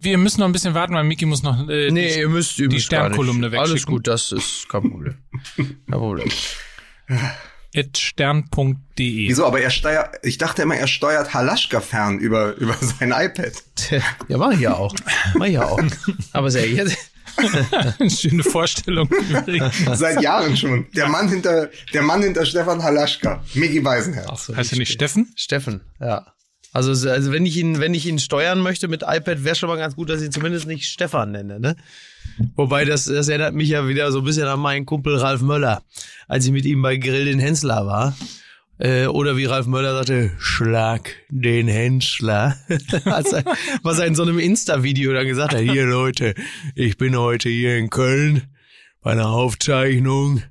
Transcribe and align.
Wir 0.00 0.16
müssen 0.16 0.40
noch 0.40 0.46
ein 0.46 0.52
bisschen 0.52 0.74
warten, 0.74 0.94
weil 0.94 1.04
Miki 1.04 1.26
muss 1.26 1.42
noch 1.42 1.68
äh, 1.68 1.90
Nee, 1.90 2.12
die, 2.14 2.20
ihr 2.20 2.28
müsst, 2.28 2.58
ihr 2.58 2.68
die. 2.68 2.80
Sternkolumne 2.80 3.50
wegschicken. 3.50 3.70
Alles 3.72 3.86
gut, 3.86 4.06
das 4.06 4.30
ist 4.30 4.68
kein 4.68 4.82
Problem. 4.82 5.16
Kein 5.56 5.98
Problem. 5.98 6.28
at 7.74 7.98
stern.de. 7.98 9.28
Wieso? 9.28 9.44
Aber 9.44 9.60
er 9.60 9.70
steuert, 9.70 10.14
ich 10.22 10.38
dachte 10.38 10.62
immer, 10.62 10.76
er 10.76 10.86
steuert 10.86 11.34
Halaschka 11.34 11.80
fern 11.80 12.18
über, 12.18 12.54
über 12.56 12.74
sein 12.74 13.10
iPad. 13.12 13.52
Ja, 14.28 14.38
mach 14.38 14.52
ich 14.52 14.60
ja 14.60 14.74
auch. 14.74 14.94
Mach 15.34 15.46
ich 15.46 15.54
ja 15.54 15.64
auch. 15.66 15.80
Aber 16.32 16.50
sehr 16.50 16.68
jetzt. 16.68 16.96
Schöne 18.20 18.42
Vorstellung. 18.42 19.08
Seit 19.94 20.22
Jahren 20.22 20.56
schon. 20.56 20.86
Der 20.94 21.08
Mann 21.08 21.28
hinter, 21.28 21.70
der 21.92 22.02
Mann 22.02 22.22
hinter 22.22 22.44
Stefan 22.46 22.82
Halaschka. 22.82 23.42
Migi 23.54 23.84
Weisenherz. 23.84 24.46
so, 24.46 24.56
heißt 24.56 24.72
er 24.72 24.78
nicht 24.78 24.92
Steffen? 24.92 25.32
Steffen, 25.36 25.82
ja. 26.00 26.26
Also, 26.86 27.10
also 27.10 27.32
wenn 27.32 27.44
ich 27.44 27.56
ihn, 27.56 27.80
wenn 27.80 27.92
ich 27.92 28.06
ihn 28.06 28.18
steuern 28.20 28.60
möchte 28.60 28.86
mit 28.88 29.02
iPad, 29.02 29.42
wäre 29.42 29.54
schon 29.56 29.68
mal 29.68 29.76
ganz 29.76 29.96
gut, 29.96 30.08
dass 30.10 30.20
ich 30.20 30.26
ihn 30.26 30.32
zumindest 30.32 30.66
nicht 30.66 30.84
Stefan 30.86 31.32
nenne, 31.32 31.58
ne? 31.58 31.76
Wobei 32.54 32.84
das, 32.84 33.06
das 33.06 33.26
erinnert 33.28 33.54
mich 33.54 33.68
ja 33.70 33.88
wieder 33.88 34.12
so 34.12 34.18
ein 34.20 34.24
bisschen 34.24 34.46
an 34.46 34.60
meinen 34.60 34.86
Kumpel 34.86 35.16
Ralf 35.16 35.40
Möller, 35.40 35.82
als 36.28 36.46
ich 36.46 36.52
mit 36.52 36.64
ihm 36.64 36.80
bei 36.82 36.96
Grill 36.96 37.24
den 37.24 37.40
Hensler 37.40 37.84
war. 37.86 38.16
Äh, 38.78 39.06
oder 39.06 39.36
wie 39.36 39.46
Ralf 39.46 39.66
Möller 39.66 39.92
sagte, 39.94 40.30
schlag 40.38 41.10
den 41.30 41.66
Hensler. 41.66 42.56
Als 43.06 43.32
er- 43.32 43.42
Was 43.82 43.98
er 43.98 44.06
in 44.06 44.14
so 44.14 44.22
einem 44.22 44.38
Insta-Video 44.38 45.12
dann 45.12 45.26
gesagt 45.26 45.52
hat, 45.54 45.60
hier 45.60 45.84
Leute, 45.84 46.34
ich 46.76 46.96
bin 46.96 47.16
heute 47.18 47.48
hier 47.48 47.76
in 47.76 47.90
Köln 47.90 48.42
bei 49.02 49.10
einer 49.10 49.30
Aufzeichnung. 49.30 50.42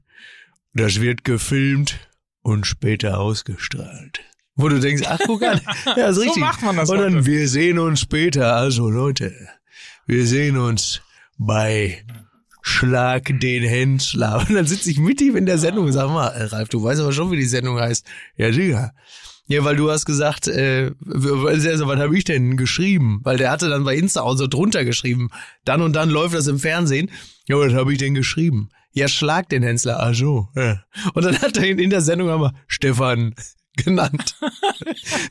Das 0.73 0.99
wird 0.99 1.23
gefilmt 1.23 1.99
und 2.41 2.67
später 2.67 3.17
ausgestrahlt. 3.19 4.19
Wo 4.57 4.67
du 4.69 4.79
denkst, 4.79 5.03
ach 5.07 5.19
guck 5.25 5.43
an, 5.43 5.61
ja, 5.95 6.07
ist 6.07 6.15
So 6.15 6.21
richtig. 6.21 6.41
macht 6.41 6.61
man 6.63 6.75
das 6.75 6.89
Und 6.89 6.97
dann, 6.99 7.15
heute. 7.17 7.25
wir 7.25 7.47
sehen 7.47 7.79
uns 7.79 8.01
später. 8.01 8.55
Also 8.55 8.89
Leute, 8.89 9.33
wir 10.07 10.25
sehen 10.25 10.57
uns 10.57 11.01
bei 11.37 12.03
Schlag 12.61 13.39
den 13.39 13.63
Hensler. 13.63 14.43
Und 14.47 14.55
dann 14.55 14.65
sitze 14.65 14.89
ich 14.91 14.99
mit 14.99 15.21
ihm 15.21 15.35
in 15.37 15.45
der 15.45 15.57
Sendung 15.57 15.85
und 15.85 15.93
sag 15.93 16.09
mal, 16.09 16.27
äh, 16.29 16.43
Ralf, 16.45 16.69
du 16.69 16.83
weißt 16.83 16.99
aber 16.99 17.13
schon, 17.13 17.31
wie 17.31 17.37
die 17.37 17.45
Sendung 17.45 17.79
heißt. 17.79 18.05
Ja, 18.35 18.51
sicher. 18.51 18.93
Ja, 19.49 19.63
weil 19.63 19.77
du 19.77 19.89
hast 19.89 20.05
gesagt, 20.05 20.47
äh, 20.47 20.91
also, 21.07 21.87
was 21.87 21.99
habe 21.99 22.17
ich 22.17 22.25
denn 22.25 22.57
geschrieben? 22.57 23.21
Weil 23.23 23.37
der 23.37 23.51
hatte 23.51 23.69
dann 23.69 23.85
bei 23.85 23.95
Insta 23.95 24.21
auch 24.21 24.35
so 24.35 24.47
drunter 24.47 24.83
geschrieben, 24.83 25.29
dann 25.63 25.81
und 25.81 25.95
dann 25.95 26.09
läuft 26.09 26.35
das 26.35 26.47
im 26.47 26.59
Fernsehen. 26.59 27.09
Ja, 27.47 27.57
was 27.57 27.73
habe 27.73 27.93
ich 27.93 27.99
denn 27.99 28.13
geschrieben? 28.13 28.69
Ja, 28.91 29.07
schlag 29.07 29.47
den 29.47 29.63
Hensler. 29.63 29.99
Ach 30.01 30.13
so. 30.13 30.49
Ja. 30.55 30.83
Und 31.13 31.23
dann 31.23 31.39
hat 31.39 31.55
er 31.57 31.65
ihn 31.65 31.79
in 31.79 31.91
der 31.91 32.01
Sendung 32.01 32.29
aber 32.29 32.53
Stefan 32.67 33.35
genannt. 33.83 34.35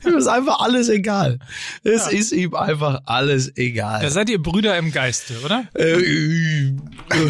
ihm 0.03 0.13
ist 0.15 0.27
einfach 0.27 0.59
alles 0.59 0.89
egal. 0.89 1.39
Es 1.83 2.07
ist 2.07 2.31
ihm 2.31 2.53
einfach 2.55 3.01
alles 3.05 3.53
Da 3.53 3.61
egal. 3.61 4.09
seid 4.09 4.29
ihr 4.29 4.41
Brüder 4.41 4.77
im 4.77 4.91
Geiste, 4.91 5.35
oder? 5.45 5.67
Äh, 5.75 6.71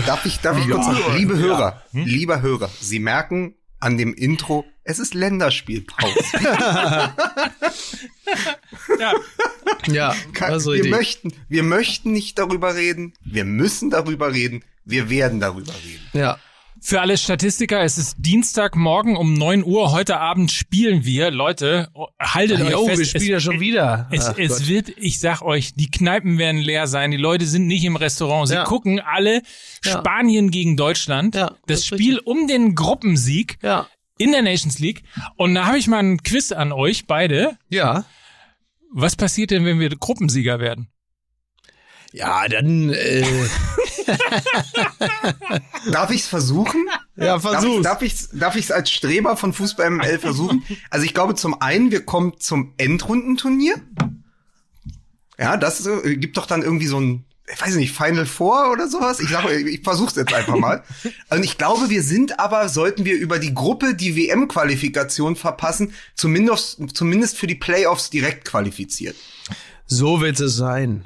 Darf 0.06 0.26
ich, 0.26 0.40
darf 0.40 0.58
ich 0.58 0.70
kurz 0.70 0.86
sagen, 0.86 1.00
liebe 1.18 1.38
Hörer, 1.38 1.82
lieber 1.92 2.42
Hörer, 2.42 2.70
Sie 2.80 3.00
merken 3.00 3.56
an 3.80 3.98
dem 3.98 4.14
Intro, 4.14 4.66
es 4.84 5.00
ist 5.00 5.14
Länderspielpause. 5.14 6.14
Ja. 9.00 9.14
ja, 9.88 10.16
also 10.42 10.74
wir 10.74 10.90
möchten, 10.90 11.32
wir 11.50 11.64
möchten 11.64 12.12
nicht 12.12 12.38
darüber 12.40 12.76
reden. 12.76 13.14
Wir 13.24 13.46
müssen 13.46 13.90
darüber 13.90 14.34
reden. 14.34 14.64
Wir 14.86 15.10
werden 15.10 15.40
darüber 15.40 15.74
reden. 15.74 16.06
Ja. 16.14 16.38
Für 16.88 17.02
alle 17.02 17.18
Statistiker, 17.18 17.82
es 17.82 17.98
ist 17.98 18.16
Dienstagmorgen 18.18 19.18
um 19.18 19.34
9 19.34 19.66
Uhr. 19.66 19.92
Heute 19.92 20.22
Abend 20.22 20.54
spielen 20.54 21.04
wir. 21.04 21.32
Leute, 21.32 21.90
oh, 21.94 22.08
haltet 22.18 22.62
euch 22.62 22.72
Jo, 22.72 22.86
fest. 22.86 23.00
wir 23.00 23.06
spielen 23.06 23.24
es, 23.24 23.28
ja 23.28 23.40
schon 23.42 23.60
wieder. 23.60 24.08
Es, 24.10 24.30
Ach 24.30 24.38
es 24.38 24.70
wird, 24.70 24.94
ich 24.96 25.20
sag 25.20 25.42
euch, 25.42 25.74
die 25.74 25.92
Kneipen 25.92 26.38
werden 26.38 26.62
leer 26.62 26.88
sein. 26.88 27.12
Die 27.12 27.18
Leute 27.18 27.46
sind 27.46 27.68
nicht 27.68 27.84
im 27.84 27.98
Restaurant. 27.98 28.48
Sie 28.48 28.54
Ja. 28.54 28.64
gucken 28.64 29.02
alle 29.02 29.42
Ja. 29.84 30.00
Spanien 30.00 30.50
gegen 30.50 30.78
Deutschland. 30.78 31.36
Ja, 31.36 31.48
das 31.48 31.82
das 31.82 31.86
Spiel 31.88 32.20
um 32.20 32.48
den 32.48 32.74
Gruppensieg 32.74 33.58
ja. 33.62 33.90
in 34.18 34.32
der 34.32 34.44
Nations 34.44 34.80
League. 34.80 35.04
Und 35.36 35.56
da 35.56 35.66
habe 35.66 35.78
ich 35.78 35.88
mal 35.88 36.00
einen 36.00 36.24
Quiz 36.24 36.54
an 36.54 36.72
euch 36.72 37.06
beide. 37.06 37.58
Ja. 37.68 38.06
Was 38.94 39.18
passiert 39.18 39.52
denn, 39.52 39.66
wenn 39.66 39.82
wir 39.82 39.90
Gruppensieger 39.90 40.62
werden? 40.62 40.88
Ja, 42.14 42.48
dann 42.48 42.90
äh, 42.90 43.24
Darf 45.92 46.12
ich 46.12 46.22
es 46.22 46.28
versuchen? 46.28 46.86
ja, 47.16 47.26
Darf, 47.38 47.42
versuch's. 47.42 47.84
darf 47.84 48.02
ich 48.02 48.14
es 48.14 48.30
darf 48.32 48.56
ich's 48.56 48.72
als 48.72 48.90
Streber 48.90 49.38
von 49.38 49.54
Fußball 49.54 49.90
ML 49.90 50.20
versuchen? 50.20 50.64
Also 50.90 51.06
ich 51.06 51.14
glaube 51.14 51.36
zum 51.36 51.62
einen, 51.62 51.92
wir 51.92 52.06
kommen 52.06 52.34
zum 52.40 52.74
Endrundenturnier. 52.78 53.76
Ja, 55.40 55.58
das 55.58 55.86
äh, 55.86 56.16
gibt 56.18 56.38
doch 56.38 56.46
dann 56.46 56.64
irgendwie 56.64 56.88
so 56.88 57.00
ein, 57.00 57.26
ich 57.54 57.62
weiß 57.62 57.76
nicht, 57.76 57.96
Final 57.96 58.26
Four 58.26 58.72
oder 58.72 58.88
sowas. 58.90 59.20
Ich 59.20 59.30
sage, 59.30 59.54
ich 59.70 59.84
versuch's 59.84 60.16
jetzt 60.16 60.34
einfach 60.34 60.56
mal. 60.58 60.84
Und 61.30 61.44
ich 61.44 61.58
glaube, 61.58 61.90
wir 61.90 62.02
sind 62.04 62.40
aber, 62.40 62.70
sollten 62.70 63.06
wir 63.06 63.16
über 63.16 63.38
die 63.40 63.54
Gruppe 63.54 63.94
die 63.94 64.16
WM-Qualifikation 64.16 65.36
verpassen, 65.36 65.94
zumindest, 66.16 66.80
zumindest 66.96 67.38
für 67.38 67.48
die 67.48 67.56
Playoffs 67.56 68.10
direkt 68.10 68.46
qualifiziert. 68.46 69.16
So 69.86 70.22
wird 70.22 70.40
es 70.40 70.56
sein. 70.56 71.06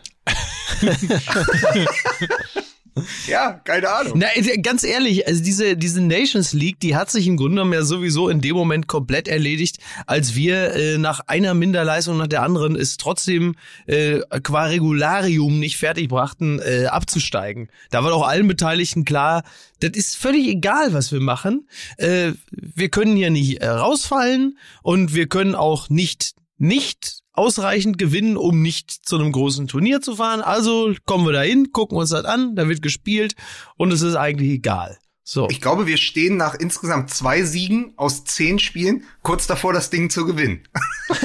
Ja, 3.28 3.54
keine 3.64 3.90
Ahnung. 3.90 4.14
Na, 4.18 4.28
äh, 4.36 4.58
ganz 4.58 4.84
ehrlich, 4.84 5.26
also 5.26 5.42
diese, 5.42 5.78
diese 5.78 6.02
Nations 6.02 6.52
League, 6.52 6.80
die 6.82 6.96
hat 6.96 7.10
sich 7.10 7.26
im 7.26 7.38
Grunde 7.38 7.56
genommen 7.56 7.74
ja 7.74 7.84
sowieso 7.84 8.28
in 8.28 8.42
dem 8.42 8.56
Moment 8.56 8.88
komplett 8.88 9.28
erledigt, 9.28 9.78
als 10.08 10.36
wir 10.36 10.74
äh, 10.74 10.98
nach 10.98 11.22
einer 11.28 11.54
Minderleistung 11.54 12.18
nach 12.18 12.28
der 12.28 12.44
anderen 12.44 12.76
es 12.76 12.98
trotzdem 12.98 13.56
äh, 13.86 14.20
qua 14.44 14.66
Regularium 14.66 15.60
nicht 15.60 15.78
fertig 15.78 16.10
brachten, 16.10 16.60
äh, 16.60 16.86
abzusteigen. 16.88 17.70
Da 17.92 18.04
war 18.04 18.12
doch 18.12 18.28
allen 18.28 18.48
Beteiligten 18.48 19.06
klar, 19.06 19.44
das 19.80 19.92
ist 19.92 20.18
völlig 20.18 20.48
egal, 20.48 20.94
was 20.94 21.12
wir 21.12 21.22
machen. 21.22 21.68
Äh, 21.98 22.34
wir 22.52 22.90
können 22.90 23.16
hier 23.16 23.30
nicht 23.30 23.62
äh, 23.62 23.68
rausfallen 23.68 24.58
und 24.84 25.16
wir 25.16 25.28
können 25.28 25.56
auch 25.56 25.90
nicht 25.90 26.34
nicht 26.62 27.20
ausreichend 27.34 27.98
gewinnen, 27.98 28.38
um 28.38 28.62
nicht 28.62 28.92
zu 28.92 29.18
einem 29.18 29.32
großen 29.32 29.68
Turnier 29.68 30.02
zu 30.02 30.16
fahren. 30.18 30.42
Also 30.42 30.94
kommen 31.06 31.26
wir 31.26 31.34
da 31.34 31.42
hin, 31.42 31.72
gucken 31.72 31.98
uns 31.98 32.10
das 32.12 32.26
an, 32.26 32.56
da 32.56 32.68
wird 32.70 32.82
gespielt 32.82 33.36
und 33.78 33.92
es 33.92 34.02
ist 34.02 34.16
eigentlich 34.16 34.52
egal. 34.52 34.98
So. 35.24 35.48
Ich 35.50 35.62
glaube, 35.62 35.88
wir 35.88 35.96
stehen 35.98 36.36
nach 36.36 36.56
insgesamt 36.56 37.10
zwei 37.12 37.44
Siegen 37.44 37.94
aus 37.96 38.26
zehn 38.26 38.60
Spielen 38.60 39.04
kurz 39.22 39.48
davor, 39.48 39.72
das 39.72 39.90
Ding 39.90 40.10
zu 40.10 40.26
gewinnen. 40.26 40.68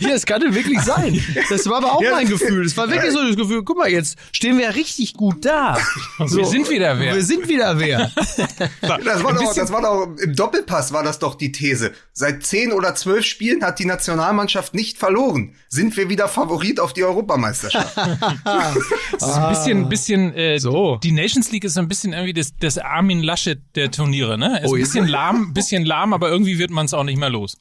Ja, 0.00 0.10
es 0.10 0.24
kann 0.24 0.40
denn 0.40 0.54
wirklich 0.54 0.80
sein. 0.80 1.20
Das 1.50 1.66
war 1.68 1.76
aber 1.76 1.92
auch 1.92 2.02
Ja. 2.02 2.12
mein 2.12 2.26
Gefühl. 2.28 2.64
Es 2.64 2.76
war 2.76 2.88
wirklich 2.90 3.12
so 3.12 3.22
das 3.26 3.36
Gefühl, 3.36 3.62
guck 3.64 3.76
mal, 3.76 3.90
jetzt 3.90 4.16
stehen 4.32 4.56
wir 4.56 4.64
ja 4.64 4.70
richtig 4.70 5.12
gut 5.14 5.44
da. 5.44 5.78
So, 6.26 6.38
Wir 6.38 6.46
sind 6.46 6.70
wieder 6.70 6.98
wer. 6.98 7.14
Wir 7.14 7.22
sind 7.22 7.46
wieder 7.48 7.78
wer. 7.78 8.10
Das 8.80 9.22
war, 9.22 9.34
doch, 9.34 9.54
das 9.54 9.70
war 9.72 9.82
doch 9.82 10.16
im 10.22 10.34
Doppelpass 10.34 10.92
war 10.92 11.02
das 11.02 11.18
doch 11.18 11.34
die 11.34 11.52
These. 11.52 11.92
Seit 12.16 12.46
zehn 12.46 12.70
oder 12.72 12.94
zwölf 12.94 13.24
Spielen 13.24 13.64
hat 13.64 13.80
die 13.80 13.84
Nationalmannschaft 13.86 14.72
nicht 14.72 14.98
verloren. 14.98 15.52
Sind 15.68 15.96
wir 15.96 16.08
wieder 16.08 16.28
Favorit 16.28 16.78
auf 16.78 16.92
die 16.92 17.02
Europameisterschaft? 17.02 17.96
Es 19.16 19.22
ist 19.26 19.34
ein 19.34 19.48
bisschen, 19.48 19.88
bisschen 19.88 20.34
äh, 20.34 20.58
So. 20.58 20.98
die 21.02 21.10
Nations 21.12 21.50
League 21.50 21.64
ist 21.64 21.74
so 21.74 21.80
ein 21.80 21.88
bisschen 21.88 22.12
irgendwie 22.12 22.32
das, 22.32 22.52
das 22.60 22.78
Armin 22.78 23.20
Laschet 23.22 23.60
der 23.74 23.90
Turniere, 23.90 24.38
ne? 24.38 24.60
Ist 24.62 24.70
Oh, 24.70 24.74
ein 24.74 24.80
bisschen 24.80 25.06
lahm, 25.08 25.52
bisschen 25.54 25.84
lahm, 25.84 26.12
aber 26.12 26.28
irgendwie 26.30 26.58
wird 26.58 26.70
man 26.70 26.86
es 26.86 26.94
auch 26.94 27.04
nicht 27.04 27.18
mehr 27.18 27.30
los. 27.30 27.56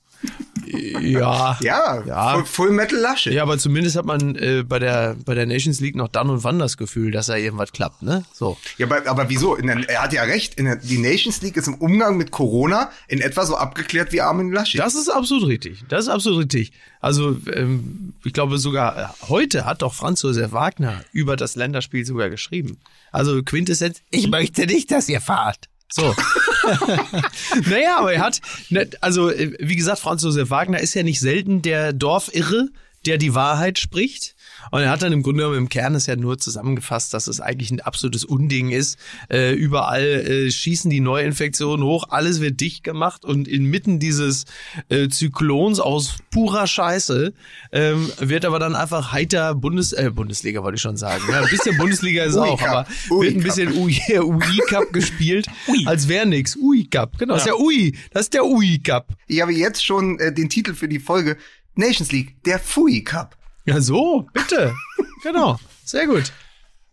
Ja. 1.02 1.58
ja, 1.62 2.02
Ja. 2.06 2.34
Full, 2.36 2.46
Full 2.46 2.72
Metal 2.72 2.98
Lasche. 2.98 3.32
Ja, 3.34 3.44
aber 3.44 3.58
zumindest 3.58 3.96
hat 3.98 4.06
man 4.06 4.36
äh, 4.36 4.64
bei 4.64 4.80
der 4.80 5.16
bei 5.26 5.36
der 5.36 5.46
Nations 5.46 5.80
League 5.82 5.96
noch 5.96 6.08
dann 6.08 6.30
und 6.30 6.44
wann 6.44 6.60
das 6.60 6.78
Gefühl, 6.78 7.12
dass 7.12 7.26
da 7.28 7.36
irgendwas 7.36 7.72
klappt, 7.74 8.02
ne? 8.02 8.24
So. 8.34 8.58
Ja, 8.78 8.86
aber, 8.88 9.06
aber 9.10 9.30
wieso? 9.30 9.56
In 9.56 9.68
der, 9.68 9.88
er 9.90 10.02
hat 10.04 10.14
ja 10.14 10.24
recht. 10.24 10.56
In 10.56 10.66
der, 10.66 10.78
die 10.78 10.98
Nations 10.98 11.42
League 11.42 11.58
ist 11.58 11.68
im 11.68 11.76
Umgang 11.76 12.16
mit 12.18 12.32
Corona 12.32 12.90
in 13.08 13.20
etwa 13.22 13.46
so 13.46 13.56
abgeklärt 13.58 14.12
wie 14.14 14.22
Armin 14.22 14.43
Laschet. 14.52 14.80
Das 14.80 14.96
ist 14.96 15.10
absolut 15.10 15.48
richtig. 15.48 15.84
Das 15.90 16.06
ist 16.06 16.10
absolut 16.10 16.40
richtig. 16.40 16.72
Also 17.00 17.38
ähm, 17.54 18.14
ich 18.24 18.34
glaube 18.34 18.58
sogar 18.58 18.98
äh, 18.98 19.28
heute 19.28 19.66
hat 19.66 19.82
doch 19.82 19.94
Franz 19.94 20.22
Josef 20.22 20.52
Wagner 20.52 21.04
über 21.12 21.36
das 21.36 21.56
Länderspiel 21.56 22.06
sogar 22.06 22.30
geschrieben. 22.30 22.78
Also 23.12 23.44
Quintessenz, 23.44 24.02
ich 24.10 24.28
möchte 24.28 24.66
nicht, 24.66 24.92
dass 24.92 25.10
ihr 25.10 25.22
fahrt. 25.22 25.70
So. 25.92 26.16
naja, 27.70 28.00
aber 28.00 28.14
er 28.14 28.22
hat, 28.22 28.42
ne, 28.70 28.90
also 29.02 29.30
äh, 29.30 29.54
wie 29.60 29.76
gesagt, 29.76 30.00
Franz 30.00 30.24
Josef 30.24 30.50
Wagner 30.50 30.80
ist 30.80 30.94
ja 30.94 31.04
nicht 31.04 31.20
selten 31.20 31.62
der 31.62 31.94
Dorfirre, 31.94 32.70
der 33.06 33.18
die 33.18 33.36
Wahrheit 33.36 33.80
spricht. 33.80 34.33
Und 34.72 34.82
er 34.82 34.90
hat 34.90 35.02
dann 35.02 35.14
im 35.14 35.24
Grunde 35.24 35.44
genommen 35.44 35.58
im 35.58 35.70
Kern 35.70 35.96
es 35.96 36.06
ja 36.06 36.16
nur 36.16 36.38
zusammengefasst, 36.38 37.14
dass 37.14 37.28
es 37.28 37.40
eigentlich 37.40 37.72
ein 37.72 37.82
absolutes 37.82 38.24
Unding 38.24 38.70
ist. 38.70 38.98
Äh, 39.30 39.54
überall 39.54 40.04
äh, 40.04 40.52
schießen 40.52 40.90
die 40.90 41.00
Neuinfektionen 41.00 41.86
hoch, 41.86 42.06
alles 42.10 42.42
wird 42.42 42.60
dicht 42.62 42.84
gemacht 42.84 43.26
und 43.26 43.48
inmitten 43.48 44.00
dieses 44.00 44.46
äh, 44.90 45.10
Zyklons 45.10 45.80
aus 45.80 46.16
purer 46.32 46.68
Scheiße 46.68 47.34
ähm, 47.72 48.12
wird 48.20 48.46
aber 48.46 48.60
dann 48.60 48.76
einfach 48.76 49.12
heiter 49.12 49.56
Bundes 49.56 49.94
äh, 49.94 50.12
Bundesliga, 50.14 50.64
wollte 50.64 50.76
ich 50.76 50.82
schon 50.82 50.98
sagen. 50.98 51.24
Ja, 51.30 51.42
ein 51.42 51.50
bisschen 51.50 51.78
Bundesliga 51.78 52.24
ist 52.24 52.36
auch, 52.38 52.62
aber 52.62 52.88
wird 53.10 53.36
ein 53.36 53.44
bisschen 53.44 53.74
UI, 53.74 54.02
UI-Cup 54.20 54.94
gespielt, 54.94 55.48
als 55.86 56.08
wäre 56.08 56.26
nix. 56.26 56.56
UI-Cup, 56.56 57.18
genau, 57.18 57.34
das 57.34 57.44
ist 57.44 57.48
der 57.48 57.60
UI, 57.60 57.98
das 58.12 58.22
ist 58.24 58.34
der 58.34 58.46
UI-Cup. 58.46 59.08
Ich 59.28 59.42
habe 59.42 59.54
jetzt 59.54 59.84
schon 59.86 60.20
äh, 60.20 60.34
den 60.34 60.50
Titel 60.50 60.74
für 60.74 60.88
die 60.88 61.00
Folge 61.00 61.38
Nations 61.76 62.12
League, 62.12 62.44
der 62.44 62.60
Fui 62.60 63.02
Cup. 63.02 63.38
Ja, 63.66 63.82
so, 63.82 64.28
bitte. 64.34 64.74
genau. 65.24 65.60
Sehr 65.86 66.08
gut. 66.08 66.32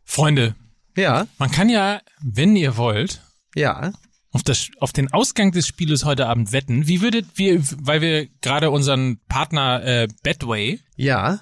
Freunde, 0.04 0.54
Ja, 0.96 1.26
man 1.38 1.50
kann 1.50 1.68
ja, 1.68 2.00
wenn 2.22 2.56
ihr 2.56 2.76
wollt, 2.76 3.22
ja. 3.54 3.92
auf, 4.32 4.42
das, 4.42 4.68
auf 4.80 4.92
den 4.92 5.12
Ausgang 5.12 5.52
des 5.52 5.66
Spieles 5.66 6.04
heute 6.04 6.26
Abend 6.26 6.52
wetten. 6.52 6.86
Wie 6.88 7.00
würdet 7.00 7.26
wir, 7.36 7.60
weil 7.78 8.00
wir 8.00 8.26
gerade 8.40 8.70
unseren 8.70 9.18
Partner 9.28 9.82
äh, 9.84 10.08
Betway 10.22 10.80
Ja. 10.96 11.40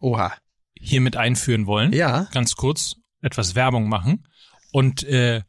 Oha. 0.00 0.32
hier 0.74 1.00
mit 1.00 1.16
einführen 1.16 1.66
wollen, 1.66 1.92
Ja. 1.92 2.28
ganz 2.32 2.54
kurz 2.56 2.96
etwas 3.20 3.54
Werbung 3.54 3.88
machen. 3.88 4.26
Und 4.72 5.02
äh, 5.04 5.42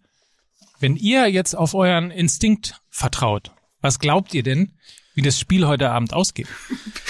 wenn 0.80 0.96
ihr 0.96 1.28
jetzt 1.30 1.56
auf 1.56 1.74
euren 1.74 2.12
Instinkt 2.12 2.80
vertraut, 2.90 3.52
was 3.82 4.00
glaubt 4.00 4.34
ihr 4.34 4.44
denn, 4.44 4.78
wie 5.14 5.22
das 5.22 5.40
Spiel 5.40 5.68
heute 5.68 5.90
Abend 5.90 6.14
ausgeht? 6.14 6.48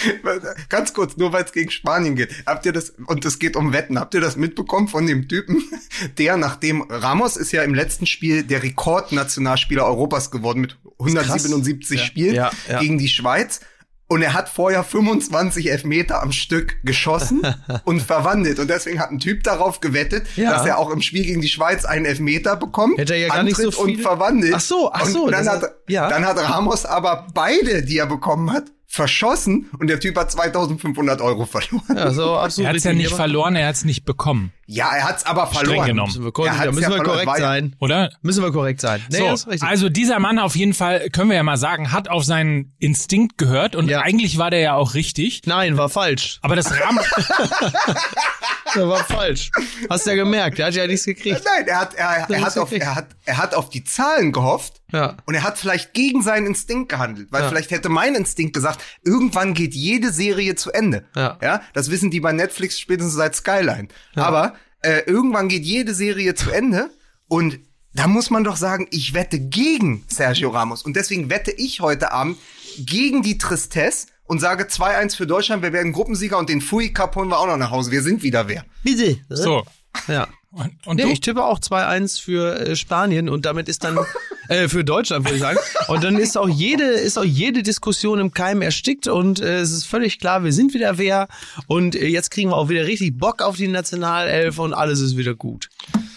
Ganz 0.69 0.93
kurz, 0.93 1.17
nur 1.17 1.31
weil 1.31 1.45
es 1.45 1.53
gegen 1.53 1.71
Spanien 1.71 2.15
geht. 2.15 2.29
Habt 2.45 2.65
ihr 2.65 2.73
das, 2.73 2.93
und 3.07 3.23
es 3.25 3.39
geht 3.39 3.55
um 3.55 3.73
Wetten, 3.73 3.97
habt 3.99 4.13
ihr 4.13 4.21
das 4.21 4.35
mitbekommen 4.35 4.87
von 4.87 5.07
dem 5.07 5.27
Typen, 5.27 5.63
der 6.17 6.37
nachdem 6.37 6.81
Ramos 6.89 7.37
ist 7.37 7.51
ja 7.51 7.63
im 7.63 7.73
letzten 7.73 8.05
Spiel 8.05 8.43
der 8.43 8.63
Rekordnationalspieler 8.63 9.85
Europas 9.85 10.31
geworden 10.31 10.61
mit 10.61 10.77
177 10.99 12.01
Spielen 12.01 12.35
Ja, 12.35 12.51
ja. 12.69 12.79
gegen 12.79 12.97
die 12.97 13.09
Schweiz. 13.09 13.61
Und 14.07 14.21
er 14.21 14.33
hat 14.33 14.49
vorher 14.49 14.83
25 14.83 15.71
Elfmeter 15.71 16.21
am 16.21 16.31
Stück 16.31 16.75
geschossen 16.83 17.41
und 17.85 18.01
verwandelt. 18.01 18.59
Und 18.59 18.69
deswegen 18.69 18.99
hat 18.99 19.09
ein 19.11 19.19
Typ 19.19 19.43
darauf 19.43 19.79
gewettet, 19.79 20.27
Ja. 20.35 20.51
dass 20.51 20.65
er 20.65 20.77
auch 20.77 20.91
im 20.91 21.01
Spiel 21.01 21.23
gegen 21.25 21.41
die 21.41 21.47
Schweiz 21.47 21.83
einen 21.85 22.05
Elfmeter 22.05 22.55
bekommt. 22.55 22.97
Hätte 22.99 23.13
er 23.13 23.19
ja 23.21 23.27
gar 23.29 23.43
nicht 23.43 23.55
so 23.57 23.63
antritt 23.69 23.79
und 23.79 24.01
verwandelt. 24.01 24.53
Ach 24.55 24.59
so, 24.59 24.91
ach 24.93 25.05
so, 25.05 25.25
Und 25.25 25.31
dann, 25.31 25.47
hat- 25.49 25.63
ja. 25.87 26.09
dann 26.09 26.25
hat 26.25 26.37
Ramos 26.37 26.85
aber 26.85 27.27
beide, 27.33 27.81
die 27.83 27.97
er 27.97 28.05
bekommen 28.05 28.51
hat, 28.51 28.65
verschossen 28.93 29.71
und 29.79 29.87
der 29.87 29.99
Typ 29.99 30.15
hat 30.17 30.31
2500 30.31 31.19
Euro 31.21 31.47
verloren. 31.47 31.81
Ja, 31.97 32.11
so 32.11 32.35
absolut. 32.37 32.67
Er 32.67 32.73
hat's 32.75 32.83
ja 32.83 32.91
richtig. 32.91 33.07
nicht 33.07 33.15
verloren, 33.15 33.55
er 33.55 33.67
hat's 33.67 33.85
nicht 33.85 34.05
bekommen, 34.05 34.51
Ja, 34.67 34.91
er 34.95 35.05
hat's 35.09 35.25
aber 35.25 35.47
verloren. 35.47 35.87
genommen. 35.87 36.09
Müssen 36.09 36.21
wir, 36.21 36.27
Er 36.27 36.31
korrekt, 36.31 36.55
da 36.61 36.65
müssen 36.71 36.83
ja 36.83 36.89
wir 36.97 37.03
korrekt 37.03 37.25
war 37.25 37.39
ja- 37.39 37.43
sein. 37.47 37.75
oder? 37.79 38.11
Müssen 38.21 38.43
wir 38.43 38.51
korrekt 38.51 38.81
sein. 38.81 39.01
Nee, 39.09 39.17
so, 39.17 39.25
das 39.25 39.39
ist 39.41 39.47
richtig. 39.47 39.67
also 39.67 39.89
dieser 39.89 40.19
Mann 40.19 40.37
auf 40.37 40.55
jeden 40.55 40.75
Fall, 40.75 41.09
können 41.09 41.29
wir 41.31 41.35
ja 41.37 41.43
mal 41.43 41.57
sagen, 41.57 41.91
hat 41.91 42.07
auf 42.07 42.23
seinen 42.23 42.75
Instinkt 42.77 43.39
gehört 43.39 43.75
und 43.75 43.89
Ja. 43.89 44.01
eigentlich 44.01 44.37
war 44.37 44.51
der 44.51 44.59
ja 44.59 44.75
auch 44.75 44.93
richtig. 44.93 45.41
Nein, 45.47 45.75
war 45.75 45.89
falsch. 45.89 46.37
Aber 46.43 46.55
das 46.55 46.71
Rahmen, 46.79 46.99
Der 48.75 48.87
war 48.87 49.03
falsch. 49.03 49.51
Hast 49.89 50.05
du 50.05 50.11
ja 50.11 50.15
gemerkt, 50.15 50.57
der 50.57 50.67
hat 50.67 50.73
ja 50.75 50.87
nichts 50.87 51.05
gekriegt. 51.05 51.41
Nein, 51.43 51.67
er 51.67 51.79
hat, 51.79 51.93
er, 51.95 52.07
er, 52.09 52.27
Das 52.27 52.41
hat 52.41 52.57
auf, 52.57 52.71
er, 52.71 52.95
hat, 52.95 53.07
er 53.25 53.37
hat 53.37 53.55
auf 53.55 53.69
die 53.69 53.83
Zahlen 53.83 54.31
gehofft. 54.31 54.81
Ja. 54.91 55.17
Und 55.25 55.33
er 55.35 55.43
hat 55.43 55.57
vielleicht 55.57 55.93
gegen 55.93 56.21
seinen 56.21 56.47
Instinkt 56.47 56.89
gehandelt, 56.89 57.27
weil 57.31 57.43
Ja. 57.43 57.49
vielleicht 57.49 57.71
hätte 57.71 57.89
mein 57.89 58.15
Instinkt 58.15 58.53
gesagt, 58.53 58.81
irgendwann 59.03 59.53
geht 59.53 59.73
jede 59.73 60.11
Serie 60.11 60.55
zu 60.55 60.71
Ende. 60.71 61.05
Ja. 61.15 61.37
ja 61.41 61.61
das 61.73 61.89
wissen 61.89 62.11
die 62.11 62.19
bei 62.19 62.31
Netflix 62.31 62.79
spätestens 62.79 63.15
seit 63.15 63.35
Skyline. 63.35 63.87
Aber 64.15 64.55
äh, 64.81 64.99
irgendwann 65.05 65.47
geht 65.49 65.63
jede 65.65 65.93
Serie 65.93 66.35
zu 66.35 66.51
Ende 66.51 66.89
und 67.27 67.59
da 67.95 68.07
muss 68.07 68.29
man 68.31 68.43
doch 68.43 68.57
sagen, 68.57 68.87
ich 68.89 69.13
wette 69.13 69.39
gegen 69.39 70.03
Sergio 70.07 70.49
Ramos 70.49 70.81
und 70.83 70.95
deswegen 70.95 71.29
wette 71.29 71.51
ich 71.51 71.79
heute 71.79 72.11
Abend 72.11 72.37
gegen 72.79 73.21
die 73.21 73.37
Tristesse 73.37 74.07
und 74.25 74.39
sage 74.39 74.65
2-1 74.65 75.15
für 75.15 75.27
Deutschland, 75.27 75.63
wir 75.63 75.73
werden 75.73 75.91
Gruppensieger 75.91 76.37
und 76.37 76.49
den 76.49 76.61
Fui 76.61 76.89
Cup 76.89 77.15
holen 77.15 77.29
wir 77.29 77.39
auch 77.39 77.47
noch 77.47 77.57
nach 77.57 77.71
Hause. 77.71 77.91
Wir 77.91 78.01
sind 78.01 78.23
wieder 78.23 78.47
wer. 78.47 78.65
Bitte. 78.83 79.17
so. 79.29 79.63
Ja. 80.07 80.27
Und, 80.51 80.71
und 80.85 80.97
Nee, 80.97 81.11
ich 81.11 81.21
tippe 81.21 81.43
auch 81.43 81.59
2-1 81.59 82.21
für 82.21 82.59
äh, 82.59 82.75
Spanien 82.75 83.27
und 83.27 83.45
damit 83.45 83.67
ist 83.67 83.83
dann 83.83 83.97
äh, 84.49 84.67
für 84.67 84.83
Deutschland 84.83 85.25
würde 85.25 85.35
ich 85.35 85.41
sagen 85.41 85.57
und 85.87 86.03
dann 86.03 86.15
ist 86.15 86.37
auch 86.37 86.47
jede 86.47 86.83
ist 86.83 87.17
auch 87.17 87.23
jede 87.23 87.63
Diskussion 87.63 88.19
im 88.19 88.33
Keim 88.35 88.61
erstickt 88.61 89.07
und 89.07 89.39
äh, 89.39 89.61
es 89.61 89.71
ist 89.71 89.85
völlig 89.85 90.19
klar, 90.19 90.43
wir 90.43 90.53
sind 90.53 90.75
wieder 90.75 90.99
wer 90.99 91.27
und 91.65 91.95
äh, 91.95 92.05
jetzt 92.05 92.29
kriegen 92.29 92.51
wir 92.51 92.57
auch 92.57 92.69
wieder 92.69 92.85
richtig 92.85 93.17
Bock 93.17 93.41
auf 93.41 93.55
die 93.55 93.67
Nationalelf 93.67 94.59
und 94.59 94.75
alles 94.75 94.99
ist 94.99 95.17
wieder 95.17 95.33
gut. 95.33 95.69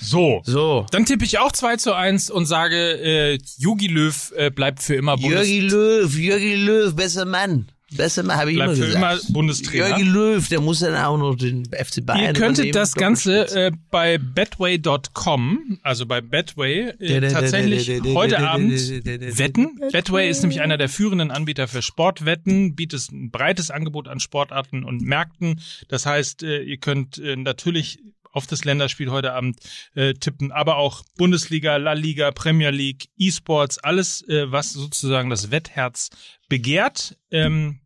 So. 0.02 0.42
So. 0.44 0.86
Dann 0.90 1.06
tippe 1.06 1.24
ich 1.24 1.38
auch 1.38 1.50
2 1.50 1.76
zu 1.76 1.94
1 1.94 2.30
und 2.30 2.44
sage, 2.44 2.76
äh, 2.76 3.38
Jogi 3.58 3.88
Löw 3.88 4.32
äh, 4.36 4.50
bleibt 4.50 4.82
für 4.82 4.94
immer 4.94 5.16
Bundes 5.16 5.48
Jürgi 5.48 5.60
Löw, 5.60 6.14
Jürgi 6.14 6.54
Löw, 6.56 6.94
besser 6.94 7.24
Mann. 7.24 7.68
Besser 7.96 8.22
Mann, 8.22 8.36
habe 8.36 8.50
ich 8.50 8.56
immer 8.56 8.66
bleibt 8.66 8.78
für 8.78 8.86
gesagt. 8.86 9.24
immer 9.24 9.32
Bundestrainer. 9.32 9.88
Jürgi 9.88 10.02
Löw, 10.02 10.48
der 10.48 10.60
muss 10.60 10.80
dann 10.80 10.94
auch 10.96 11.16
noch 11.16 11.34
den 11.34 11.64
FC 11.64 12.04
Bayern 12.04 12.26
Ihr 12.26 12.32
könntet 12.32 12.74
das 12.74 12.94
Ganze 12.94 13.48
äh, 13.54 13.72
bei 13.90 14.18
betway.com, 14.18 15.78
also 15.82 16.06
bei 16.06 16.20
Betway, 16.20 16.90
äh, 16.98 17.20
tatsächlich 17.30 18.02
heute 18.14 18.40
Abend 18.40 18.72
wetten. 19.04 19.80
Betway 19.92 20.28
ist 20.28 20.42
nämlich 20.42 20.60
einer 20.60 20.78
der 20.78 20.88
führenden 20.88 21.30
Anbieter 21.30 21.68
für 21.68 21.82
Sportwetten, 21.82 22.74
bietet 22.74 23.10
ein 23.10 23.30
breites 23.30 23.70
Angebot 23.70 24.08
an 24.08 24.20
Sportarten 24.20 24.84
und 24.84 25.02
Märkten. 25.02 25.60
Das 25.88 26.06
heißt, 26.06 26.42
äh, 26.42 26.62
ihr 26.62 26.78
könnt 26.78 27.18
äh, 27.18 27.36
natürlich 27.36 27.98
auf 28.36 28.46
das 28.46 28.64
Länderspiel 28.64 29.10
heute 29.10 29.32
Abend 29.32 29.58
äh, 29.94 30.12
tippen, 30.12 30.52
aber 30.52 30.76
auch 30.76 31.04
Bundesliga, 31.16 31.76
La 31.78 31.94
Liga, 31.94 32.30
Premier 32.32 32.68
League, 32.70 33.08
E-Sports, 33.16 33.78
alles, 33.78 34.20
äh, 34.28 34.52
was 34.52 34.74
sozusagen 34.74 35.30
das 35.30 35.50
Wettherz 35.50 36.10
begehrt. 36.50 37.16
Ähm, 37.30 37.80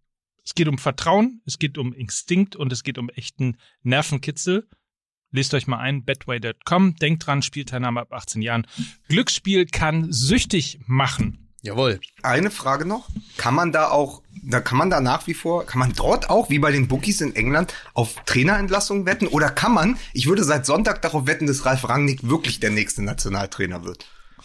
es 0.50 0.56
geht 0.56 0.66
um 0.66 0.78
Vertrauen, 0.78 1.42
es 1.46 1.60
geht 1.60 1.78
um 1.78 1.92
Instinkt 1.92 2.56
und 2.56 2.72
es 2.72 2.82
geht 2.82 2.98
um 2.98 3.08
echten 3.08 3.56
Nervenkitzel. 3.84 4.68
Lest 5.30 5.54
euch 5.54 5.68
mal 5.68 5.78
ein, 5.78 6.04
betway.com. 6.04 6.96
Denkt 6.96 7.24
dran, 7.24 7.42
Spielteilnahme 7.42 8.00
ab 8.00 8.12
18 8.12 8.42
Jahren. 8.42 8.66
Glücksspiel 9.06 9.66
kann 9.66 10.10
süchtig 10.10 10.80
machen. 10.88 11.52
Jawohl. 11.62 12.00
Eine 12.24 12.50
Frage 12.50 12.84
noch. 12.84 13.08
Kann 13.36 13.54
man 13.54 13.70
da 13.70 13.90
auch, 13.90 14.24
da 14.42 14.60
kann 14.60 14.76
man 14.76 14.90
da 14.90 15.00
nach 15.00 15.28
wie 15.28 15.34
vor, 15.34 15.66
kann 15.66 15.78
man 15.78 15.92
dort 15.92 16.30
auch, 16.30 16.50
wie 16.50 16.58
bei 16.58 16.72
den 16.72 16.88
Bookies 16.88 17.20
in 17.20 17.36
England, 17.36 17.72
auf 17.94 18.16
Trainerentlassungen 18.26 19.06
wetten? 19.06 19.28
Oder 19.28 19.50
kann 19.50 19.72
man, 19.72 19.98
ich 20.14 20.26
würde 20.26 20.42
seit 20.42 20.66
Sonntag 20.66 21.00
darauf 21.02 21.28
wetten, 21.28 21.46
dass 21.46 21.64
Ralf 21.64 21.88
Rangnick 21.88 22.28
wirklich 22.28 22.58
der 22.58 22.70
nächste 22.70 23.02
Nationaltrainer 23.02 23.84
wird? 23.84 24.04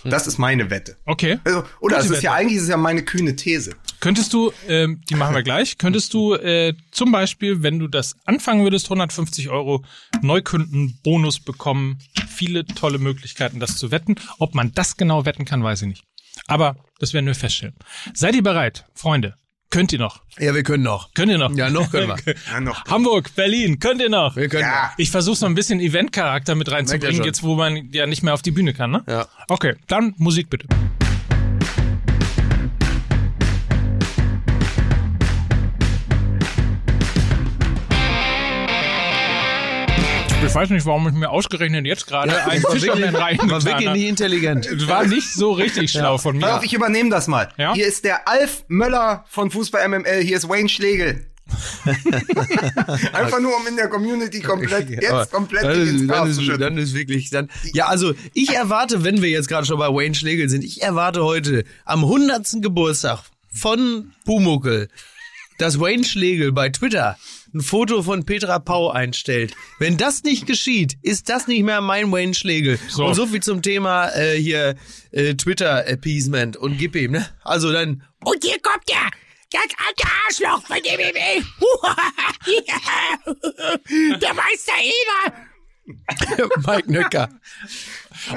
Das 0.10 0.28
ist 0.28 0.38
meine 0.38 0.70
Wette. 0.70 0.98
Okay. 1.06 1.40
Also, 1.44 1.64
oder 1.80 1.98
es 1.98 2.10
ist 2.10 2.24
ja 2.24 2.34
eigentlich, 2.34 2.58
es 2.58 2.64
ist 2.64 2.70
ja 2.70 2.78
meine 2.78 3.04
kühne 3.04 3.36
These. 3.36 3.76
Könntest 4.00 4.34
du, 4.34 4.52
ähm, 4.68 5.02
die 5.10 5.16
machen 5.16 5.34
wir 5.34 5.44
gleich, 5.44 5.78
könntest 5.80 6.14
du 6.14 6.36
äh, 6.36 6.74
zum 6.92 7.12
Beispiel, 7.12 7.64
wenn 7.64 7.80
du 7.80 7.88
das 7.88 8.16
anfangen 8.26 8.64
würdest, 8.64 8.86
150 8.86 9.50
Euro 9.50 9.84
Neukundenbonus 10.22 11.40
bekommen. 11.40 12.00
Viele 12.28 12.66
tolle 12.66 13.00
Möglichkeiten, 13.00 13.60
das 13.60 13.78
zu 13.78 13.92
wetten. 13.92 14.16
Ob 14.38 14.54
man 14.54 14.72
das 14.74 14.98
genau 14.98 15.26
wetten 15.26 15.46
kann, 15.46 15.64
weiß 15.64 15.82
ich 15.84 15.88
nicht. 15.88 16.04
Aber 16.48 16.76
das 17.00 17.14
werden 17.14 17.26
wir 17.26 17.36
feststellen. 17.36 17.76
Seid 18.14 18.36
ihr 18.36 18.44
bereit, 18.44 18.86
Freunde? 18.94 19.36
Könnt 19.76 19.92
ihr 19.92 20.00
noch? 20.00 20.22
Ja, 20.40 20.56
wir 20.56 20.64
können 20.64 20.84
noch. 20.84 21.14
Könnt 21.14 21.30
ihr 21.30 21.38
noch? 21.38 21.54
Ja, 21.54 21.70
noch 21.70 21.92
können 21.92 22.08
wir. 22.08 22.36
Ja, 22.50 22.62
noch. 22.62 22.86
Hamburg, 22.86 23.36
Berlin, 23.36 23.78
könnt 23.78 24.02
ihr 24.02 24.08
noch? 24.08 24.38
Wir 24.38 24.48
können 24.48 24.62
Ja. 24.62 24.94
Ich 24.96 25.12
versuche 25.12 25.36
so 25.36 25.46
ein 25.46 25.54
bisschen 25.54 25.82
Eventcharakter 25.82 26.56
mit 26.56 26.72
reinzubringen, 26.72 27.26
jetzt 27.26 27.44
wo 27.44 27.56
man 27.56 27.90
ja 27.92 28.06
nicht 28.08 28.24
mehr 28.24 28.34
auf 28.34 28.42
die 28.42 28.52
Bühne 28.52 28.74
kann, 28.74 28.92
ne? 28.92 29.04
Ja. 29.06 29.28
Okay, 29.50 29.76
dann 29.88 30.14
Musik 30.18 30.50
bitte. 30.50 30.66
Ich 40.46 40.54
weiß 40.54 40.70
nicht, 40.70 40.86
warum 40.86 41.08
ich 41.08 41.14
mir 41.14 41.30
ausgerechnet 41.30 41.86
jetzt 41.86 42.08
gerade 42.08 42.32
einen 42.46 42.64
War 42.64 42.72
Fischerman 42.72 43.02
wirklich, 43.02 43.14
war 43.14 43.22
reingetan 43.22 43.66
wirklich 43.66 43.88
habe. 43.88 43.98
nicht 43.98 44.08
intelligent. 44.08 44.70
Das 44.72 44.88
war 44.88 45.06
nicht 45.06 45.34
so 45.34 45.52
richtig 45.52 45.92
schlau 45.92 46.18
von 46.18 46.40
Pass 46.40 46.50
mir. 46.50 46.58
auf, 46.58 46.64
ich 46.64 46.74
übernehme 46.74 47.10
das 47.10 47.28
mal. 47.28 47.50
Ja? 47.58 47.74
Hier 47.74 47.88
ist 47.88 48.06
der 48.06 48.28
Alf 48.28 48.64
Möller 48.68 49.26
von 49.28 49.52
Fußball 49.52 49.88
MML, 49.88 50.22
hier 50.22 50.38
ist 50.38 50.48
Wayne 50.48 50.70
Schlegel. 50.70 51.26
Einfach 53.14 53.40
nur, 53.40 53.56
um 53.56 53.68
in 53.68 53.76
der 53.76 53.88
Community 53.88 54.42
komplett, 54.42 54.90
jetzt 54.90 55.32
komplett 55.32 55.64
dann 55.64 55.82
ins 55.82 56.02
ist, 56.02 56.10
dann, 56.10 56.30
ist, 56.30 56.62
dann 56.62 56.78
ist 56.78 56.94
wirklich 56.96 57.30
dann. 57.30 57.50
Ja, 57.74 57.88
also 57.88 58.14
ich 58.34 58.50
erwarte, 58.50 59.04
wenn 59.04 59.22
wir 59.22 59.30
jetzt 59.30 59.48
gerade 59.48 59.66
schon 59.66 59.78
bei 59.78 59.88
Wayne 59.90 60.16
Schlegel 60.16 60.50
sind, 60.50 60.64
ich 60.64 60.82
erwarte 60.82 61.24
heute 61.24 61.64
am 61.86 62.04
100. 62.04 62.62
Geburtstag 62.62 63.24
von 63.54 64.12
Pumuckel, 64.26 64.90
dass 65.60 65.80
Wayne 65.80 66.04
Schlegel 66.04 66.52
bei 66.52 66.70
Twitter 66.70 67.18
ein 67.56 67.62
Foto 67.62 68.04
von 68.04 68.26
Petra 68.26 68.60
Pau 68.60 68.92
einstellt. 68.92 69.56
Wenn 69.80 69.96
das 69.98 70.24
nicht 70.24 70.46
geschieht, 70.46 70.98
ist 71.02 71.30
das 71.30 71.48
nicht 71.48 71.64
mehr 71.64 71.80
mein 71.82 72.12
Wayne 72.12 72.34
Schlegel. 72.34 72.78
So. 72.90 73.06
Und 73.06 73.14
so 73.16 73.26
viel 73.26 73.42
zum 73.42 73.62
Thema 73.62 74.10
äh, 74.10 74.36
hier 74.36 74.76
äh, 75.12 75.36
Twitter 75.36 75.88
Appeasement 75.88 76.58
und 76.58 76.78
gib 76.78 76.96
ihm, 76.96 77.14
ne? 77.14 77.30
Also 77.44 77.72
dann 77.72 78.04
Und 78.24 78.44
hier 78.44 78.60
kommt 78.60 78.90
der, 78.90 79.10
das 79.52 79.62
alte 79.88 80.04
Arschloch 80.28 80.62
von 80.68 80.78
dem 80.84 80.98
der 84.20 84.34
Meister 84.34 84.74
Eder. 84.82 85.34
Mike 86.68 86.92
Nöcker. 86.92 87.30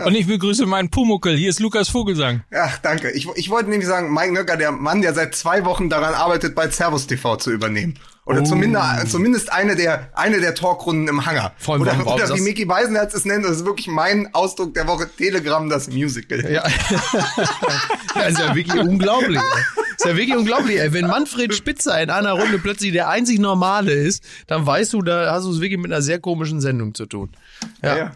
Und 0.05 0.15
ich 0.15 0.27
begrüße 0.27 0.67
meinen 0.67 0.91
Pumuckel. 0.91 1.35
Hier 1.37 1.49
ist 1.49 1.61
Lukas 1.61 1.89
Vogelsang. 1.89 2.43
Ach, 2.55 2.77
danke. 2.79 3.11
Ich, 3.13 3.27
ich 3.37 3.49
wollte 3.49 3.71
nämlich 3.71 3.89
sagen, 3.89 4.13
Mike 4.13 4.33
Nöcker, 4.33 4.59
der 4.59 4.71
Mann, 4.71 5.01
der 5.01 5.15
seit 5.15 5.35
zwei 5.35 5.65
Wochen 5.65 5.89
daran 5.89 6.13
arbeitet, 6.15 6.55
bei 6.55 6.69
Servus 6.69 7.07
TV 7.07 7.37
zu 7.37 7.51
übernehmen. 7.51 7.99
Oder 8.29 8.45
zumindest, 8.45 9.11
zumindest 9.11 9.51
eine 9.51 9.75
der, 9.75 10.11
eine 10.13 10.41
der 10.41 10.55
Talkrunden 10.55 11.09
im 11.09 11.25
Hangar. 11.25 11.55
Vor 11.57 11.75
allem, 11.75 11.83
oder 11.83 11.99
warum- 11.99 12.13
oder 12.13 12.37
wie 12.37 12.43
Mickey 12.43 12.67
Beisenherz 12.67 13.15
es 13.15 13.25
nennt, 13.25 13.47
das 13.47 13.53
ist 13.59 13.65
wirklich 13.65 13.87
mein 13.87 14.35
Ausdruck 14.35 14.75
der 14.75 14.87
Woche, 14.87 15.09
Telegram, 15.17 15.67
das 15.71 15.89
Musical. 15.89 16.41
Ja. 16.41 16.63
ja, 18.15 18.23
ist 18.23 18.39
ja 18.39 18.55
wirklich 18.55 18.83
unglaublich. 18.83 19.39
ey. 19.39 19.83
Ist 19.97 20.05
ja 20.05 20.15
wirklich 20.15 20.37
unglaublich, 20.37 20.79
ey. 20.79 20.93
Wenn 20.93 21.07
Manfred 21.07 21.55
Spitzer 21.55 22.03
in 22.03 22.11
einer 22.11 22.33
Runde 22.33 22.59
plötzlich 22.59 22.93
der 22.93 23.09
einzig 23.09 23.39
Normale 23.39 23.93
ist, 23.93 24.23
dann 24.47 24.67
weißt 24.67 24.93
du, 24.93 25.01
da 25.01 25.33
hast 25.33 25.45
du 25.45 25.53
es 25.53 25.61
wirklich 25.63 25.81
mit 25.81 25.91
einer 25.91 26.03
sehr 26.03 26.19
komischen 26.21 26.61
Sendung 26.61 26.95
zu 26.95 27.07
tun. 27.07 27.31
Ja. 27.83 27.97
Ja. 27.97 28.13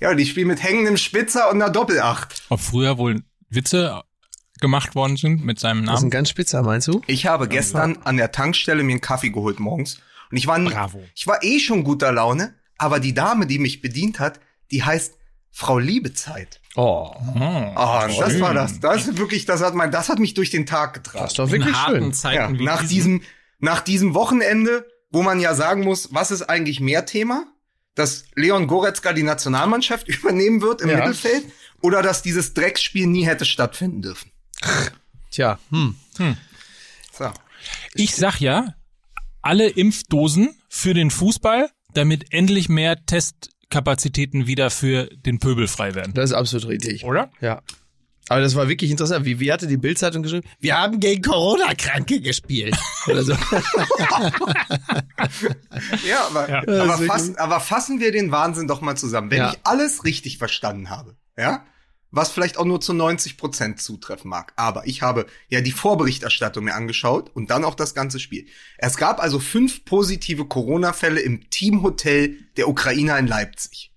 Ja, 0.00 0.14
die 0.14 0.24
spielen 0.24 0.48
mit 0.48 0.62
hängendem 0.62 0.96
Spitzer 0.96 1.50
und 1.50 1.62
einer 1.62 1.70
Doppelacht. 1.70 2.42
Ob 2.48 2.58
früher 2.58 2.96
wohl 2.96 3.20
Witze 3.50 4.02
gemacht 4.62 4.94
worden 4.94 5.18
sind 5.18 5.44
mit 5.44 5.60
seinem 5.60 5.84
Das 5.84 5.96
ist 5.96 5.98
ein 5.98 6.02
Namen? 6.04 6.10
ganz 6.10 6.30
Spitzer, 6.30 6.62
meinst 6.62 6.88
du? 6.88 7.02
Ich 7.06 7.26
habe 7.26 7.46
gestern 7.48 7.98
an 8.04 8.16
der 8.16 8.32
Tankstelle 8.32 8.82
mir 8.82 8.92
einen 8.92 9.00
Kaffee 9.02 9.28
geholt 9.28 9.60
morgens 9.60 9.98
und 10.30 10.38
ich 10.38 10.46
war, 10.46 10.58
Bravo. 10.58 11.02
ich 11.14 11.26
war 11.26 11.42
eh 11.42 11.58
schon 11.60 11.84
guter 11.84 12.10
Laune, 12.12 12.54
aber 12.78 12.98
die 13.00 13.12
Dame, 13.12 13.46
die 13.46 13.58
mich 13.58 13.82
bedient 13.82 14.18
hat, 14.18 14.40
die 14.70 14.82
heißt 14.82 15.18
Frau 15.50 15.78
Liebezeit. 15.78 16.60
Oh, 16.76 17.10
Ah, 17.74 18.06
und 18.06 18.18
das 18.18 18.40
war 18.40 18.54
das. 18.54 18.80
Das 18.80 19.06
ist 19.06 19.18
wirklich, 19.18 19.44
das 19.44 19.62
hat 19.62 19.74
mein, 19.74 19.90
das 19.90 20.08
hat 20.08 20.18
mich 20.18 20.32
durch 20.32 20.48
den 20.48 20.64
Tag 20.64 20.94
getragen. 20.94 21.24
das 21.24 21.32
ist 21.32 21.38
doch 21.38 21.44
In 21.46 21.52
wirklich 21.52 21.74
harten 21.76 21.98
schön. 21.98 22.12
Zeiten 22.14 22.54
Ja, 22.54 22.62
nach 22.64 22.80
diesen. 22.80 23.18
diesem, 23.18 23.22
nach 23.58 23.80
diesem 23.82 24.14
Wochenende, 24.14 24.86
wo 25.10 25.22
man 25.22 25.38
ja 25.40 25.54
sagen 25.54 25.84
muss, 25.84 26.08
was 26.14 26.30
ist 26.30 26.42
eigentlich 26.42 26.80
mehr 26.80 27.04
Thema? 27.04 27.44
Dass 27.94 28.24
Leon 28.34 28.66
Goretzka 28.66 29.12
die 29.12 29.22
Nationalmannschaft 29.22 30.08
übernehmen 30.16 30.62
wird 30.62 30.80
im 30.80 30.88
Ja. 30.88 30.96
Mittelfeld 30.96 31.44
oder 31.82 32.00
dass 32.00 32.22
dieses 32.22 32.54
Drecksspiel 32.54 33.06
nie 33.06 33.26
hätte 33.26 33.44
stattfinden 33.44 34.00
dürfen. 34.00 34.30
Tja, 35.30 35.58
hm. 35.70 35.96
So. 37.12 37.30
Ich 37.94 38.14
sag 38.16 38.40
ja, 38.40 38.74
alle 39.40 39.68
Impfdosen 39.68 40.54
für 40.68 40.94
den 40.94 41.10
Fußball, 41.10 41.70
damit 41.94 42.32
endlich 42.32 42.68
mehr 42.68 43.04
Testkapazitäten 43.06 44.46
wieder 44.46 44.70
für 44.70 45.06
den 45.06 45.38
Pöbel 45.38 45.68
frei 45.68 45.94
werden. 45.94 46.12
Das 46.14 46.30
ist 46.30 46.36
absolut 46.36 46.68
richtig. 46.68 47.04
Oder? 47.04 47.30
Ja. 47.40 47.62
Aber 48.28 48.40
das 48.40 48.54
war 48.54 48.68
wirklich 48.68 48.90
interessant. 48.90 49.24
Wie, 49.26 49.40
wie 49.40 49.52
hatte 49.52 49.66
die 49.66 49.76
Bildzeitung 49.76 50.22
geschrieben? 50.22 50.48
Wir 50.60 50.78
haben 50.78 51.00
gegen 51.00 51.22
Corona-Kranke 51.22 52.20
gespielt. 52.20 52.76
Oder 53.06 53.24
so. 53.24 53.34
Ja, 56.06 56.26
aber, 56.28 56.48
Ja. 56.48 56.62
aber, 56.82 56.98
fassen, 56.98 57.36
aber 57.36 57.60
fassen 57.60 58.00
wir 58.00 58.12
den 58.12 58.30
Wahnsinn 58.30 58.68
doch 58.68 58.80
mal 58.80 58.96
zusammen. 58.96 59.30
Wenn 59.30 59.38
Ja. 59.38 59.50
ich 59.52 59.58
alles 59.64 60.04
richtig 60.04 60.38
verstanden 60.38 60.90
habe, 60.90 61.16
ja, 61.36 61.64
was 62.12 62.30
vielleicht 62.30 62.58
auch 62.58 62.64
nur 62.64 62.80
zu 62.80 62.92
90 62.92 63.36
Prozent 63.38 63.80
zutreffen 63.80 64.28
mag, 64.30 64.52
aber 64.56 64.86
ich 64.86 65.02
habe 65.02 65.26
ja 65.48 65.60
die 65.62 65.72
Vorberichterstattung 65.72 66.64
mir 66.64 66.74
angeschaut 66.74 67.30
und 67.34 67.50
dann 67.50 67.64
auch 67.64 67.74
das 67.74 67.94
ganze 67.94 68.20
Spiel. 68.20 68.46
Es 68.78 68.96
gab 68.96 69.20
also 69.20 69.40
fünf 69.40 69.84
positive 69.84 70.44
Corona-Fälle 70.44 71.20
im 71.20 71.48
Teamhotel 71.50 72.36
der 72.56 72.68
Ukrainer 72.68 73.18
in 73.18 73.26
Leipzig. 73.26 73.92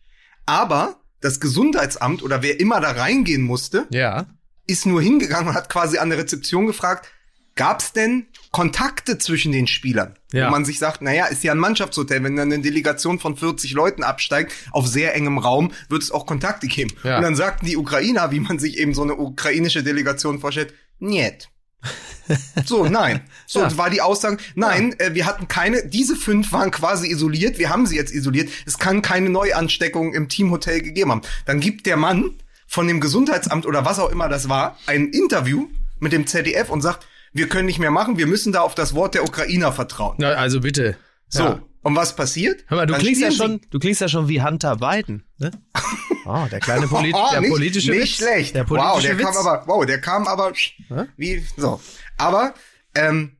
Aber 0.45 0.99
das 1.21 1.39
Gesundheitsamt 1.39 2.23
oder 2.23 2.41
wer 2.41 2.59
immer 2.59 2.79
da 2.81 2.91
reingehen 2.91 3.41
musste, 3.41 3.85
Ja. 3.91 4.25
ist 4.67 4.85
nur 4.85 5.01
hingegangen 5.01 5.49
und 5.49 5.53
hat 5.55 5.69
quasi 5.69 5.97
an 5.97 6.09
der 6.09 6.17
Rezeption 6.19 6.65
gefragt, 6.67 7.11
gab's 7.55 7.93
denn 7.93 8.27
Kontakte 8.51 9.17
zwischen 9.17 9.51
den 9.51 9.67
Spielern? 9.67 10.15
Ja. 10.31 10.47
Wo 10.47 10.51
man 10.51 10.65
sich 10.65 10.79
sagt, 10.79 11.01
naja, 11.01 11.25
ist 11.25 11.43
ja 11.43 11.51
ein 11.53 11.57
Mannschaftshotel, 11.57 12.23
wenn 12.23 12.35
dann 12.35 12.51
eine 12.51 12.61
Delegation 12.61 13.19
von 13.19 13.37
40 13.37 13.71
Leuten 13.71 14.03
absteigt, 14.03 14.53
auf 14.71 14.87
sehr 14.87 15.15
engem 15.15 15.37
Raum, 15.37 15.71
wird 15.89 16.03
es 16.03 16.11
auch 16.11 16.25
Kontakte 16.25 16.67
geben. 16.67 16.91
Ja. 17.03 17.17
Und 17.17 17.23
dann 17.23 17.35
sagten 17.35 17.65
die 17.65 17.77
Ukrainer, 17.77 18.31
wie 18.31 18.39
man 18.41 18.59
sich 18.59 18.77
eben 18.77 18.93
so 18.93 19.03
eine 19.03 19.15
ukrainische 19.15 19.83
Delegation 19.83 20.39
vorstellt, 20.39 20.73
niet. 20.99 21.49
So, 22.65 22.85
nein. 22.87 23.21
So 23.45 23.59
Ja. 23.61 23.77
war 23.77 23.91
die 23.91 24.01
Aussage, 24.01 24.37
nein, 24.55 24.99
äh, 24.99 25.13
wir 25.13 25.27
hatten 25.27 25.47
keine, 25.47 25.85
diese 25.87 26.15
fünf 26.15 26.51
waren 26.51 26.71
quasi 26.71 27.07
isoliert, 27.07 27.59
wir 27.59 27.69
haben 27.69 27.85
sie 27.85 27.95
jetzt 27.95 28.11
isoliert, 28.11 28.49
es 28.65 28.79
kann 28.79 29.03
keine 29.03 29.29
Neuansteckung 29.29 30.13
im 30.15 30.27
Teamhotel 30.27 30.81
gegeben 30.81 31.11
haben. 31.11 31.21
Dann 31.45 31.59
gibt 31.59 31.85
der 31.85 31.97
Mann 31.97 32.31
von 32.65 32.87
dem 32.87 32.99
Gesundheitsamt 32.99 33.67
oder 33.67 33.85
was 33.85 33.99
auch 33.99 34.09
immer 34.11 34.27
das 34.27 34.49
war, 34.49 34.79
ein 34.87 35.09
Interview 35.09 35.67
mit 35.99 36.13
dem 36.13 36.25
ZDF 36.25 36.71
und 36.71 36.81
sagt, 36.81 37.05
wir 37.35 37.49
können 37.49 37.65
nicht 37.65 37.79
mehr 37.79 37.91
machen, 37.91 38.17
wir 38.17 38.27
müssen 38.27 38.53
da 38.53 38.61
auf 38.61 38.73
das 38.75 38.95
Wort 38.95 39.13
der 39.13 39.23
Ukrainer 39.23 39.71
vertrauen. 39.73 40.15
Na, 40.19 40.29
also 40.29 40.61
bitte. 40.61 40.95
So, 41.27 41.43
Ja. 41.43 41.61
und 41.81 41.95
was 41.95 42.15
passiert? 42.15 42.63
Hör 42.67 42.77
mal, 42.77 42.85
du 42.87 42.93
Dann 42.93 43.01
klingst 43.01 43.21
ja 43.21 43.29
schon, 43.31 43.59
du 43.69 43.77
klingst 43.77 43.99
ja 44.01 44.07
schon 44.07 44.27
wie 44.29 44.41
Hunter 44.41 44.77
Biden, 44.77 45.23
ne? 45.37 45.51
Oh, 46.27 46.47
der 46.49 46.59
kleine 46.59 46.87
Polit 46.87 47.13
Oh, 47.15 47.27
der 47.31 47.41
nicht, 47.41 47.51
politische 47.51 47.91
nicht 47.91 48.01
Witz. 48.01 48.09
schlecht. 48.15 48.55
Der 48.55 48.63
politische 48.63 48.93
wow, 48.93 49.01
der 49.01 49.17
Witz. 49.19 49.25
kam 49.27 49.37
aber, 49.37 49.67
wow, 49.67 49.85
der 49.85 50.01
kam 50.01 50.27
aber 50.27 50.53
Hä? 50.87 51.05
wie 51.17 51.45
so. 51.55 51.79
Aber 52.17 52.55
ähm, 52.95 53.37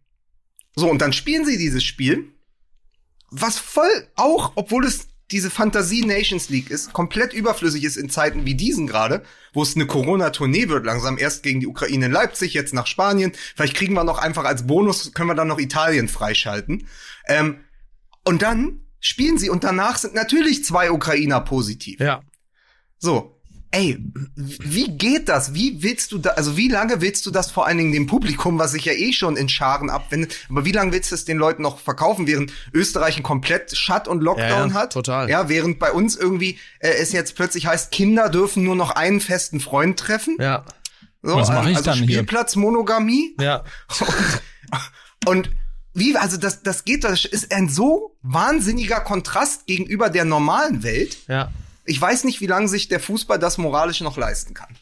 so 0.76 0.88
und 0.92 1.02
dann 1.02 1.12
spielen 1.14 1.46
sie 1.46 1.58
dieses 1.58 1.84
Spiel, 1.84 2.26
was 3.32 3.58
voll 3.58 3.90
auch, 4.16 4.52
obwohl 4.56 4.86
es 4.86 5.08
diese 5.32 5.50
Fantasie 5.50 6.06
Nations 6.06 6.50
League 6.50 6.70
ist, 6.70 6.94
komplett 6.94 7.34
überflüssig 7.34 7.84
ist 7.84 7.98
in 7.98 8.10
Zeiten 8.10 8.46
wie 8.46 8.56
diesen 8.56 8.86
gerade, 8.86 9.24
wo 9.54 9.64
es 9.64 9.76
eine 9.76 9.88
Corona-Tournee 9.88 10.70
wird, 10.70 10.86
langsam 10.86 11.18
erst 11.18 11.42
gegen 11.44 11.60
die 11.60 11.68
Ukraine 11.68 12.06
in 12.06 12.12
Leipzig, 12.12 12.54
jetzt 12.54 12.74
nach 12.74 12.86
Spanien. 12.86 13.32
Vielleicht 13.56 13.76
kriegen 13.76 13.94
wir 13.94 14.04
noch 14.04 14.20
einfach 14.20 14.46
als 14.46 14.68
Bonus, 14.68 15.14
können 15.14 15.30
wir 15.30 15.36
dann 15.36 15.48
noch 15.48 15.60
Italien 15.60 16.08
freischalten. 16.08 16.88
Ähm, 17.28 17.58
und 18.24 18.42
dann 18.42 18.82
spielen 19.00 19.38
sie 19.38 19.50
und 19.50 19.64
danach 19.64 19.98
sind 19.98 20.14
natürlich 20.14 20.64
zwei 20.64 20.92
Ukrainer 20.92 21.42
positiv. 21.42 22.00
Ja. 22.00 22.22
So, 22.98 23.35
ey, 23.76 23.98
wie 24.36 24.98
geht 24.98 25.28
das? 25.28 25.54
Wie 25.54 25.84
willst 25.84 26.12
du 26.12 26.18
da, 26.18 26.32
also 26.32 26.56
wie 26.56 26.70
lange 26.70 27.02
willst 27.02 27.26
du 27.26 27.32
das 27.32 27.52
vor 27.52 27.68
allen 27.68 27.78
Dingen 27.78 27.92
dem 27.92 28.08
Publikum, 28.08 28.58
was 28.58 28.72
sich 28.72 28.86
ja 28.86 28.94
eh 28.94 29.12
schon 29.12 29.36
in 29.36 29.50
Scharen 29.50 29.90
abwendet, 29.90 30.36
aber 30.50 30.64
wie 30.66 30.72
lange 30.72 30.92
willst 30.94 31.12
du 31.12 31.16
es 31.16 31.26
den 31.26 31.38
Leuten 31.38 31.62
noch 31.62 31.80
verkaufen, 31.80 32.26
während 32.26 32.54
Österreich 32.74 33.16
einen 33.16 33.24
komplett 33.24 33.76
Shut 33.76 34.08
und 34.08 34.22
Lockdown 34.22 34.48
Ja, 34.50 34.68
ja, 34.68 34.74
hat? 34.74 34.94
total. 34.94 35.30
Ja, 35.30 35.50
während 35.50 35.80
bei 35.80 35.92
uns 35.92 36.16
irgendwie 36.16 36.58
äh, 36.80 36.90
es 36.90 37.12
jetzt 37.12 37.36
plötzlich 37.36 37.68
heißt, 37.68 37.92
Kinder 37.92 38.30
dürfen 38.30 38.64
nur 38.64 38.76
noch 38.76 38.92
einen 38.92 39.20
festen 39.20 39.60
Freund 39.60 40.00
treffen. 40.00 40.38
Ja. 40.40 40.64
So, 41.22 41.36
Was 41.36 41.50
mach 41.50 41.68
ich 41.68 41.78
also 41.78 41.90
dann 41.90 41.98
hier? 42.00 42.20
Spielplatzmonogamie. 42.20 43.36
Ja. 43.40 43.64
Und 45.26 45.50
wie, 45.94 46.16
also 46.16 46.38
das, 46.38 46.62
das 46.62 46.86
geht, 46.86 47.04
das 47.04 47.26
ist 47.26 47.54
ein 47.54 47.68
so 47.70 48.16
wahnsinniger 48.22 49.00
Kontrast 49.00 49.66
gegenüber 49.66 50.10
der 50.10 50.26
normalen 50.26 50.84
Welt. 50.84 51.18
Ja. 51.28 51.52
Ich 51.86 52.02
weiß 52.02 52.24
nicht, 52.24 52.42
wie 52.42 52.48
lange 52.48 52.68
sich 52.68 52.88
der 52.88 53.00
Fußball 53.00 53.40
das 53.40 53.58
moralisch 53.58 54.02
noch 54.02 54.18
leisten 54.18 54.54
kann. 54.54 54.76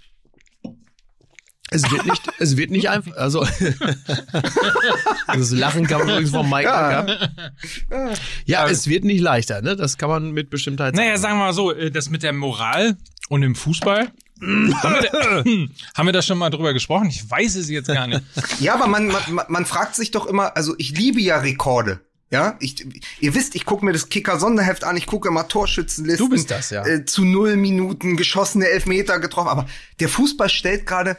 Es 1.73 1.89
wird 1.89 2.05
nicht, 2.05 2.21
es 2.37 2.55
wird 2.55 2.69
nicht 2.69 2.89
einfach, 2.89 3.15
also, 3.17 3.43
das 5.27 5.51
Lachen 5.51 5.87
kann 5.87 5.99
man 5.99 6.09
übrigens 6.09 6.29
vom 6.29 6.47
Mike 6.47 6.69
Ja. 6.69 7.05
ja. 7.07 8.13
ja, 8.45 8.67
es 8.67 8.87
wird 8.87 9.03
nicht 9.05 9.21
leichter, 9.21 9.63
ne? 9.63 9.75
Das 9.75 9.97
kann 9.97 10.09
man 10.09 10.31
mit 10.31 10.51
Bestimmtheit 10.51 10.93
Naja, 10.93 11.17
sagen 11.17 11.39
wir 11.39 11.45
mal 11.45 11.53
so, 11.53 11.71
äh, 11.71 11.89
das 11.89 12.11
mit 12.11 12.21
der 12.21 12.31
Moral 12.31 12.95
und 13.29 13.41
dem 13.41 13.55
Fußball. 13.55 14.11
haben, 14.39 14.67
wir 14.71 15.09
da, 15.09 15.43
haben 15.97 16.05
wir 16.05 16.13
da 16.13 16.21
schon 16.21 16.37
mal 16.37 16.51
drüber 16.51 16.73
gesprochen? 16.73 17.07
Ich 17.07 17.27
weiß 17.29 17.55
es 17.55 17.69
jetzt 17.69 17.87
gar 17.87 18.05
nicht. 18.05 18.21
Ja, 18.59 18.75
aber 18.75 18.85
man, 18.85 19.07
man, 19.07 19.45
man 19.47 19.65
fragt 19.65 19.95
sich 19.95 20.11
doch 20.11 20.27
immer, 20.27 20.55
also 20.55 20.75
ich 20.77 20.95
liebe 20.95 21.21
ja 21.21 21.39
Rekorde. 21.39 22.01
Ja, 22.33 22.57
ich, 22.59 22.83
ihr 23.19 23.35
wisst, 23.35 23.53
ich 23.53 23.63
gucke 23.63 23.85
mir 23.85 23.93
das 23.93 24.09
Kicker-Sonderheft 24.09 24.85
an, 24.85 24.97
ich 24.97 25.05
gucke 25.05 25.27
immer 25.27 25.47
Torschützenlisten. 25.47 26.25
Du 26.25 26.31
bist 26.31 26.49
das, 26.49 26.71
ja. 26.71 26.83
Äh, 26.83 27.05
zu 27.05 27.25
null 27.25 27.57
Minuten 27.57 28.17
geschossene 28.17 28.67
Elfmeter 28.69 29.19
getroffen. 29.19 29.49
Aber 29.49 29.67
der 29.99 30.09
Fußball 30.09 30.49
stellt 30.49 30.87
gerade 30.87 31.15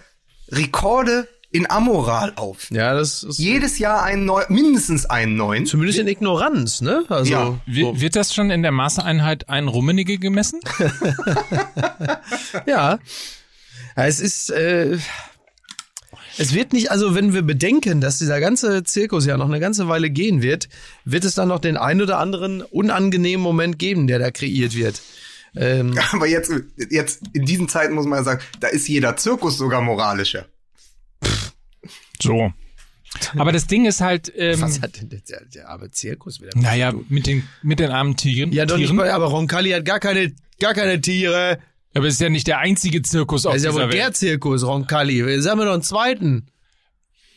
Rekorde 0.49 1.29
in 1.53 1.71
Amoral 1.71 2.33
auf. 2.35 2.69
Ja, 2.73 2.95
das 2.95 3.23
ist 3.23 3.39
Jedes 3.39 3.79
Jahr 3.79 4.03
einen 4.03 4.25
neu, 4.25 4.43
mindestens 4.49 5.07
einen 5.07 5.37
neuen. 5.37 5.67
zumindest 5.67 6.01
in 6.01 6.09
Ignoranz, 6.09 6.81
ne? 6.81 7.05
Also, 7.09 7.31
Ja. 7.31 7.61
Wir, 7.65 8.01
wird 8.01 8.17
das 8.17 8.35
schon 8.35 8.51
in 8.51 8.63
der 8.63 8.73
Maßeinheit 8.73 9.49
ein 9.49 9.69
Rummenigge 9.69 10.19
gemessen? 10.19 10.59
Ja. 12.67 12.99
ja 13.97 14.05
es 14.05 14.19
ist, 14.19 14.51
äh, 14.51 14.99
es 16.39 16.55
wird 16.55 16.73
nicht, 16.73 16.91
also 16.91 17.15
wenn 17.15 17.33
wir 17.33 17.43
bedenken, 17.43 18.01
dass 18.01 18.19
dieser 18.19 18.41
ganze 18.41 18.85
Zirkus 18.85 19.27
ja 19.27 19.37
noch 19.37 19.49
eine 19.49 19.61
ganze 19.61 19.89
Weile 19.89 20.11
gehen 20.11 20.43
wird, 20.43 20.69
wird 21.05 21.25
es 21.25 21.35
dann 21.35 21.49
noch 21.49 21.61
den 21.61 21.77
ein 21.77 22.01
oder 22.03 22.19
anderen 22.19 22.63
unangenehmen 22.63 23.43
Moment 23.43 23.79
geben, 23.79 24.07
der 24.07 24.19
da 24.19 24.31
kreiert 24.31 24.75
wird. 24.75 25.01
Ähm, 25.57 25.99
Aber 26.13 26.27
jetzt, 26.27 26.53
jetzt 26.91 27.23
in 27.33 27.45
diesen 27.45 27.69
Zeiten 27.69 27.95
muss 27.95 28.07
man 28.07 28.19
ja 28.21 28.25
sagen, 28.25 28.43
da 28.61 28.69
ist 28.69 28.89
jeder 28.89 29.17
Zirkus 29.17 29.57
sogar 29.57 29.81
moralischer. 29.81 30.47
So. 32.21 32.53
Aber 33.37 33.53
das 33.53 33.67
Ding 33.67 33.87
ist 33.87 34.01
halt, 34.01 34.33
ähm, 34.37 34.61
was 34.61 34.83
hat 34.83 35.01
denn 35.01 35.09
der, 35.09 35.21
der, 35.55 35.69
arme 35.69 35.91
Zirkus 35.91 36.41
wieder? 36.41 36.51
naja, 36.57 36.93
mit 37.09 37.27
den, 37.27 37.49
mit 37.63 37.79
den 37.79 37.91
armen 37.91 38.17
Tieren. 38.17 38.51
Ja, 38.53 38.67
doch 38.67 38.77
nicht 38.77 38.87
Tieren. 38.87 38.97
mal, 38.97 39.11
aber 39.11 39.27
Roncalli 39.27 39.71
hat 39.71 39.85
gar 39.85 40.01
keine, 40.01 40.33
gar 40.59 40.75
keine 40.75 41.01
Tiere. 41.01 41.59
Aber 41.95 42.07
es 42.07 42.15
ist 42.15 42.21
ja 42.21 42.29
nicht 42.29 42.47
der 42.47 42.59
einzige 42.59 43.03
Zirkus 43.03 43.47
auf 43.47 43.53
Das 43.55 43.63
ist 43.63 43.67
ja 43.67 43.75
wohl 43.75 43.89
der. 43.89 44.13
Zirkus, 44.13 44.65
Roncalli. 44.65 45.23
Jetzt 45.25 45.49
haben 45.49 45.59
wir 45.59 45.65
noch 45.67 45.75
einen 45.75 45.83
zweiten. 45.83 46.47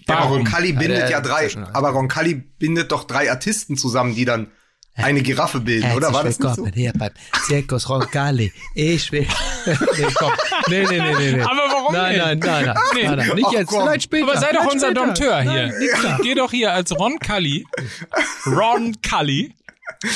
Ja, 0.07 0.15
aber 0.15 0.23
Warum? 0.25 0.37
Roncalli 0.37 0.73
bindet 0.73 1.01
der- 1.03 1.09
ja 1.11 1.21
drei, 1.21 1.49
aber 1.73 1.89
Roncalli 1.89 2.35
bindet 2.35 2.91
doch 2.91 3.03
drei 3.03 3.29
Artisten 3.29 3.75
zusammen, 3.77 4.15
die 4.15 4.25
dann 4.25 4.47
eine 4.95 5.21
Giraffe 5.21 5.59
bilden, 5.59 5.91
oder? 5.91 6.11
War 6.11 6.23
das 6.23 6.39
nicht 6.39 6.55
so? 6.55 6.65
hier 6.73 6.91
beim 6.97 7.11
Zirkus 7.45 7.87
Roncalli. 7.87 8.51
Ich 8.73 9.11
will. 9.11 9.27
nee, 9.65 10.07
komm. 10.15 10.31
Nee, 10.69 10.85
nee, 10.89 10.99
nee, 10.99 11.13
nee, 11.19 11.31
nee. 11.33 11.41
Aber 11.41 11.51
warum 11.69 11.93
Nein, 11.93 12.13
nicht? 12.13 12.25
nein, 12.25 12.39
nein, 12.39 12.65
nein. 12.65 12.77
Nee. 12.95 13.03
nein, 13.03 13.17
nein. 13.17 13.35
Nicht 13.35 13.45
Ach, 13.47 13.51
jetzt, 13.51 13.67
komm. 13.67 13.81
vielleicht 13.83 14.03
später. 14.03 14.23
Aber 14.31 14.39
sei 14.39 14.51
doch 14.53 14.65
unser. 14.73 14.93
Dompteur 14.95 15.41
hier. 15.41 15.67
Nein. 15.67 16.19
Geh 16.23 16.33
doch 16.33 16.49
hier 16.49 16.73
als 16.73 16.91
Ron 16.97 17.19
Cully. 17.19 17.67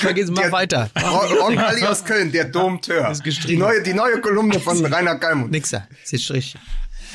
Dann 0.04 0.16
geht's 0.16 0.30
mal 0.30 0.42
Der- 0.44 0.52
weiter. 0.52 0.90
Ron, 1.42 1.58
Ali 1.58 1.84
aus 1.84 2.04
Köln, 2.04 2.32
der 2.32 2.46
Domteur. 2.46 3.14
Die 3.48 3.58
neue, 3.58 3.82
die 3.82 3.94
neue 3.94 4.20
Kolumne 4.22 4.60
von 4.60 4.86
Rainer 4.94 5.16
Kalmund. 5.16 5.52
Nix 5.52 5.70
da. 5.72 5.88
Ist 6.04 6.12
jetzt 6.12 6.24
Strich. 6.26 6.56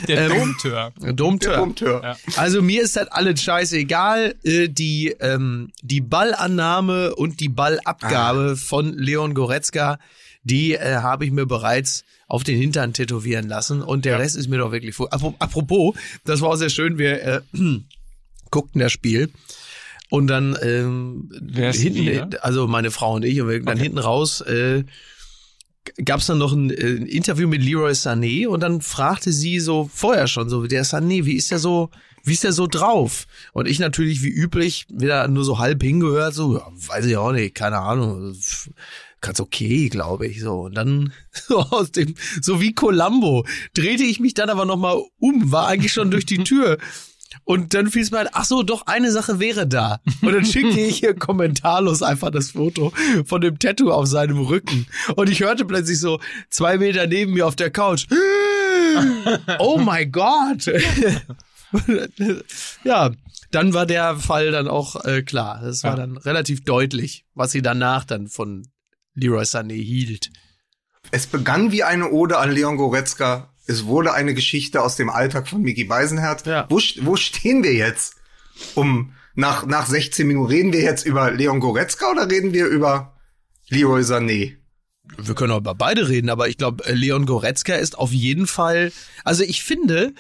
Der 0.09 0.27
Ähm, 0.31 0.39
Domteur. 0.39 0.93
Domteur. 1.15 1.57
Domteur. 1.57 2.03
Ja. 2.03 2.17
Also 2.37 2.61
mir 2.61 2.83
ist 2.83 2.97
das 2.97 3.09
alles 3.09 3.43
scheißegal. 3.43 4.35
Äh, 4.45 4.69
Die, 4.69 5.15
ähm, 5.21 5.71
die 5.83 6.01
Ballannahme 6.03 7.15
und 7.15 7.41
die 7.41 7.49
Ballabgabe 7.49 8.57
von 8.57 8.93
Leon 8.99 9.33
Goretzka, 9.35 9.99
die 10.43 10.75
äh, 10.75 10.97
habe 10.97 11.25
ich 11.25 11.31
mir 11.31 11.47
bereits 11.47 12.05
auf 12.29 12.43
den 12.45 12.59
Hintern 12.59 12.93
tätowieren 12.93 13.49
lassen 13.49 13.81
und 13.83 14.05
der 14.05 14.19
Rest 14.19 14.37
ist 14.37 14.49
mir 14.49 14.59
doch 14.59 14.71
wirklich 14.73 14.95
vor. 14.95 15.13
Apro- 15.15 15.35
Apropos, 15.39 15.95
das 16.25 16.41
war 16.41 16.51
auch 16.51 16.57
sehr 16.57 16.71
schön, 16.71 16.99
wir 16.99 17.23
äh, 17.23 17.41
guckten 18.51 18.81
das 18.81 18.93
Spiel 18.93 19.31
und 20.11 20.29
dann 20.29 20.57
ähm, 20.63 21.31
Wer 21.41 21.71
ist 21.71 21.81
hinten, 21.81 22.05
wir? 22.05 22.45
also 22.45 22.67
meine 22.67 22.91
Frau 22.91 23.15
und 23.15 23.25
ich, 23.25 23.41
und 23.41 23.49
wir, 23.49 23.61
dann 23.63 23.79
hinten 23.79 23.99
raus 23.99 24.41
äh, 24.41 24.85
gab 26.05 26.21
es 26.21 26.27
dann 26.27 26.39
noch 26.39 26.53
ein, 26.53 26.71
äh, 26.71 26.97
ein 26.97 27.07
Interview 27.07 27.49
mit 27.49 27.63
Leroy 27.63 27.93
Sané 27.93 28.47
und 28.47 28.61
dann 28.61 28.81
fragte 28.81 29.33
sie 29.33 29.61
so 29.61 29.91
vorher 29.93 30.27
schon 30.27 30.49
so, 30.49 30.67
der 30.67 30.85
Sané, 30.85 31.25
wie 31.25 31.35
ist 31.37 31.51
der 31.51 31.59
so, 31.59 31.91
wie 32.25 32.33
ist 32.33 32.45
der 32.45 32.53
so 32.53 32.67
drauf? 32.67 33.27
Und 33.53 33.69
ich 33.69 33.79
natürlich 33.79 34.23
wie 34.23 34.31
üblich 34.31 34.87
wieder 34.89 35.27
nur 35.29 35.45
so 35.45 35.59
halb 35.59 35.83
hingehört, 35.83 36.35
so, 36.35 36.57
ja, 36.57 36.67
weiß 36.89 37.07
ich 37.07 37.17
auch 37.17 37.33
nicht, 37.33 37.55
keine 37.55 37.79
Ahnung, 37.79 38.35
ganz 39.21 39.41
okay, 39.41 39.89
glaube 39.89 40.27
ich, 40.27 40.41
so. 40.41 40.63
Und 40.63 40.75
dann 40.75 41.13
so 41.33 41.59
aus 41.59 41.93
dem, 41.93 42.15
so 42.41 42.61
wie 42.61 42.75
Columbo, 42.75 43.47
drehte 43.75 44.05
ich 44.05 44.21
mich 44.21 44.35
dann 44.35 44.51
aber 44.51 44.65
nochmal 44.65 45.01
um, 45.19 45.53
war 45.53 45.69
eigentlich 45.69 45.93
schon 45.93 46.11
durch 46.11 46.27
die 46.27 46.39
Tür. 46.45 46.79
Und 47.45 47.75
dann 47.75 47.89
fiel 47.91 48.03
es 48.03 48.11
mir 48.11 48.21
ein, 48.21 48.29
ach 48.33 48.45
so, 48.45 48.63
doch, 48.63 48.87
eine 48.87 49.11
Sache 49.13 49.39
wäre 49.41 49.67
da. 49.67 50.01
Und 50.23 50.33
dann 50.33 50.45
schickte 50.45 50.81
ich 50.81 50.99
hier 50.99 51.15
kommentarlos 51.15 52.03
einfach 52.03 52.31
das 52.31 52.53
Foto 52.53 52.93
von 53.27 53.41
dem 53.41 53.59
Tattoo 53.59 53.91
auf 53.91 54.07
seinem 54.07 54.39
Rücken. 54.39 54.87
Und 55.17 55.29
ich 55.29 55.41
hörte 55.41 55.65
plötzlich 55.65 55.99
so 56.01 56.21
zwei 56.51 56.79
Meter 56.79 57.07
neben 57.07 57.33
mir 57.35 57.47
auf 57.47 57.57
der 57.57 57.71
Couch. 57.71 58.07
Oh 59.59 59.77
my 59.79 60.07
God. 60.07 60.65
ja, 62.85 63.11
dann 63.51 63.75
war 63.75 63.87
der 63.87 64.17
Fall 64.17 64.51
dann 64.51 64.69
auch 64.69 65.05
äh, 65.05 65.23
klar. 65.23 65.61
Das 65.63 65.83
war 65.83 65.91
Ja. 65.93 65.97
dann 65.97 66.17
relativ 66.17 66.65
deutlich, 66.65 67.25
was 67.35 67.53
sie 67.53 67.63
danach 67.63 68.05
dann 68.05 68.29
von 68.29 68.67
Leroy 69.15 69.43
Sané 69.45 69.75
hielt. 69.75 70.31
Es 71.11 71.27
begann 71.27 71.73
wie 71.73 71.83
eine 71.85 72.11
Ode 72.11 72.39
an 72.39 72.51
Leon 72.53 72.77
Goretzka. 72.77 73.53
Es 73.67 73.87
wurde 73.87 74.13
eine 74.13 74.35
Geschichte 74.35 74.83
aus 74.83 74.97
dem 74.97 75.11
Alltag 75.11 75.49
von 75.49 75.63
Micky 75.63 75.85
Beisenherz. 75.85 76.45
Ja. 76.45 76.67
Wo, 76.69 76.81
wo 77.01 77.17
stehen 77.17 77.63
wir 77.63 77.75
jetzt? 77.75 78.17
Um 78.75 79.13
nach, 79.35 79.67
nach 79.67 79.87
16 79.87 80.27
Minuten 80.27 80.49
reden 80.51 80.73
wir 80.73 80.81
jetzt 80.81 81.05
über 81.05 81.31
Leon 81.31 81.61
Goretzka 81.61 82.11
oder 82.11 82.31
reden 82.31 82.55
wir 82.55 82.67
über 82.67 83.17
Leroy 83.69 84.03
Sané? 84.03 84.57
Wir 85.19 85.35
können 85.35 85.53
auch 85.53 85.59
über 85.59 85.75
beide 85.75 86.09
reden, 86.09 86.31
aber 86.31 86.49
ich 86.49 86.57
glaube, 86.57 86.85
Leon 86.93 87.27
Goretzka 87.27 87.75
ist 87.75 87.99
auf 87.99 88.13
jeden 88.13 88.47
Fall. 88.47 88.93
Also 89.25 89.45
ich 89.45 89.63
finde, 89.63 90.15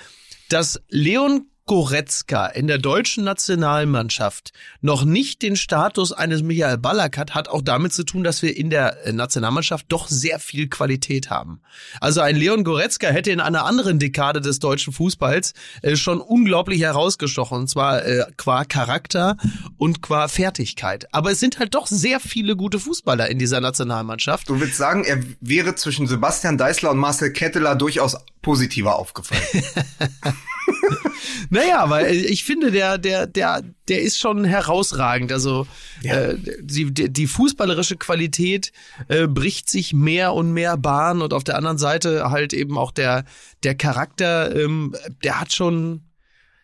dass 0.48 0.80
Leon 0.88 1.46
Goretzka 1.66 2.46
in 2.46 2.68
der 2.68 2.78
deutschen 2.78 3.24
Nationalmannschaft 3.24 4.52
noch 4.82 5.04
nicht 5.04 5.42
den 5.42 5.56
Status 5.56 6.12
eines 6.12 6.42
Michael 6.42 6.78
Ballack 6.78 7.18
hat, 7.18 7.34
hat 7.34 7.48
auch 7.48 7.60
damit 7.60 7.92
zu 7.92 8.04
tun, 8.04 8.22
dass 8.22 8.40
wir 8.42 8.56
in 8.56 8.70
der 8.70 9.04
äh, 9.04 9.12
Nationalmannschaft 9.12 9.86
doch 9.88 10.06
sehr 10.06 10.38
viel 10.38 10.68
Qualität 10.68 11.28
haben. 11.28 11.60
Also 12.00 12.20
ein 12.20 12.36
Leon 12.36 12.62
Goretzka 12.62 13.08
hätte 13.08 13.32
in 13.32 13.40
einer 13.40 13.64
anderen 13.64 13.98
Dekade 13.98 14.40
des 14.40 14.60
deutschen 14.60 14.92
Fußballs 14.92 15.54
äh, 15.82 15.96
schon 15.96 16.20
unglaublich 16.20 16.82
herausgestochen, 16.82 17.58
und 17.58 17.68
zwar 17.68 18.06
äh, 18.06 18.24
qua 18.36 18.64
Charakter 18.64 19.36
und 19.76 20.02
qua 20.02 20.28
Fertigkeit. 20.28 21.12
Aber 21.12 21.32
es 21.32 21.40
sind 21.40 21.58
halt 21.58 21.74
doch 21.74 21.88
sehr 21.88 22.20
viele 22.20 22.54
gute 22.54 22.78
Fußballer 22.78 23.28
in 23.28 23.40
dieser 23.40 23.60
Nationalmannschaft. 23.60 24.48
Du 24.48 24.60
willst 24.60 24.76
sagen, 24.76 25.02
er 25.02 25.18
wäre 25.40 25.74
zwischen 25.74 26.06
Sebastian 26.06 26.58
Deißler 26.58 26.92
und 26.92 26.98
Marcel 26.98 27.32
Ketteler 27.32 27.74
durchaus 27.74 28.16
positiver 28.40 28.94
aufgefallen. 28.94 29.42
Naja, 31.50 31.80
aber 31.80 32.08
ich 32.10 32.44
finde, 32.44 32.70
der, 32.70 32.98
der, 32.98 33.26
der, 33.26 33.62
der 33.88 34.02
ist 34.02 34.18
schon 34.18 34.44
herausragend. 34.44 35.32
Also 35.32 35.66
äh, 36.02 36.34
die, 36.60 36.92
die, 36.92 37.12
die 37.12 37.26
fußballerische 37.26 37.96
Qualität 37.96 38.72
äh, 39.08 39.26
bricht 39.26 39.68
sich 39.68 39.92
mehr 39.92 40.34
und 40.34 40.52
mehr 40.52 40.76
Bahn 40.76 41.22
und 41.22 41.32
auf 41.32 41.44
der 41.44 41.56
anderen 41.56 41.78
Seite 41.78 42.30
halt 42.30 42.52
eben 42.52 42.78
auch 42.78 42.90
der, 42.90 43.24
der 43.62 43.74
Charakter, 43.74 44.54
ähm, 44.54 44.94
der 45.22 45.40
hat 45.40 45.52
schon. 45.52 46.02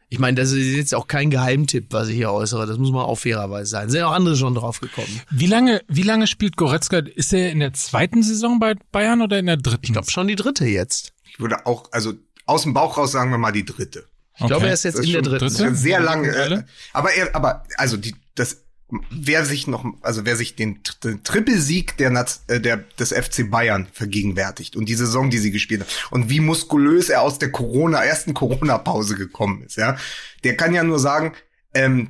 Ich 0.08 0.18
meine, 0.18 0.34
das 0.34 0.52
ist 0.52 0.76
jetzt 0.76 0.94
auch 0.94 1.06
kein 1.06 1.30
Geheimtipp, 1.30 1.86
was 1.88 2.08
ich 2.08 2.16
hier 2.16 2.30
äußere. 2.30 2.66
Das 2.66 2.76
muss 2.76 2.92
man 2.92 3.00
auch 3.06 3.16
fairerweise 3.16 3.70
sein. 3.70 3.88
Sind 3.88 4.02
auch 4.02 4.12
andere 4.12 4.36
schon 4.36 4.54
drauf 4.54 4.78
gekommen. 4.78 5.22
Wie 5.30 5.46
lange, 5.46 5.80
wie 5.88 6.02
lange 6.02 6.26
spielt 6.26 6.58
Goretzka? 6.58 6.98
Ist 6.98 7.32
er 7.32 7.50
in 7.50 7.60
der 7.60 7.72
zweiten 7.72 8.22
Saison 8.22 8.60
bei 8.60 8.74
Bayern 8.92 9.22
oder 9.22 9.38
in 9.38 9.46
der 9.46 9.56
dritten? 9.56 9.86
Ich 9.86 9.92
glaube 9.92 10.10
schon 10.10 10.28
die 10.28 10.36
dritte 10.36 10.66
jetzt. 10.66 11.14
Ich 11.30 11.40
würde 11.40 11.64
auch, 11.64 11.84
also 11.92 12.12
aus 12.52 12.62
dem 12.62 12.74
Bauch 12.74 12.96
raus 12.96 13.12
sagen 13.12 13.30
wir 13.30 13.38
mal 13.38 13.52
die 13.52 13.64
dritte. 13.64 14.04
Ich 14.38 14.46
glaube, 14.46 14.66
er 14.66 14.72
ist 14.72 14.84
jetzt 14.84 14.98
Das 14.98 15.04
ist 15.04 15.06
in 15.08 15.12
der 15.12 15.22
dritten. 15.22 15.54
dritte? 15.54 15.74
Sehr 15.74 16.00
lange. 16.00 16.28
Äh, 16.28 16.62
aber 16.92 17.12
er, 17.12 17.34
aber 17.34 17.64
also 17.76 17.96
die, 17.96 18.14
das, 18.34 18.62
wer 19.10 19.44
sich 19.44 19.66
noch, 19.66 19.84
also 20.00 20.24
wer 20.24 20.36
sich 20.36 20.56
den, 20.56 20.80
den 21.04 21.22
Trippelsieg 21.22 21.96
der, 21.98 22.10
Naz- 22.10 22.42
äh, 22.48 22.58
der 22.60 22.78
des 22.98 23.12
FC 23.12 23.50
Bayern 23.50 23.88
vergegenwärtigt 23.92 24.74
und 24.76 24.86
die 24.88 24.94
Saison, 24.94 25.28
die 25.30 25.38
sie 25.38 25.50
gespielt 25.50 25.82
hat 25.82 25.88
und 26.10 26.30
wie 26.30 26.40
muskulös 26.40 27.08
er 27.10 27.22
aus 27.22 27.38
der 27.38 27.52
Corona 27.52 28.02
ersten 28.04 28.32
Corona-Pause 28.34 29.16
gekommen 29.16 29.62
ist, 29.64 29.76
ja, 29.76 29.96
der 30.44 30.56
kann 30.56 30.74
ja 30.74 30.82
nur 30.82 30.98
sagen, 30.98 31.34
ähm, 31.74 32.08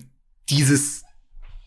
dieses 0.48 1.02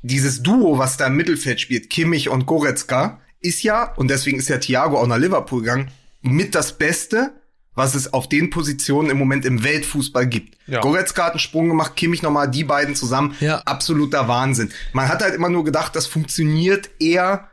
dieses 0.02 0.44
Duo, 0.44 0.78
was 0.78 0.98
da 0.98 1.08
im 1.08 1.16
Mittelfeld 1.16 1.60
spielt, 1.60 1.90
Kimmich 1.90 2.30
und 2.30 2.46
Goretzka, 2.46 3.20
ist 3.42 3.64
ja, 3.64 3.92
und 3.96 4.08
deswegen 4.10 4.38
ist 4.38 4.50
ja 4.50 4.60
Thiago 4.60 5.00
auch 5.00 5.08
nach 5.08 5.18
Liverpool 5.18 5.62
gegangen, 5.62 5.90
mit 6.22 6.54
das 6.54 6.78
Beste, 6.78 7.34
was 7.76 7.94
es 7.94 8.14
auf 8.14 8.28
den 8.28 8.50
Positionen 8.50 9.10
im 9.10 9.18
Moment 9.18 9.46
im 9.46 9.64
Weltfußball 9.64 10.28
gibt. 10.28 10.58
Ja. 10.68 10.82
Goretzka 10.82 11.26
hat 11.26 11.32
einen 11.32 11.40
Sprung 11.40 11.68
gemacht, 11.68 11.96
Kimmich 11.96 12.24
nochmal, 12.24 12.50
die 12.50 12.64
beiden 12.64 12.96
zusammen. 12.96 13.36
Ja. 13.40 13.60
Absoluter 13.60 14.28
Wahnsinn. 14.28 14.72
Man 14.94 15.08
hat 15.10 15.22
halt 15.22 15.36
immer 15.36 15.50
nur 15.50 15.64
gedacht, 15.64 15.96
das 15.96 16.08
funktioniert 16.08 16.90
eher 17.00 17.50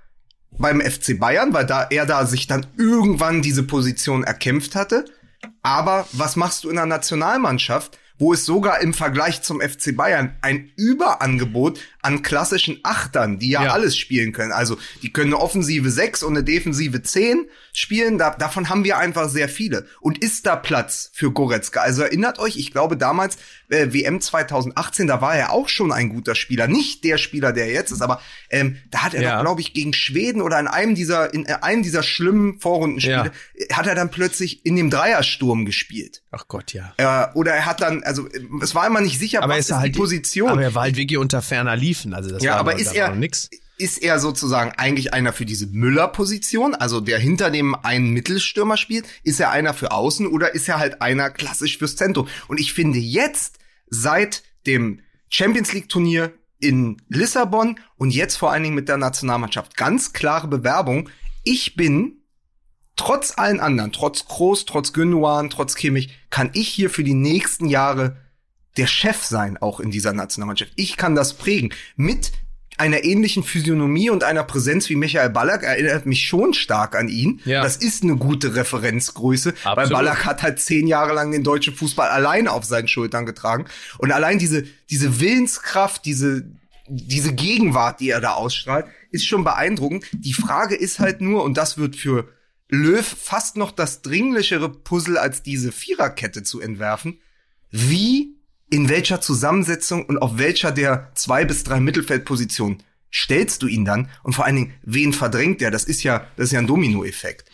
beim 0.58 0.80
FC 0.80 1.18
Bayern, 1.18 1.52
weil 1.52 1.66
da 1.66 1.86
er 1.90 2.06
da 2.06 2.26
sich 2.26 2.46
dann 2.46 2.66
irgendwann 2.76 3.42
diese 3.42 3.62
Position 3.62 4.22
erkämpft 4.22 4.74
hatte. 4.74 5.04
Aber 5.62 6.06
was 6.12 6.36
machst 6.36 6.64
du 6.64 6.70
in 6.70 6.76
der 6.76 6.86
Nationalmannschaft, 6.86 7.98
wo 8.22 8.32
es 8.32 8.44
sogar 8.44 8.80
im 8.80 8.94
Vergleich 8.94 9.42
zum 9.42 9.60
FC 9.60 9.96
Bayern 9.96 10.36
ein 10.42 10.70
Überangebot 10.76 11.80
an 12.02 12.22
klassischen 12.22 12.78
Achtern, 12.84 13.38
die 13.40 13.50
ja, 13.50 13.64
Ja. 13.64 13.72
alles 13.72 13.96
spielen 13.96 14.32
können. 14.32 14.52
Also 14.52 14.76
die 15.02 15.12
können 15.12 15.32
eine 15.34 15.42
Offensive 15.42 15.90
6 15.90 16.22
und 16.22 16.36
eine 16.36 16.44
Defensive 16.44 17.02
10 17.02 17.46
spielen. 17.72 18.18
Da, 18.18 18.30
davon 18.30 18.68
haben 18.68 18.84
wir 18.84 18.98
einfach 18.98 19.28
sehr 19.28 19.48
viele. 19.48 19.86
Und 20.00 20.18
ist 20.22 20.46
da 20.46 20.54
Platz 20.56 21.10
für 21.14 21.32
Goretzka? 21.32 21.80
Also 21.80 22.02
erinnert 22.02 22.38
euch, 22.38 22.56
ich 22.56 22.70
glaube 22.72 22.96
damals 22.96 23.36
äh, 23.70 23.92
WM 23.92 24.20
2018, 24.20 25.06
da 25.08 25.20
war 25.20 25.34
er 25.34 25.50
auch 25.52 25.68
schon 25.68 25.90
ein 25.92 26.08
guter 26.08 26.34
Spieler. 26.36 26.68
Nicht 26.68 27.02
der 27.04 27.18
Spieler, 27.18 27.52
der 27.52 27.66
er 27.66 27.72
jetzt 27.72 27.90
ist, 27.90 28.02
aber 28.02 28.20
ähm, 28.50 28.76
da 28.90 29.02
hat 29.02 29.14
er 29.14 29.22
Ja. 29.22 29.36
doch, 29.36 29.42
glaube 29.42 29.60
ich, 29.60 29.74
gegen 29.74 29.92
Schweden 29.94 30.42
oder 30.42 30.60
in 30.60 30.68
einem 30.68 30.94
dieser, 30.94 31.32
in 31.34 31.46
äh, 31.46 31.54
einem 31.62 31.82
dieser 31.82 32.02
schlimmen 32.04 32.60
Vorrundenspiele, 32.60 33.32
äh, 33.54 33.72
hat 33.74 33.86
er 33.88 33.94
dann 33.96 34.10
plötzlich 34.10 34.64
in 34.66 34.76
dem 34.76 34.90
Dreiersturm 34.90 35.64
gespielt. 35.64 36.22
Ach 36.30 36.46
Gott, 36.48 36.72
ja. 36.72 36.92
Äh, 36.98 37.32
oder 37.34 37.52
er 37.52 37.66
hat 37.66 37.80
dann, 37.80 38.02
also 38.12 38.28
es 38.62 38.74
war 38.74 38.86
immer 38.86 39.00
nicht 39.00 39.18
sicher, 39.18 39.42
Aber 39.42 39.54
was 39.54 39.68
ist 39.70 39.72
halt 39.72 39.94
die 39.94 39.98
Position. 39.98 40.48
Aber 40.50 40.62
er 40.62 40.74
war 40.74 40.82
halt 40.82 40.96
wirklich 40.96 41.18
unter 41.18 41.42
ferner 41.42 41.76
Liefen. 41.76 42.14
Also 42.14 42.30
das 42.30 42.42
Ja, 42.42 42.52
war 42.52 42.60
aber 42.60 42.78
ist 42.78 42.94
er- 42.94 43.14
nix. 43.14 43.48
ist 43.78 44.02
er 44.02 44.18
sozusagen 44.18 44.72
eigentlich 44.76 45.12
einer 45.14 45.32
für 45.32 45.44
diese 45.46 45.66
Müller-Position, 45.66 46.74
also 46.74 47.00
der 47.00 47.18
hinter 47.18 47.50
dem 47.50 47.74
einen 47.74 48.10
Mittelstürmer 48.10 48.76
spielt? 48.76 49.06
Ist 49.24 49.40
er 49.40 49.50
einer 49.50 49.74
für 49.74 49.90
außen 49.92 50.26
oder 50.26 50.54
ist 50.54 50.68
er 50.68 50.78
halt 50.78 51.00
einer 51.02 51.30
klassisch 51.30 51.78
fürs 51.78 51.96
Zentrum? 51.96 52.28
Und 52.48 52.60
ich 52.60 52.72
finde 52.72 52.98
jetzt, 52.98 53.58
seit 53.88 54.42
dem 54.66 55.00
Champions 55.28 55.72
League-Turnier 55.72 56.32
in 56.60 56.96
Lissabon 57.08 57.78
und 57.96 58.10
jetzt 58.10 58.36
vor 58.36 58.52
allen 58.52 58.62
Dingen 58.62 58.74
mit 58.76 58.88
der 58.88 58.96
Nationalmannschaft, 58.96 59.76
ganz 59.76 60.12
klare 60.12 60.46
Bewerbung. 60.48 61.08
Ich 61.42 61.74
bin 61.74 62.21
trotz 62.96 63.36
allen 63.36 63.60
anderen, 63.60 63.92
trotz 63.92 64.26
Kroos, 64.26 64.64
trotz 64.64 64.92
Gündogan, 64.92 65.50
trotz 65.50 65.74
Kimmich, 65.74 66.10
kann 66.30 66.50
ich 66.52 66.68
hier 66.68 66.90
für 66.90 67.04
die 67.04 67.14
nächsten 67.14 67.66
Jahre 67.66 68.16
der 68.76 68.86
Chef 68.86 69.22
sein, 69.22 69.56
auch 69.58 69.80
in 69.80 69.90
dieser 69.90 70.12
Nationalmannschaft. 70.12 70.72
Ich 70.76 70.96
kann 70.96 71.14
das 71.14 71.34
prägen. 71.34 71.72
Mit 71.96 72.32
einer 72.78 73.04
ähnlichen 73.04 73.44
Physiognomie 73.44 74.08
und 74.10 74.24
einer 74.24 74.44
Präsenz 74.44 74.88
wie 74.88 74.96
Michael 74.96 75.30
Ballack 75.30 75.62
erinnert 75.62 76.06
mich 76.06 76.26
schon 76.26 76.54
stark 76.54 76.96
an 76.96 77.08
ihn. 77.08 77.40
Ja. 77.44 77.62
Das 77.62 77.76
ist 77.76 78.02
eine 78.02 78.16
gute 78.16 78.54
Referenzgröße, 78.54 79.54
weil 79.62 79.72
Absolut. 79.72 79.92
Ballack 79.92 80.24
hat 80.24 80.42
halt 80.42 80.58
zehn 80.58 80.86
Jahre 80.86 81.12
lang 81.12 81.32
den 81.32 81.44
deutschen 81.44 81.74
Fußball 81.74 82.08
allein 82.08 82.48
auf 82.48 82.64
seinen 82.64 82.88
Schultern 82.88 83.26
getragen. 83.26 83.66
Und 83.98 84.10
allein 84.10 84.38
diese, 84.38 84.64
diese 84.88 85.20
Willenskraft, 85.20 86.04
diese, 86.06 86.44
diese 86.88 87.34
Gegenwart, 87.34 88.00
die 88.00 88.10
er 88.10 88.20
da 88.20 88.32
ausstrahlt, 88.32 88.86
ist 89.10 89.26
schon 89.26 89.44
beeindruckend. 89.44 90.06
Die 90.12 90.32
Frage 90.32 90.74
ist 90.74 90.98
halt 90.98 91.20
nur, 91.20 91.44
und 91.44 91.58
das 91.58 91.76
wird 91.76 91.94
für 91.94 92.28
Löw 92.72 93.04
fast 93.04 93.58
noch 93.58 93.70
das 93.70 94.00
dringlichere 94.00 94.70
Puzzle 94.70 95.18
als 95.18 95.42
diese 95.42 95.72
Viererkette 95.72 96.42
zu 96.42 96.58
entwerfen, 96.58 97.18
wie, 97.70 98.34
in 98.70 98.88
welcher 98.88 99.20
Zusammensetzung 99.20 100.06
und 100.06 100.16
auf 100.16 100.38
welcher 100.38 100.72
der 100.72 101.10
zwei 101.14 101.44
bis 101.44 101.64
drei 101.64 101.80
Mittelfeldpositionen 101.80 102.82
stellst 103.12 103.62
du 103.62 103.66
ihn 103.66 103.84
dann 103.84 104.08
und 104.22 104.32
vor 104.32 104.46
allen 104.46 104.56
Dingen, 104.56 104.74
wen 104.82 105.12
verdrängt 105.12 105.60
der? 105.60 105.70
Das 105.70 105.84
ist 105.84 106.02
ja, 106.02 106.26
das 106.36 106.46
ist 106.46 106.52
ja 106.52 106.60
ein 106.60 106.66
Dominoeffekt. 106.66 107.44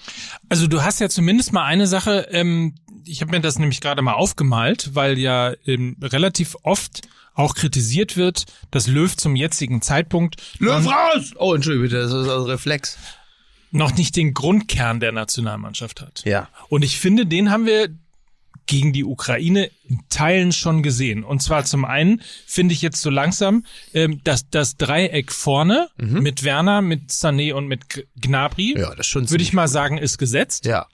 Also 0.49 0.69
du 0.69 0.83
hast 0.83 1.01
ja 1.01 1.09
zumindest 1.09 1.53
mal 1.53 1.65
eine 1.65 1.89
Sache, 1.89 2.29
ähm, 2.31 2.77
ich 3.05 3.21
habe 3.21 3.33
mir 3.33 3.41
das 3.41 3.59
nämlich 3.59 3.81
gerade 3.81 4.03
mal 4.03 4.13
aufgemalt, 4.13 4.91
weil 4.95 5.19
ja 5.19 5.53
ähm, 5.67 5.97
relativ 6.01 6.55
oft 6.63 7.09
auch 7.35 7.57
kritisiert 7.57 8.17
wird, 8.17 8.47
dass 8.71 8.87
Löw 8.87 9.17
zum 9.17 9.35
jetzigen 9.35 9.83
Zeitpunkt 9.83 10.37
Löw 10.59 10.87
raus! 10.87 11.33
Oh, 11.37 11.55
Entschuldigung, 11.55 11.89
bitte, 11.89 12.03
das 12.03 12.13
ist 12.13 12.29
ein 12.29 12.43
Reflex. 12.43 12.99
Noch 13.71 13.95
nicht 13.97 14.17
den 14.17 14.35
Grundkern 14.35 15.01
der 15.01 15.13
Nationalmannschaft 15.13 16.01
hat. 16.01 16.23
Ja. 16.25 16.49
Und 16.69 16.85
ich 16.85 16.99
finde, 16.99 17.27
den 17.27 17.51
haben 17.51 17.67
wir 17.67 17.89
gegen 18.67 18.93
die 18.93 19.05
Ukraine 19.05 19.71
in 19.89 20.01
Teilen 20.11 20.53
schon 20.53 20.83
gesehen. 20.83 21.25
Und 21.25 21.43
zwar 21.43 21.65
zum 21.65 21.87
einen 21.87 22.21
finde 22.47 22.75
ich 22.75 22.83
jetzt 22.83 23.01
so 23.01 23.09
langsam, 23.09 23.65
ähm, 23.95 24.21
dass 24.25 24.51
das 24.51 24.77
Dreieck 24.77 25.33
vorne 25.33 25.89
mit 25.97 26.45
Werner, 26.45 26.83
mit 26.83 27.11
Sané 27.11 27.55
und 27.55 27.67
mit 27.67 28.05
Gnabry, 28.21 28.75
Mhm. 28.77 28.81
Ja, 28.83 28.91
das 28.91 29.01
ist 29.01 29.07
schon 29.07 29.31
würde 29.31 29.43
ich 29.43 29.55
mal 29.55 29.69
sagen, 29.69 29.97
ist 29.97 30.19
gesetzt. 30.19 30.67
Ja. 30.67 30.87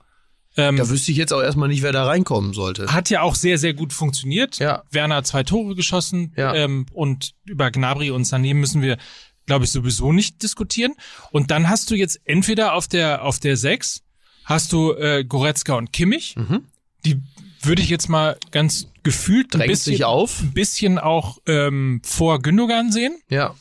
Ähm, 0.57 0.77
Da 0.77 0.89
wüsste 0.89 1.11
ich 1.11 1.17
jetzt 1.17 1.33
auch 1.33 1.43
erstmal 1.43 1.69
nicht, 1.69 1.83
wer 1.83 1.91
da 1.91 2.05
reinkommen 2.07 2.53
sollte. 2.53 2.93
hat 2.93 3.11
ja 3.11 3.23
auch 3.23 3.35
sehr, 3.35 3.59
sehr 3.59 3.75
gut 3.75 3.93
funktioniert. 3.93 4.61
Ja. 4.61 4.85
Werner 4.93 5.17
hat 5.17 5.27
zwei 5.27 5.43
Tore 5.43 5.75
geschossen 5.75 6.33
Ja. 6.37 6.55
ähm, 6.55 6.87
und 6.93 7.33
über 7.45 7.73
Gnabry 7.73 8.13
und 8.13 8.25
Sané 8.25 8.55
müssen 8.55 8.83
wir, 8.83 8.99
glaube 9.47 9.65
ich, 9.65 9.71
sowieso 9.71 10.13
nicht 10.13 10.43
diskutieren. 10.43 10.93
Und 11.31 11.51
dann 11.51 11.69
hast 11.69 11.91
du 11.91 11.95
jetzt 11.95 12.21
entweder 12.25 12.75
auf 12.75 12.89
der 12.89 13.23
auf 13.25 13.39
der 13.39 13.57
sechs 13.57 14.03
hast 14.45 14.73
du 14.73 14.93
äh, 14.93 15.25
Goretzka 15.25 15.75
und 15.75 15.93
Kimmich. 15.93 16.37
Mhm. 16.37 16.65
Die 17.05 17.21
würde 17.63 17.81
ich 17.83 17.89
jetzt 17.89 18.09
mal 18.09 18.37
ganz 18.51 18.89
gefühlt 19.03 19.55
ein 19.57 19.67
bisschen, 19.67 19.93
sich 19.95 20.05
auf. 20.05 20.41
ein 20.43 20.53
bisschen 20.53 20.99
auch 20.99 21.39
ähm, 21.47 22.01
vor 22.05 22.41
Gündogan 22.43 22.93
sehen. 22.93 23.19
Ja. 23.31 23.55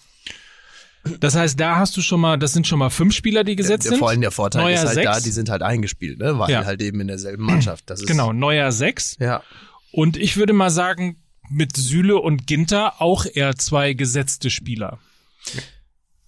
Das 1.19 1.35
heißt, 1.35 1.59
da 1.59 1.75
hast 1.77 1.97
du 1.97 2.01
schon 2.01 2.21
mal, 2.21 2.37
das 2.37 2.53
sind 2.53 2.65
schon 2.65 2.79
mal 2.79 2.89
fünf 2.89 3.13
Spieler, 3.13 3.43
die 3.43 3.57
gesetzt 3.57 3.83
Der, 3.85 3.91
sind. 3.91 3.99
vor 3.99 4.09
allem 4.09 4.21
der 4.21 4.31
Vorteil 4.31 4.63
Neuer 4.63 4.75
ist 4.75 4.85
halt 4.85 4.93
sechs. 4.95 5.05
da, 5.11 5.19
die 5.19 5.31
sind 5.31 5.49
halt 5.49 5.61
eingespielt, 5.61 6.19
ne? 6.19 6.39
Weil 6.39 6.49
Ja. 6.51 6.63
halt 6.65 6.81
eben 6.81 7.01
in 7.01 7.07
derselben 7.07 7.43
Mannschaft. 7.43 7.89
Das 7.89 7.99
ist, 8.01 8.07
Genau, 8.07 8.31
neuer 8.31 8.71
sechs. 8.71 9.17
Ja. 9.19 9.43
Und 9.91 10.15
ich 10.15 10.37
würde 10.37 10.53
mal 10.53 10.69
sagen, 10.69 11.17
mit 11.49 11.75
Süle 11.75 12.17
und 12.17 12.47
Ginter 12.47 13.01
auch 13.01 13.25
eher 13.25 13.55
zwei 13.57 13.93
gesetzte 13.93 14.49
Spieler. 14.49 14.99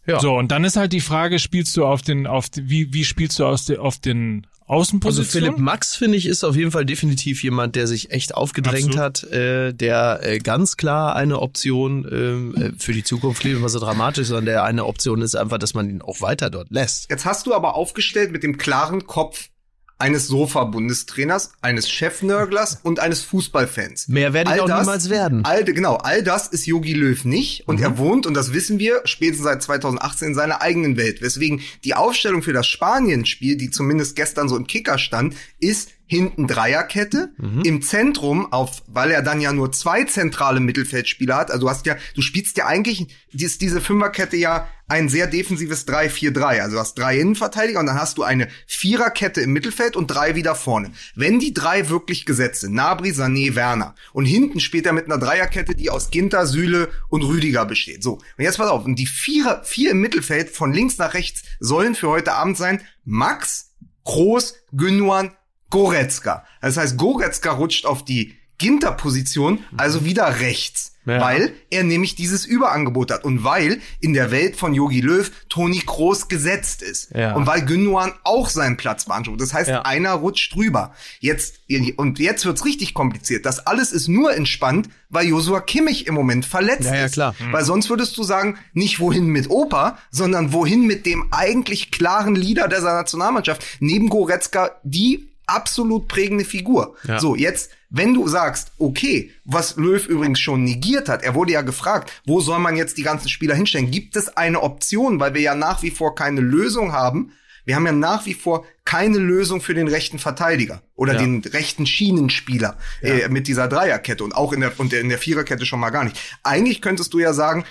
Ja. 0.07 0.19
So, 0.19 0.37
und 0.37 0.51
dann 0.51 0.63
ist 0.63 0.75
halt 0.75 0.93
die 0.93 1.01
Frage, 1.01 1.39
spielst 1.39 1.75
du 1.77 1.85
auf 1.85 2.01
den, 2.01 2.27
auf 2.27 2.49
die, 2.49 2.69
wie, 2.69 2.93
wie 2.93 3.03
spielst 3.03 3.39
du 3.39 3.45
aus 3.45 3.65
de, 3.65 3.77
auf 3.77 3.97
den 3.97 4.45
Also 4.67 4.73
Außenpositionen? 4.73 5.49
Philipp 5.53 5.57
Max, 5.59 5.95
finde 5.95 6.17
ich, 6.17 6.27
ist 6.27 6.43
auf 6.43 6.55
jeden 6.55 6.71
Fall 6.71 6.85
definitiv 6.85 7.43
jemand, 7.43 7.75
der 7.75 7.87
sich 7.87 8.11
echt 8.11 8.35
aufgedrängt 8.35 8.97
Absolut. 8.97 8.99
hat, 8.99 9.23
äh, 9.31 9.73
der 9.73 10.19
äh, 10.21 10.37
ganz 10.37 10.77
klar 10.77 11.15
eine 11.15 11.39
Option 11.39 12.07
ähm, 12.11 12.55
äh, 12.55 12.71
für 12.77 12.93
die 12.93 13.03
Zukunft 13.03 13.41
klingt 13.41 13.57
immer 13.57 13.69
so 13.69 13.79
dramatisch, 13.79 14.27
sondern 14.27 14.45
der 14.45 14.63
eine 14.63 14.85
Option 14.85 15.21
ist 15.23 15.35
einfach, 15.35 15.57
dass 15.57 15.73
man 15.73 15.89
ihn 15.89 16.03
auch 16.03 16.21
weiter 16.21 16.51
dort 16.51 16.69
lässt. 16.69 17.09
Jetzt 17.09 17.25
hast 17.25 17.47
du 17.47 17.55
aber 17.55 17.73
aufgestellt 17.73 18.31
mit 18.31 18.43
dem 18.43 18.57
klaren 18.57 19.07
Kopf 19.07 19.49
eines 19.97 20.27
Sofa-Bundestrainers, 20.27 21.51
eines 21.61 21.89
Chefnörglers 21.89 22.79
und 22.83 22.99
eines 22.99 23.21
Fußballfans. 23.21 24.07
Mehr 24.07 24.33
werde 24.33 24.49
ich 24.49 24.53
All 24.55 24.61
auch 24.61 24.67
das- 24.67 24.81
niemals 24.85 25.09
werden. 25.09 25.45
All, 25.45 25.63
genau, 25.63 25.95
all 25.95 26.23
das 26.23 26.47
ist 26.47 26.65
Yogi 26.65 26.93
Löw 26.93 27.23
nicht 27.25 27.67
und 27.67 27.77
Mhm. 27.77 27.83
er 27.83 27.97
wohnt, 27.97 28.25
und 28.25 28.33
das 28.33 28.53
wissen 28.53 28.79
wir, 28.79 29.01
spätestens 29.05 29.45
seit 29.45 29.63
2018 29.63 30.29
in 30.29 30.35
seiner 30.35 30.61
eigenen 30.61 30.97
Welt. 30.97 31.21
Weswegen 31.21 31.61
die 31.83 31.93
Aufstellung 31.93 32.41
für 32.43 32.53
das 32.53 32.67
Spanien-Spiel, 32.67 33.55
die 33.57 33.69
zumindest 33.71 34.15
gestern 34.15 34.49
so 34.49 34.57
im 34.57 34.67
Kicker 34.67 34.97
stand, 34.97 35.35
ist 35.59 35.89
hinten 36.07 36.47
Dreierkette, 36.47 37.33
Mhm. 37.37 37.61
im 37.63 37.81
Zentrum 37.81 38.51
auf, 38.53 38.83
weil 38.87 39.11
er 39.11 39.21
dann 39.23 39.41
ja 39.41 39.51
nur 39.53 39.71
zwei 39.71 40.03
zentrale 40.03 40.59
Mittelfeldspieler 40.59 41.35
hat, 41.35 41.51
also 41.51 41.65
du 41.65 41.69
hast 41.69 41.85
ja, 41.85 41.95
du 42.15 42.21
spielst 42.21 42.57
ja 42.57 42.67
eigentlich, 42.67 43.07
ist 43.33 43.61
diese 43.61 43.81
Fünferkette 43.81 44.37
ja 44.37 44.67
ein 44.87 45.09
sehr 45.09 45.25
defensives 45.25 45.87
3-4-3, 45.87 46.61
also 46.61 46.75
du 46.75 46.79
hast 46.79 46.93
drei 46.93 47.19
Innenverteidiger 47.19 47.79
und 47.79 47.87
dann 47.87 47.99
hast 47.99 48.19
du 48.19 48.23
eine 48.23 48.49
Viererkette 48.67 49.41
im 49.41 49.51
Mittelfeld 49.51 49.95
und 49.95 50.07
drei 50.07 50.35
wieder 50.35 50.53
vorne. 50.53 50.91
Wenn 51.15 51.39
die 51.39 51.55
drei 51.55 51.89
wirklich 51.89 52.25
gesetzt 52.25 52.61
sind, 52.61 52.73
Nabri, 52.75 53.09
Sané, 53.09 53.55
Werner, 53.55 53.95
und 54.13 54.25
hinten 54.25 54.59
spielt 54.59 54.85
er 54.85 54.93
mit 54.93 55.05
einer 55.05 55.17
Dreierkette, 55.17 55.73
die 55.73 55.89
aus 55.89 56.11
Ginter, 56.11 56.45
Süle 56.45 56.89
und 57.09 57.23
Rüdiger 57.23 57.65
besteht. 57.65 58.03
So, 58.03 58.13
und 58.13 58.43
jetzt 58.43 58.57
pass 58.57 58.69
auf, 58.69 58.85
und 58.85 58.97
die 58.99 59.07
Vierer, 59.07 59.63
vier 59.63 59.89
im 59.91 60.01
Mittelfeld 60.01 60.49
von 60.51 60.71
links 60.71 60.99
nach 60.99 61.15
rechts 61.15 61.41
sollen 61.59 61.95
für 61.95 62.09
heute 62.09 62.33
Abend 62.33 62.55
sein 62.57 62.81
Max, 63.05 63.71
Groß, 64.03 64.53
Gündogan, 64.71 65.31
Goretzka. 65.69 66.43
Das 66.61 66.77
heißt, 66.77 66.97
Goretzka 66.97 67.51
rutscht 67.51 67.85
auf 67.85 68.03
die 68.05 68.33
Ginter-Position, 68.57 69.59
also 69.77 70.05
wieder 70.05 70.39
rechts. 70.39 70.93
Ja. 71.07 71.21
Weil 71.21 71.53
er 71.69 71.83
nämlich 71.83 72.15
dieses 72.15 72.45
Überangebot 72.47 73.11
hat 73.11 73.25
und 73.25 73.43
weil 73.43 73.79
in 73.99 74.13
der 74.13 74.31
Welt 74.31 74.55
von 74.55 74.73
Yogi 74.73 75.01
Löw 75.01 75.29
Toni 75.49 75.83
Kroos 75.85 76.29
gesetzt 76.29 76.81
ist. 76.81 77.11
Ja. 77.13 77.35
Und 77.35 77.45
weil 77.45 77.63
Gündogan 77.63 78.13
auch 78.23 78.49
seinen 78.49 78.75
Platz 78.75 79.05
beansprucht. 79.05 79.39
Das 79.39 79.53
heißt, 79.53 79.69
Ja. 79.69 79.81
einer 79.83 80.13
rutscht 80.13 80.55
drüber. 80.55 80.93
Jetzt, 81.19 81.59
und 81.97 82.17
jetzt 82.17 82.43
wird's 82.45 82.65
richtig 82.65 82.95
kompliziert. 82.95 83.45
Das 83.45 83.67
alles 83.67 83.91
ist 83.91 84.07
nur 84.07 84.33
entspannt, 84.33 84.89
weil 85.09 85.27
Josua 85.27 85.59
Kimmich 85.61 86.07
im 86.07 86.15
Moment 86.15 86.43
verletzt 86.43 86.85
Ja, 86.85 86.95
ja, 86.95 87.05
ist. 87.05 87.13
klar. 87.13 87.35
Weil 87.51 87.63
sonst 87.65 87.91
würdest 87.91 88.17
du 88.17 88.23
sagen, 88.23 88.57
nicht 88.73 88.99
wohin 88.99 89.27
mit 89.27 89.51
Opa, 89.51 89.99
sondern 90.09 90.53
wohin 90.53 90.87
mit 90.87 91.05
dem 91.05 91.27
eigentlich 91.29 91.91
klaren 91.91 92.33
Leader 92.35 92.67
dieser 92.67 92.93
Nationalmannschaft. 92.95 93.63
Neben 93.79 94.09
Goretzka 94.09 94.71
die 94.83 95.27
absolut 95.47 96.07
prägende 96.07 96.45
Figur. 96.45 96.95
Ja. 97.07 97.19
So, 97.19 97.35
jetzt, 97.35 97.71
wenn 97.89 98.13
du 98.13 98.27
sagst, 98.27 98.71
okay, 98.77 99.31
was 99.45 99.75
Löw 99.77 100.05
übrigens 100.07 100.39
schon 100.39 100.63
negiert 100.63 101.09
hat, 101.09 101.23
er 101.23 101.35
wurde 101.35 101.53
ja 101.53 101.61
gefragt, 101.61 102.11
wo 102.25 102.41
soll 102.41 102.59
man 102.59 102.75
jetzt 102.75 102.97
die 102.97 103.03
ganzen 103.03 103.29
Spieler 103.29 103.55
hinstellen? 103.55 103.91
Gibt 103.91 104.15
es 104.15 104.35
eine 104.37 104.61
Option, 104.61 105.19
weil 105.19 105.33
wir 105.33 105.41
ja 105.41 105.55
nach 105.55 105.81
wie 105.83 105.91
vor 105.91 106.15
keine 106.15 106.41
Lösung 106.41 106.91
haben? 106.93 107.31
Wir 107.65 107.75
haben 107.75 107.85
ja 107.87 107.91
nach 107.93 108.25
wie 108.27 108.35
vor 108.35 108.63
keine 108.83 109.17
Lösung 109.17 109.59
für 109.59 109.73
den 109.73 109.87
rechten 109.87 110.19
Verteidiger 110.19 110.83
oder 110.93 111.13
Ja. 111.13 111.19
den 111.19 111.41
rechten 111.43 111.87
Schienenspieler 111.87 112.77
äh, 113.01 113.27
mit 113.29 113.47
dieser 113.47 113.67
Dreierkette 113.67 114.23
und 114.23 114.35
auch 114.35 114.53
in 114.53 114.61
der, 114.61 114.79
und 114.79 114.93
in 114.93 115.09
der 115.09 115.17
Viererkette 115.17 115.65
schon 115.65 115.79
mal 115.79 115.89
gar 115.89 116.03
nicht. 116.03 116.19
Eigentlich 116.43 116.81
könntest 116.81 117.13
du 117.15 117.19
ja 117.19 117.33
sagen, 117.33 117.65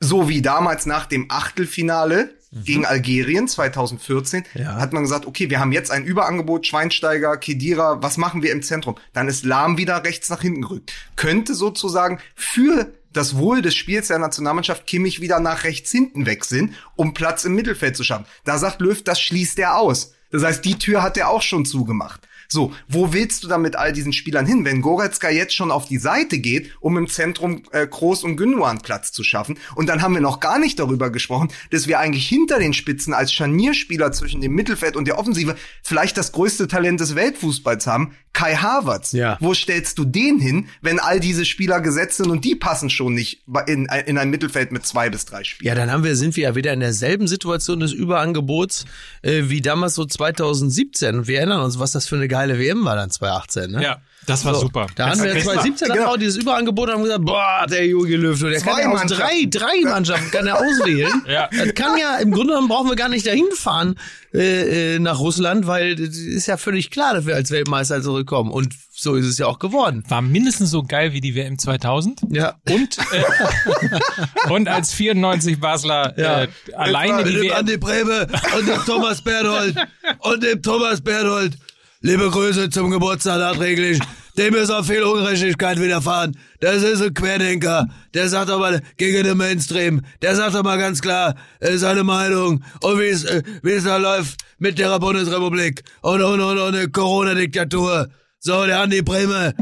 so 0.00 0.28
wie 0.28 0.42
damals 0.42 0.84
nach 0.84 1.06
dem 1.06 1.26
Achtelfinale 1.30 2.37
gegen 2.52 2.86
Algerien 2.86 3.46
2014 3.48 4.44
Mhm. 4.54 4.60
Ja. 4.60 4.74
hat 4.76 4.92
man 4.92 5.02
gesagt, 5.02 5.26
okay, 5.26 5.50
wir 5.50 5.60
haben 5.60 5.72
jetzt 5.72 5.90
ein 5.90 6.04
Überangebot, 6.04 6.66
Schweinsteiger, 6.66 7.36
Kedira, 7.36 8.02
was 8.02 8.16
machen 8.16 8.42
wir 8.42 8.52
im 8.52 8.62
Zentrum? 8.62 8.96
Dann 9.12 9.28
ist 9.28 9.44
Lahm 9.44 9.76
wieder 9.78 10.04
rechts 10.04 10.28
nach 10.30 10.40
hinten 10.42 10.62
gerückt. 10.62 10.92
Könnte 11.16 11.54
sozusagen 11.54 12.18
für 12.34 12.92
das 13.12 13.36
Wohl 13.36 13.62
des 13.62 13.74
Spiels 13.74 14.08
der 14.08 14.18
Nationalmannschaft 14.18 14.86
Kimmich 14.86 15.20
wieder 15.20 15.40
nach 15.40 15.64
rechts 15.64 15.90
hinten 15.90 16.26
wechseln, 16.26 16.74
um 16.96 17.14
Platz 17.14 17.44
im 17.44 17.54
Mittelfeld 17.54 17.96
zu 17.96 18.04
schaffen. 18.04 18.26
Da 18.44 18.58
sagt 18.58 18.80
Löw, 18.80 19.02
das 19.02 19.20
schließt 19.20 19.58
er 19.58 19.76
aus. 19.76 20.12
Das 20.30 20.44
heißt, 20.44 20.64
die 20.64 20.78
Tür 20.78 21.02
hat 21.02 21.16
er 21.16 21.28
auch 21.30 21.40
schon 21.42 21.64
zugemacht. 21.64 22.27
So, 22.50 22.72
wo 22.88 23.12
willst 23.12 23.44
du 23.44 23.48
dann 23.48 23.60
mit 23.60 23.76
all 23.76 23.92
diesen 23.92 24.14
Spielern 24.14 24.46
hin, 24.46 24.64
wenn 24.64 24.80
Goretzka 24.80 25.28
jetzt 25.28 25.54
schon 25.54 25.70
auf 25.70 25.86
die 25.86 25.98
Seite 25.98 26.38
geht, 26.38 26.70
um 26.80 26.96
im 26.96 27.06
Zentrum 27.06 27.62
äh, 27.72 27.86
Kroos 27.86 28.24
und 28.24 28.36
Gündogan 28.36 28.80
Platz 28.80 29.12
zu 29.12 29.22
schaffen? 29.22 29.58
Und 29.74 29.88
dann 29.88 30.00
haben 30.00 30.14
wir 30.14 30.22
noch 30.22 30.40
gar 30.40 30.58
nicht 30.58 30.78
darüber 30.78 31.10
gesprochen, 31.10 31.50
dass 31.70 31.88
wir 31.88 31.98
eigentlich 31.98 32.26
hinter 32.26 32.58
den 32.58 32.72
Spitzen 32.72 33.12
als 33.12 33.32
Scharnierspieler 33.32 34.12
zwischen 34.12 34.40
dem 34.40 34.52
Mittelfeld 34.52 34.96
und 34.96 35.06
der 35.06 35.18
Offensive 35.18 35.56
vielleicht 35.82 36.16
das 36.16 36.32
größte 36.32 36.68
Talent 36.68 37.00
des 37.00 37.14
Weltfußballs 37.14 37.86
haben, 37.86 38.14
Kai 38.32 38.54
Havertz. 38.54 39.12
Ja. 39.12 39.36
Wo 39.40 39.52
stellst 39.52 39.98
du 39.98 40.04
den 40.04 40.38
hin, 40.38 40.68
wenn 40.80 41.00
all 41.00 41.18
diese 41.18 41.44
Spieler 41.44 41.80
gesetzt 41.80 42.18
sind 42.18 42.30
und 42.30 42.44
die 42.44 42.54
passen 42.54 42.88
schon 42.88 43.12
nicht 43.12 43.42
in, 43.66 43.86
in 44.06 44.16
ein 44.16 44.30
Mittelfeld 44.30 44.70
mit 44.70 44.86
zwei 44.86 45.10
bis 45.10 45.24
drei 45.24 45.42
Spielern? 45.42 45.76
Ja, 45.76 45.80
dann 45.80 45.92
haben 45.92 46.04
wir, 46.04 46.14
sind 46.14 46.36
wir 46.36 46.44
ja 46.44 46.54
wieder 46.54 46.72
in 46.72 46.80
derselben 46.80 47.26
Situation 47.26 47.80
des 47.80 47.92
Überangebots 47.92 48.84
äh, 49.22 49.44
wie 49.46 49.60
damals 49.60 49.96
so 49.96 50.04
2017. 50.04 51.16
Und 51.16 51.26
wir 51.26 51.38
erinnern 51.38 51.62
uns, 51.62 51.80
was 51.80 51.90
das 51.90 52.06
für 52.06 52.14
eine 52.14 52.28
geile 52.38 52.58
WM 52.58 52.84
war 52.84 52.94
dann 52.96 53.10
2018. 53.10 53.70
Ne? 53.72 53.82
Ja, 53.82 53.96
das 54.26 54.44
war 54.44 54.54
So, 54.54 54.60
super. 54.60 54.86
Da 54.94 55.10
haben 55.10 55.22
wir 55.22 55.34
Das- 55.34 55.44
2017 55.44 55.88
Genau. 55.92 56.12
auch 56.12 56.16
dieses 56.16 56.36
Überangebot 56.36 56.88
und 56.88 56.94
haben 56.94 57.02
gesagt, 57.02 57.24
boah, 57.24 57.66
der 57.68 57.86
Jogi 57.86 58.14
Löw, 58.14 58.38
der 58.38 58.52
kann 58.60 58.74
Zwei 58.74 58.82
ja 58.82 58.90
aus 58.92 59.02
drei, 59.06 59.46
drei 59.50 59.80
Mannschaften 59.90 60.30
kann 60.30 60.46
er 60.46 60.56
auswählen. 60.58 61.12
Ja. 61.28 61.48
Das 61.50 61.74
kann 61.74 61.98
ja, 61.98 62.18
im 62.18 62.30
Grunde 62.30 62.52
genommen 62.52 62.68
brauchen 62.68 62.88
wir 62.88 62.96
gar 62.96 63.08
nicht 63.08 63.26
dahin 63.26 63.46
fahren 63.54 63.96
äh, 64.34 64.94
äh, 64.96 64.98
nach 64.98 65.18
Russland, 65.18 65.66
weil 65.66 65.98
ist 65.98 66.46
ja 66.46 66.56
völlig 66.56 66.90
klar, 66.90 67.14
dass 67.14 67.26
wir 67.26 67.34
als 67.34 67.50
Weltmeister 67.50 68.02
zurückkommen. 68.02 68.50
Und 68.50 68.74
so 68.92 69.14
ist 69.14 69.26
es 69.26 69.38
ja 69.38 69.46
auch 69.46 69.58
geworden. 69.58 70.04
war 70.08 70.22
mindestens 70.22 70.70
so 70.70 70.82
geil 70.82 71.12
wie 71.12 71.20
die 71.20 71.34
WM 71.34 71.58
2000. 71.58 72.20
Ja. 72.30 72.54
Und, 72.68 72.98
äh, 73.12 74.50
und 74.50 74.68
als 74.68 74.92
94 74.92 75.60
Basler 75.60 76.14
Ja. 76.18 76.42
äh, 76.42 76.48
alleine 76.76 77.24
die 77.24 77.40
WM. 77.40 77.80
Brebe 77.80 78.26
und 78.58 78.68
dem 78.68 78.84
Thomas 78.84 79.22
Berthold 79.22 79.76
und 80.20 80.42
dem 80.42 80.62
Thomas 80.62 81.00
Berthold. 81.00 81.56
Liebe 82.00 82.30
Grüße 82.30 82.70
zum 82.70 82.92
Geburtstag 82.92 83.38
nachträglich. 83.40 83.98
dem 84.36 84.54
ist 84.54 84.70
auch 84.70 84.84
viel 84.84 85.02
Ungerechtigkeit 85.02 85.80
widerfahren. 85.80 86.38
Das 86.60 86.84
ist 86.84 87.02
ein 87.02 87.12
Querdenker. 87.12 87.88
Der 88.14 88.28
sagt 88.28 88.50
aber 88.50 88.80
gegen 88.96 89.24
den 89.24 89.36
Mainstream. 89.36 90.02
Der 90.22 90.36
sagt 90.36 90.54
aber 90.54 90.78
ganz 90.78 91.02
klar 91.02 91.34
äh, 91.58 91.76
seine 91.76 92.04
Meinung 92.04 92.62
und 92.82 93.00
wie 93.00 93.08
es 93.08 93.24
äh, 93.24 93.42
wie 93.64 93.72
es 93.72 93.82
da 93.82 93.96
läuft 93.96 94.38
mit 94.58 94.78
der 94.78 94.96
Bundesrepublik 95.00 95.82
und 96.02 96.22
und 96.22 96.40
und, 96.40 96.58
und 96.58 96.74
eine 96.76 96.88
Corona-Diktatur. 96.88 98.08
So, 98.38 98.64
der 98.64 98.80
Andi 98.80 99.02
Breme, 99.02 99.54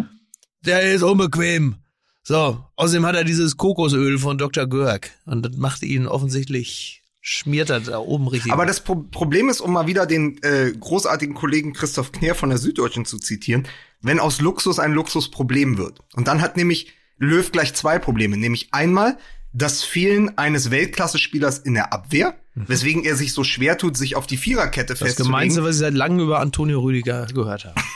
der 0.67 0.83
ist 0.93 1.03
unbequem. 1.03 1.77
So, 2.23 2.63
außerdem 2.77 3.07
hat 3.07 3.17
er 3.17 3.25
dieses 3.25 3.57
Kokosöl 3.57 4.19
von 4.19 4.37
Dr. 4.37 4.67
Görg 4.67 5.11
und 5.25 5.43
das 5.47 5.57
macht 5.57 5.83
ihn 5.83 6.07
offensichtlich 6.07 7.03
schmiert 7.29 7.71
er 7.71 7.81
da 7.81 7.99
oben 7.99 8.29
richtig. 8.29 8.53
Aber 8.53 8.67
das 8.67 8.81
Pro 8.81 8.95
Problem 8.95 9.49
ist, 9.49 9.61
um 9.61 9.73
mal 9.73 9.89
wieder 9.89 10.07
den 10.07 10.41
äh, 10.43 10.73
großartigen 10.79 11.35
Kollegen 11.35 11.73
Christoph 11.73 12.13
Kner 12.13 12.37
von 12.37 12.51
der 12.51 12.59
Süddeutschen 12.59 13.05
zu 13.05 13.19
zitieren, 13.19 13.67
wenn 14.01 14.21
aus 14.21 14.41
Luxus 14.41 14.79
ein 14.79 14.93
Luxusproblem 14.93 15.77
wird. 15.77 15.99
Und 16.15 16.29
dann 16.29 16.41
hat 16.41 16.57
nämlich 16.57 16.93
Löw 17.19 17.51
gleich 17.51 17.75
zwei 17.75 17.99
Probleme, 17.99 18.37
nämlich 18.37 18.69
einmal 18.71 19.19
das 19.53 19.83
Fehlen 19.83 20.39
eines 20.39 20.71
Weltklasse-Spielers 20.71 21.59
in 21.59 21.75
der 21.75 21.93
Abwehr, 21.93 22.37
weswegen 22.55 23.05
er 23.05 23.17
sich 23.17 23.33
so 23.33 23.43
schwer 23.43 23.77
tut, 23.77 23.97
sich 23.97 24.15
auf 24.15 24.27
die 24.27 24.37
Viererkette 24.37 24.93
das 24.93 24.99
festzulegen. 24.99 25.33
Gemeinste, 25.33 25.65
was 25.65 25.77
ich 25.77 25.81
seit 25.81 25.95
langem 25.95 26.21
über 26.21 26.41
Antonio 26.41 26.81
Rüdiger 26.81 27.27
gehört 27.27 27.65
habe. 27.65 27.75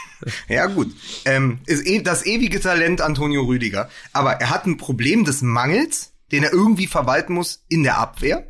Ja, 0.49 0.66
gut. 0.66 0.95
Ähm, 1.25 1.61
ist 1.64 1.87
eh 1.87 2.03
das 2.03 2.27
ewige 2.27 2.61
Talent 2.61 3.01
Antonio 3.01 3.43
Rüdiger. 3.45 3.88
Aber 4.12 4.33
er 4.33 4.51
hat 4.51 4.66
ein 4.66 4.77
Problem 4.77 5.25
des 5.25 5.40
Mangels, 5.40 6.12
den 6.31 6.43
er 6.43 6.53
irgendwie 6.53 6.87
verwalten 6.87 7.33
muss 7.33 7.64
in 7.71 7.85
der 7.85 7.97
Abwehr. 7.97 8.47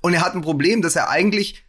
Und 0.00 0.14
er 0.14 0.24
hat 0.24 0.34
ein 0.34 0.42
Problem, 0.42 0.82
dass 0.82 0.96
er 0.96 1.10
eigentlich 1.10 1.64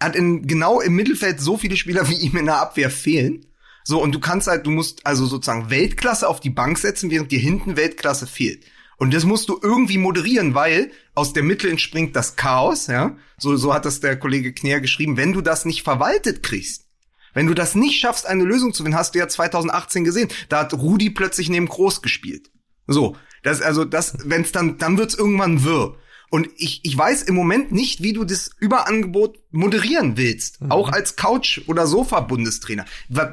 hat 0.00 0.16
in, 0.16 0.46
genau 0.46 0.80
im 0.80 0.94
Mittelfeld 0.94 1.40
so 1.40 1.56
viele 1.56 1.76
Spieler 1.76 2.08
wie 2.08 2.16
ihm 2.20 2.36
in 2.36 2.46
der 2.46 2.60
Abwehr 2.60 2.90
fehlen. 2.90 3.46
So, 3.84 4.00
und 4.00 4.14
du 4.14 4.20
kannst 4.20 4.46
halt, 4.46 4.66
du 4.66 4.70
musst 4.70 5.06
also 5.06 5.26
sozusagen 5.26 5.70
Weltklasse 5.70 6.28
auf 6.28 6.40
die 6.40 6.50
Bank 6.50 6.78
setzen, 6.78 7.10
während 7.10 7.32
dir 7.32 7.40
hinten 7.40 7.76
Weltklasse 7.76 8.26
fehlt. 8.26 8.64
Und 8.96 9.12
das 9.12 9.24
musst 9.24 9.48
du 9.48 9.58
irgendwie 9.60 9.98
moderieren, 9.98 10.54
weil 10.54 10.92
aus 11.14 11.32
der 11.32 11.42
Mitte 11.42 11.68
entspringt 11.68 12.14
das 12.14 12.36
Chaos, 12.36 12.86
ja. 12.86 13.16
So, 13.36 13.56
so 13.56 13.74
hat 13.74 13.84
das 13.84 13.98
der 13.98 14.16
Kollege 14.16 14.52
Kner 14.52 14.80
geschrieben. 14.80 15.16
Wenn 15.16 15.32
du 15.32 15.40
das 15.40 15.64
nicht 15.64 15.82
verwaltet 15.82 16.44
kriegst, 16.44 16.86
wenn 17.34 17.46
du 17.46 17.54
das 17.54 17.74
nicht 17.74 17.98
schaffst, 17.98 18.26
eine 18.26 18.44
Lösung 18.44 18.72
zu 18.72 18.84
finden, 18.84 18.98
hast 18.98 19.14
du 19.14 19.18
ja 19.18 19.26
2018 19.26 20.04
gesehen. 20.04 20.28
Da 20.48 20.60
hat 20.60 20.74
Rudi 20.74 21.10
plötzlich 21.10 21.48
neben 21.48 21.66
Groß 21.66 22.02
gespielt. 22.02 22.50
So, 22.86 23.16
das 23.42 23.62
also 23.62 23.84
das, 23.84 24.16
wenn 24.24 24.42
es 24.42 24.52
dann, 24.52 24.78
dann 24.78 24.98
wird's 24.98 25.14
irgendwann 25.14 25.64
wirr. 25.64 25.96
Und 26.32 26.48
ich, 26.56 26.80
ich 26.82 26.96
weiß 26.96 27.24
im 27.24 27.34
Moment 27.34 27.72
nicht, 27.72 28.02
wie 28.02 28.14
du 28.14 28.24
das 28.24 28.52
Überangebot 28.58 29.38
moderieren 29.50 30.16
willst. 30.16 30.60
Auch 30.70 30.90
als 30.90 31.14
Couch- 31.14 31.60
oder 31.66 31.86
Sofa-Bundestrainer. 31.86 32.86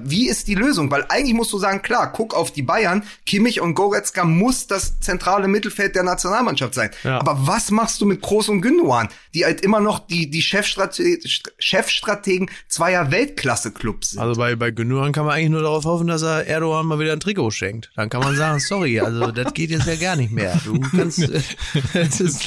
Wie 0.04 0.28
ist 0.28 0.50
die 0.50 0.56
Lösung? 0.56 0.92
Weil 0.92 1.06
eigentlich 1.08 1.34
musst 1.34 1.54
du 1.54 1.58
sagen, 1.58 1.82
klar, 1.82 2.12
guck 2.12 2.36
auf 2.36 2.52
die 2.52 2.62
Bayern. 2.62 3.04
Kimmich 3.26 3.62
und 3.62 3.74
Goretzka 3.74 4.26
muss 4.26 4.68
das 4.68 5.00
zentrale 5.00 5.48
Mittelfeld 5.48 5.96
der 5.96 6.04
Nationalmannschaft 6.04 6.74
sein. 6.74 6.90
Ja. 7.06 7.20
Aber 7.20 7.48
was 7.48 7.72
machst 7.72 8.02
du 8.02 8.06
mit 8.06 8.22
Groß 8.22 8.50
und 8.50 8.62
Gündogan, 8.62 9.08
die 9.34 9.46
halt 9.46 9.62
immer 9.62 9.80
noch 9.80 10.00
die, 10.00 10.30
die 10.30 10.42
Chefstrate 10.42 11.20
Chefstrategen 11.58 12.52
zweier 12.68 13.12
Weltklasse-Clubs 13.12 14.12
sind? 14.12 14.20
Also 14.20 14.38
bei, 14.38 14.58
bei 14.58 14.72
Gündogan 14.72 15.14
kann 15.14 15.26
man 15.26 15.36
eigentlich 15.36 15.52
nur 15.52 15.62
darauf 15.62 15.86
hoffen, 15.86 16.08
dass 16.08 16.22
er 16.22 16.46
Erdogan 16.48 16.86
mal 16.86 17.00
wieder 17.00 17.14
ein 17.14 17.22
Trikot 17.22 17.52
schenkt. 17.52 17.92
Dann 17.96 18.10
kann 18.10 18.22
man 18.22 18.36
sagen, 18.36 18.60
sorry, 18.60 19.00
also 19.00 19.32
das 19.32 19.54
geht 19.54 19.70
jetzt 19.70 19.88
ja 19.88 19.96
gar 19.96 20.18
nicht 20.18 20.34
mehr. 20.34 20.60
Du 20.66 20.82
kannst, 20.82 21.20
äh, 21.24 21.42
das 21.94 22.20
ist, 22.20 22.44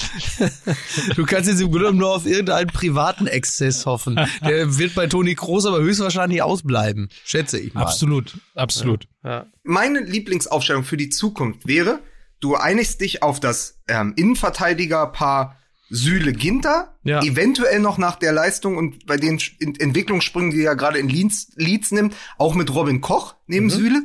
du 1.16 1.24
kannst 1.26 1.48
jetzt 1.48 1.60
im 1.60 1.70
Grunde 1.70 1.92
nur 1.92 2.14
auf 2.14 2.26
irgendeinen 2.26 2.68
privaten 2.68 3.26
Exzess 3.26 3.86
hoffen. 3.86 4.18
Der 4.46 4.78
wird 4.78 4.94
bei 4.94 5.06
Toni 5.06 5.34
Kroos 5.34 5.66
aber 5.66 5.80
höchstwahrscheinlich 5.80 6.42
ausbleiben, 6.42 7.08
schätze 7.24 7.58
ich 7.58 7.74
mal. 7.74 7.82
Absolut, 7.82 8.36
absolut. 8.54 9.06
Ja. 9.24 9.46
meine 9.62 10.00
Lieblingsaufstellung 10.00 10.84
für 10.84 10.96
die 10.96 11.08
Zukunft 11.10 11.66
wäre, 11.66 12.00
du 12.40 12.56
einigst 12.56 13.00
dich 13.00 13.22
auf 13.22 13.38
das 13.40 13.78
ähm, 13.88 14.14
Innenverteidigerpaar 14.16 15.56
Süle 15.90 16.32
Ginter, 16.32 16.96
Ja. 17.04 17.22
eventuell 17.22 17.78
noch 17.78 17.98
nach 17.98 18.16
der 18.16 18.32
Leistung 18.32 18.78
und 18.78 19.04
bei 19.06 19.18
den 19.18 19.38
Entwicklungssprüngen, 19.60 20.50
die 20.50 20.62
er 20.64 20.74
gerade 20.74 20.98
in 20.98 21.08
Leeds, 21.08 21.48
Leeds 21.56 21.90
nimmt, 21.90 22.14
auch 22.38 22.54
mit 22.54 22.74
Robin 22.74 23.00
Koch 23.02 23.34
neben 23.46 23.68
Süle. 23.68 24.02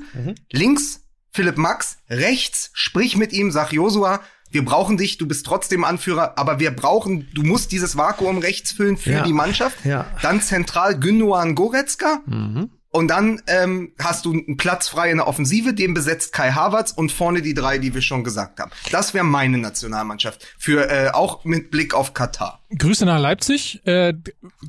Links 0.52 1.02
Philipp 1.32 1.58
Max, 1.58 1.98
rechts 2.10 2.72
sprich 2.74 3.16
mit 3.16 3.32
ihm, 3.32 3.52
sag 3.52 3.72
Josua, 3.72 4.22
wir 4.52 4.64
brauchen 4.66 4.98
dich, 4.98 5.18
du 5.18 5.28
bist 5.28 5.46
trotzdem 5.46 5.84
Anführer, 5.84 6.38
aber 6.38 6.60
wir 6.60 6.72
brauchen, 6.72 7.28
du 7.34 7.44
musst 7.44 7.72
dieses 7.72 7.98
Vakuum 7.98 8.38
rechts 8.40 8.72
füllen 8.72 8.98
für 8.98 9.12
Ja. 9.12 9.24
die 9.24 9.34
Mannschaft. 9.34 9.84
Ja. 9.86 10.06
Dann 10.22 10.42
zentral 10.42 11.00
Gündogan 11.00 11.56
Goretzka. 11.56 12.22
Und 12.90 13.10
dann 13.10 13.42
ähm, 13.48 13.92
hast 14.00 14.26
du 14.26 14.32
einen 14.32 14.58
Platz 14.58 14.88
frei 14.88 15.12
in 15.12 15.18
der 15.18 15.28
Offensive, 15.28 15.74
den 15.74 15.94
besetzt 15.94 16.32
Kai 16.34 16.52
Havertz 16.52 16.92
und 16.94 17.12
vorne 17.12 17.42
die 17.42 17.54
drei, 17.54 17.78
die 17.78 17.94
wir 17.94 18.02
schon 18.02 18.24
gesagt 18.24 18.60
haben. 18.60 18.72
Das 18.92 19.14
wäre 19.14 19.26
meine 19.26 19.58
Nationalmannschaft. 19.60 20.48
Für 20.58 20.90
äh, 20.90 21.10
auch 21.12 21.44
mit 21.44 21.70
Blick 21.70 21.94
auf 21.94 22.14
Katar. 22.14 22.64
Grüße 22.76 23.06
nach 23.06 23.20
Leipzig, 23.20 23.82
äh, 23.86 24.14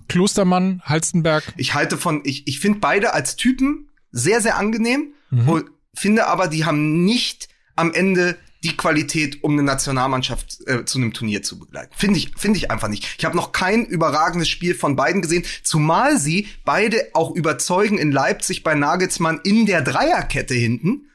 Klostermann, 0.08 0.82
Halstenberg. 0.84 1.44
Ich 1.56 1.74
halte 1.74 1.96
von, 1.96 2.22
ich, 2.24 2.46
ich 2.46 2.60
finde 2.60 2.80
beide 2.80 3.14
als 3.14 3.36
Typen 3.36 3.88
sehr, 4.10 4.40
sehr 4.40 4.56
angenehm 4.56 5.12
und 5.46 5.66
finde 5.94 6.26
aber, 6.26 6.48
die 6.48 6.64
haben 6.64 7.04
nicht 7.04 7.48
am 7.76 7.92
Ende 7.92 8.36
die 8.64 8.76
Qualität, 8.76 9.44
um 9.44 9.52
eine 9.52 9.62
Nationalmannschaft 9.62 10.66
äh, 10.66 10.84
zu 10.84 10.98
einem 10.98 11.12
Turnier 11.12 11.42
zu 11.42 11.58
begleiten. 11.58 11.92
Finde 11.96 12.18
ich, 12.18 12.32
finde 12.36 12.58
ich 12.58 12.70
einfach 12.70 12.88
nicht. 12.88 13.16
Ich 13.18 13.24
habe 13.24 13.36
noch 13.36 13.52
kein 13.52 13.84
überragendes 13.84 14.48
Spiel 14.48 14.74
von 14.74 14.96
beiden 14.96 15.22
gesehen, 15.22 15.44
zumal 15.62 16.18
sie 16.18 16.48
beide 16.64 17.10
auch 17.14 17.34
überzeugen 17.34 17.98
in 17.98 18.10
Leipzig 18.10 18.64
bei 18.64 18.74
Nagelsmann 18.74 19.40
in 19.44 19.66
der 19.66 19.82
Dreierkette 19.82 20.54
hinten. 20.54 21.08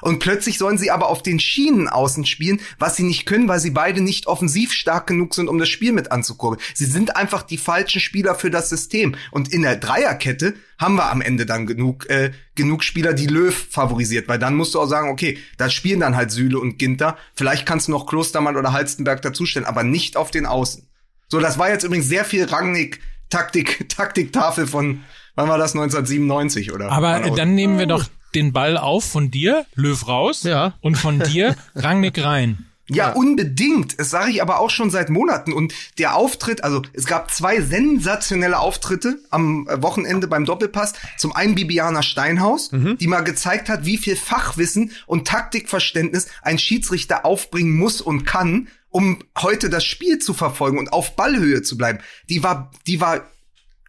Und 0.00 0.18
plötzlich 0.18 0.58
sollen 0.58 0.78
sie 0.78 0.90
aber 0.90 1.08
auf 1.08 1.22
den 1.22 1.40
Schienen 1.40 1.88
außen 1.88 2.26
spielen, 2.26 2.60
was 2.78 2.96
sie 2.96 3.02
nicht 3.02 3.26
können, 3.26 3.48
weil 3.48 3.60
sie 3.60 3.70
beide 3.70 4.00
nicht 4.00 4.26
offensiv 4.26 4.72
stark 4.72 5.06
genug 5.06 5.34
sind, 5.34 5.48
um 5.48 5.58
das 5.58 5.68
Spiel 5.68 5.92
mit 5.92 6.12
anzukurbeln. 6.12 6.62
Sie 6.74 6.84
sind 6.84 7.16
einfach 7.16 7.42
die 7.42 7.58
falschen 7.58 8.00
Spieler 8.00 8.34
für 8.34 8.50
das 8.50 8.68
System. 8.68 9.14
Und 9.30 9.52
in 9.52 9.62
der 9.62 9.76
Dreierkette 9.76 10.54
haben 10.78 10.96
wir 10.96 11.10
am 11.10 11.20
Ende 11.20 11.46
dann 11.46 11.66
genug, 11.66 12.08
äh, 12.08 12.32
genug 12.54 12.82
Spieler, 12.84 13.12
die 13.12 13.26
Löw 13.26 13.54
favorisiert, 13.70 14.28
weil 14.28 14.38
dann 14.38 14.54
musst 14.54 14.74
du 14.74 14.80
auch 14.80 14.86
sagen, 14.86 15.10
okay, 15.10 15.38
da 15.58 15.68
spielen 15.70 16.00
dann 16.00 16.16
halt 16.16 16.30
Süle 16.30 16.58
und 16.58 16.78
Ginter. 16.78 17.16
Vielleicht 17.34 17.66
kannst 17.66 17.88
du 17.88 17.92
noch 17.92 18.06
Klostermann 18.06 18.56
oder 18.56 18.72
Halstenberg 18.72 19.22
dazustellen, 19.22 19.66
aber 19.66 19.82
nicht 19.82 20.16
auf 20.16 20.30
den 20.30 20.46
Außen. 20.46 20.88
So, 21.28 21.38
das 21.38 21.58
war 21.58 21.70
jetzt 21.70 21.84
übrigens 21.84 22.08
sehr 22.08 22.24
viel 22.24 22.44
Rangnick 22.44 23.00
Taktik, 23.30 23.88
Taktiktafel 23.96 24.66
von, 24.66 25.04
wann 25.36 25.48
war 25.48 25.58
das, 25.58 25.72
1997 25.74 26.72
oder? 26.72 26.90
Aber 26.90 27.20
dann 27.30 27.54
nehmen 27.54 27.78
wir 27.78 27.86
doch 27.86 28.04
den 28.34 28.52
Ball 28.52 28.76
auf 28.76 29.04
von 29.04 29.30
dir, 29.30 29.66
Löw 29.74 30.06
raus, 30.06 30.42
Ja. 30.42 30.74
und 30.80 30.96
von 30.96 31.20
dir, 31.20 31.56
Rangnick 31.74 32.22
rein. 32.22 32.66
Ja, 32.92 33.12
unbedingt. 33.12 34.00
Das 34.00 34.10
sage 34.10 34.32
ich 34.32 34.42
aber 34.42 34.58
auch 34.58 34.68
schon 34.70 34.90
seit 34.90 35.10
Monaten. 35.10 35.52
Und 35.52 35.72
der 35.98 36.16
Auftritt, 36.16 36.64
also 36.64 36.82
es 36.92 37.06
gab 37.06 37.30
zwei 37.30 37.60
sensationelle 37.60 38.58
Auftritte 38.58 39.20
am 39.30 39.68
äh, 39.68 39.80
Wochenende 39.80 40.26
beim 40.26 40.44
Doppelpass. 40.44 40.94
Zum 41.16 41.30
einen 41.32 41.54
Bibiana 41.54 42.02
Steinhaus, 42.02 42.70
die 42.72 43.06
mal 43.06 43.20
gezeigt 43.20 43.68
hat, 43.68 43.84
wie 43.86 43.96
viel 43.96 44.16
Fachwissen 44.16 44.90
und 45.06 45.28
Taktikverständnis 45.28 46.26
ein 46.42 46.58
Schiedsrichter 46.58 47.24
aufbringen 47.24 47.76
muss 47.76 48.00
und 48.00 48.24
kann, 48.24 48.66
um 48.88 49.20
heute 49.38 49.70
das 49.70 49.84
Spiel 49.84 50.18
zu 50.18 50.34
verfolgen 50.34 50.78
und 50.78 50.92
auf 50.92 51.14
Ballhöhe 51.14 51.62
zu 51.62 51.76
bleiben. 51.76 52.00
Die 52.28 52.42
war, 52.42 52.72
die 52.88 53.00
war 53.00 53.20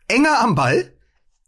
enger 0.07 0.41
am 0.41 0.53
Ball, 0.53 0.93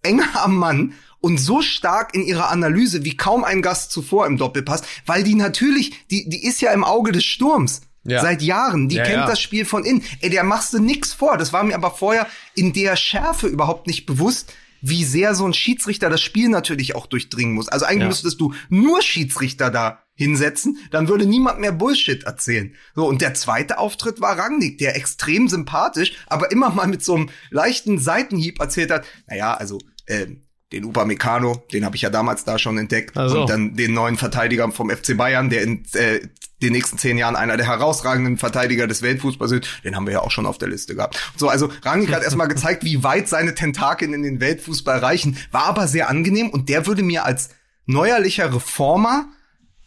enger 0.02 0.42
am 0.44 0.56
Mann 0.56 0.94
und 1.24 1.38
so 1.38 1.62
stark 1.62 2.14
in 2.14 2.22
ihrer 2.22 2.52
Analyse 2.52 3.06
wie 3.06 3.16
kaum 3.16 3.46
ein 3.46 3.62
Gast 3.62 3.94
zuvor 3.94 4.28
im 4.28 4.38
Doppelpass, 4.38 4.82
weil 5.06 5.24
die 5.24 5.36
natürlich, 5.36 6.06
die, 6.12 6.28
die 6.28 6.46
ist 6.46 6.62
ja 6.62 6.74
im 6.74 6.84
Auge 6.84 7.14
des 7.14 7.24
Sturms. 7.24 7.82
Ja. 8.04 8.22
Seit 8.22 8.42
Jahren, 8.42 8.90
die 8.90 8.98
Ja, 8.98 9.04
kennt 9.04 9.16
ja. 9.16 9.26
das 9.26 9.40
Spiel 9.40 9.64
von 9.64 9.86
innen. 9.86 10.04
Ey, 10.20 10.30
der 10.30 10.44
machst 10.44 10.74
du 10.74 10.80
nix 10.80 11.14
vor. 11.14 11.38
Das 11.38 11.54
war 11.54 11.64
mir 11.64 11.76
aber 11.76 11.92
vorher 11.92 12.28
in 12.54 12.74
der 12.74 12.98
Schärfe 12.98 13.48
überhaupt 13.48 13.88
nicht 13.88 14.06
bewusst, 14.06 14.52
wie 14.82 15.06
sehr 15.06 15.34
so 15.34 15.46
ein 15.46 15.54
Schiedsrichter 15.54 16.10
das 16.10 16.20
Spiel 16.20 16.50
natürlich 16.50 16.94
auch 16.94 17.06
durchdringen 17.06 17.56
muss. 17.56 17.70
Also 17.70 17.86
eigentlich 17.86 18.10
müsstest 18.10 18.42
du 18.42 18.54
nur 18.68 19.02
Schiedsrichter 19.02 19.72
da 19.72 20.04
hinsetzen, 20.16 20.78
dann 20.92 21.08
würde 21.08 21.26
niemand 21.26 21.60
mehr 21.60 21.72
Bullshit 21.72 22.24
erzählen. 22.26 22.76
So, 22.94 23.08
und 23.08 23.22
der 23.22 23.34
zweite 23.34 23.78
Auftritt 23.78 24.20
war 24.20 24.38
Rangnick, 24.38 24.78
der 24.78 24.98
extrem 24.98 25.48
sympathisch, 25.48 26.12
aber 26.28 26.52
immer 26.52 26.70
mal 26.70 26.88
mit 26.88 27.02
so 27.02 27.16
einem 27.16 27.30
leichten 27.50 27.98
Seitenhieb 27.98 28.60
erzählt 28.60 28.92
hat, 28.92 29.06
naja, 29.28 29.54
also, 29.54 29.80
ähm, 30.08 30.43
den 30.74 30.86
Upamecano, 30.86 31.64
den 31.72 31.86
habe 31.86 31.96
ich 31.96 32.02
ja 32.02 32.10
damals 32.10 32.44
da 32.44 32.60
schon 32.60 32.78
entdeckt. 32.78 33.16
Ach 33.16 33.30
so. 33.30 33.42
Und 33.42 33.50
dann 33.50 33.76
den 33.76 33.94
neuen 33.94 34.18
Verteidiger 34.18 34.70
vom 34.72 34.90
FC 34.90 35.16
Bayern, 35.16 35.50
der 35.50 35.64
in 35.64 35.86
äh, 35.94 36.20
den 36.62 36.74
nächsten 36.74 36.98
zehn 36.98 37.18
Jahren 37.18 37.36
einer 37.36 37.58
der 37.58 37.68
herausragenden 37.68 38.38
Verteidiger 38.38 38.88
des 38.88 39.02
Weltfußballs 39.02 39.52
ist. 39.52 39.68
Den 39.84 39.96
haben 39.96 40.06
wir 40.06 40.14
ja 40.14 40.22
auch 40.22 40.32
schon 40.32 40.46
auf 40.46 40.58
der 40.58 40.70
Liste 40.70 40.96
gehabt. 40.96 41.20
So, 41.36 41.50
also 41.50 41.70
Rangnick 41.84 42.14
hat 42.14 42.24
erstmal 42.24 42.48
gezeigt, 42.48 42.84
wie 42.84 43.04
weit 43.04 43.28
seine 43.28 43.54
Tentakeln 43.54 44.14
in 44.14 44.24
den 44.24 44.40
Weltfußball 44.40 45.00
reichen. 45.00 45.38
War 45.52 45.66
aber 45.66 45.88
sehr 45.88 46.10
angenehm 46.10 46.50
und 46.50 46.70
der 46.70 46.88
würde 46.88 47.04
mir 47.04 47.26
als 47.26 47.50
neuerlicher 47.86 48.54
Reformer 48.54 49.28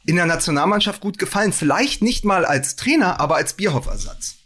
in 0.05 0.17
der 0.17 0.27
Nationalmannschaft 0.27 1.01
gut 1.01 1.19
gefallen. 1.19 1.53
Vielleicht 1.53 2.03
nicht 2.03 2.25
mal 2.25 2.45
als 2.45 2.77
Trainer, 2.77 3.21
aber 3.21 3.37
als 3.37 3.55
Bierhoff-Ersatz. 3.55 4.37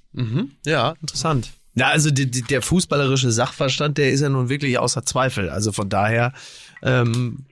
Ja, 0.65 0.95
interessant. 1.03 1.53
Ja, 1.75 1.89
also 1.89 2.11
die, 2.11 2.31
die, 2.31 2.43
der 2.43 2.63
fußballerische 2.63 3.31
Sachverstand, 3.31 3.99
der 3.99 4.11
ist 4.11 4.21
ja 4.21 4.29
nun 4.29 4.49
wirklich 4.49 4.79
außer 4.79 5.05
Zweifel. 5.05 5.51
Also 5.51 5.73
von 5.73 5.89
daher, 5.89 6.33
ähm, 6.83 7.47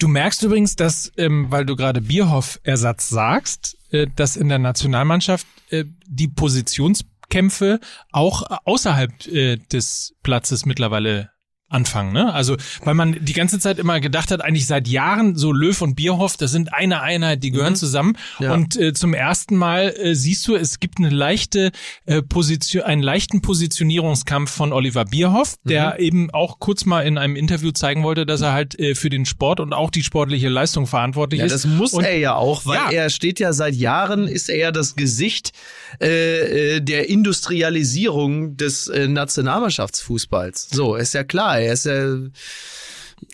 Du 0.00 0.08
merkst 0.08 0.42
übrigens, 0.42 0.76
dass, 0.76 1.12
ähm, 1.18 1.50
weil 1.50 1.66
du 1.66 1.76
gerade 1.76 2.00
Bierhoff-Ersatz 2.00 3.10
sagst, 3.10 3.76
äh, 3.90 4.06
dass 4.16 4.34
in 4.34 4.48
der 4.48 4.58
Nationalmannschaft 4.58 5.46
äh, 5.68 5.84
die 6.06 6.28
Positionskämpfe 6.28 7.80
auch 8.10 8.42
außerhalb 8.64 9.26
äh, 9.26 9.56
des 9.58 10.14
Platzes 10.22 10.64
mittlerweile 10.64 11.30
anfangen, 11.70 12.12
ne? 12.12 12.34
Also, 12.34 12.56
weil 12.84 12.94
man 12.94 13.16
die 13.24 13.32
ganze 13.32 13.58
Zeit 13.58 13.78
immer 13.78 14.00
gedacht 14.00 14.30
hat, 14.30 14.42
eigentlich 14.44 14.66
seit 14.66 14.88
Jahren 14.88 15.36
so 15.36 15.52
Löw 15.52 15.80
und 15.80 15.94
Bierhoff, 15.94 16.36
das 16.36 16.50
sind 16.50 16.74
eine 16.74 17.00
Einheit, 17.00 17.42
die 17.42 17.50
gehören 17.52 17.76
zusammen. 17.76 18.16
Ja. 18.40 18.52
Und 18.52 18.76
äh, 18.76 18.92
zum 18.92 19.14
ersten 19.14 19.56
Mal 19.56 19.94
äh, 19.96 20.14
siehst 20.14 20.46
du, 20.48 20.56
es 20.56 20.80
gibt 20.80 20.98
eine 20.98 21.08
leichte 21.10 21.70
äh, 22.06 22.20
Position, 22.22 22.82
einen 22.82 23.02
leichten 23.02 23.40
Positionierungskampf 23.40 24.50
von 24.50 24.72
Oliver 24.72 25.04
Bierhoff, 25.04 25.54
der 25.64 25.98
eben 26.00 26.30
auch 26.32 26.58
kurz 26.58 26.84
mal 26.84 27.02
in 27.02 27.16
einem 27.18 27.36
Interview 27.36 27.70
zeigen 27.70 28.02
wollte, 28.02 28.26
dass 28.26 28.40
er 28.40 28.52
halt 28.52 28.78
äh, 28.78 28.94
für 28.94 29.08
den 29.08 29.24
Sport 29.24 29.60
und 29.60 29.72
auch 29.72 29.90
die 29.90 30.02
sportliche 30.02 30.48
Leistung 30.48 30.86
verantwortlich 30.86 31.38
Ja, 31.40 31.46
ist. 31.46 31.52
das 31.52 31.66
muss 31.66 31.92
und, 31.92 32.04
er 32.04 32.18
ja 32.18 32.34
auch, 32.34 32.66
weil 32.66 32.76
Ja. 32.76 32.90
er 32.90 33.10
steht 33.10 33.38
ja 33.38 33.52
seit 33.52 33.74
Jahren, 33.76 34.26
ist 34.26 34.48
er 34.50 34.56
ja 34.56 34.72
das 34.72 34.96
Gesicht 34.96 35.52
äh, 36.00 36.76
äh, 36.76 36.80
der 36.80 37.08
Industrialisierung 37.08 38.56
des 38.56 38.88
äh, 38.88 39.06
Nationalmannschaftsfußballs. 39.08 40.68
So, 40.72 40.94
ist 40.96 41.14
ja 41.14 41.24
klar, 41.24 41.59
Så... 41.76 42.30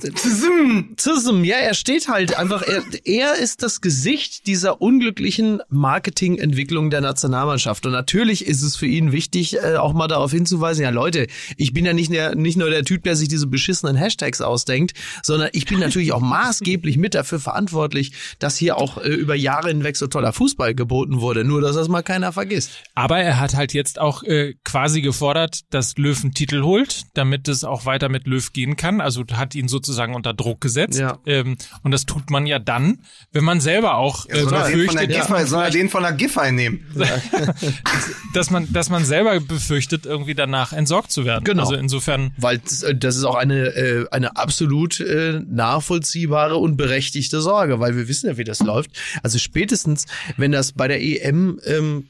ja 0.03 0.11
Zism, 0.97 1.45
ja, 1.45 1.57
er 1.57 1.75
steht 1.75 2.09
halt 2.09 2.37
einfach, 2.39 2.63
er, 2.63 2.83
er 3.05 3.35
ist 3.37 3.63
das 3.63 3.81
Gesicht 3.81 4.47
dieser 4.47 4.81
unglücklichen 4.81 5.63
Marketingentwicklung 5.69 6.91
der 6.91 7.01
Nationalmannschaft. 7.01 7.87
Und 7.87 7.93
natürlich 7.93 8.47
ist 8.47 8.63
es 8.63 8.77
für 8.77 8.87
ihn 8.87 9.13
wichtig, 9.13 9.57
äh, 9.57 9.77
auch 9.77 9.93
mal 9.93 10.09
darauf 10.09 10.31
hinzuweisen, 10.33 10.83
ja 10.83 10.91
Leute, 10.91 11.27
ich 11.57 11.73
bin 11.73 11.85
ja 11.85 11.93
nicht, 11.93 12.13
der, 12.13 12.35
nicht 12.35 12.57
nur 12.57 12.71
der 12.71 12.85
Typ, 12.85 13.05
der 13.05 13.17
sich 13.17 13.29
diese 13.29 13.47
beschissenen 13.47 13.97
Hashtags 13.97 14.41
ausdenkt, 14.41 14.93
sondern 15.23 15.51
ich 15.53 15.67
bin 15.67 15.81
natürlich 15.81 16.13
auch 16.13 16.21
maßgeblich 16.21 16.99
mit 16.99 17.15
dafür 17.15 17.41
verantwortlich, 17.41 18.13
dass 18.39 18.57
hier 18.57 18.77
auch 18.77 18.99
äh, 18.99 19.09
über 19.09 19.35
Jahre 19.35 19.69
hinweg 19.69 19.97
so 19.97 20.07
toller 20.07 20.33
Fußball 20.33 20.75
geboten 20.75 21.21
wurde. 21.21 21.45
Nur, 21.45 21.61
dass 21.61 21.77
das 21.77 21.89
mal 21.89 22.03
keiner 22.03 22.33
vergisst. 22.33 22.71
Aber 22.95 23.19
er 23.19 23.41
hat 23.41 23.55
halt 23.55 23.73
jetzt 23.73 23.99
auch 23.99 24.23
äh, 24.23 24.55
quasi 24.65 25.01
gefordert, 25.01 25.61
dass 25.71 25.97
Löw 25.97 26.23
einen 26.23 26.35
Titel 26.35 26.63
holt, 26.63 27.03
damit 27.15 27.49
es 27.49 27.65
auch 27.65 27.87
weiter 27.87 28.09
mit 28.09 28.27
Löw 28.27 28.53
gehen 28.53 28.77
kann. 28.77 29.01
Also 29.01 29.25
hat 29.33 29.55
ihn 29.55 29.69
sozusagen 29.77 30.15
unter 30.15 30.35
Druck 30.35 30.61
gesetzt. 30.61 30.99
Ja. 30.99 31.19
Ähm, 31.27 31.57
und 31.83 31.91
das 31.91 32.07
tut 32.07 32.31
man 32.31 32.47
ja 32.47 32.59
dann, 32.59 32.99
wenn 33.33 33.45
man 33.45 33.61
selber 33.61 33.97
auch 33.97 34.27
äh, 34.29 34.43
soll, 34.43 34.55
er 34.55 34.71
den 34.71 34.87
von 34.87 34.97
der 34.97 35.07
befürchtet, 35.07 35.11
dass 35.11 35.51
Giffey, 35.51 35.63
er 35.63 35.71
den 35.71 35.89
von 35.89 36.03
der 36.03 36.13
Giffey 36.13 36.53
nehmen? 36.53 36.87
dass 38.35 38.51
man, 38.51 38.73
dass 38.73 38.91
man 38.91 39.05
selber 39.05 39.39
befürchtet, 39.41 40.07
irgendwie 40.07 40.35
danach 40.35 40.73
entsorgt 40.73 41.13
zu 41.13 41.25
werden. 41.25 41.45
Genau. 41.45 41.63
Also 41.63 41.75
insofern. 41.75 42.33
Weil 42.39 42.59
das, 42.59 42.83
äh, 42.83 42.95
das 42.95 43.17
ist 43.17 43.25
auch 43.25 43.37
eine, 43.37 43.67
äh, 43.77 44.07
eine 44.11 44.37
absolut 44.37 45.01
äh, 45.01 45.41
nachvollziehbare 45.47 46.57
und 46.57 46.77
berechtigte 46.77 47.41
Sorge, 47.41 47.81
weil 47.81 47.97
wir 47.97 48.09
wissen 48.09 48.29
ja, 48.29 48.37
wie 48.37 48.45
das 48.45 48.61
läuft. 48.61 48.91
Also 49.23 49.39
spätestens, 49.39 50.07
wenn 50.37 50.53
das 50.53 50.73
bei 50.73 50.89
der 50.89 51.03
EM 51.03 51.61
ähm, 51.65 52.09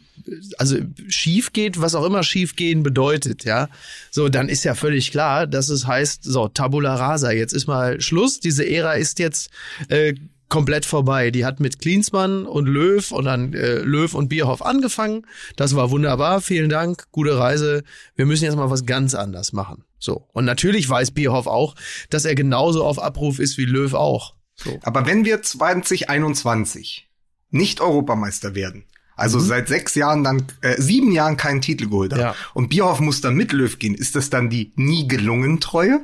also 0.59 0.77
schief 1.09 1.53
geht, 1.53 1.81
was 1.81 1.95
auch 1.95 2.05
immer 2.05 2.23
schief 2.23 2.57
gehen 2.57 2.83
bedeutet, 2.83 3.45
ja, 3.45 3.69
so, 4.11 4.29
dann 4.29 4.49
ist 4.49 4.65
ja 4.65 4.75
völlig 4.75 5.11
klar, 5.11 5.47
dass 5.47 5.69
es 5.69 5.87
heißt, 5.87 6.25
so, 6.25 6.49
Tabula 6.49 6.95
Rasa, 6.95 7.31
jetzt 7.31 7.53
ist 7.53 7.67
mal 7.67 8.01
Schluss, 8.01 8.41
diese 8.41 8.69
Ära 8.69 8.95
ist 8.95 9.19
jetzt 9.19 9.51
äh, 9.89 10.15
komplett 10.49 10.85
vorbei. 10.85 11.31
Die 11.31 11.45
hat 11.45 11.61
mit 11.61 11.81
Klinsmann 11.81 12.47
und 12.47 12.67
Löw 12.67 13.11
und 13.11 13.25
dann 13.25 13.53
äh, 13.53 13.79
Löw 13.79 14.13
und 14.15 14.29
Bierhoff 14.29 14.63
angefangen. 14.63 15.27
Das 15.57 15.75
war 15.75 15.91
wunderbar, 15.91 16.41
vielen 16.41 16.69
Dank, 16.69 17.11
gute 17.11 17.39
Reise. 17.39 17.83
Wir 18.15 18.27
müssen 18.27 18.45
jetzt 18.45 18.57
mal 18.57 18.71
was 18.71 18.87
ganz 18.87 19.15
anders 19.15 19.53
machen. 19.53 19.85
So. 19.99 20.29
Und 20.33 20.45
natürlich 20.45 20.89
weiß 20.89 21.13
Bierhoff 21.13 21.47
auch, 21.47 21.75
dass 22.11 22.25
er 22.25 22.35
genauso 22.35 22.85
auf 22.85 23.03
Abruf 23.03 23.39
ist 23.39 23.59
wie 23.59 23.65
Löw 23.65 23.95
auch. 23.95 24.35
So. 24.55 24.79
Aber 24.83 25.07
wenn 25.07 25.25
wir 25.25 25.43
2021 25.43 27.09
nicht 27.51 27.81
Europameister 27.81 28.55
werden, 28.55 28.85
also 29.17 29.39
seit 29.41 29.69
sechs 29.69 29.95
Jahren 29.95 30.23
dann, 30.23 30.45
äh, 30.61 30.81
sieben 30.81 31.11
Jahren 31.11 31.37
keinen 31.37 31.61
Titel 31.63 31.89
geholt 31.89 32.13
haben, 32.13 32.21
Ja. 32.21 32.35
und 32.55 32.69
Bierhoff 32.69 33.01
muss 33.01 33.21
dann 33.21 33.35
mit 33.35 33.53
Löw 33.53 33.79
gehen, 33.79 33.95
ist 33.95 34.15
das 34.15 34.31
dann 34.31 34.51
die 34.51 34.73
nie 34.77 35.09
gelungen 35.09 35.59
Treue? 35.61 36.01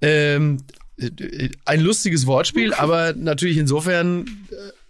Ähm, 0.00 0.58
äh, 0.96 1.50
ein 1.64 1.80
lustiges 1.80 2.26
Wortspiel, 2.26 2.72
aber 2.78 3.14
natürlich 3.14 3.56
insofern 3.58 4.26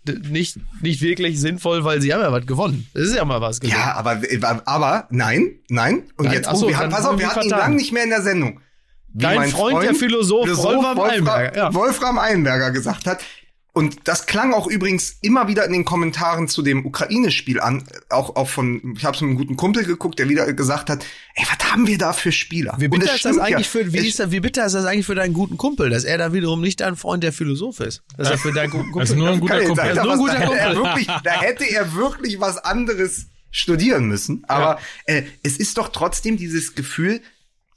äh, 0.06 0.12
nicht, 0.30 0.56
nicht 0.82 1.00
wirklich 1.02 1.38
sinnvoll, 1.40 1.84
weil 1.84 2.00
sie 2.00 2.12
haben 2.14 2.20
ja 2.20 2.32
was 2.32 2.46
gewonnen. 2.46 2.86
Das 2.94 3.04
ist 3.04 3.14
ja 3.16 3.24
mal 3.24 3.40
was 3.40 3.60
gewonnen. 3.60 3.78
Ja, 3.78 3.94
aber, 3.94 4.20
aber 4.66 5.06
nein, 5.10 5.56
nein. 5.68 6.04
Und 6.16 6.26
Nein, 6.26 6.34
jetzt, 6.34 6.50
so, 6.56 6.66
oh, 6.66 6.68
wir 6.68 6.76
dann 6.76 6.90
pass 6.90 7.04
haben 7.04 7.14
auf, 7.14 7.20
wir 7.20 7.28
hatten 7.28 7.42
ihn 7.42 7.48
vertan. 7.50 7.70
lang 7.70 7.76
nicht 7.76 7.92
mehr 7.92 8.04
in 8.04 8.10
der 8.10 8.22
Sendung. 8.22 8.60
Wie 9.12 9.22
Dein 9.22 9.36
mein 9.36 9.50
Freund, 9.50 9.82
der 9.82 9.94
Philosoph 9.94 10.46
Wolfram 10.48 11.00
Eilenberger, 11.00 11.56
ja. 11.56 11.74
Wolfram 11.74 12.18
Eilenberger 12.18 12.70
gesagt 12.70 13.06
hat. 13.06 13.20
Und 13.78 14.08
das 14.08 14.26
klang 14.26 14.54
auch 14.54 14.66
übrigens 14.66 15.18
immer 15.22 15.46
wieder 15.46 15.64
in 15.64 15.72
den 15.72 15.84
Kommentaren 15.84 16.48
zu 16.48 16.62
dem 16.62 16.84
Ukraine-Spiel 16.84 17.60
an, 17.60 17.84
auch, 18.08 18.34
auch 18.34 18.48
von, 18.48 18.96
ich 18.96 19.04
habe 19.04 19.14
es 19.14 19.20
mit 19.20 19.28
einem 19.28 19.38
guten 19.38 19.56
Kumpel 19.56 19.84
geguckt, 19.84 20.18
der 20.18 20.28
wieder 20.28 20.52
gesagt 20.52 20.90
hat, 20.90 21.06
ey, 21.36 21.44
was 21.48 21.70
haben 21.70 21.86
wir 21.86 21.96
da 21.96 22.12
für 22.12 22.32
Spieler? 22.32 22.74
Wie 22.78 22.88
bitter 22.88 23.14
ist 23.14 23.24
das 23.24 23.38
eigentlich 23.38 23.72
ja. 23.72 23.80
für, 23.80 23.92
wie, 23.92 23.98
ist 23.98 24.18
das, 24.18 24.32
wie 24.32 24.40
bitter 24.40 24.66
ist 24.66 24.72
das 24.72 24.84
eigentlich 24.84 25.06
für 25.06 25.14
deinen 25.14 25.32
guten 25.32 25.56
Kumpel, 25.58 25.90
dass 25.90 26.02
er 26.02 26.18
da 26.18 26.32
wiederum 26.32 26.60
nicht 26.60 26.80
dein 26.80 26.96
Freund 26.96 27.22
der 27.22 27.32
Philosoph 27.32 27.78
ist? 27.78 28.02
Dass 28.16 28.32
er 28.32 28.38
für 28.38 28.52
deinen 28.52 28.70
guten 28.70 28.90
Kumpel 28.90 29.00
Also 29.02 29.14
nur 29.14 29.30
ein 29.30 29.38
guter 29.38 29.60
Kumpel. 29.60 29.94
sagen, 29.94 30.02
nur 30.02 30.12
ein 30.12 30.18
guter 30.18 30.32
da, 30.32 30.40
hätte 30.40 30.58
er 30.58 30.74
Kumpel. 30.74 30.84
wirklich, 30.84 31.06
da 31.22 31.30
hätte 31.40 31.64
er 31.70 31.94
wirklich 31.94 32.40
was 32.40 32.58
anderes 32.58 33.26
studieren 33.52 34.08
müssen. 34.08 34.42
Aber 34.48 34.80
äh, 35.04 35.22
es 35.44 35.56
ist 35.56 35.78
doch 35.78 35.90
trotzdem 35.90 36.36
dieses 36.36 36.74
Gefühl, 36.74 37.20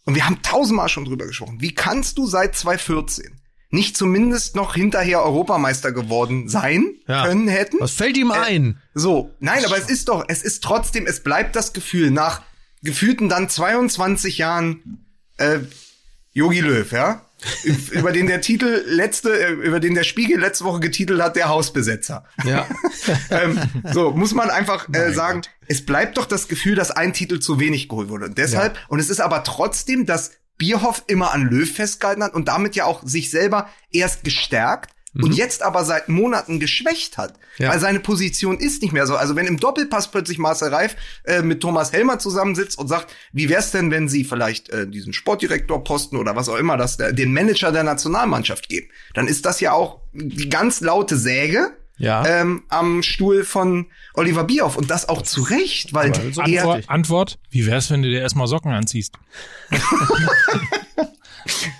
und 0.05 0.15
wir 0.15 0.25
haben 0.25 0.41
tausendmal 0.41 0.89
schon 0.89 1.05
drüber 1.05 1.27
gesprochen, 1.27 1.57
wie 1.59 1.75
kannst 1.75 2.17
du 2.17 2.25
seit 2.25 2.55
2014 2.55 3.40
nicht 3.71 3.97
zumindest 3.97 4.55
noch 4.55 4.75
hinterher 4.75 5.23
Europameister 5.23 5.91
geworden 5.91 6.49
sein 6.49 6.95
Ja. 7.07 7.25
können 7.25 7.47
hätten? 7.47 7.77
Was 7.79 7.91
fällt 7.91 8.17
ihm 8.17 8.31
ein? 8.31 8.81
So, 8.93 9.31
nein, 9.39 9.65
aber 9.65 9.77
es 9.77 9.89
ist 9.89 10.09
doch, 10.09 10.25
es 10.27 10.43
ist 10.43 10.63
trotzdem, 10.63 11.07
es 11.07 11.21
bleibt 11.21 11.55
das 11.55 11.73
Gefühl 11.73 12.11
nach 12.11 12.41
gefühlten 12.83 13.29
dann 13.29 13.49
22 13.49 14.37
Jahren 14.37 15.05
äh, 15.37 15.59
Yogi 16.33 16.59
Löw, 16.61 16.91
ja, 16.91 17.25
über 17.91 18.11
den 18.11 18.27
der 18.27 18.41
Titel 18.41 18.83
letzte, 18.85 19.31
äh, 19.31 19.51
über 19.51 19.79
den 19.79 19.95
der 19.95 20.03
Spiegel 20.03 20.39
letzte 20.39 20.65
Woche 20.65 20.79
getitelt 20.79 21.21
hat, 21.21 21.35
der 21.35 21.49
Hausbesetzer. 21.49 22.25
Ja. 22.45 22.67
ähm, 23.31 23.59
so 23.93 24.11
muss 24.11 24.33
man 24.33 24.49
einfach 24.49 24.87
äh, 24.93 25.11
sagen, 25.13 25.41
es 25.67 25.85
bleibt 25.85 26.17
doch 26.17 26.25
das 26.25 26.47
Gefühl, 26.47 26.75
dass 26.75 26.91
ein 26.91 27.13
Titel 27.13 27.39
zu 27.39 27.59
wenig 27.59 27.89
geholt 27.89 28.09
wurde. 28.09 28.25
Und 28.25 28.37
deshalb, 28.37 28.77
und 28.89 28.99
es 28.99 29.09
ist 29.09 29.21
aber 29.21 29.43
trotzdem, 29.43 30.05
dass 30.05 30.31
Bierhoff 30.61 31.03
immer 31.07 31.33
an 31.33 31.49
Löw 31.49 31.67
festgehalten 31.67 32.23
hat 32.23 32.35
und 32.35 32.47
damit 32.47 32.75
ja 32.75 32.85
auch 32.85 33.01
sich 33.03 33.31
selber 33.31 33.67
erst 33.91 34.23
gestärkt 34.23 34.91
und 35.15 35.33
jetzt 35.33 35.63
aber 35.63 35.83
seit 35.83 36.07
Monaten 36.07 36.59
geschwächt 36.59 37.17
hat. 37.17 37.33
Ja. 37.57 37.69
Weil 37.69 37.79
seine 37.79 37.99
Position 37.99 38.59
ist 38.59 38.83
nicht 38.83 38.93
mehr 38.93 39.07
so. 39.07 39.15
Also 39.15 39.35
wenn 39.35 39.47
im 39.47 39.59
Doppelpass 39.59 40.11
plötzlich 40.11 40.37
Marcel 40.37 40.69
Reif 40.69 40.95
äh, 41.23 41.41
mit 41.41 41.61
Thomas 41.61 41.91
Helmer 41.91 42.19
zusammensitzt 42.19 42.77
und 42.77 42.87
sagt, 42.87 43.13
wie 43.33 43.49
wär's 43.49 43.71
denn, 43.71 43.89
wenn 43.89 44.07
sie 44.07 44.23
vielleicht 44.23 44.69
äh, 44.69 44.87
diesen 44.87 45.13
Sportdirektorposten 45.13 46.17
oder 46.17 46.35
was 46.35 46.47
auch 46.47 46.57
immer, 46.57 46.77
das 46.77 46.97
der, 46.97 47.11
den 47.11 47.33
Manager 47.33 47.71
der 47.71 47.83
Nationalmannschaft 47.83 48.69
geben, 48.69 48.87
dann 49.15 49.27
ist 49.27 49.47
das 49.47 49.59
ja 49.61 49.73
auch 49.73 50.01
die 50.13 50.47
ganz 50.47 50.79
laute 50.79 51.17
Säge, 51.17 51.75
Ja. 52.01 52.25
ähm, 52.25 52.63
am 52.69 53.03
Stuhl 53.03 53.43
von 53.43 53.85
Oliver 54.15 54.43
Bierhoff 54.43 54.75
und 54.75 54.89
das 54.89 55.07
auch 55.07 55.21
zu 55.21 55.43
Recht, 55.43 55.93
weil 55.93 56.13
so 56.33 56.41
er, 56.41 56.63
Antwort, 56.63 56.89
Antwort, 56.89 57.39
wie 57.51 57.67
wär's, 57.67 57.91
wenn 57.91 58.01
du 58.01 58.09
dir 58.09 58.21
erstmal 58.21 58.47
Socken 58.47 58.71
anziehst? 58.71 59.13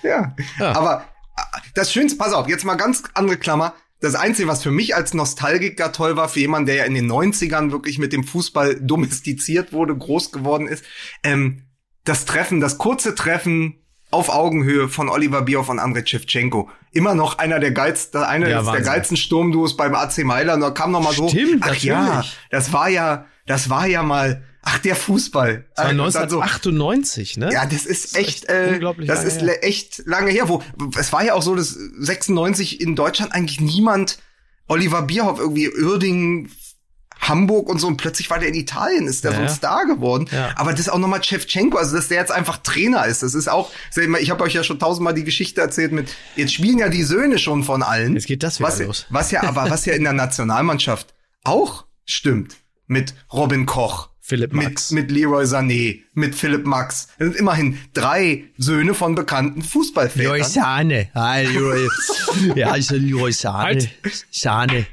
ja. 0.04 0.32
aber 0.60 1.06
äh, 1.36 1.42
das 1.74 1.92
Schönste, 1.92 2.18
pass 2.18 2.32
auf, 2.32 2.48
jetzt 2.48 2.64
mal 2.64 2.76
ganz 2.76 3.02
andere 3.14 3.36
Klammer. 3.36 3.74
Das 4.00 4.14
Einzige, 4.14 4.48
was 4.48 4.62
für 4.62 4.70
mich 4.70 4.94
als 4.94 5.12
Nostalgiker 5.12 5.92
toll 5.92 6.16
war, 6.16 6.28
für 6.28 6.40
jemanden, 6.40 6.66
der 6.66 6.76
ja 6.76 6.84
in 6.84 6.94
den 6.94 7.10
90ern 7.10 7.72
wirklich 7.72 7.98
mit 7.98 8.12
dem 8.12 8.22
Fußball 8.22 8.80
domestiziert 8.80 9.72
wurde, 9.72 9.96
groß 9.96 10.30
geworden 10.30 10.68
ist, 10.68 10.84
ähm, 11.24 11.64
das 12.04 12.24
Treffen, 12.26 12.60
das 12.60 12.78
kurze 12.78 13.14
Treffen 13.14 13.81
auf 14.12 14.28
Augenhöhe 14.28 14.88
von 14.88 15.08
Oliver 15.08 15.42
Bierhoff 15.42 15.68
und 15.68 15.78
Andrei 15.78 16.04
Shevchenko. 16.06 16.70
Immer 16.92 17.14
noch 17.14 17.38
einer 17.38 17.58
der 17.58 17.72
geilsten, 17.72 18.22
einer 18.22 18.48
Ja, 18.48 18.62
der 18.62 18.82
geilsten 18.82 19.16
Sturmduos 19.16 19.76
beim 19.76 19.94
AC 19.94 20.18
Mailand. 20.24 20.62
Da 20.62 20.70
kam 20.70 20.92
noch 20.92 21.02
mal 21.02 21.12
so, 21.14 21.28
Stimmt, 21.28 21.62
ach 21.66 21.74
ja, 21.76 22.02
natürlich. 22.02 22.36
das 22.50 22.72
war 22.72 22.88
ja, 22.88 23.24
das 23.46 23.70
war 23.70 23.86
ja 23.86 24.02
mal, 24.02 24.42
ach 24.62 24.78
der 24.78 24.94
Fußball. 24.96 25.64
Das 25.74 25.84
war 25.84 25.90
Äh, 25.92 25.94
und 25.94 25.98
dann 25.98 26.10
so, 26.30 26.40
1998, 26.40 27.36
ne? 27.38 27.50
ja, 27.52 27.64
das 27.64 27.86
ist 27.86 28.04
ist 28.04 28.16
echt, 28.16 28.44
echt 28.44 28.50
äh, 28.50 28.70
unglaublich 28.74 29.08
das 29.08 29.20
lange 29.24 29.28
ist 29.30 29.40
her. 29.42 29.64
echt 29.64 30.02
lange 30.04 30.30
her. 30.30 30.48
Wo 30.48 30.62
es 30.98 31.12
war 31.12 31.24
ja 31.24 31.34
auch 31.34 31.42
so, 31.42 31.54
dass 31.56 31.70
96 31.70 32.80
in 32.80 32.94
Deutschland 32.94 33.32
eigentlich 33.34 33.60
niemand 33.60 34.18
Oliver 34.68 35.02
Bierhoff 35.02 35.38
irgendwie 35.40 35.70
Uerdingen, 35.70 36.50
Hamburg 37.22 37.68
und 37.68 37.78
so 37.78 37.86
und 37.86 37.96
plötzlich 37.96 38.28
war 38.30 38.38
der 38.38 38.48
in 38.48 38.54
Italien, 38.54 39.06
ist 39.06 39.24
der 39.24 39.30
Ja, 39.32 39.36
so 39.38 39.42
ein. 39.44 39.48
Star 39.48 39.86
geworden. 39.86 40.26
Ja. 40.32 40.50
Aber 40.56 40.72
das 40.72 40.80
ist 40.80 40.88
auch 40.90 40.98
nochmal 40.98 41.22
Shevchenko, 41.22 41.78
also 41.78 41.96
dass 41.96 42.08
der 42.08 42.18
jetzt 42.18 42.32
einfach 42.32 42.58
Trainer 42.58 43.06
ist. 43.06 43.22
Das 43.22 43.34
ist 43.34 43.48
auch, 43.48 43.70
ich 44.20 44.30
habe 44.30 44.42
euch 44.44 44.54
ja 44.54 44.64
schon 44.64 44.78
tausendmal 44.78 45.14
die 45.14 45.24
Geschichte 45.24 45.60
erzählt 45.60 45.92
mit, 45.92 46.14
jetzt 46.36 46.52
spielen 46.52 46.78
ja 46.78 46.88
die 46.88 47.04
Söhne 47.04 47.38
schon 47.38 47.62
von 47.64 47.82
allen. 47.82 48.14
Jetzt 48.14 48.26
geht 48.26 48.42
das 48.42 48.58
wieder 48.58 48.68
was, 48.68 48.80
los. 48.80 49.06
Was 49.10 49.30
ja, 49.30 49.44
aber 49.44 49.70
was 49.70 49.86
ja 49.86 49.94
in 49.94 50.02
der 50.04 50.12
Nationalmannschaft 50.12 51.14
auch 51.44 51.84
stimmt 52.04 52.56
mit 52.86 53.14
Robin 53.32 53.66
Koch. 53.66 54.10
Philipp 54.24 54.52
mit, 54.52 54.64
Max. 54.64 54.92
mit 54.92 55.10
Leroy 55.10 55.44
Sané, 55.44 56.00
mit 56.14 56.34
Philipp 56.36 56.64
Max. 56.64 57.08
Das 57.18 57.28
sind 57.28 57.36
immerhin 57.36 57.78
drei 57.92 58.44
Söhne 58.56 58.94
von 58.94 59.16
bekannten 59.16 59.60
Leroy 59.60 59.68
Fußballvätern. 59.68 60.44
Sahne. 60.44 61.08
Ah, 61.12 61.38
Leroy. 61.38 61.88
ja, 62.54 62.74
ist 62.76 62.92
Leroy 62.92 63.32
Sahne. 63.32 63.62
Halt. 63.64 63.90
Sahne. 64.30 64.86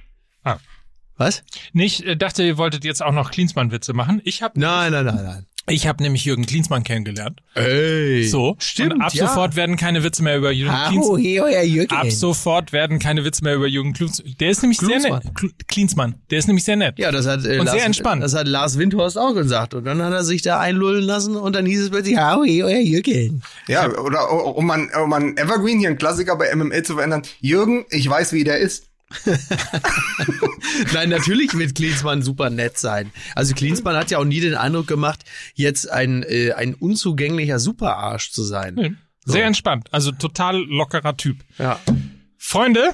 Was? 1.20 1.44
Nicht, 1.74 2.04
äh, 2.06 2.16
dachte, 2.18 2.42
ihr 2.44 2.58
wolltet 2.58 2.84
jetzt 2.86 3.04
auch 3.04 3.12
noch 3.12 3.30
Klinsmann-Witze 3.30 3.94
machen. 3.94 4.22
Ich 4.24 4.42
habe 4.42 4.60
Nein, 4.60 4.92
nein, 4.94 5.06
nein, 5.06 5.16
nein. 5.24 5.46
ich 5.68 5.86
hab 5.86 6.00
nämlich 6.00 6.24
Jürgen 6.26 6.46
Klinsmann 6.46 6.84
kennengelernt. 6.84 7.42
Ey. 7.56 8.24
So. 8.26 8.56
Stimmt, 8.58 8.94
Und 8.94 9.02
ab 9.02 9.14
ja. 9.14 9.28
sofort 9.28 9.56
werden 9.58 9.76
keine 9.76 10.02
Witze 10.04 10.24
mehr 10.24 10.38
über 10.38 10.52
Jürgen 10.52 10.74
Klinsmann. 10.88 11.20
hier, 11.20 11.44
euer 11.44 11.62
Jürgen. 11.62 11.94
Ab 11.94 12.10
sofort 12.10 12.72
werden 12.72 12.98
keine 13.00 13.24
Witze 13.26 13.44
mehr 13.44 13.56
über 13.56 13.68
Jürgen 13.68 13.92
Klinsmann. 13.94 14.34
Der 14.40 14.50
ist 14.50 14.62
nämlich 14.62 14.80
sehr 14.80 14.88
Klinsmann. 14.88 15.22
nett. 15.26 15.34
Kl- 15.36 15.52
Klinsmann. 15.68 16.16
Der 16.32 16.40
ist 16.40 16.48
nämlich 16.48 16.64
sehr 16.64 16.78
nett. 16.78 16.98
Ja, 16.98 17.12
das 17.12 17.28
hat, 17.28 17.46
äh, 17.46 17.60
Und 17.60 17.66
Lars, 17.66 17.72
sehr 17.76 17.86
entspannt. 17.86 18.24
Das 18.24 18.34
hat 18.34 18.48
Lars 18.48 18.78
Windhorst 18.78 19.18
auch 19.18 19.34
gesagt. 19.36 19.74
Und 19.74 19.84
dann 19.84 20.02
hat 20.02 20.14
er 20.14 20.24
sich 20.24 20.42
da 20.42 20.60
einlullen 20.60 21.04
lassen 21.04 21.36
und 21.36 21.54
dann 21.56 21.66
hieß 21.66 21.82
es 21.82 21.90
plötzlich, 21.90 22.18
hier, 22.46 22.66
euer 22.66 22.80
Jürgen. 22.80 23.44
Ja, 23.68 23.88
oder 23.90 24.32
um 24.56 24.66
man, 24.66 24.90
um 25.04 25.10
man 25.10 25.36
Evergreen 25.38 25.80
hier 25.80 25.90
ein 25.90 25.98
Klassiker 25.98 26.38
bei 26.38 26.56
MML 26.56 26.82
zu 26.84 26.96
verändern. 26.96 27.24
Jürgen, 27.42 27.86
ich 27.92 28.10
weiß, 28.10 28.32
wie 28.34 28.44
der 28.46 28.58
ist. 28.60 28.86
Nein, 30.94 31.10
natürlich 31.10 31.54
wird 31.58 31.76
Klinsmann 31.76 32.22
super 32.22 32.50
nett 32.50 32.78
sein. 32.78 33.12
Also 33.36 33.54
Klinsmann 33.56 33.96
hat 33.96 34.12
ja 34.12 34.18
auch 34.20 34.26
nie 34.26 34.40
den 34.40 34.56
Eindruck 34.56 34.88
gemacht, 34.88 35.24
jetzt 35.56 35.90
ein, 35.90 36.24
äh, 36.24 36.54
ein 36.54 36.74
unzugänglicher 36.76 37.60
Superarsch 37.60 38.32
zu 38.32 38.44
sein. 38.44 38.76
Nee. 38.76 38.94
Sehr 39.26 39.46
entspannt. 39.46 39.88
Also 39.92 40.12
total 40.12 40.58
lockerer 40.66 41.16
Typ. 41.18 41.38
Ja. 41.58 41.80
Freunde, 42.38 42.94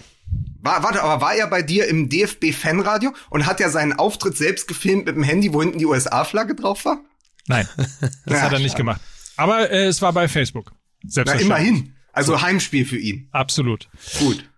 War, 0.61 0.83
warte, 0.83 1.01
aber 1.03 1.21
war 1.21 1.35
er 1.35 1.47
bei 1.47 1.61
dir 1.61 1.87
im 1.87 2.09
DFB-Fanradio 2.09 3.13
und 3.29 3.45
hat 3.45 3.61
er 3.61 3.69
seinen 3.69 3.93
Auftritt 3.93 4.35
selbst 4.35 4.67
gefilmt 4.67 5.05
mit 5.05 5.15
dem 5.15 5.23
Handy, 5.23 5.53
wo 5.53 5.61
hinten 5.61 5.77
die 5.79 5.85
USA-Flagge 5.85 6.55
drauf 6.55 6.83
war? 6.85 6.99
nein, 7.47 7.67
das 8.25 8.41
hat 8.41 8.51
er 8.51 8.59
nicht 8.59 8.75
gemacht. 8.75 8.99
Aber 9.37 9.69
äh, 9.69 9.85
es 9.85 10.01
war 10.01 10.11
bei 10.13 10.27
Facebook. 10.27 10.71
Na, 11.03 11.09
Selbstverständlich. 11.11 11.67
immerhin. 11.67 11.93
Also 12.11 12.41
Heimspiel 12.41 12.85
für 12.85 12.97
ihn. 12.97 13.27
Absolut. 13.31 13.87
Gut. 14.19 14.49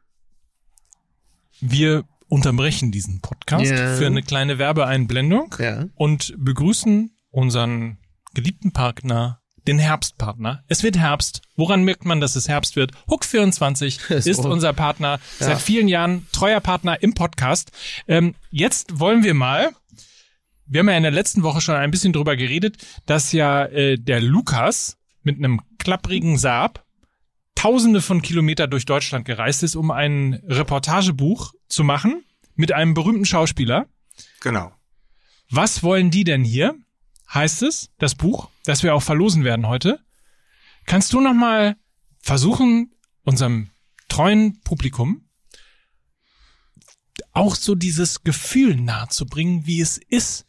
Wir 1.59 2.03
unterbrechen 2.27 2.91
diesen 2.91 3.21
Podcast 3.21 3.71
Ja. 3.71 3.95
für 3.95 4.05
eine 4.05 4.21
kleine 4.21 4.57
Werbeeinblendung 4.59 5.55
Ja. 5.59 5.85
und 5.95 6.33
begrüßen 6.37 7.11
unseren 7.31 7.97
geliebten 8.33 8.71
Partner, 8.73 9.41
den 9.65 9.79
Herbstpartner. 9.79 10.63
Es 10.67 10.83
wird 10.83 10.97
Herbst. 10.97 11.41
Woran 11.55 11.83
merkt 11.83 12.05
man, 12.05 12.21
dass 12.21 12.35
es 12.35 12.47
Herbst 12.47 12.75
wird? 12.75 12.91
Hook24 13.07 14.11
ist 14.27 14.41
So. 14.43 14.49
unser 14.49 14.73
Partner, 14.73 15.19
seit 15.39 15.59
vielen 15.59 15.87
Jahren 15.87 16.27
treuer 16.31 16.59
Partner 16.59 17.01
im 17.01 17.13
Podcast. 17.13 17.71
Ähm, 18.07 18.35
jetzt 18.49 18.99
wollen 18.99 19.23
wir 19.23 19.33
mal, 19.33 19.71
wir 20.65 20.79
haben 20.79 20.89
ja 20.89 20.97
in 20.97 21.03
der 21.03 21.11
letzten 21.11 21.43
Woche 21.43 21.61
schon 21.61 21.75
ein 21.75 21.91
bisschen 21.91 22.13
drüber 22.13 22.35
geredet, 22.35 22.77
dass 23.05 23.31
ja 23.31 23.65
äh, 23.65 23.97
der 23.97 24.21
Lukas 24.21 24.97
mit 25.23 25.37
einem 25.37 25.61
klapprigen 25.79 26.37
Saab 26.37 26.85
Tausende 27.57 28.01
von 28.01 28.21
Kilometer 28.21 28.67
durch 28.67 28.85
Deutschland 28.85 29.25
gereist 29.25 29.63
ist, 29.63 29.75
um 29.75 29.89
ein 29.89 30.35
Reportagebuch 30.45 31.55
zu 31.67 31.83
machen 31.83 32.23
mit 32.53 32.71
einem 32.71 32.93
berühmten 32.93 33.25
Schauspieler. 33.25 33.87
Genau. 34.41 34.71
Was 35.49 35.81
wollen 35.81 36.11
die 36.11 36.23
denn 36.23 36.43
hier? 36.43 36.75
Heißt 37.33 37.63
es, 37.63 37.89
das 37.97 38.13
Buch, 38.13 38.49
das 38.63 38.83
wir 38.83 38.93
auch 38.93 39.01
verlosen 39.01 39.43
werden 39.43 39.67
heute. 39.67 39.99
Kannst 40.85 41.13
du 41.13 41.19
noch 41.19 41.33
mal 41.33 41.75
versuchen, 42.19 42.93
unserem 43.23 43.71
treuen 44.07 44.61
Publikum 44.61 45.27
auch 47.33 47.55
so 47.55 47.73
dieses 47.73 48.23
Gefühl 48.23 48.75
nahezubringen, 48.75 49.65
wie 49.65 49.81
es 49.81 49.97
ist, 49.97 50.45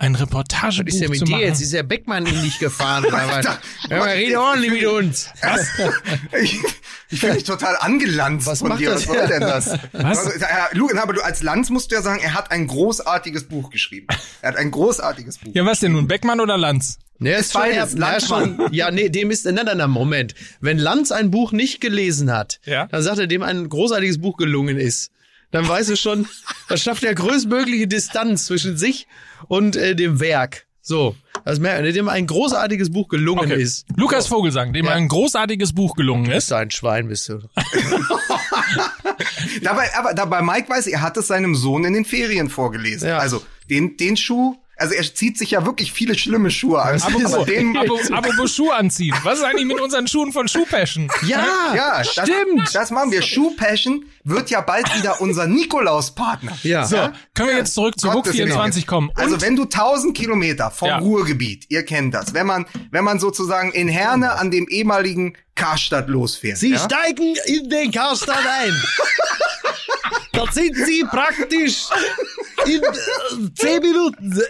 ein 0.00 0.14
Reportagebuch 0.14 0.86
Was 0.86 0.94
ist 0.94 1.00
denn 1.00 1.06
zu 1.12 1.20
mit 1.20 1.28
dir 1.28 1.32
machen? 1.32 1.42
jetzt? 1.42 1.60
Ist 1.60 1.72
der 1.72 1.82
Beckmann 1.82 2.24
in 2.24 2.40
dich 2.42 2.58
gefahren 2.60 3.04
oder 3.04 3.28
was? 3.28 3.44
Ja, 3.90 3.96
aber 3.96 4.06
rede 4.14 4.40
ordentlich 4.40 4.70
mit 4.70 4.86
uns. 4.86 5.28
Ich, 6.40 6.56
ich 7.10 7.20
fühle 7.20 7.34
mich 7.34 7.44
total 7.44 7.76
angelanzt 7.78 8.46
Was 8.46 8.60
von 8.60 8.68
macht 8.68 8.80
dir. 8.80 8.90
das? 8.90 9.08
Was 9.08 9.16
soll 9.16 9.26
denn 9.28 9.40
das? 9.40 9.66
Was? 9.92 10.18
Also, 10.26 10.30
ja, 10.38 10.68
Lu, 10.72 10.88
aber 10.96 11.12
du 11.14 11.20
als 11.22 11.42
Lanz 11.42 11.68
musst 11.70 11.90
du 11.90 11.96
ja 11.96 12.02
sagen, 12.02 12.20
er 12.22 12.34
hat 12.34 12.50
ein 12.52 12.66
großartiges 12.68 13.44
Buch 13.48 13.70
geschrieben. 13.70 14.06
Er 14.40 14.50
hat 14.50 14.56
ein 14.56 14.70
großartiges 14.70 15.38
Buch. 15.38 15.50
Ja, 15.54 15.64
was 15.66 15.80
denn 15.80 15.92
nun, 15.92 16.06
Beckmann 16.06 16.40
oder 16.40 16.56
Lanz? 16.56 16.98
Ne, 17.18 17.32
ist 17.34 17.52
schon, 17.52 17.62
beides. 17.62 17.94
ja, 17.94 17.98
Lanz 17.98 18.28
schon, 18.28 18.68
ja, 18.70 18.90
nee, 18.92 19.08
dem 19.08 19.32
ist, 19.32 19.44
nein, 19.44 19.56
nein, 19.64 19.76
nein, 19.78 19.90
Moment. 19.90 20.36
Wenn 20.60 20.78
Lanz 20.78 21.10
ein 21.10 21.32
Buch 21.32 21.50
nicht 21.50 21.80
gelesen 21.80 22.30
hat, 22.32 22.60
Ja. 22.64 22.86
dann 22.86 23.02
sagt 23.02 23.18
er, 23.18 23.26
dem 23.26 23.42
ein 23.42 23.68
großartiges 23.68 24.18
Buch 24.20 24.36
gelungen 24.36 24.76
ist. 24.78 25.10
Dann 25.50 25.66
weiß 25.68 25.88
er 25.90 25.96
schon, 25.96 26.28
das 26.68 26.82
schafft 26.82 27.04
er 27.04 27.14
größtmögliche 27.14 27.86
Distanz 27.86 28.46
zwischen 28.46 28.76
sich 28.76 29.06
und 29.48 29.76
äh, 29.76 29.94
dem 29.96 30.20
Werk. 30.20 30.66
So, 30.82 31.16
das 31.44 31.58
merkt 31.58 31.84
er, 31.84 31.92
dem 31.92 32.08
ein 32.08 32.26
großartiges 32.26 32.90
Buch 32.90 33.08
gelungen 33.08 33.52
Okay. 33.52 33.62
ist. 33.62 33.86
Lukas 33.96 34.26
Vogelsang, 34.26 34.72
dem 34.72 34.86
Ja. 34.86 34.92
ein 34.92 35.08
großartiges 35.08 35.74
Buch 35.74 35.94
gelungen 35.96 36.24
Bist 36.24 36.36
ist. 36.36 36.50
du 36.50 36.54
ein 36.56 36.70
Schwein, 36.70 37.08
bist 37.08 37.28
du. 37.28 37.40
Dabei, 39.62 39.88
aber 39.96 40.14
dabei 40.14 40.42
Mike 40.42 40.68
weiß, 40.68 40.86
er 40.86 41.00
hat 41.00 41.16
es 41.16 41.28
seinem 41.28 41.54
Sohn 41.54 41.84
in 41.84 41.92
den 41.92 42.04
Ferien 42.04 42.48
vorgelesen. 42.48 43.08
Ja. 43.08 43.18
Also 43.18 43.42
den, 43.70 43.96
den 43.96 44.16
Schuh, 44.16 44.56
also 44.76 44.94
er 44.94 45.02
zieht 45.14 45.36
sich 45.38 45.52
ja 45.52 45.66
wirklich 45.66 45.92
viele 45.92 46.16
schlimme 46.16 46.50
Schuhe 46.50 46.80
an. 46.80 47.00
Aber 47.02 47.44
den, 47.44 47.76
apropos, 47.76 48.10
apropos 48.10 48.54
Schuh 48.54 48.70
anziehen. 48.70 49.14
Was 49.24 49.38
ist 49.38 49.44
eigentlich 49.44 49.66
mit 49.66 49.80
unseren 49.80 50.06
Schuhen 50.06 50.32
von 50.32 50.48
Schuhpassion? 50.48 51.10
Ja, 51.26 51.44
ja, 51.74 51.98
das, 51.98 52.12
stimmt. 52.12 52.74
Das 52.74 52.90
machen 52.90 53.10
wir. 53.10 53.22
Schuh 53.22 53.54
Passion 53.56 54.04
wird 54.24 54.50
ja 54.50 54.60
bald 54.60 54.86
wieder 54.96 55.20
unser 55.20 55.46
Nikolaus-Partner. 55.46 56.56
Ja. 56.62 56.84
So, 56.84 56.96
können 57.34 57.48
wir 57.50 57.56
jetzt 57.56 57.74
zurück 57.74 57.98
zu 57.98 58.08
Hook 58.08 58.24
Gottes 58.24 58.32
24 58.32 58.82
Willen. 58.82 58.86
kommen. 58.86 59.08
Und 59.10 59.18
Also 59.18 59.40
wenn 59.40 59.56
du 59.56 59.62
1000 59.64 60.16
Kilometer 60.16 60.70
vom 60.70 60.88
Ja. 60.88 60.98
Ruhrgebiet, 60.98 61.66
ihr 61.68 61.84
kennt 61.84 62.14
das, 62.14 62.34
wenn 62.34 62.46
man, 62.46 62.66
wenn 62.90 63.04
man 63.04 63.18
sozusagen 63.18 63.72
in 63.72 63.88
Herne 63.88 64.32
an 64.32 64.50
dem 64.50 64.66
ehemaligen 64.68 65.36
Karstadt 65.54 66.08
losfährt. 66.08 66.58
Sie 66.58 66.72
ja? 66.72 66.78
steigen 66.78 67.34
in 67.46 67.68
den 67.68 67.90
Karstadt 67.90 68.44
ein. 68.62 68.74
da 70.32 70.44
sind 70.52 70.76
Sie 70.76 71.04
praktisch 71.10 71.84
in 72.66 72.82
äh, 72.82 73.54
zehn 73.54 73.82
Minuten 73.82 74.32
äh, 74.38 74.42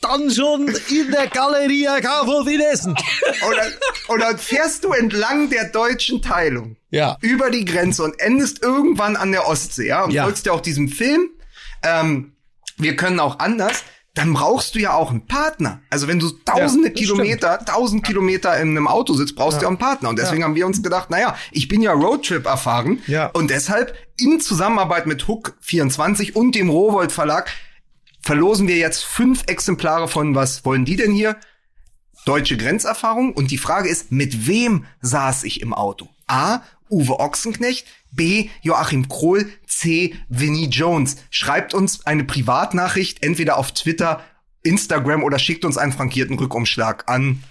dann 0.00 0.30
schon 0.30 0.66
in 0.88 1.10
der 1.12 1.28
Galeria 1.28 2.00
Kaufhof 2.00 2.46
in 2.48 2.60
Essen. 2.60 2.90
Und 2.90 3.56
dann, 3.56 3.72
und 4.08 4.20
dann 4.20 4.36
fährst 4.36 4.84
du 4.84 4.92
entlang 4.92 5.48
der 5.48 5.66
deutschen 5.70 6.20
Teilung. 6.20 6.76
Ja. 6.92 7.16
Über 7.22 7.50
die 7.50 7.64
Grenze 7.64 8.04
und 8.04 8.20
endest 8.20 8.62
irgendwann 8.62 9.16
an 9.16 9.32
der 9.32 9.48
Ostsee, 9.48 9.88
ja. 9.88 10.04
Und 10.04 10.12
Ja. 10.12 10.22
folgst 10.22 10.46
ja 10.46 10.52
auch 10.52 10.60
diesem 10.60 10.88
Film. 10.88 11.30
Ähm, 11.82 12.34
wir 12.76 12.94
können 12.94 13.18
auch 13.18 13.40
anders. 13.40 13.82
Dann 14.14 14.34
brauchst 14.34 14.74
du 14.74 14.78
ja 14.78 14.92
auch 14.92 15.10
einen 15.10 15.26
Partner. 15.26 15.80
Also 15.88 16.06
wenn 16.06 16.18
du 16.18 16.28
tausende 16.44 16.90
das 16.90 17.00
Kilometer, 17.00 17.64
tausend 17.64 18.04
Kilometer 18.04 18.54
in 18.60 18.68
einem 18.68 18.86
Auto 18.86 19.14
sitzt, 19.14 19.36
brauchst 19.36 19.58
du 19.58 19.62
ja 19.62 19.68
einen 19.68 19.78
Partner. 19.78 20.10
Und 20.10 20.18
deswegen 20.18 20.44
haben 20.44 20.54
wir 20.54 20.66
uns 20.66 20.82
gedacht, 20.82 21.08
naja, 21.08 21.34
ich 21.50 21.66
bin 21.66 21.80
ja 21.80 21.92
Roadtrip 21.92 22.44
erfahren. 22.44 23.00
Ja. 23.06 23.26
Und 23.28 23.48
deshalb 23.50 23.96
in 24.18 24.38
Zusammenarbeit 24.40 25.06
mit 25.06 25.26
Hook 25.28 25.56
24 25.62 26.36
und 26.36 26.54
dem 26.54 26.68
Rowold 26.68 27.10
Verlag 27.10 27.50
verlosen 28.20 28.68
wir 28.68 28.76
jetzt 28.76 29.02
fünf 29.02 29.44
Exemplare 29.46 30.08
von 30.08 30.34
was 30.34 30.62
wollen 30.66 30.84
die 30.84 30.96
denn 30.96 31.12
hier? 31.12 31.36
Deutsche 32.26 32.58
Grenzerfahrung. 32.58 33.32
Und 33.32 33.50
die 33.50 33.58
Frage 33.58 33.88
ist, 33.88 34.12
mit 34.12 34.46
wem 34.46 34.84
saß 35.00 35.44
ich 35.44 35.62
im 35.62 35.72
Auto? 35.72 36.10
A. 36.26 36.60
Uwe 36.92 37.18
Ochsenknecht. 37.18 37.86
B. 38.12 38.50
Joachim 38.60 39.08
Krohl. 39.08 39.50
C. 39.66 40.14
Vinnie 40.28 40.68
Jones. 40.68 41.16
Schreibt 41.30 41.74
uns 41.74 42.06
eine 42.06 42.24
Privatnachricht, 42.24 43.24
entweder 43.24 43.56
auf 43.56 43.72
Twitter, 43.72 44.22
Instagram 44.62 45.24
oder 45.24 45.38
schickt 45.38 45.64
uns 45.64 45.78
einen 45.78 45.92
frankierten 45.92 46.38
Rückumschlag 46.38 47.08
an. 47.08 47.42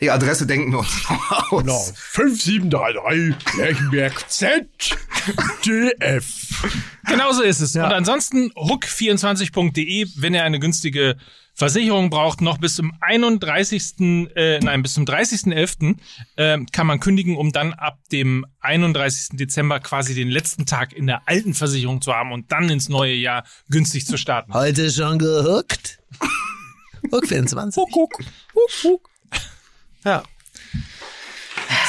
Die 0.00 0.10
Adresse 0.10 0.46
denken 0.46 0.72
wir 0.72 0.78
uns 0.78 1.02
noch 1.10 1.52
aus. 1.52 1.62
Genau. 1.62 1.84
5733 1.96 3.58
Lerchenberg 3.58 4.30
Z 4.30 4.66
DF. 5.66 6.24
Genauso 7.08 7.42
ist 7.42 7.60
es. 7.60 7.74
Und 7.74 7.82
ansonsten 7.82 8.52
hook24.de, 8.52 10.08
wenn 10.16 10.34
ihr 10.34 10.44
eine 10.44 10.60
günstige 10.60 11.16
Versicherung 11.54 12.10
braucht, 12.10 12.40
noch 12.40 12.58
bis 12.58 12.74
zum 12.74 12.92
31. 13.00 14.00
Äh, 14.34 14.58
nein, 14.60 14.82
bis 14.82 14.94
zum 14.94 15.04
30.11. 15.04 15.96
Äh, 16.36 16.58
kann 16.72 16.86
man 16.86 16.98
kündigen, 16.98 17.36
um 17.36 17.52
dann 17.52 17.72
ab 17.72 17.98
dem 18.10 18.44
31. 18.60 19.36
Dezember 19.38 19.78
quasi 19.80 20.14
den 20.14 20.30
letzten 20.30 20.66
Tag 20.66 20.92
in 20.92 21.06
der 21.06 21.28
alten 21.28 21.54
Versicherung 21.54 22.02
zu 22.02 22.12
haben 22.12 22.32
und 22.32 22.50
dann 22.50 22.68
ins 22.70 22.88
neue 22.88 23.14
Jahr 23.14 23.44
günstig 23.70 24.06
zu 24.06 24.16
starten. 24.16 24.52
Heute 24.52 24.90
schon 24.90 25.18
gehuckt. 25.18 26.00
Hook 27.12 27.26
24. 27.28 27.80
Huck, 27.80 27.94
huck, 27.94 28.18
huck, 28.54 28.70
huck. 28.82 29.10
Ja. 30.04 30.22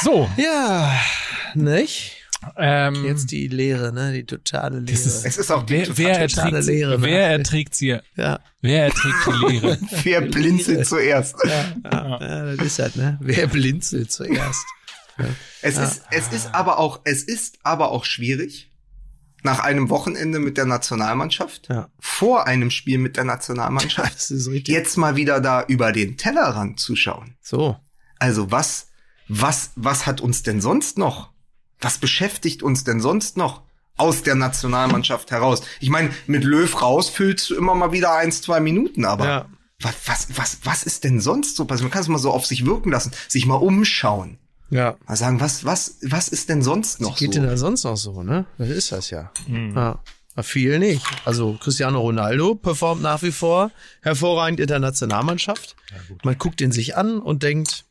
So, 0.02 0.30
Ja, 0.36 0.94
nicht? 1.54 2.15
Ähm, 2.56 3.04
Jetzt 3.04 3.30
die 3.30 3.48
Lehre, 3.48 3.92
ne? 3.92 4.12
Die 4.12 4.24
totale 4.24 4.80
Lehre. 4.80 4.92
ist- 4.98 5.24
Es 5.24 5.36
ist 5.36 5.50
auch 5.50 5.64
die 5.64 5.74
wer, 5.74 5.96
wer, 5.98 6.28
totale 6.28 6.56
erträgt, 6.58 6.66
Leere, 6.66 6.98
ne? 6.98 7.02
wer 7.06 7.30
erträgt 7.30 7.74
sie? 7.74 7.98
ja. 8.16 8.40
Wer 8.60 8.84
erträgt 8.84 9.14
die 9.26 9.46
Lehre? 9.46 9.78
Wer 10.02 10.20
blinzelt 10.22 10.86
zuerst? 10.86 11.36
ja, 11.44 12.54
das 12.56 12.66
ist 12.66 12.78
halt, 12.80 12.96
ne? 12.96 13.16
Wer 13.20 13.46
blinzelt 13.46 14.10
zuerst? 14.10 14.64
Es 15.62 15.78
ist, 15.78 16.02
es 16.10 16.28
ist 16.30 16.54
aber 16.54 16.78
auch, 16.78 17.00
es 17.04 17.22
ist 17.22 17.58
aber 17.62 17.90
auch 17.90 18.04
schwierig. 18.04 18.70
nach 19.42 19.60
einem 19.60 19.88
Wochenende 19.88 20.38
mit 20.40 20.58
der 20.58 20.66
Nationalmannschaft, 20.66 21.68
Ja. 21.70 21.88
vor 21.98 22.46
einem 22.46 22.70
Spiel 22.70 22.98
mit 22.98 23.16
der 23.16 23.24
Nationalmannschaft, 23.34 24.14
Das 24.14 24.30
ist 24.30 24.48
richtig. 24.50 24.74
jetzt 24.74 24.96
mal 24.98 25.16
wieder 25.16 25.40
da 25.40 25.64
über 25.64 25.92
den 25.92 26.16
Tellerrand 26.18 26.80
zu 26.80 26.96
schauen. 26.96 27.36
So. 27.40 27.76
Also 28.18 28.50
was, 28.50 28.88
was, 29.28 29.70
was 29.76 30.04
hat 30.04 30.20
uns 30.20 30.42
denn 30.42 30.60
sonst 30.60 30.98
noch? 30.98 31.30
Was 31.80 31.98
beschäftigt 31.98 32.62
uns 32.62 32.84
denn 32.84 33.00
sonst 33.00 33.36
noch 33.36 33.62
aus 33.96 34.22
der 34.22 34.34
Nationalmannschaft 34.34 35.30
heraus? 35.30 35.62
Ich 35.80 35.90
meine, 35.90 36.10
mit 36.26 36.44
Löw 36.44 36.80
raus 36.82 37.08
füllst 37.08 37.50
du 37.50 37.56
immer 37.56 37.74
mal 37.74 37.92
wieder 37.92 38.14
eins, 38.14 38.42
zwei 38.42 38.60
Minuten, 38.60 39.04
aber 39.04 39.26
Ja. 39.26 39.46
was, 39.80 39.94
was, 40.06 40.26
was, 40.36 40.58
was 40.64 40.82
ist 40.82 41.04
denn 41.04 41.20
sonst 41.20 41.56
so 41.56 41.64
passiert? 41.64 41.84
Man 41.84 41.90
kann 41.92 42.02
es 42.02 42.08
mal 42.08 42.18
so 42.18 42.30
auf 42.30 42.46
sich 42.46 42.64
wirken 42.66 42.90
lassen, 42.90 43.12
sich 43.28 43.46
mal 43.46 43.56
umschauen. 43.56 44.38
Ja. 44.70 44.96
Mal 45.06 45.16
sagen, 45.16 45.40
was, 45.40 45.64
was, 45.64 45.98
was 46.02 46.28
ist 46.28 46.48
denn 46.48 46.60
sonst 46.62 47.00
noch 47.00 47.12
Was 47.12 47.18
geht 47.18 47.34
so? 47.34 47.40
denn 47.40 47.48
da 47.48 47.56
sonst 47.56 47.84
noch 47.84 47.96
so, 47.96 48.22
ne? 48.22 48.46
Das 48.58 48.68
ist 48.68 48.90
das 48.90 49.10
ja. 49.10 49.30
ja. 49.46 50.00
Na, 50.34 50.42
Viel 50.42 50.78
nicht. 50.80 51.06
Also 51.24 51.56
Cristiano 51.60 52.00
Ronaldo 52.00 52.54
performt 52.56 53.00
nach 53.00 53.22
wie 53.22 53.30
vor 53.32 53.70
hervorragend 54.02 54.58
in 54.60 54.66
der 54.66 54.80
Nationalmannschaft. 54.80 55.76
Man 56.24 56.36
guckt 56.36 56.60
ihn 56.60 56.72
sich 56.72 56.96
an 56.96 57.18
und 57.20 57.42
denkt, 57.44 57.84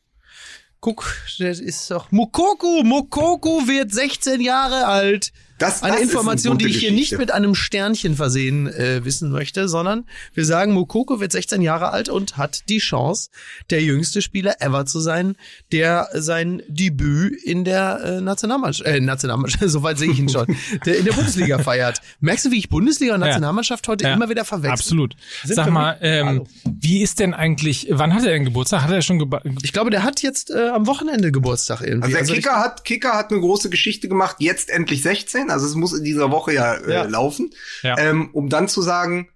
guck, 0.86 1.04
das 1.40 1.58
ist 1.58 1.90
doch 1.90 2.12
Mukoko. 2.12 2.84
Mukoko 2.84 3.66
wird 3.66 3.92
16 3.92 4.40
Jahre 4.40 4.86
alt. 4.86 5.32
Das- 5.58 5.82
eine 5.82 5.92
das 5.94 6.02
ist 6.02 6.08
eine 6.08 6.10
Information, 6.10 6.58
die 6.58 6.66
ich 6.66 6.78
hier 6.78 6.90
Geschichte. 6.90 7.14
nicht 7.14 7.18
mit 7.18 7.30
einem 7.30 7.54
Sternchen 7.54 8.14
versehen 8.16 8.66
äh, 8.66 9.04
wissen 9.04 9.30
möchte, 9.30 9.68
sondern 9.68 10.04
wir 10.34 10.44
sagen, 10.44 10.72
Mukoko 10.72 11.20
wird 11.20 11.32
16 11.32 11.62
Jahre 11.62 11.90
alt 11.90 12.08
und 12.08 12.36
hat 12.36 12.68
die 12.68 12.78
Chance, 12.78 13.30
der 13.70 13.82
jüngste 13.82 14.20
Spieler 14.22 14.56
ever 14.60 14.84
zu 14.86 15.00
sein, 15.00 15.36
der 15.72 16.08
sein 16.14 16.62
Debüt 16.68 17.42
in 17.42 17.64
der 17.64 18.00
äh, 18.04 18.20
Nationalmannschaft, 18.20 18.86
äh, 18.88 19.00
Nationalmannschaft, 19.00 19.64
soweit 19.70 19.98
sehe 19.98 20.10
ich 20.10 20.18
ihn 20.18 20.28
schon, 20.28 20.46
der 20.84 20.98
in 20.98 21.04
der 21.04 21.12
Bundesliga 21.12 21.58
feiert. 21.58 22.00
Merkst 22.20 22.46
du, 22.46 22.50
wie 22.50 22.58
ich 22.58 22.68
Bundesliga 22.68 23.14
und 23.14 23.20
Nationalmannschaft 23.20 23.86
heute 23.88 24.04
Ja. 24.04 24.14
immer 24.14 24.28
wieder 24.28 24.44
verwechsel? 24.44 24.72
Absolut. 24.72 25.16
Sind 25.44 25.56
Sag 25.56 25.70
mal, 25.70 25.96
ähm, 26.02 26.26
Hallo. 26.26 26.46
wie 26.64 27.02
ist 27.02 27.18
denn 27.18 27.32
eigentlich, 27.34 27.86
wann 27.90 28.12
hat 28.14 28.24
er 28.24 28.32
denn 28.32 28.44
Geburtstag? 28.44 28.82
Hat 28.82 28.90
er 28.90 29.00
schon 29.02 29.18
geba 29.18 29.40
Ich 29.62 29.72
glaube, 29.72 29.90
der 29.90 30.02
hat 30.02 30.22
jetzt 30.22 30.50
äh, 30.50 30.68
am 30.68 30.86
Wochenende 30.86 31.32
Geburtstag 31.32 31.80
irgendwie. 31.80 32.14
Also 32.14 32.26
der 32.32 32.36
ich- 32.38 32.44
Kicker 32.44 32.58
hat, 32.58 32.84
Kicker 32.84 33.12
hat 33.14 33.30
eine 33.30 33.40
große 33.40 33.70
Geschichte 33.70 34.08
gemacht, 34.08 34.36
jetzt 34.40 34.70
endlich 34.70 35.02
16, 35.02 35.45
also 35.50 35.66
es 35.66 35.74
muss 35.74 35.92
in 35.92 36.04
dieser 36.04 36.30
Woche 36.30 36.52
ja, 36.54 36.74
äh, 36.74 36.92
Ja. 36.92 37.02
laufen, 37.04 37.50
Ja. 37.82 37.96
ähm, 37.98 38.30
um 38.32 38.48
dann 38.48 38.68
zu 38.68 38.82
sagen, 38.82 39.28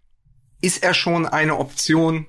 ist 0.60 0.82
er 0.82 0.94
schon 0.94 1.26
eine 1.26 1.56
Option 1.56 2.26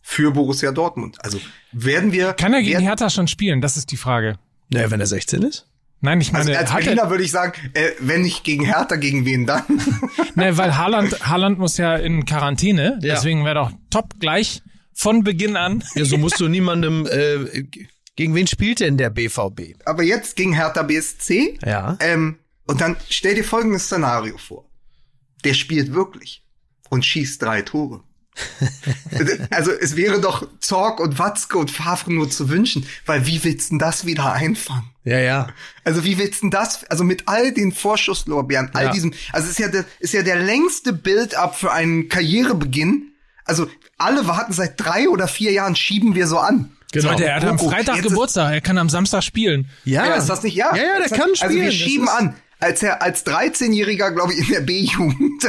für 0.00 0.32
Borussia 0.32 0.72
Dortmund? 0.72 1.18
Also 1.24 1.38
werden 1.72 2.12
wir... 2.12 2.32
Kann 2.34 2.52
er 2.52 2.60
gegen 2.62 2.74
werden, 2.74 2.84
Hertha 2.84 3.10
schon 3.10 3.28
spielen? 3.28 3.60
Das 3.60 3.76
ist 3.76 3.90
die 3.90 3.96
Frage. 3.96 4.38
Naja, 4.70 4.90
wenn 4.90 5.00
er 5.00 5.06
16 5.06 5.42
ist. 5.42 5.66
Nein, 6.00 6.20
ich 6.20 6.34
also 6.34 6.48
meine, 6.50 6.58
als 6.58 6.70
hat 6.72 6.80
er, 6.80 6.84
Berliner 6.86 7.10
würde 7.10 7.24
ich 7.24 7.30
sagen, 7.30 7.52
äh, 7.72 7.90
wenn 8.00 8.22
nicht 8.22 8.44
gegen 8.44 8.64
Hertha, 8.64 8.96
gegen 8.96 9.24
wen 9.24 9.46
dann? 9.46 9.62
ne, 10.34 10.56
weil 10.58 10.76
Haaland, 10.76 11.26
Haaland 11.26 11.58
muss 11.58 11.78
ja 11.78 11.94
in 11.96 12.26
Quarantäne, 12.26 12.98
Ja. 13.00 13.14
deswegen 13.14 13.44
wäre 13.46 13.54
doch 13.54 13.72
top 13.88 14.20
gleich 14.20 14.62
von 14.92 15.24
Beginn 15.24 15.56
an. 15.56 15.82
Ja, 15.94 16.04
so 16.04 16.18
musst 16.18 16.38
du 16.40 16.48
niemandem, 16.48 17.06
äh, 17.06 17.64
gegen 18.16 18.34
wen 18.34 18.46
spielt 18.46 18.80
denn 18.80 18.98
der 18.98 19.08
BVB? 19.10 19.76
Aber 19.86 20.02
jetzt 20.02 20.36
gegen 20.36 20.52
Hertha 20.52 20.82
BSC. 20.82 21.58
Ja. 21.64 21.96
Ähm, 22.00 22.36
und 22.66 22.80
dann 22.80 22.96
stell 23.10 23.34
dir 23.34 23.44
folgendes 23.44 23.84
Szenario 23.84 24.38
vor. 24.38 24.64
Der 25.44 25.54
spielt 25.54 25.92
wirklich 25.92 26.42
und 26.90 27.04
schießt 27.04 27.42
drei 27.42 27.62
Tore. 27.62 28.02
also 29.50 29.70
es 29.70 29.94
wäre 29.96 30.20
doch 30.20 30.46
Zorg 30.58 30.98
und 31.00 31.18
Watzke 31.18 31.56
und 31.58 31.70
Favre 31.70 32.12
nur 32.12 32.28
zu 32.30 32.48
wünschen, 32.48 32.86
weil 33.06 33.26
wie 33.26 33.44
willst 33.44 33.68
du 33.68 33.74
denn 33.74 33.78
das 33.78 34.06
wieder 34.06 34.32
einfangen? 34.32 34.90
Ja, 35.04 35.18
ja. 35.20 35.48
Also 35.84 36.04
wie 36.04 36.18
willst 36.18 36.38
du 36.42 36.46
denn 36.46 36.50
das, 36.50 36.84
also 36.84 37.04
mit 37.04 37.24
all 37.28 37.52
den 37.52 37.70
Vorschusslorbeeren, 37.72 38.70
all 38.74 38.86
Ja. 38.86 38.90
diesem, 38.92 39.12
also 39.32 39.44
es 39.44 39.52
ist 39.52 39.58
ja 39.58 39.68
der, 39.68 39.84
ist 40.00 40.14
ja 40.14 40.22
der 40.22 40.36
längste 40.36 40.92
Build-up 40.92 41.56
für 41.56 41.70
einen 41.72 42.08
Karrierebeginn. 42.08 43.12
Also 43.44 43.68
alle 43.98 44.26
warten 44.26 44.52
seit 44.52 44.80
drei 44.80 45.08
oder 45.08 45.28
vier 45.28 45.52
Jahren, 45.52 45.76
schieben 45.76 46.14
wir 46.14 46.26
so 46.26 46.38
an. 46.38 46.70
Genau. 46.92 47.10
Leute, 47.10 47.26
er 47.26 47.36
hat 47.36 47.44
am 47.44 47.58
Freitag 47.58 47.96
jetzt 47.96 48.08
Geburtstag, 48.08 48.52
er 48.52 48.60
kann 48.60 48.78
am 48.78 48.88
Samstag 48.88 49.22
spielen. 49.22 49.68
Ja. 49.84 50.06
Ja, 50.06 50.14
ist 50.14 50.28
das 50.28 50.42
nicht? 50.42 50.54
Ja. 50.54 50.74
Ja, 50.74 50.82
ja, 50.82 50.98
der 50.98 51.08
Das- 51.08 51.10
kann 51.18 51.30
Also 51.30 51.44
spielen. 51.44 51.60
wir 51.60 51.66
Das 51.66 51.74
schieben 51.74 52.08
an. 52.08 52.36
Als 52.64 52.82
er 52.82 53.02
als 53.02 53.26
13-Jähriger, 53.26 54.10
glaube 54.12 54.32
ich, 54.32 54.40
in 54.40 54.54
der 54.54 54.60
B-Jugend 54.62 55.44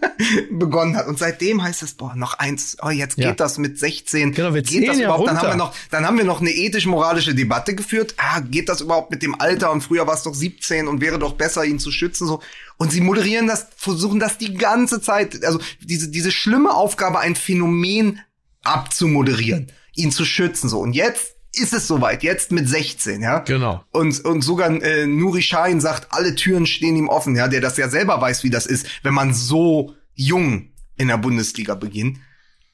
begonnen 0.50 0.96
hat. 0.96 1.06
Und 1.06 1.18
seitdem 1.18 1.62
heißt 1.62 1.82
es, 1.82 1.94
boah, 1.94 2.14
noch 2.16 2.34
eins, 2.34 2.76
oh, 2.82 2.90
jetzt 2.90 3.16
geht 3.16 3.24
Ja. 3.24 3.32
das 3.34 3.58
mit 3.58 3.78
16. 3.78 4.32
Genau, 4.32 4.52
wir 4.52 4.62
geht 4.62 4.88
das 4.88 4.98
ja 4.98 5.04
überhaupt? 5.04 5.28
Dann 5.28 5.38
haben 5.38 5.48
wir 5.48 5.56
noch, 5.56 5.74
dann 5.90 6.04
haben 6.04 6.18
wir 6.18 6.24
noch 6.24 6.40
eine 6.40 6.50
ethisch-moralische 6.50 7.34
Debatte 7.36 7.74
geführt. 7.76 8.14
Ah, 8.16 8.40
geht 8.40 8.68
das 8.68 8.80
überhaupt 8.80 9.10
mit 9.12 9.22
dem 9.22 9.40
Alter? 9.40 9.70
Und 9.70 9.82
früher 9.82 10.06
war 10.08 10.14
es 10.14 10.24
doch 10.24 10.34
17 10.34 10.88
und 10.88 11.00
wäre 11.00 11.18
doch 11.20 11.34
besser, 11.34 11.64
ihn 11.64 11.78
zu 11.78 11.90
schützen, 11.92 12.26
so. 12.26 12.42
Und 12.78 12.90
sie 12.92 13.00
moderieren 13.00 13.46
das, 13.46 13.68
versuchen 13.76 14.18
das 14.18 14.36
die 14.36 14.54
ganze 14.54 15.00
Zeit, 15.00 15.44
also 15.44 15.60
diese, 15.80 16.08
diese 16.08 16.32
schlimme 16.32 16.74
Aufgabe, 16.74 17.20
ein 17.20 17.36
Phänomen 17.36 18.20
abzumoderieren, 18.64 19.72
ihn 19.94 20.10
zu 20.10 20.24
schützen, 20.24 20.68
so. 20.68 20.80
Und 20.80 20.92
jetzt 20.94 21.35
ist 21.58 21.72
es 21.72 21.86
soweit, 21.86 22.22
jetzt 22.22 22.52
mit 22.52 22.68
16, 22.68 23.22
ja. 23.22 23.40
Genau. 23.40 23.84
Und, 23.92 24.24
und 24.24 24.42
sogar 24.42 24.70
äh, 24.82 25.06
Nuri 25.06 25.42
Sahin 25.42 25.80
sagt, 25.80 26.08
alle 26.10 26.34
Türen 26.34 26.66
stehen 26.66 26.96
ihm 26.96 27.08
offen, 27.08 27.36
ja, 27.36 27.48
der 27.48 27.60
das 27.60 27.76
ja 27.76 27.88
selber 27.88 28.20
weiß, 28.20 28.44
wie 28.44 28.50
das 28.50 28.66
ist, 28.66 28.86
wenn 29.02 29.14
man 29.14 29.34
so 29.34 29.94
jung 30.14 30.70
in 30.96 31.08
der 31.08 31.18
Bundesliga 31.18 31.74
beginnt. 31.74 32.18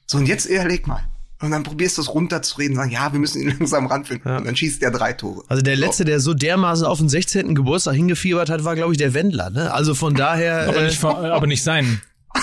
So, 0.05 0.17
und 0.17 0.27
jetzt 0.27 0.45
überleg 0.45 0.87
mal. 0.87 1.03
Und 1.41 1.51
dann 1.51 1.63
probierst 1.63 1.97
du 1.97 2.01
es 2.01 2.13
runterzureden, 2.13 2.75
sagen, 2.75 2.91
ja, 2.91 3.11
wir 3.11 3.19
müssen 3.19 3.41
ihn 3.41 3.49
langsam 3.59 3.85
ranfinden. 3.87 4.37
Und 4.37 4.45
dann 4.45 4.55
schießt 4.55 4.81
er 4.81 4.91
drei 4.91 5.11
Tore. 5.13 5.43
Also 5.49 5.61
der 5.61 5.75
letzte, 5.75 6.05
der 6.05 6.21
so 6.21 6.33
dermaßen 6.33 6.85
auf 6.85 6.99
den 6.99 7.09
16. 7.09 7.53
Geburtstag 7.53 7.95
hingefiebert 7.95 8.49
hat, 8.49 8.63
war, 8.63 8.75
glaube 8.75 8.93
ich, 8.93 8.97
der 8.97 9.13
Wendler. 9.13 9.49
Ne? 9.49 9.73
Also 9.73 9.93
von 9.93 10.13
daher, 10.13 10.69
Aber 10.69 10.77
äh, 10.77 10.85
nicht, 10.85 11.03
aber 11.03 11.47
nicht 11.47 11.63
seinen. 11.63 12.01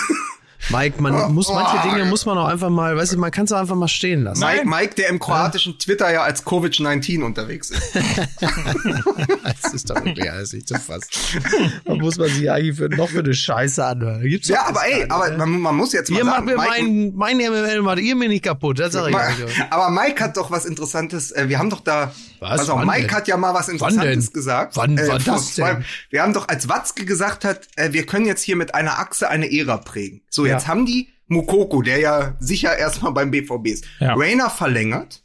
Mike, 0.69 1.01
man 1.01 1.33
muss 1.33 1.49
manche 1.49 1.89
Dinge 1.89 2.05
muss 2.05 2.25
man 2.25 2.37
auch 2.37 2.47
einfach 2.47 2.69
mal, 2.69 2.95
weißt 2.95 3.13
du, 3.13 3.17
man 3.17 3.31
kann 3.31 3.45
es 3.45 3.51
auch 3.51 3.59
einfach 3.59 3.75
mal 3.75 3.87
stehen 3.87 4.23
lassen. 4.23 4.39
Mike, 4.39 4.67
Mike, 4.67 4.95
der 4.95 5.09
im 5.09 5.19
kroatischen 5.19 5.77
Twitter 5.79 6.11
ja 6.11 6.23
als 6.23 6.45
Covid-19 6.45 7.23
unterwegs 7.23 7.71
ist. 7.71 7.81
Das 9.61 9.73
ist 9.73 9.89
doch 9.89 10.03
wirklich 10.03 10.29
alles 10.29 10.53
nicht 10.53 10.67
zu 10.67 10.75
fassen. 10.75 11.07
Da 11.85 11.95
muss 11.95 12.17
man 12.17 12.29
sich 12.29 12.49
eigentlich 12.49 12.77
für, 12.77 12.89
noch 12.89 13.09
für 13.09 13.19
eine 13.19 13.33
Scheiße 13.33 13.83
anhören. 13.83 14.21
Gibt's 14.21 14.47
Ja, 14.47 14.65
aber 14.67 14.81
ey, 14.85 15.05
aber 15.07 15.29
ne? 15.29 15.37
man, 15.37 15.59
man 15.59 15.75
muss 15.75 15.93
jetzt 15.93 16.09
mal 16.09 16.17
Ihr 16.17 16.25
macht 16.25 16.35
sagen, 16.35 16.45
mir 16.45 16.57
Mike, 16.57 16.69
mein, 16.69 17.13
mein 17.15 17.37
MML 17.37 17.81
macht 17.81 17.99
ihr 17.99 18.15
mir 18.15 18.27
nicht 18.27 18.43
kaputt, 18.43 18.79
das 18.79 18.93
sag 18.93 19.07
ich 19.07 19.13
Ma-. 19.13 19.29
Aber 19.69 19.89
Mike 19.89 20.23
hat 20.23 20.37
doch 20.37 20.51
was 20.51 20.65
Interessantes. 20.65 21.31
Äh, 21.31 21.49
wir 21.49 21.59
haben 21.59 21.69
doch 21.69 21.81
da. 21.81 22.13
Was? 22.39 22.67
Wann 22.67 22.87
Mike 22.87 23.07
denn? 23.07 23.11
hat 23.11 23.27
ja 23.27 23.37
mal 23.37 23.53
was 23.53 23.69
Interessantes 23.69 24.33
gesagt. 24.33 24.75
Wann 24.75 24.97
war 24.97 25.19
vor 25.19 25.35
das 25.35 25.55
denn? 25.55 25.85
Wir 26.09 26.23
haben 26.23 26.33
doch, 26.33 26.47
als 26.47 26.67
Watzke 26.67 27.05
gesagt 27.05 27.45
hat, 27.45 27.67
äh, 27.75 27.93
wir 27.93 28.05
können 28.05 28.25
jetzt 28.25 28.41
hier 28.41 28.55
mit 28.55 28.73
einer 28.73 28.99
Achse 28.99 29.29
eine 29.29 29.51
Ära 29.51 29.77
prägen. 29.77 30.21
So, 30.29 30.45
Ja. 30.51 30.57
jetzt 30.57 30.67
haben 30.67 30.85
die 30.85 31.09
Mukoko, 31.27 31.81
der 31.81 31.99
ja 31.99 32.35
sicher 32.39 32.77
erstmal 32.77 33.13
beim 33.13 33.31
BVB 33.31 33.67
ist. 33.67 33.85
Ja. 33.99 34.13
Rainer 34.15 34.49
verlängert. 34.49 35.23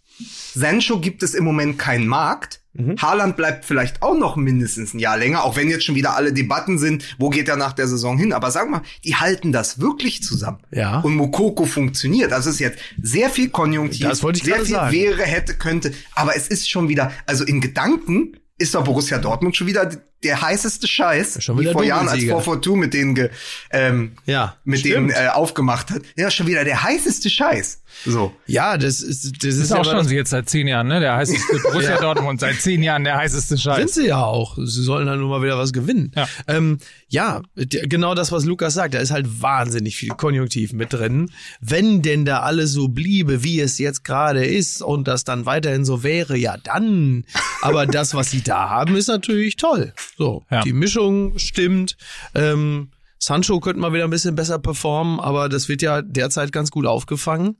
Sancho 0.55 1.01
gibt 1.01 1.23
es 1.23 1.35
im 1.35 1.45
Moment 1.45 1.79
keinen 1.79 2.07
Markt. 2.07 2.61
Mhm. 2.73 2.97
Haaland 3.01 3.37
bleibt 3.37 3.65
vielleicht 3.65 4.03
auch 4.03 4.17
noch 4.17 4.37
mindestens 4.37 4.95
ein 4.95 4.99
Jahr 4.99 5.17
länger, 5.17 5.45
auch 5.45 5.57
wenn 5.57 5.69
jetzt 5.69 5.85
schon 5.85 5.95
wieder 5.95 6.15
alle 6.15 6.33
Debatten 6.33 6.79
sind, 6.79 7.17
wo 7.19 7.31
geht 7.31 7.49
er 7.49 7.57
nach 7.57 7.73
der 7.73 7.89
Saison 7.89 8.19
hin. 8.19 8.33
Aber 8.33 8.51
sag 8.51 8.69
mal, 8.71 8.83
die 9.05 9.17
halten 9.17 9.51
das 9.53 9.81
wirklich 9.81 10.23
zusammen. 10.23 10.59
Ja. 10.71 11.01
Und 11.01 11.15
Mukoko 11.17 11.65
funktioniert. 11.65 12.33
Also 12.33 12.51
es 12.51 12.57
ist 12.57 12.61
jetzt 12.61 12.79
sehr 13.03 13.31
viel 13.31 13.49
Konjunktiv, 13.49 14.07
Das 14.07 14.23
wollte 14.23 14.39
ich 14.39 14.45
sehr 14.45 14.57
viel 14.57 14.75
sagen. 14.75 14.93
wäre, 14.93 15.23
hätte, 15.23 15.55
könnte. 15.55 15.93
Aber 16.15 16.37
es 16.37 16.49
ist 16.49 16.71
schon 16.71 16.89
wieder, 16.89 17.13
also 17.27 17.45
in 17.45 17.61
Gedanken 17.61 18.37
ist 18.59 18.75
doch 18.75 18.85
Borussia 18.85 19.19
Dortmund 19.19 19.57
schon 19.57 19.67
wieder 19.67 19.91
der 20.23 20.41
heißeste 20.43 20.89
Scheiß, 20.89 21.43
Schon 21.45 21.57
wie 21.57 21.63
wieder 21.63 21.73
vor 21.73 21.85
Jahren 21.85 22.09
als 22.09 22.19
Doppelsieger. 22.25 22.41
442 22.41 22.81
mit 22.81 22.95
denen 22.95 23.15
ge, 23.15 23.31
ähm, 23.71 24.13
Ja, 24.25 24.57
mit 24.65 24.81
stimmt. 24.81 25.11
denen 25.13 25.27
äh, 25.27 25.29
aufgemacht 25.29 25.91
hat. 25.91 26.03
Ja, 26.17 26.31
schon 26.31 26.47
wieder 26.47 26.65
der 26.65 26.83
heißeste 26.83 27.29
Scheiß. 27.31 27.83
So. 28.05 28.33
Ja, 28.47 28.77
das 28.77 29.01
ist, 29.01 29.43
das 29.43 29.55
ist, 29.55 29.59
Ist 29.65 29.73
auch 29.73 29.85
schon 29.85 30.09
jetzt 30.11 30.31
seit 30.31 30.49
zehn 30.51 30.67
Jahren, 30.69 30.89
ne? 30.89 31.01
Der 31.01 31.17
heißeste 31.17 31.59
Borussia 31.63 31.99
Dortmund 31.99 32.41
seit 32.41 32.61
zehn 32.61 32.83
Jahren 32.83 33.05
der 33.05 33.17
heißeste 33.17 33.57
Sind 33.57 33.63
Scheiß. 33.63 33.95
sie 33.95 34.07
ja 34.09 34.23
auch. 34.25 34.57
Sie 34.57 34.83
sollen 34.83 35.07
dann 35.07 35.19
nur 35.21 35.29
mal 35.29 35.43
wieder 35.43 35.59
was 35.59 35.73
gewinnen. 35.73 36.13
Ja. 36.15 36.29
ähm, 36.49 36.79
ja 37.09 37.43
genau 37.55 38.15
das, 38.15 38.33
was 38.33 38.45
Lukas 38.45 38.75
sagt. 38.75 38.95
Da 38.95 38.99
ist 38.99 39.11
halt 39.13 39.41
wahnsinnig 39.43 39.97
viel 39.97 40.11
Konjunktiv 40.11 40.73
mit 40.73 40.93
drin. 40.93 41.31
Wenn 41.61 42.03
denn 42.03 42.25
da 42.25 42.41
alles 42.41 42.73
so 42.73 42.89
bliebe, 42.89 43.45
wie 43.45 43.61
es 43.61 43.79
jetzt 43.79 44.05
gerade 44.05 44.45
ist 44.45 44.83
und 44.83 45.07
das 45.09 45.25
dann 45.25 45.47
weiterhin 45.47 45.85
so 45.85 46.03
wäre, 46.03 46.37
ja 46.37 46.57
dann. 46.57 47.25
Aber 47.63 47.87
das, 47.87 48.15
was 48.15 48.31
sie 48.31 48.43
da 48.43 48.69
haben, 48.71 48.97
ist 48.97 49.09
natürlich 49.09 49.57
toll. 49.57 49.93
So, 50.17 50.45
Ja. 50.51 50.63
die 50.63 50.73
Mischung 50.73 51.39
stimmt. 51.39 51.97
Ähm, 52.35 52.91
Sancho 53.19 53.61
könnte 53.61 53.81
mal 53.81 53.93
wieder 53.93 54.05
ein 54.05 54.11
bisschen 54.11 54.35
besser 54.35 54.59
performen, 54.59 55.21
aber 55.21 55.49
das 55.49 55.69
wird 55.69 55.83
ja 55.83 56.03
derzeit 56.03 56.53
ganz 56.53 56.71
gut 56.71 56.87
aufgefangen. 56.87 57.57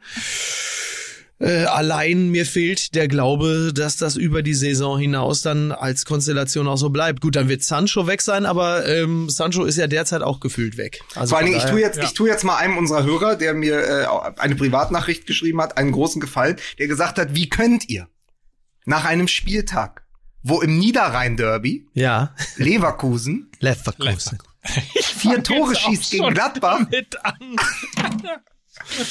Äh, 1.39 1.65
allein 1.65 2.31
mir 2.31 2.47
fehlt 2.47 2.95
der 2.95 3.09
Glaube, 3.09 3.73
dass 3.75 3.99
das 3.99 4.17
über 4.17 4.43
die 4.43 4.55
Saison 4.55 4.99
hinaus 4.99 5.43
dann 5.43 5.71
als 5.71 6.07
Konstellation 6.07 6.67
auch 6.67 6.79
so 6.79 6.89
bleibt. 6.89 7.21
Gut, 7.21 7.37
dann 7.37 7.51
wird 7.51 7.63
Sancho 7.63 8.07
weg 8.07 8.23
sein, 8.23 8.47
aber 8.47 8.89
ähm, 8.89 9.29
Sancho 9.29 9.65
ist 9.65 9.77
ja 9.77 9.87
derzeit 9.87 10.23
auch 10.23 10.41
gefühlt 10.41 10.79
weg. 10.79 11.01
Also 11.15 11.31
Vor 11.31 11.39
allen 11.39 11.49
Dingen, 11.49 11.59
ich 11.59 11.65
tue 11.65 11.81
jetzt, 11.81 12.03
ich 12.03 12.15
tue 12.15 12.31
jetzt 12.31 12.43
mal 12.43 12.57
einem 12.57 12.79
unserer 12.79 13.05
Hörer, 13.05 13.37
der 13.37 13.53
mir 13.53 13.79
äh, 13.79 14.07
eine 14.41 14.55
Privatnachricht 14.57 15.27
geschrieben 15.27 15.61
hat, 15.61 15.77
einen 15.77 15.93
großen 15.93 16.23
Gefallen, 16.23 16.57
der 16.79 16.87
gesagt 16.87 17.19
hat, 17.19 17.35
wie 17.35 17.51
könnt 17.51 17.87
ihr 17.91 18.09
nach 18.87 19.05
einem 19.05 19.29
Spieltag, 19.29 20.06
wo 20.49 20.61
im 20.61 20.79
Niederrhein-Derby 20.79 21.87
Ja, 21.95 22.35
Leverkusen 22.57 23.51
Leverkusen. 23.61 24.39
vier 25.17 25.43
Tore 25.43 25.75
schießt 25.75 26.11
gegen 26.11 26.33
Gladbach, 26.35 26.81
Mit 26.91 27.25
an. 27.25 27.35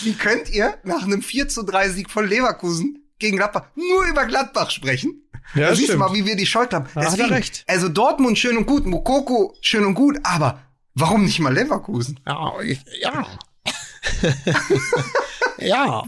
wie 0.04 0.14
könnt 0.14 0.50
ihr 0.50 0.76
nach 0.84 1.04
einem 1.04 1.22
4 1.22 1.48
zu 1.50 1.64
3 1.64 1.90
Sieg 1.90 2.10
von 2.10 2.28
Leverkusen 2.28 3.04
gegen 3.20 3.38
Gladbach 3.38 3.66
nur 3.76 4.06
über 4.06 4.26
Gladbach 4.26 4.70
sprechen? 4.70 5.22
Ja, 5.54 5.70
da 5.70 5.76
siehst 5.76 5.90
du 5.94 5.98
mal, 5.98 6.14
wie 6.14 6.26
wir 6.26 6.36
die 6.36 6.46
Schuld 6.46 6.74
haben. 6.74 6.86
Da 6.96 7.02
hat 7.02 7.06
er 7.06 7.12
Deswegen, 7.18 7.34
recht. 7.34 7.64
Also 7.68 7.88
Dortmund 7.90 8.38
schön 8.40 8.58
und 8.58 8.66
gut, 8.66 8.86
Mokoko 8.86 9.56
schön 9.62 9.86
und 9.86 9.94
gut, 9.94 10.18
aber 10.24 10.60
warum 10.96 11.24
nicht 11.26 11.40
mal 11.40 11.54
Leverkusen? 11.54 12.20
Ja, 12.26 12.54
ich, 12.62 12.80
ja. 13.02 13.28
ja. 15.60 16.04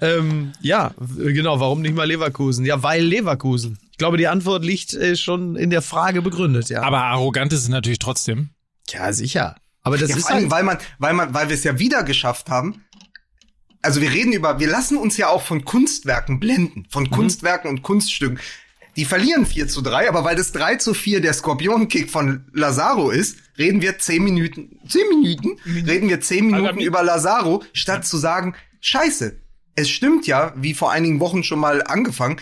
Ähm, 0.00 0.52
ja, 0.60 0.92
genau. 1.16 1.60
Warum 1.60 1.82
nicht 1.82 1.94
mal 1.94 2.04
Leverkusen? 2.06 2.64
Ja, 2.64 2.82
weil 2.82 3.02
Leverkusen. 3.02 3.78
Ich 3.96 3.98
glaube, 3.98 4.18
die 4.18 4.28
Antwort 4.28 4.62
liegt 4.62 4.92
äh, 4.92 5.16
schon 5.16 5.56
in 5.56 5.70
der 5.70 5.80
Frage 5.80 6.20
begründet, 6.20 6.68
ja. 6.68 6.82
Aber 6.82 7.04
arrogant 7.04 7.50
ist 7.54 7.60
es 7.60 7.68
natürlich 7.70 7.98
trotzdem. 7.98 8.50
ja, 8.90 9.10
sicher. 9.10 9.56
Aber 9.82 9.96
das 9.96 10.10
Ja, 10.10 10.16
ist 10.16 10.26
vor 10.26 10.32
allem, 10.34 10.42
halt, 10.42 10.50
weil 10.52 10.62
man, 10.64 10.78
weil 10.98 11.14
man, 11.14 11.32
weil 11.34 11.48
wir 11.48 11.54
es 11.54 11.64
ja 11.64 11.78
wieder 11.78 12.02
geschafft 12.02 12.50
haben. 12.50 12.84
Also 13.80 14.02
wir 14.02 14.10
reden 14.12 14.34
über, 14.34 14.60
wir 14.60 14.66
lassen 14.68 14.98
uns 14.98 15.16
ja 15.16 15.28
auch 15.28 15.40
von 15.42 15.64
Kunstwerken 15.64 16.40
blenden, 16.40 16.80
Mhm. 16.80 16.90
von 16.90 17.08
Kunstwerken 17.10 17.70
und 17.70 17.82
Kunststücken. 17.82 18.38
Die 18.96 19.06
verlieren 19.06 19.46
4 19.46 19.66
zu 19.68 19.80
3, 19.80 20.08
aber 20.10 20.24
weil 20.24 20.36
das 20.36 20.52
3 20.52 20.76
zu 20.76 20.92
4 20.92 21.22
der 21.22 21.32
Skorpionkick 21.32 22.10
von 22.10 22.44
Lazaro 22.52 23.08
ist, 23.10 23.38
reden 23.56 23.80
wir 23.80 23.98
10 23.98 24.22
Minuten, 24.22 24.78
10 24.88 25.08
Minuten, 25.08 25.56
reden 25.86 26.08
wir 26.10 26.20
10 26.20 26.46
Minuten 26.48 26.66
Also, 26.66 26.80
über 26.80 27.02
Lazaro, 27.02 27.62
statt 27.72 28.06
zu 28.06 28.18
sagen, 28.18 28.54
scheiße, 28.82 29.38
es 29.74 29.88
stimmt 29.88 30.26
ja, 30.26 30.52
wie 30.56 30.74
vor 30.74 30.90
einigen 30.92 31.18
Wochen 31.20 31.42
schon 31.44 31.60
mal 31.60 31.82
angefangen, 31.82 32.36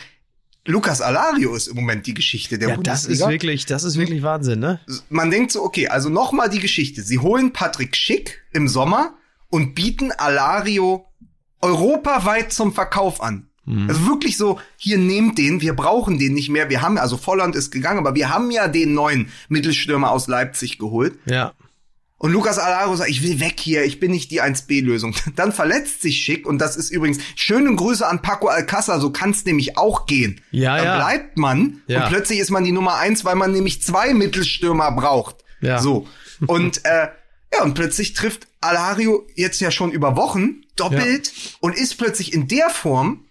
Lukas 0.67 1.01
Alario 1.01 1.55
ist 1.55 1.69
im 1.69 1.77
Moment 1.77 2.07
die 2.07 2.15
Geschichte 2.15 2.59
der 2.59 2.71
ja, 2.71 2.77
das 2.77 3.01
ist 3.01 3.07
Bundesliga 3.07 3.31
wirklich, 3.31 3.67
das 3.67 3.85
ist 3.85 3.99
wirklich 3.99 4.23
Wahnsinn, 4.23 4.61
ne? 4.61 4.81
man 5.11 5.31
denkt 5.31 5.53
so, 5.53 5.63
okay, 5.63 5.89
also 5.89 6.09
nochmal 6.09 6.49
die 6.49 6.61
Geschichte. 6.61 7.03
Sie 7.03 7.19
holen 7.19 7.53
Patrick 7.53 7.95
Schick 7.97 8.43
im 8.53 8.69
Sommer 8.69 9.15
und 9.51 9.75
bieten 9.75 10.11
Alario 10.13 11.07
europaweit 11.61 12.53
zum 12.53 12.73
Verkauf 12.73 13.23
an. 13.23 13.49
Also 13.89 14.07
wirklich 14.07 14.37
so, 14.37 14.61
hier 14.77 14.99
nehmt 14.99 15.39
den, 15.39 15.63
wir 15.63 15.75
brauchen 15.75 16.19
den 16.19 16.35
nicht 16.35 16.51
mehr. 16.51 16.69
Wir 16.69 16.83
haben, 16.83 16.99
also 16.99 17.17
Volland 17.17 17.57
ist 17.57 17.71
gegangen, 17.71 17.99
aber 17.99 18.15
wir 18.15 18.29
haben 18.29 18.51
ja 18.51 18.69
den 18.69 18.93
neuen 18.93 19.29
Mittelstürmer 19.49 20.11
aus 20.11 20.29
Leipzig 20.29 20.79
geholt. 20.79 21.15
Ja. 21.25 21.55
Und 22.25 22.33
Lukas 22.33 22.59
Alario 22.59 22.97
sagt, 22.97 23.11
ich 23.11 23.23
will 23.23 23.39
weg 23.39 23.61
hier, 23.61 23.85
ich 23.85 24.01
bin 24.01 24.11
nicht 24.11 24.31
die 24.31 24.41
1B-Lösung. 24.41 25.15
Dann 25.37 25.53
verletzt 25.53 26.01
sich 26.01 26.21
Schick 26.21 26.47
und 26.47 26.57
das 26.57 26.75
ist 26.75 26.89
übrigens 26.89 27.19
schöne 27.37 27.77
Grüße 27.77 28.07
an 28.07 28.23
Paco 28.23 28.49
Alcázar, 28.49 28.99
so 28.99 29.11
kann 29.11 29.33
es 29.33 29.45
nämlich 29.45 29.77
auch 29.77 30.07
gehen. 30.07 30.41
Ja, 30.51 30.79
Dann 30.79 30.87
ja. 30.87 30.97
bleibt 30.97 31.37
man 31.37 31.83
Ja. 31.87 32.05
und 32.05 32.09
plötzlich 32.09 32.39
ist 32.39 32.51
man 32.51 32.65
die 32.65 32.73
Nummer 32.73 32.95
eins, 32.95 33.27
weil 33.27 33.35
man 33.35 33.53
nämlich 33.53 33.83
zwei 33.83 34.15
Mittelstürmer 34.15 34.91
braucht. 34.93 35.45
Ja. 35.61 35.83
So. 35.83 36.09
Und 36.47 36.83
äh, 36.87 37.09
ja, 37.53 37.63
und 37.63 37.75
plötzlich 37.75 38.15
trifft 38.15 38.47
Alario 38.63 39.27
jetzt 39.35 39.61
ja 39.61 39.71
schon 39.71 39.91
über 39.91 40.17
Wochen 40.17 40.63
doppelt 40.77 41.31
und 41.61 41.77
ist 41.77 41.99
plötzlich 41.99 42.33
in 42.33 42.49
der 42.49 42.71
Form, 42.71 43.27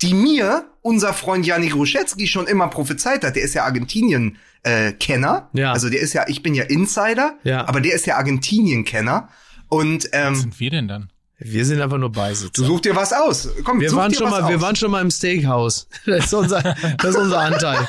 die 0.00 0.14
mir 0.14 0.64
unser 0.80 1.14
Freund 1.14 1.46
Janik 1.46 1.76
Ruschetzky 1.76 2.26
schon 2.26 2.48
immer 2.48 2.66
prophezeit 2.66 3.22
hat. 3.22 3.36
Der 3.36 3.44
ist 3.44 3.54
ja 3.54 3.62
Argentinien 3.62 4.36
äh, 4.64 4.92
Kenner. 4.92 5.48
Ja. 5.52 5.72
Also 5.72 5.88
der 5.90 6.00
ist 6.00 6.12
ja, 6.12 6.24
ich 6.28 6.42
bin 6.42 6.54
ja 6.54 6.64
Insider, 6.64 7.36
Ja. 7.44 7.66
aber 7.68 7.80
der 7.80 7.94
ist 7.94 8.06
ja 8.06 8.16
Argentinien 8.16 8.84
Kenner. 8.84 9.28
Und 9.68 10.04
Was 10.04 10.10
ähm, 10.12 10.34
sind 10.36 10.60
wir 10.60 10.70
denn 10.70 10.88
dann? 10.88 11.10
Wir 11.38 11.64
sind 11.64 11.80
einfach 11.80 11.98
nur 11.98 12.12
Beisitzer. 12.12 12.50
du 12.54 12.64
such 12.64 12.80
dir 12.82 12.94
was 12.94 13.12
aus. 13.12 13.48
Komm, 13.64 13.80
Wir 13.80 13.90
such 13.90 13.96
waren 13.98 14.12
dir 14.12 14.18
schon 14.18 14.30
was 14.30 14.40
mal, 14.42 14.48
wir 14.48 14.56
aus. 14.56 14.62
waren 14.62 14.76
schon 14.76 14.90
mal 14.92 15.00
im 15.00 15.10
Steakhouse. 15.10 15.88
Das 16.06 16.26
ist 16.26 16.34
unser, 16.34 16.62
das 16.98 17.10
ist 17.10 17.16
unser 17.16 17.40
Anteil. 17.40 17.88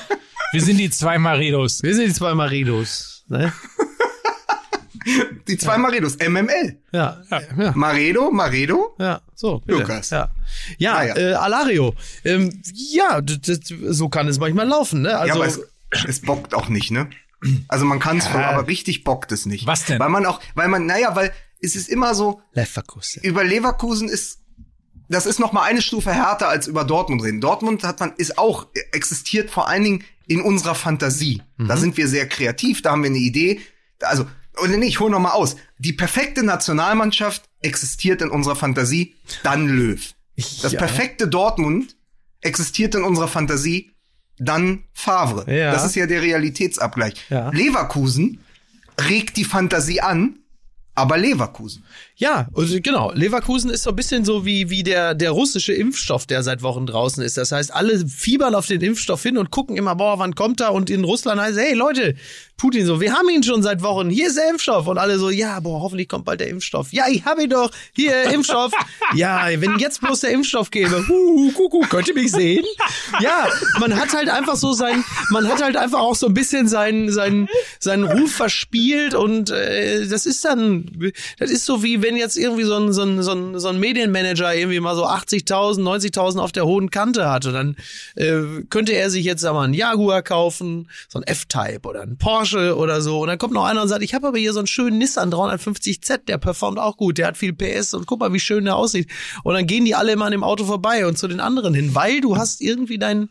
Wir 0.53 0.61
sind 0.61 0.77
die 0.77 0.89
zwei 0.89 1.17
Maridos. 1.19 1.83
Wir 1.83 1.93
sind 1.93 2.07
die 2.07 2.13
zwei 2.13 2.33
Maridos. 2.33 3.23
Ne? 3.27 3.51
die 5.47 5.57
zwei 5.57 5.77
Maredos, 5.77 6.17
MML. 6.17 6.77
Ja, 6.93 7.21
ja, 7.29 7.41
ja. 7.57 7.71
Maredo, 7.75 8.31
Maredo. 8.31 8.95
Ja, 8.99 9.21
so. 9.35 9.59
Bitte. 9.59 9.79
Lukas. 9.79 10.09
Ja, 10.11 10.31
ja, 10.77 10.93
Ah, 10.95 11.03
ja. 11.05 11.15
Äh, 11.17 11.33
Alario. 11.33 11.93
Ähm, 12.23 12.61
ja, 12.73 13.19
das, 13.21 13.39
das, 13.41 13.59
so 13.89 14.07
kann 14.09 14.27
es 14.29 14.39
manchmal 14.39 14.67
laufen, 14.67 15.01
ne? 15.01 15.17
Also, 15.17 15.27
ja, 15.27 15.35
aber 15.35 15.45
es, 15.47 15.59
es 16.07 16.21
bockt 16.21 16.53
auch 16.53 16.69
nicht, 16.69 16.91
ne? 16.91 17.09
Also 17.67 17.83
man 17.85 17.99
kann 17.99 18.17
es 18.19 18.27
voll, 18.27 18.43
aber 18.43 18.67
richtig 18.67 19.03
bockt 19.03 19.31
es 19.33 19.45
nicht. 19.45 19.67
Was 19.67 19.85
denn? 19.85 19.99
Weil 19.99 20.09
man 20.09 20.25
auch, 20.25 20.39
weil 20.55 20.69
man, 20.69 20.85
naja, 20.85 21.15
weil 21.15 21.33
es 21.59 21.75
ist 21.75 21.89
immer 21.89 22.15
so, 22.15 22.41
Leverkusen. 22.53 23.21
über 23.23 23.43
Leverkusen 23.43 24.07
ist, 24.07 24.39
das 25.09 25.25
ist 25.25 25.39
noch 25.39 25.51
mal 25.51 25.63
eine 25.63 25.81
Stufe 25.81 26.13
härter 26.13 26.47
als 26.47 26.67
über 26.67 26.85
Dortmund 26.85 27.21
reden. 27.23 27.41
Dortmund 27.41 27.83
hat 27.83 27.99
man, 27.99 28.13
ist 28.17 28.37
auch, 28.37 28.67
existiert 28.93 29.49
vor 29.51 29.67
allen 29.67 29.83
Dingen 29.83 30.03
in 30.25 30.41
unserer 30.41 30.75
Fantasie. 30.75 31.41
Mhm. 31.57 31.67
Da 31.67 31.75
sind 31.77 31.97
wir 31.97 32.07
sehr 32.07 32.27
kreativ, 32.29 32.81
da 32.81 32.91
haben 32.91 33.03
wir 33.03 33.09
eine 33.09 33.17
Idee. 33.19 33.59
Also, 34.01 34.25
oder 34.61 34.77
nee, 34.77 34.85
ich 34.85 34.99
hole 35.01 35.11
noch 35.11 35.19
mal 35.19 35.31
aus. 35.31 35.57
Die 35.79 35.93
perfekte 35.93 36.43
Nationalmannschaft 36.43 37.43
existiert 37.61 38.21
in 38.21 38.29
unserer 38.29 38.55
Fantasie, 38.55 39.15
dann 39.43 39.67
Löw. 39.67 40.13
Das 40.61 40.71
Ja. 40.71 40.79
perfekte 40.79 41.27
Dortmund 41.27 41.97
existiert 42.41 42.95
in 42.95 43.03
unserer 43.03 43.27
Fantasie, 43.27 43.91
dann 44.37 44.83
Favre. 44.93 45.51
Ja. 45.53 45.71
Das 45.71 45.85
ist 45.85 45.95
ja 45.95 46.05
der 46.05 46.21
Realitätsabgleich. 46.21 47.13
Ja. 47.29 47.49
Leverkusen 47.49 48.39
regt 49.09 49.37
die 49.37 49.45
Fantasie 49.45 50.01
an, 50.01 50.39
aber 50.95 51.17
Leverkusen. 51.17 51.83
Ja, 52.15 52.47
also 52.55 52.77
genau. 52.79 53.11
Leverkusen 53.11 53.71
ist 53.71 53.83
so 53.83 53.89
ein 53.89 53.95
bisschen 53.95 54.23
so 54.23 54.45
wie, 54.45 54.69
wie 54.69 54.83
der, 54.83 55.15
der 55.15 55.31
russische 55.31 55.73
Impfstoff, 55.73 56.27
der 56.27 56.43
seit 56.43 56.61
Wochen 56.61 56.85
draußen 56.85 57.23
ist. 57.23 57.37
Das 57.37 57.51
heißt, 57.51 57.73
alle 57.73 58.07
fiebern 58.07 58.53
auf 58.53 58.67
den 58.67 58.81
Impfstoff 58.81 59.23
hin 59.23 59.37
und 59.37 59.49
gucken 59.49 59.77
immer, 59.77 59.95
boah, 59.95 60.19
wann 60.19 60.35
kommt 60.35 60.61
er? 60.61 60.73
Und 60.73 60.91
in 60.91 61.03
Russland 61.03 61.41
heißt, 61.41 61.57
es, 61.57 61.63
hey 61.63 61.73
Leute, 61.73 62.15
Putin 62.57 62.85
so, 62.85 63.01
wir 63.01 63.13
haben 63.13 63.27
ihn 63.29 63.41
schon 63.41 63.63
seit 63.63 63.81
Wochen, 63.81 64.11
hier 64.11 64.27
ist 64.27 64.37
der 64.37 64.49
Impfstoff. 64.49 64.87
Und 64.87 64.99
alle 64.99 65.17
so, 65.17 65.31
ja, 65.31 65.59
boah, 65.59 65.81
hoffentlich 65.81 66.07
kommt 66.07 66.25
bald 66.25 66.39
der 66.39 66.49
Impfstoff. 66.49 66.93
Ja, 66.93 67.05
ich 67.09 67.25
hab 67.25 67.39
ihn 67.39 67.49
doch, 67.49 67.71
hier, 67.93 68.25
Impfstoff. 68.25 68.71
ja, 69.15 69.47
wenn 69.57 69.79
jetzt 69.79 69.99
bloß 69.99 70.19
der 70.19 70.31
Impfstoff 70.31 70.69
käme, 70.69 71.07
huhu, 71.07 71.51
kuckuck, 71.51 71.89
könnt 71.89 72.07
ihr 72.07 72.13
mich 72.13 72.31
sehen? 72.31 72.63
Ja, 73.21 73.47
man 73.79 73.99
hat 73.99 74.13
halt 74.13 74.29
einfach 74.29 74.55
so 74.55 74.73
sein, 74.73 75.03
man 75.31 75.47
hat 75.47 75.63
halt 75.63 75.75
einfach 75.75 75.99
auch 75.99 76.15
so 76.15 76.27
ein 76.27 76.33
bisschen 76.35 76.67
seinen, 76.67 77.11
seinen, 77.11 77.49
seinen 77.79 78.03
Ruf 78.03 78.31
verspielt 78.31 79.15
und 79.15 79.49
äh, 79.49 80.07
das 80.07 80.27
ist 80.27 80.45
dann, 80.45 81.11
das 81.39 81.49
ist 81.49 81.65
so 81.65 81.81
wie 81.81 82.02
wenn 82.03 82.17
jetzt 82.17 82.37
irgendwie 82.37 82.63
so 82.63 82.75
ein, 82.75 82.93
so 82.93 83.01
ein, 83.01 83.23
so 83.23 83.31
ein, 83.31 83.59
so 83.59 83.69
ein 83.69 83.79
Medienmanager 83.79 84.53
irgendwie 84.53 84.79
mal 84.79 84.95
so 84.95 85.07
80.000, 85.07 85.79
90.000 85.79 86.39
auf 86.39 86.51
der 86.51 86.65
hohen 86.65 86.91
Kante 86.91 87.29
hat 87.29 87.45
und 87.47 87.53
dann 87.53 87.75
äh, 88.15 88.63
könnte 88.69 88.91
er 88.93 89.09
sich 89.09 89.25
jetzt 89.25 89.41
sag 89.41 89.55
einen 89.55 89.73
Jaguar 89.73 90.21
kaufen, 90.21 90.89
so 91.09 91.19
ein 91.19 91.23
F-Type 91.23 91.87
oder 91.87 92.01
ein 92.01 92.17
Porsche 92.17 92.77
oder 92.77 93.01
so 93.01 93.21
und 93.21 93.29
dann 93.29 93.37
kommt 93.39 93.53
noch 93.53 93.65
einer 93.65 93.81
und 93.81 93.87
sagt, 93.87 94.03
ich 94.03 94.13
habe 94.13 94.27
aber 94.27 94.37
hier 94.37 94.53
so 94.53 94.59
einen 94.59 94.67
schönen 94.67 94.97
Nissan 94.97 95.31
350Z, 95.33 96.25
der 96.27 96.37
performt 96.37 96.77
auch 96.77 96.97
gut, 96.97 97.17
der 97.17 97.27
hat 97.27 97.37
viel 97.37 97.53
PS 97.53 97.93
und 97.93 98.05
guck 98.05 98.19
mal, 98.19 98.33
wie 98.33 98.39
schön 98.39 98.65
der 98.65 98.75
aussieht. 98.75 99.09
Und 99.43 99.53
dann 99.53 99.65
gehen 99.65 99.85
die 99.85 99.95
alle 99.95 100.11
immer 100.11 100.25
an 100.25 100.31
dem 100.31 100.43
Auto 100.43 100.65
vorbei 100.65 101.07
und 101.07 101.17
zu 101.17 101.27
den 101.27 101.39
anderen 101.39 101.73
hin, 101.73 101.95
weil 101.95 102.21
du 102.21 102.37
hast 102.37 102.61
irgendwie 102.61 102.97
dein 102.97 103.29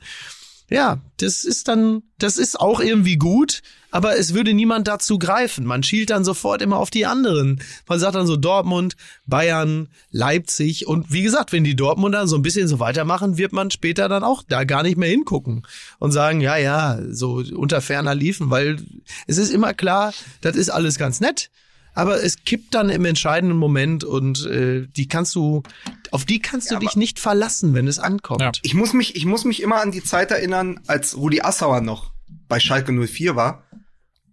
ja, 0.73 1.01
das 1.19 1.45
ist 1.45 1.69
dann, 1.69 2.03
das 2.19 2.37
ist 2.37 2.59
auch 2.59 2.81
irgendwie 2.81 3.17
gut, 3.17 3.63
aber 3.91 4.19
es 4.19 4.33
würde 4.35 4.55
niemand 4.55 4.89
dazu 4.89 5.19
greifen. 5.19 5.67
Man 5.67 5.83
schielt 5.83 6.11
dann 6.11 6.25
sofort 6.25 6.63
immer 6.63 6.79
auf 6.79 6.91
die 6.91 7.05
anderen. 7.05 7.63
Man 7.87 8.01
sagt 8.01 8.15
dann 8.15 8.27
so 8.27 8.37
Dortmund, 8.37 8.97
Bayern, 9.27 9.89
Leipzig 10.11 10.87
und 10.87 11.13
wie 11.13 11.23
gesagt, 11.23 11.53
wenn 11.53 11.65
die 11.65 11.77
Dortmunder 11.77 12.27
so 12.27 12.37
ein 12.37 12.43
bisschen 12.43 12.69
so 12.69 12.81
weitermachen, 12.81 13.37
wird 13.37 13.53
man 13.53 13.71
später 13.71 14.09
dann 14.09 14.25
auch 14.25 14.43
da 14.49 14.65
gar 14.65 14.83
nicht 14.83 14.97
mehr 14.97 15.11
hingucken 15.11 15.67
und 15.99 16.13
sagen, 16.13 16.41
ja, 16.41 16.57
ja, 16.57 16.99
so 17.11 17.43
unter 17.55 17.81
ferner 17.81 18.15
liefen, 18.15 18.51
weil 18.51 18.79
es 19.27 19.39
ist 19.39 19.53
immer 19.53 19.75
klar, 19.75 20.15
das 20.41 20.57
ist 20.57 20.71
alles 20.71 20.99
ganz 20.99 21.21
nett. 21.21 21.51
Aber 21.95 22.23
es 22.23 22.45
kippt 22.45 22.75
dann 22.75 22.89
im 22.89 23.05
entscheidenden 23.05 23.59
Moment 23.59 24.05
und 24.05 24.47
äh, 24.47 24.87
die 24.87 25.09
kannst 25.09 25.35
du, 25.35 25.63
auf 26.11 26.25
die 26.25 26.41
kannst 26.41 26.71
du 26.71 26.79
dich 26.79 26.97
nicht 26.97 27.19
verlassen, 27.19 27.75
wenn 27.75 27.87
es 27.87 27.99
ankommt. 27.99 28.41
Ja. 28.41 28.53
Ich 28.63 28.75
muss 28.75 28.93
mich, 28.93 29.15
ich 29.15 29.27
muss 29.27 29.45
mich 29.45 29.63
immer 29.63 29.81
an 29.81 29.93
die 29.93 30.03
Zeit 30.03 30.31
erinnern, 30.31 30.81
als 30.87 31.17
Rudi 31.17 31.43
Assauer 31.43 31.81
noch 31.81 32.13
bei 32.49 32.61
Schalke 32.61 32.93
04 32.93 33.37
war 33.37 33.65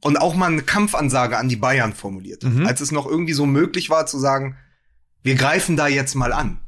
und 0.01 0.18
auch 0.18 0.36
mal 0.36 0.51
eine 0.51 0.62
Kampfansage 0.62 1.38
an 1.38 1.49
die 1.49 1.57
Bayern 1.57 1.93
formuliert. 1.93 2.43
Mhm. 2.43 2.66
Als 2.66 2.82
es 2.82 2.91
noch 2.91 3.05
irgendwie 3.05 3.34
so 3.34 3.45
möglich 3.45 3.89
war 3.89 4.05
zu 4.05 4.20
sagen, 4.20 4.57
wir 5.22 5.36
greifen 5.36 5.76
da 5.76 5.88
jetzt 5.88 6.16
mal 6.16 6.32
an. 6.32 6.60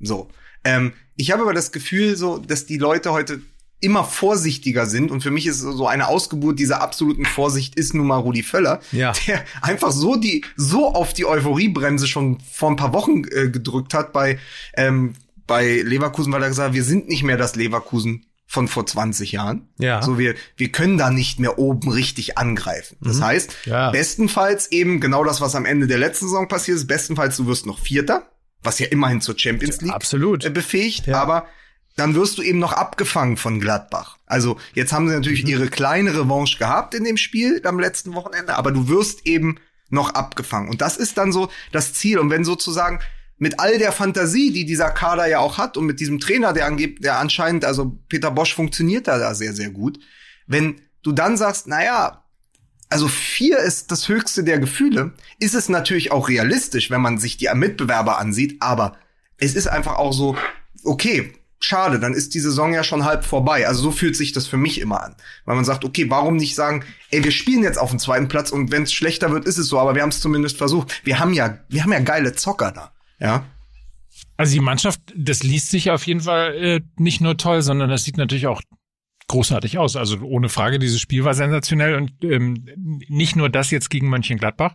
So. 0.00 0.28
Ähm, 0.64 0.92
ich 1.16 1.30
habe 1.30 1.42
aber 1.42 1.52
das 1.52 1.72
Gefühl, 1.72 2.16
so, 2.16 2.38
dass 2.38 2.66
die 2.66 2.78
Leute 2.78 3.12
heute 3.12 3.42
immer 3.80 4.02
vorsichtiger 4.04 4.86
sind 4.86 5.10
und 5.10 5.22
für 5.22 5.30
mich 5.30 5.46
ist 5.46 5.60
so 5.60 5.86
eine 5.86 6.08
Ausgeburt 6.08 6.58
dieser 6.58 6.82
absoluten 6.82 7.24
Vorsicht 7.24 7.76
ist 7.76 7.94
nun 7.94 8.06
mal 8.08 8.16
Rudi 8.16 8.42
Völler, 8.42 8.80
Ja. 8.92 9.12
der 9.26 9.44
einfach 9.62 9.92
so 9.92 10.16
die 10.16 10.44
so 10.56 10.92
auf 10.92 11.12
die 11.12 11.24
Euphoriebremse 11.26 12.06
schon 12.08 12.38
vor 12.40 12.70
ein 12.70 12.76
paar 12.76 12.92
Wochen 12.92 13.22
äh, 13.30 13.48
gedrückt 13.50 13.94
hat 13.94 14.12
bei 14.12 14.38
ähm, 14.76 15.14
bei 15.46 15.80
Leverkusen, 15.82 16.32
weil 16.32 16.42
er 16.42 16.48
gesagt 16.48 16.68
hat, 16.70 16.74
wir 16.74 16.84
sind 16.84 17.08
nicht 17.08 17.22
mehr 17.22 17.36
das 17.38 17.56
Leverkusen 17.56 18.26
von 18.46 18.66
vor 18.66 18.84
20 18.86 19.32
Jahren. 19.32 19.68
Ja. 19.78 20.02
So 20.02 20.18
wir 20.18 20.34
wir 20.56 20.70
können 20.72 20.98
da 20.98 21.10
nicht 21.10 21.38
mehr 21.38 21.58
oben 21.58 21.90
richtig 21.90 22.36
angreifen. 22.38 22.96
Das 23.00 23.20
heißt, 23.20 23.50
Mhm. 23.66 23.70
Ja. 23.72 23.90
bestenfalls 23.90 24.72
eben 24.72 25.00
genau 25.00 25.22
das, 25.22 25.40
was 25.40 25.54
am 25.54 25.64
Ende 25.66 25.86
der 25.86 25.98
letzten 25.98 26.26
Saison 26.26 26.48
passiert 26.48 26.78
ist, 26.78 26.86
bestenfalls 26.86 27.36
du 27.36 27.46
wirst 27.46 27.64
noch 27.66 27.78
Vierter, 27.78 28.28
was 28.62 28.78
ja 28.78 28.86
immerhin 28.88 29.20
zur 29.20 29.38
Champions 29.38 29.80
League 29.82 29.92
Absolut. 29.94 30.44
äh, 30.44 30.50
befähigt, 30.50 31.06
Ja. 31.06 31.22
aber 31.22 31.46
dann 31.98 32.14
wirst 32.14 32.38
du 32.38 32.42
eben 32.42 32.58
noch 32.58 32.72
abgefangen 32.72 33.36
von 33.36 33.60
Gladbach. 33.60 34.18
Also 34.26 34.56
jetzt 34.74 34.92
haben 34.92 35.08
sie 35.08 35.14
natürlich 35.14 35.42
Mhm. 35.42 35.50
ihre 35.50 35.68
kleine 35.68 36.14
Revanche 36.14 36.58
gehabt 36.58 36.94
in 36.94 37.04
dem 37.04 37.16
Spiel 37.16 37.60
am 37.64 37.80
letzten 37.80 38.14
Wochenende, 38.14 38.56
aber 38.56 38.70
du 38.70 38.88
wirst 38.88 39.26
eben 39.26 39.58
noch 39.90 40.14
abgefangen. 40.14 40.68
Und 40.68 40.80
das 40.80 40.96
ist 40.96 41.18
dann 41.18 41.32
so 41.32 41.50
das 41.72 41.94
Ziel. 41.94 42.18
Und 42.18 42.30
wenn 42.30 42.44
sozusagen 42.44 43.00
mit 43.38 43.58
all 43.58 43.78
der 43.78 43.92
Fantasie, 43.92 44.52
die 44.52 44.64
dieser 44.64 44.90
Kader 44.90 45.26
ja 45.26 45.38
auch 45.40 45.58
hat 45.58 45.76
und 45.76 45.86
mit 45.86 46.00
diesem 46.00 46.20
Trainer, 46.20 46.52
der 46.52 46.66
angebt, 46.66 47.04
der 47.04 47.18
anscheinend, 47.18 47.64
also 47.64 47.98
Peter 48.08 48.30
Bosch 48.30 48.54
funktioniert 48.54 49.08
da, 49.08 49.18
da 49.18 49.34
sehr, 49.34 49.54
sehr 49.54 49.70
gut. 49.70 49.98
Wenn 50.46 50.80
du 51.02 51.12
dann 51.12 51.36
sagst, 51.36 51.66
naja, 51.66 52.24
also 52.90 53.08
vier 53.08 53.58
ist 53.58 53.90
das 53.90 54.08
höchste 54.08 54.44
der 54.44 54.58
Gefühle, 54.58 55.12
ist 55.38 55.54
es 55.54 55.68
natürlich 55.68 56.10
auch 56.12 56.28
realistisch, 56.28 56.90
wenn 56.90 57.00
man 57.00 57.18
sich 57.18 57.36
die 57.36 57.48
Mitbewerber 57.54 58.18
ansieht, 58.18 58.56
aber 58.60 58.96
es 59.36 59.54
ist 59.54 59.68
einfach 59.68 59.96
auch 59.96 60.12
so, 60.12 60.36
okay, 60.84 61.32
schade, 61.60 61.98
dann 61.98 62.14
ist 62.14 62.34
die 62.34 62.40
Saison 62.40 62.72
ja 62.72 62.84
schon 62.84 63.04
halb 63.04 63.24
vorbei. 63.24 63.66
Also 63.66 63.82
so 63.82 63.90
fühlt 63.90 64.16
sich 64.16 64.32
das 64.32 64.46
für 64.46 64.56
mich 64.56 64.80
immer 64.80 65.02
an. 65.02 65.16
Weil 65.44 65.56
man 65.56 65.64
sagt, 65.64 65.84
okay, 65.84 66.08
warum 66.08 66.36
nicht 66.36 66.54
sagen, 66.54 66.84
ey, 67.10 67.24
wir 67.24 67.32
spielen 67.32 67.62
jetzt 67.62 67.78
auf 67.78 67.90
dem 67.90 67.98
zweiten 67.98 68.28
Platz 68.28 68.50
und 68.50 68.70
wenn 68.70 68.84
es 68.84 68.92
schlechter 68.92 69.30
wird, 69.32 69.44
ist 69.44 69.58
es 69.58 69.68
so, 69.68 69.78
aber 69.78 69.94
wir 69.94 70.02
haben 70.02 70.10
es 70.10 70.20
zumindest 70.20 70.56
versucht. 70.56 71.00
Wir 71.04 71.18
haben 71.18 71.32
ja, 71.32 71.58
wir 71.68 71.82
haben 71.82 71.92
ja 71.92 72.00
geile 72.00 72.34
Zocker 72.34 72.72
da. 72.72 72.92
Ja. 73.20 73.44
Also 74.36 74.52
die 74.52 74.60
Mannschaft, 74.60 75.00
das 75.16 75.42
liest 75.42 75.70
sich 75.70 75.90
auf 75.90 76.06
jeden 76.06 76.20
Fall 76.20 76.54
äh, 76.54 76.80
nicht 76.96 77.20
nur 77.20 77.36
toll, 77.36 77.62
sondern 77.62 77.90
das 77.90 78.04
sieht 78.04 78.16
natürlich 78.16 78.46
auch 78.46 78.62
großartig 79.26 79.78
aus. 79.78 79.96
Also 79.96 80.18
ohne 80.20 80.48
Frage, 80.48 80.78
dieses 80.78 81.00
Spiel 81.00 81.24
war 81.24 81.34
sensationell 81.34 81.96
und 81.96 82.12
ähm, 82.22 82.64
nicht 83.08 83.36
nur 83.36 83.48
das 83.48 83.70
jetzt 83.70 83.90
gegen 83.90 84.08
Mönchengladbach, 84.08 84.72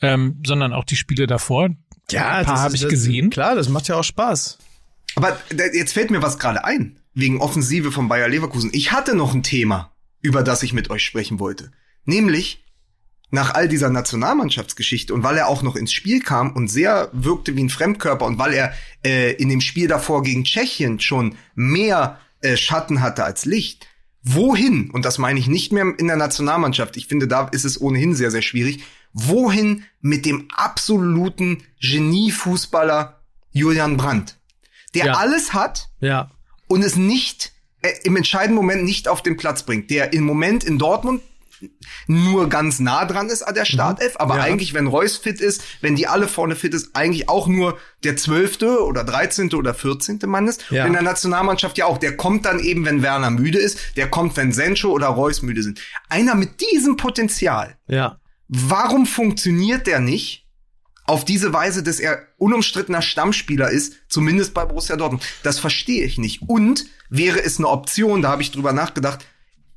ähm, 0.00 0.42
sondern 0.46 0.72
auch 0.72 0.84
die 0.84 0.96
Spiele 0.96 1.26
davor. 1.26 1.70
Ja, 2.10 2.38
ein 2.38 2.44
paar 2.46 2.60
habe 2.60 2.74
ich 2.74 2.82
das, 2.82 2.90
gesehen. 2.90 3.30
Klar, 3.30 3.54
das 3.54 3.68
macht 3.68 3.88
ja 3.88 3.96
auch 3.96 4.04
Spaß. 4.04 4.58
Aber 5.14 5.38
jetzt 5.72 5.92
fällt 5.92 6.10
mir 6.10 6.22
was 6.22 6.38
gerade 6.38 6.64
ein, 6.64 6.98
wegen 7.14 7.40
Offensive 7.40 7.92
von 7.92 8.08
Bayer 8.08 8.28
Leverkusen. 8.28 8.70
Ich 8.72 8.92
hatte 8.92 9.14
noch 9.14 9.34
ein 9.34 9.42
Thema, 9.42 9.92
über 10.20 10.42
das 10.42 10.62
ich 10.62 10.72
mit 10.72 10.90
euch 10.90 11.04
sprechen 11.04 11.38
wollte. 11.38 11.72
Nämlich, 12.04 12.64
nach 13.32 13.54
all 13.54 13.66
dieser 13.66 13.90
Nationalmannschaftsgeschichte 13.90 15.12
und 15.14 15.24
weil 15.24 15.38
er 15.38 15.48
auch 15.48 15.62
noch 15.62 15.74
ins 15.74 15.92
Spiel 15.92 16.20
kam 16.20 16.52
und 16.52 16.68
sehr 16.68 17.08
wirkte 17.12 17.56
wie 17.56 17.64
ein 17.64 17.70
Fremdkörper 17.70 18.26
und 18.26 18.38
weil 18.38 18.52
er 18.52 18.74
äh, 19.04 19.32
in 19.32 19.48
dem 19.48 19.62
Spiel 19.62 19.88
davor 19.88 20.22
gegen 20.22 20.44
Tschechien 20.44 21.00
schon 21.00 21.36
mehr 21.54 22.20
äh, 22.42 22.56
Schatten 22.58 23.00
hatte 23.00 23.24
als 23.24 23.46
Licht, 23.46 23.88
wohin, 24.22 24.90
und 24.90 25.04
das 25.04 25.18
meine 25.18 25.40
ich 25.40 25.48
nicht 25.48 25.72
mehr 25.72 25.94
in 25.96 26.06
der 26.06 26.16
Nationalmannschaft, 26.16 26.96
ich 26.96 27.06
finde, 27.06 27.26
da 27.26 27.48
ist 27.48 27.64
es 27.64 27.80
ohnehin 27.80 28.14
sehr, 28.14 28.30
sehr 28.30 28.42
schwierig, 28.42 28.84
wohin 29.14 29.84
mit 30.00 30.26
dem 30.26 30.48
absoluten 30.54 31.64
Geniefußballer 31.80 33.22
Julian 33.50 33.96
Brandt, 33.96 34.38
der 34.94 35.06
Ja. 35.06 35.12
alles 35.14 35.52
hat 35.52 35.88
Ja. 36.00 36.30
und 36.68 36.82
es 36.82 36.96
nicht 36.96 37.52
äh, 37.82 37.90
im 38.04 38.14
entscheidenden 38.16 38.54
Moment 38.54 38.84
nicht 38.84 39.08
auf 39.08 39.22
den 39.22 39.36
Platz 39.36 39.64
bringt, 39.64 39.90
der 39.90 40.12
im 40.12 40.22
Moment 40.24 40.62
in 40.62 40.78
Dortmund 40.78 41.20
nur 42.06 42.48
ganz 42.48 42.80
nah 42.80 43.04
dran 43.04 43.28
ist 43.28 43.42
an 43.42 43.54
der 43.54 43.64
Startelf, 43.64 44.14
aber 44.18 44.34
Mhm. 44.34 44.40
Ja. 44.40 44.46
eigentlich, 44.46 44.74
wenn 44.74 44.86
Reus 44.86 45.16
fit 45.16 45.40
ist, 45.40 45.62
wenn 45.80 45.94
die 45.96 46.06
alle 46.06 46.26
vorne 46.28 46.56
fit 46.56 46.74
ist, 46.74 46.94
eigentlich 46.94 47.28
auch 47.28 47.46
nur 47.46 47.78
der 48.04 48.16
zwölfte 48.16 48.84
oder 48.84 49.04
dreizehnte 49.04 49.56
oder 49.56 49.74
vierzehnte 49.74 50.26
Mann 50.26 50.48
ist. 50.48 50.64
Ja. 50.70 50.82
Und 50.82 50.88
in 50.88 50.92
der 50.94 51.02
Nationalmannschaft 51.02 51.78
ja 51.78 51.86
auch. 51.86 51.98
Der 51.98 52.16
kommt 52.16 52.44
dann 52.46 52.58
eben, 52.60 52.84
wenn 52.84 53.02
Werner 53.02 53.30
müde 53.30 53.58
ist, 53.58 53.78
der 53.96 54.08
kommt, 54.10 54.36
wenn 54.36 54.52
Sencho 54.52 54.90
oder 54.90 55.06
Reus 55.08 55.42
müde 55.42 55.62
sind. 55.62 55.80
Einer 56.08 56.34
mit 56.34 56.60
diesem 56.60 56.96
Potenzial, 56.96 57.76
Ja. 57.86 58.18
warum 58.48 59.06
funktioniert 59.06 59.86
der 59.86 60.00
nicht 60.00 60.41
auf 61.12 61.26
diese 61.26 61.52
Weise, 61.52 61.82
dass 61.82 62.00
er 62.00 62.22
unumstrittener 62.38 63.02
Stammspieler 63.02 63.70
ist, 63.70 63.96
zumindest 64.08 64.54
bei 64.54 64.64
Borussia 64.64 64.96
Dortmund? 64.96 65.22
Das 65.42 65.58
verstehe 65.58 66.04
ich 66.04 66.16
nicht. 66.16 66.40
Und 66.46 66.86
wäre 67.10 67.44
es 67.44 67.58
eine 67.58 67.68
Option, 67.68 68.22
da 68.22 68.30
habe 68.30 68.40
ich 68.40 68.50
drüber 68.50 68.72
nachgedacht, 68.72 69.26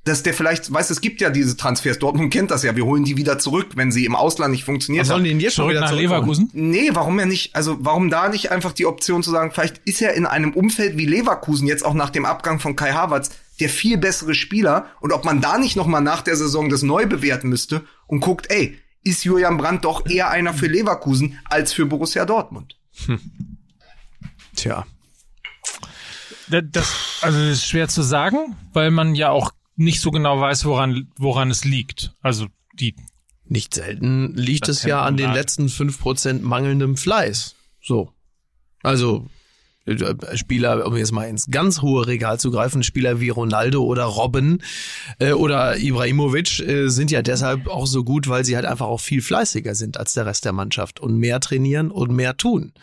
dass 0.05 0.23
der 0.23 0.33
vielleicht, 0.33 0.71
weißt 0.71 0.91
du, 0.91 0.93
es 0.93 1.01
gibt 1.01 1.19
ja 1.19 1.29
diese 1.29 1.57
Transfers, 1.57 1.99
Dortmund 1.99 2.31
kennt 2.31 2.51
das 2.51 2.63
ja, 2.63 2.75
wir 2.77 2.85
holen 2.85 3.03
die 3.03 3.17
wieder 3.17 3.37
zurück, 3.37 3.71
wenn 3.75 3.91
sie 3.91 4.05
im 4.05 4.15
Ausland 4.15 4.51
nicht 4.51 4.63
funktioniert 4.63 5.07
Sollen 5.07 5.17
haben. 5.17 5.23
die 5.25 5.31
ihn 5.31 5.39
jetzt 5.41 5.55
schon 5.55 5.63
Zurück 5.63 5.77
wieder 5.77 5.81
nach? 5.81 5.91
Leverkusen. 5.91 6.49
Nee, 6.53 6.91
warum 6.93 7.19
er 7.19 7.25
nicht, 7.25 7.53
also 7.53 7.77
warum 7.81 8.09
da 8.09 8.29
nicht 8.29 8.51
einfach 8.51 8.71
die 8.71 8.85
Option 8.85 9.21
zu 9.21 9.31
sagen, 9.31 9.51
vielleicht 9.51 9.79
ist 9.79 10.01
er 10.01 10.13
in 10.13 10.25
einem 10.25 10.53
Umfeld 10.53 10.97
wie 10.97 11.05
Leverkusen 11.05 11.67
jetzt 11.67 11.83
auch 11.83 11.95
nach 11.95 12.11
dem 12.11 12.23
Abgang 12.23 12.61
von 12.61 12.77
Kai 12.77 12.93
Havertz 12.93 13.31
der 13.59 13.67
viel 13.69 13.97
bessere 13.97 14.35
Spieler 14.35 14.85
und 15.01 15.11
ob 15.11 15.25
man 15.25 15.41
da 15.41 15.57
nicht 15.57 15.75
noch 15.75 15.87
mal 15.87 16.01
nach 16.01 16.21
der 16.21 16.35
Saison 16.37 16.69
das 16.69 16.81
neu 16.81 17.07
bewerten 17.07 17.49
müsste 17.49 17.81
und 18.07 18.19
guckt, 18.21 18.49
ey, 18.49 18.77
ist 19.05 19.23
Julian 19.23 19.55
Brandt 19.57 19.85
doch 19.85 20.05
eher 20.05 20.29
einer 20.29 20.53
für 20.53 20.67
Leverkusen 20.67 21.39
als 21.45 21.71
für 21.71 21.85
Borussia 21.85 22.25
Dortmund. 22.25 22.77
Tja. 24.55 24.85
Da- 26.49 26.61
Das, 26.61 27.19
also 27.21 27.37
das 27.39 27.49
ist 27.57 27.67
schwer 27.67 27.87
zu 27.87 28.01
sagen, 28.01 28.55
weil 28.73 28.91
man 28.91 29.15
ja 29.15 29.29
auch 29.29 29.51
nicht 29.75 30.01
so 30.01 30.11
genau 30.11 30.39
weiß, 30.39 30.65
woran, 30.65 31.11
woran 31.17 31.49
es 31.51 31.65
liegt. 31.65 32.13
Also 32.21 32.47
die 32.73 32.95
Nicht 33.47 33.73
selten 33.75 34.33
liegt 34.35 34.67
Das 34.67 34.77
es 34.77 34.83
ja 34.83 35.03
an 35.03 35.17
den 35.17 35.31
letzten 35.31 35.67
5% 35.67 36.41
mangelndem 36.41 36.97
Fleiß. 36.97 37.55
So. 37.81 38.11
Also, 38.81 39.27
Spieler, 40.33 40.87
um 40.87 40.97
jetzt 40.97 41.11
mal 41.11 41.25
ins 41.25 41.47
ganz 41.47 41.81
hohe 41.81 42.07
Regal 42.07 42.39
zu 42.39 42.49
greifen, 42.49 42.81
Spieler 42.81 43.19
wie 43.19 43.29
Ronaldo 43.29 43.83
oder 43.83 44.05
Robben 44.05 44.63
äh, 45.19 45.33
oder 45.33 45.77
Ibrahimovic 45.77 46.59
äh, 46.59 46.87
sind 46.87 47.11
ja 47.11 47.21
deshalb 47.21 47.67
auch 47.67 47.85
so 47.85 48.03
gut, 48.03 48.27
weil 48.27 48.43
sie 48.43 48.55
halt 48.55 48.65
einfach 48.65 48.87
auch 48.87 48.99
viel 48.99 49.21
fleißiger 49.21 49.75
sind 49.75 49.97
als 49.97 50.13
der 50.13 50.25
Rest 50.25 50.45
der 50.45 50.53
Mannschaft 50.53 50.99
und 50.99 51.17
mehr 51.17 51.39
trainieren 51.39 51.91
und 51.91 52.11
mehr 52.11 52.35
tun. 52.35 52.73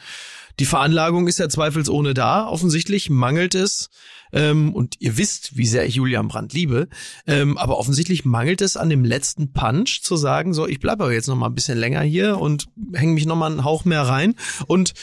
Die 0.58 0.64
Veranlagung 0.64 1.26
ist 1.28 1.38
ja 1.38 1.48
zweifelsohne 1.48 2.14
da. 2.14 2.46
Offensichtlich 2.46 3.10
mangelt 3.10 3.54
es, 3.54 3.90
ähm, 4.32 4.74
und 4.74 4.96
ihr 4.98 5.16
wisst, 5.18 5.56
wie 5.56 5.66
sehr 5.66 5.86
ich 5.86 5.94
Julian 5.94 6.28
Brandt 6.28 6.52
liebe, 6.52 6.88
ähm, 7.26 7.58
aber 7.58 7.78
offensichtlich 7.78 8.24
mangelt 8.24 8.60
es 8.60 8.76
an 8.76 8.90
dem 8.90 9.04
letzten 9.04 9.52
Punch 9.52 10.02
zu 10.02 10.16
sagen, 10.16 10.54
so, 10.54 10.66
ich 10.66 10.80
bleibe 10.80 11.04
aber 11.04 11.12
jetzt 11.12 11.28
noch 11.28 11.36
mal 11.36 11.46
ein 11.46 11.54
bisschen 11.54 11.78
länger 11.78 12.02
hier 12.02 12.38
und 12.38 12.66
hänge 12.92 13.12
mich 13.12 13.26
noch 13.26 13.36
mal 13.36 13.50
einen 13.50 13.64
Hauch 13.64 13.84
mehr 13.84 14.02
rein. 14.02 14.34
Und 14.66 14.94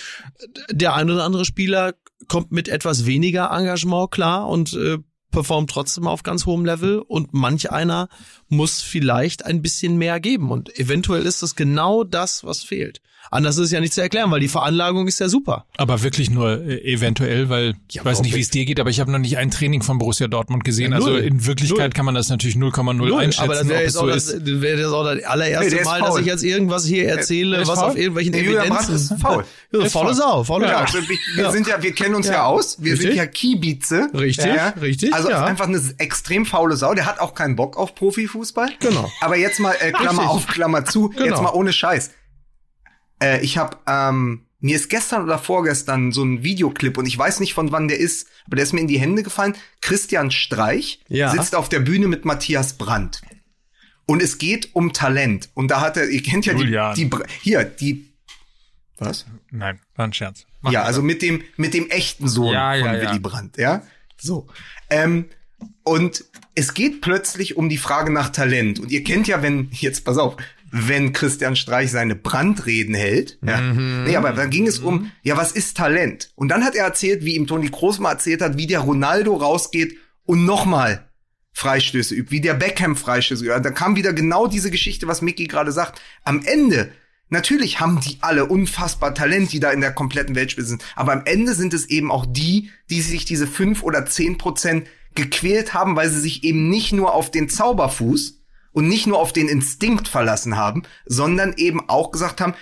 der 0.71 0.95
ein 0.95 1.09
oder 1.09 1.23
andere 1.23 1.45
Spieler 1.45 1.93
kommt 2.27 2.51
mit 2.51 2.67
etwas 2.67 3.05
weniger 3.05 3.51
Engagement 3.51 4.11
klar 4.11 4.47
und 4.47 4.73
äh, 4.73 4.97
performt 5.32 5.69
trotzdem 5.69 6.07
auf 6.07 6.23
ganz 6.23 6.45
hohem 6.45 6.65
Level 6.65 6.99
und 6.99 7.34
manch 7.34 7.71
einer 7.71 8.09
muss 8.47 8.82
vielleicht 8.82 9.45
ein 9.45 9.61
bisschen 9.61 9.97
mehr 9.97 10.19
geben 10.19 10.51
und 10.51 10.77
eventuell 10.80 11.25
ist 11.25 11.43
es 11.43 11.55
genau 11.55 12.03
das, 12.03 12.43
was 12.43 12.63
fehlt. 12.63 13.01
Anders 13.32 13.57
ist 13.57 13.65
es 13.65 13.72
ja 13.72 13.80
nicht 13.80 13.93
zu 13.93 14.01
erklären, 14.01 14.32
weil 14.32 14.39
die 14.39 14.47
Veranlagung 14.47 15.07
ist 15.07 15.20
ja 15.20 15.30
super. 15.30 15.65
Aber 15.78 16.01
wirklich 16.01 16.32
nur 16.32 16.61
äh, 16.65 16.82
eventuell, 16.93 17.47
weil 17.49 17.76
ich 17.88 17.95
Ja, 17.95 18.05
weiß 18.05 18.22
nicht, 18.22 18.34
wie 18.36 18.39
es 18.39 18.49
dir 18.49 18.65
geht, 18.65 18.80
aber 18.80 18.89
ich 18.89 18.99
habe 18.99 19.11
noch 19.11 19.20
nicht 19.20 19.38
ein 19.38 19.51
Training 19.51 19.84
von 19.84 19.99
Borussia 19.99 20.28
Dortmund 20.28 20.63
gesehen. 20.63 20.91
Ja, 20.93 20.97
also 20.97 21.15
in 21.15 21.45
Wirklichkeit 21.45 21.80
Null. 21.80 21.89
kann 21.91 22.05
man 22.05 22.15
das 22.15 22.30
natürlich 22.30 22.55
0,0 22.55 23.15
einschätzen, 23.17 23.43
aber 23.43 23.53
das 23.53 23.67
wäre 23.70 23.82
jetzt 23.82 23.89
es 23.91 23.97
auch, 23.97 24.01
so 24.01 24.07
das, 24.07 24.30
ist. 24.30 24.47
das 24.47 24.61
wäre 24.61 24.80
jetzt 24.82 24.91
auch 24.91 25.03
das 25.03 25.24
allererste 25.26 25.76
Nee, 25.76 25.84
Mal, 25.84 25.99
dass 25.99 26.09
faul. 26.09 26.22
ich 26.22 26.26
jetzt 26.26 26.43
irgendwas 26.43 26.86
hier 26.86 27.07
erzähle, 27.07 27.59
was 27.67 27.80
faul? 27.80 27.89
auf 27.91 27.97
irgendwelchen 27.97 28.32
Brandt 28.32 28.47
Evidenzen. 28.47 28.95
ist 28.95 29.13
faul. 29.22 29.45
Ja, 29.72 29.84
ist 29.86 29.91
faule 29.93 30.07
faul. 30.07 30.15
Sau, 30.15 30.43
faule 30.43 30.65
Ja, 30.65 30.88
Sau. 30.88 30.97
also 30.97 31.09
wir, 31.09 31.17
wir 31.36 31.51
sind 31.51 31.67
ja, 31.67 31.84
wir 31.84 31.91
kennen 31.93 32.15
uns 32.15 32.28
ja, 32.28 32.45
aus. 32.45 32.82
Wir 32.82 32.93
Richtig. 32.93 33.09
sind 33.09 33.17
ja 33.17 33.28
Kiebize. 33.28 34.09
Richtig, 34.15 34.47
richtig, 34.82 35.13
Also 35.13 35.30
ja. 35.30 35.45
einfach 35.45 35.67
eine 35.67 35.80
extrem 35.99 36.47
faule 36.47 36.76
Sau. 36.76 36.95
Der 36.95 37.05
hat 37.05 37.20
auch 37.20 37.36
keinen 37.36 37.55
Bock 37.55 37.78
auf 37.78 37.93
Profifußball. 37.93 38.70
Genau. 38.80 39.07
Aber 39.22 39.38
jetzt 39.38 39.59
mal 39.59 39.76
äh, 39.80 39.91
Klammer 39.91 40.24
Richtig. 40.24 40.28
auf, 40.30 40.47
Klammer 40.47 40.86
zu. 40.86 41.09
Genau. 41.09 41.26
Jetzt 41.26 41.41
mal 41.43 41.51
ohne 41.53 41.72
Scheiß. 41.72 42.09
Äh, 43.22 43.41
ich 43.41 43.57
habe 43.57 43.78
ähm, 43.88 44.45
mir 44.61 44.76
ist 44.76 44.89
gestern 44.89 45.24
oder 45.24 45.38
vorgestern 45.39 46.11
so 46.11 46.24
ein 46.24 46.43
Videoclip 46.43 46.97
und 46.97 47.05
ich 47.05 47.17
weiß 47.17 47.39
nicht 47.39 47.53
von 47.53 47.72
wann 47.72 47.88
der 47.88 47.97
ist, 47.99 48.28
aber 48.45 48.57
der 48.57 48.63
ist 48.63 48.74
mir 48.74 48.82
in 48.82 48.88
die 48.88 48.99
Hände 48.99 49.24
gefallen. 49.24 49.55
Christian 49.82 50.32
Streich 50.32 50.99
Ja. 51.07 51.32
sitzt 51.32 51.55
auf 51.55 51.70
der 51.70 51.80
Bühne 51.80 52.07
mit 52.07 52.26
Matthias 52.26 52.74
Brandt. 52.78 53.22
Und 54.05 54.22
es 54.24 54.38
geht 54.38 54.70
um 54.76 54.91
Talent. 54.91 55.49
Und 55.53 55.70
da 55.72 55.82
hat 55.82 55.95
er, 55.95 56.09
ihr 56.09 56.22
kennt 56.24 56.45
ja 56.45 56.53
die, 56.53 56.63
Julian. 56.63 56.95
die, 56.95 57.05
Br- 57.05 57.26
hier, 57.41 57.63
die, 57.63 58.11
was? 58.97 59.26
Nein, 59.51 59.80
war 59.95 60.05
ein 60.07 60.13
Scherz. 60.13 60.45
Mach 60.61 60.72
ja, 60.72 60.82
also 60.84 61.01
mit 61.01 61.22
dem, 61.22 61.43
mit 61.57 61.74
dem 61.74 61.89
echten 61.89 62.28
Sohn 62.28 62.51
Ja, 62.53 62.74
von 62.74 62.86
ja, 62.86 62.95
ja. 62.95 63.01
Willy 63.09 63.20
Brandt, 63.20 63.57
ja. 63.57 63.84
So. 64.20 64.47
Ähm, 64.89 65.26
und 65.84 66.26
es 66.55 66.74
geht 66.74 67.01
plötzlich 67.01 67.55
um 67.55 67.70
die 67.70 67.78
Frage 67.78 68.11
nach 68.11 68.30
Talent. 68.30 68.80
Und 68.80 68.91
ihr 68.91 69.03
kennt 69.03 69.28
ja, 69.28 69.41
wenn, 69.41 69.70
jetzt 69.72 70.03
pass 70.05 70.17
auf, 70.17 70.36
wenn 70.72 71.13
Christian 71.13 71.55
Streich 71.55 71.91
seine 71.91 72.15
Brandreden 72.15 72.95
hält, 72.95 73.39
ja. 73.41 73.59
Mhm. 73.61 74.03
Nee, 74.05 74.15
aber 74.15 74.34
da 74.34 74.45
ging 74.45 74.67
es 74.67 74.80
um, 74.80 75.11
ja, 75.24 75.38
was 75.38 75.51
ist 75.51 75.78
Talent? 75.78 76.32
Und 76.36 76.49
dann 76.49 76.63
hat 76.63 76.76
er 76.76 76.86
erzählt, 76.86 77.26
wie 77.26 77.36
ihm 77.36 77.47
Toni 77.47 77.70
Kroos 77.70 77.99
mal 77.99 78.11
erzählt 78.11 78.41
hat, 78.41 78.57
wie 78.57 78.67
der 78.67 78.80
Ronaldo 78.80 79.36
rausgeht 79.36 79.97
und 80.26 80.45
nochmal 80.45 81.09
Freistöße 81.53 82.15
übt, 82.15 82.32
wie 82.32 82.41
der 82.41 82.53
Beckham 82.53 82.95
Freistöße 82.95 83.45
übt. 83.45 83.61
Da 83.61 83.72
kam 83.72 83.95
wieder 83.95 84.13
genau 84.13 84.47
diese 84.47 84.72
Geschichte, 84.72 85.07
was 85.07 85.22
Mickey 85.22 85.45
gerade 85.45 85.72
sagt. 85.72 86.01
Am 86.24 86.43
Ende, 86.45 86.91
natürlich 87.30 87.80
haben 87.80 87.99
die 87.99 88.17
alle 88.22 88.45
unfassbar 88.45 89.13
Talent, 89.15 89.51
die 89.51 89.59
da 89.59 89.72
in 89.72 89.82
der 89.82 89.91
kompletten 89.91 90.36
Weltspitze 90.36 90.70
sind. 90.70 90.84
Aber 90.95 91.13
am 91.13 91.24
Ende 91.26 91.55
sind 91.55 91.74
es 91.74 91.88
eben 91.89 92.11
auch 92.11 92.26
die, 92.28 92.70
die 92.89 93.01
sich 93.01 93.26
diese 93.26 93.47
fünf 93.47 93.84
oder 93.84 94.05
zehn 94.05 94.38
Prozent 94.38 94.88
gequält 95.15 95.74
haben, 95.74 95.95
weil 95.95 96.09
sie 96.09 96.22
sich 96.22 96.43
eben 96.43 96.70
nicht 96.70 96.93
nur 96.93 97.13
auf 97.13 97.32
den 97.32 97.49
Zauberfuß 97.49 98.38
und 98.72 98.88
nicht 98.88 99.07
nur 99.07 99.20
auf 99.20 99.34
den 99.34 99.47
Instinkt 99.47 100.07
verlassen 100.07 100.57
haben, 100.57 100.84
sondern 101.05 101.53
eben 101.57 101.89
auch 101.89 102.11
gesagt 102.11 102.41
haben, 102.41 102.53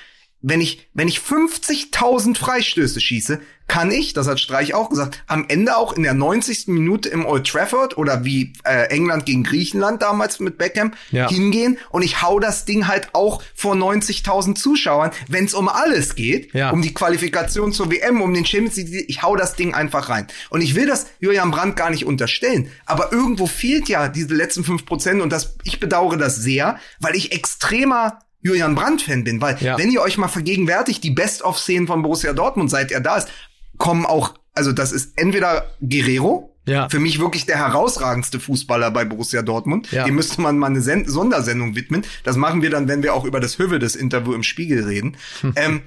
wenn 0.41 0.61
ich, 0.61 0.89
wenn 0.93 1.07
ich 1.07 1.19
50.000 1.19 2.37
Freistöße 2.37 3.01
schieße, 3.01 3.41
kann 3.67 3.91
ich, 3.91 4.13
das 4.13 4.27
hat 4.27 4.39
Streich 4.39 4.73
auch 4.73 4.89
gesagt, 4.89 5.23
am 5.27 5.45
Ende 5.49 5.75
auch 5.75 5.93
in 5.93 6.03
der 6.03 6.13
90. 6.13 6.67
Minute 6.67 7.09
im 7.09 7.25
Old 7.25 7.45
Trafford 7.47 7.97
oder 7.97 8.23
wie 8.23 8.53
äh, 8.63 8.83
England 8.89 9.25
gegen 9.25 9.43
Griechenland 9.43 10.01
damals 10.01 10.39
mit 10.39 10.57
Beckham 10.57 10.93
Ja. 11.11 11.27
hingehen 11.29 11.77
und 11.89 12.01
ich 12.01 12.21
hau 12.21 12.39
das 12.39 12.63
Ding 12.65 12.87
halt 12.87 13.09
auch 13.13 13.43
vor 13.55 13.75
90.000 13.75 14.55
Zuschauern, 14.55 15.11
wenn 15.27 15.45
es 15.45 15.53
um 15.53 15.67
alles 15.67 16.15
geht, 16.15 16.53
Ja. 16.53 16.69
um 16.71 16.81
die 16.81 16.93
Qualifikation 16.93 17.73
zur 17.73 17.91
WM, 17.91 18.21
um 18.21 18.33
den 18.33 18.45
Champions 18.45 18.77
League, 18.77 19.05
ich 19.09 19.21
hau 19.21 19.35
das 19.35 19.55
Ding 19.55 19.73
einfach 19.73 20.09
rein. 20.09 20.27
Und 20.49 20.61
ich 20.61 20.75
will 20.75 20.85
das 20.87 21.07
Julian 21.19 21.51
Brandt 21.51 21.75
gar 21.75 21.89
nicht 21.89 22.05
unterstellen, 22.05 22.71
aber 22.85 23.11
irgendwo 23.11 23.47
fehlt 23.47 23.89
ja 23.89 24.07
diese 24.07 24.33
letzten 24.33 24.63
5% 24.63 25.19
und 25.21 25.29
das, 25.31 25.55
ich 25.63 25.79
bedauere 25.81 26.15
das 26.17 26.37
sehr, 26.37 26.79
weil 26.99 27.15
ich 27.15 27.33
extremer 27.33 28.19
Julian 28.41 28.75
Brandt-Fan 28.75 29.23
bin, 29.25 29.41
weil 29.41 29.57
Ja. 29.59 29.77
wenn 29.77 29.91
ihr 29.91 30.01
euch 30.01 30.17
mal 30.17 30.27
vergegenwärtigt, 30.29 31.03
die 31.03 31.11
Best-of-Szenen 31.11 31.87
von 31.87 32.01
Borussia 32.01 32.31
Dortmund, 32.33 32.69
seit 32.69 32.91
er 32.91 33.01
da 33.01 33.17
ist, 33.17 33.27
kommen 33.77 34.05
auch, 34.05 34.33
also 34.53 34.71
das 34.71 34.91
ist 34.91 35.13
entweder 35.17 35.65
Guerrero, 35.81 36.55
Ja. 36.65 36.89
für 36.89 36.99
mich 36.99 37.19
wirklich 37.19 37.45
der 37.45 37.57
herausragendste 37.57 38.39
Fußballer 38.39 38.91
bei 38.91 39.05
Borussia 39.05 39.41
Dortmund. 39.41 39.91
Ja. 39.91 40.03
Dem 40.05 40.15
müsste 40.15 40.41
man 40.41 40.57
mal 40.57 40.67
eine 40.67 40.81
Sen 40.81 41.07
Sondersendung 41.07 41.75
widmen. 41.75 42.03
Das 42.23 42.35
machen 42.35 42.61
wir 42.61 42.69
dann, 42.69 42.87
wenn 42.87 43.03
wir 43.03 43.13
auch 43.13 43.23
über 43.25 43.39
das 43.39 43.57
Höwe 43.57 43.79
des 43.79 43.95
Interview 43.95 44.33
im 44.33 44.43
Spiegel 44.43 44.83
reden. 44.83 45.15
ähm, 45.55 45.81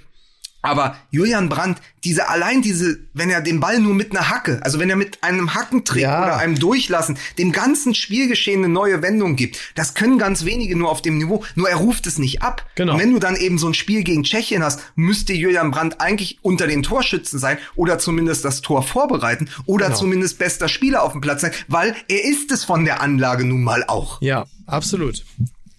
aber 0.62 0.96
Julian 1.10 1.48
Brandt, 1.48 1.80
diese 2.04 2.28
allein 2.28 2.62
diese, 2.62 2.98
wenn 3.14 3.30
er 3.30 3.40
den 3.40 3.60
Ball 3.60 3.78
nur 3.78 3.94
mit 3.94 4.10
einer 4.10 4.28
Hacke, 4.30 4.60
also 4.62 4.78
wenn 4.78 4.90
er 4.90 4.96
mit 4.96 5.22
einem 5.22 5.54
Hackentrick 5.54 6.02
Ja. 6.02 6.22
oder 6.22 6.36
einem 6.38 6.58
Durchlassen 6.58 7.18
dem 7.38 7.52
ganzen 7.52 7.94
Spielgeschehen 7.94 8.64
eine 8.64 8.72
neue 8.72 9.02
Wendung 9.02 9.36
gibt, 9.36 9.58
das 9.74 9.94
können 9.94 10.18
ganz 10.18 10.44
wenige 10.44 10.76
nur 10.76 10.90
auf 10.90 11.02
dem 11.02 11.18
Niveau. 11.18 11.44
Nur 11.54 11.68
er 11.68 11.76
ruft 11.76 12.06
es 12.06 12.18
nicht 12.18 12.42
ab. 12.42 12.66
Genau. 12.74 12.94
Und 12.94 13.00
wenn 13.00 13.12
du 13.12 13.18
dann 13.18 13.36
eben 13.36 13.58
so 13.58 13.68
ein 13.68 13.74
Spiel 13.74 14.02
gegen 14.04 14.22
Tschechien 14.24 14.62
hast, 14.62 14.80
müsste 14.96 15.32
Julian 15.32 15.70
Brandt 15.70 16.00
eigentlich 16.00 16.38
unter 16.42 16.66
den 16.66 16.82
Torschützen 16.82 17.38
sein 17.38 17.58
oder 17.74 17.98
zumindest 17.98 18.44
das 18.44 18.60
Tor 18.60 18.82
vorbereiten 18.82 19.48
oder 19.66 19.86
Genau. 19.86 19.98
zumindest 19.98 20.38
bester 20.38 20.68
Spieler 20.68 21.02
auf 21.02 21.12
dem 21.12 21.20
Platz 21.20 21.40
sein, 21.42 21.52
weil 21.68 21.94
er 22.08 22.24
ist 22.24 22.50
es 22.52 22.64
von 22.64 22.84
der 22.84 23.00
Anlage 23.02 23.44
nun 23.44 23.62
mal 23.62 23.84
auch. 23.86 24.20
Ja, 24.22 24.46
absolut. 24.66 25.24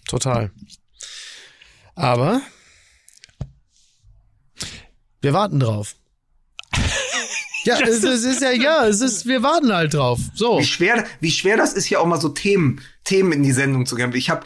Total. 0.08 0.52
Aber 1.96 2.42
wir 5.22 5.34
warten 5.34 5.60
drauf. 5.60 5.96
Ja, 7.64 7.80
es, 7.80 8.04
es 8.04 8.24
ist 8.24 8.42
ja, 8.42 8.52
ja, 8.52 8.88
es 8.88 9.02
ist, 9.02 9.28
wir 9.28 9.44
warten 9.44 9.72
halt 9.72 9.94
drauf. 9.94 10.20
So. 10.34 10.58
Wie 10.58 10.66
schwer, 10.66 11.06
wie 11.20 11.30
schwer 11.30 11.58
das 11.58 11.74
ist, 11.74 11.86
hier 11.86 12.02
auch 12.02 12.08
mal 12.08 12.20
so 12.20 12.30
Themen, 12.30 12.82
Themen 13.04 13.32
in 13.32 13.44
die 13.44 13.52
Sendung 13.52 13.86
zu 13.86 13.96
geben. 13.96 14.16
Ich 14.16 14.32
habe, 14.32 14.42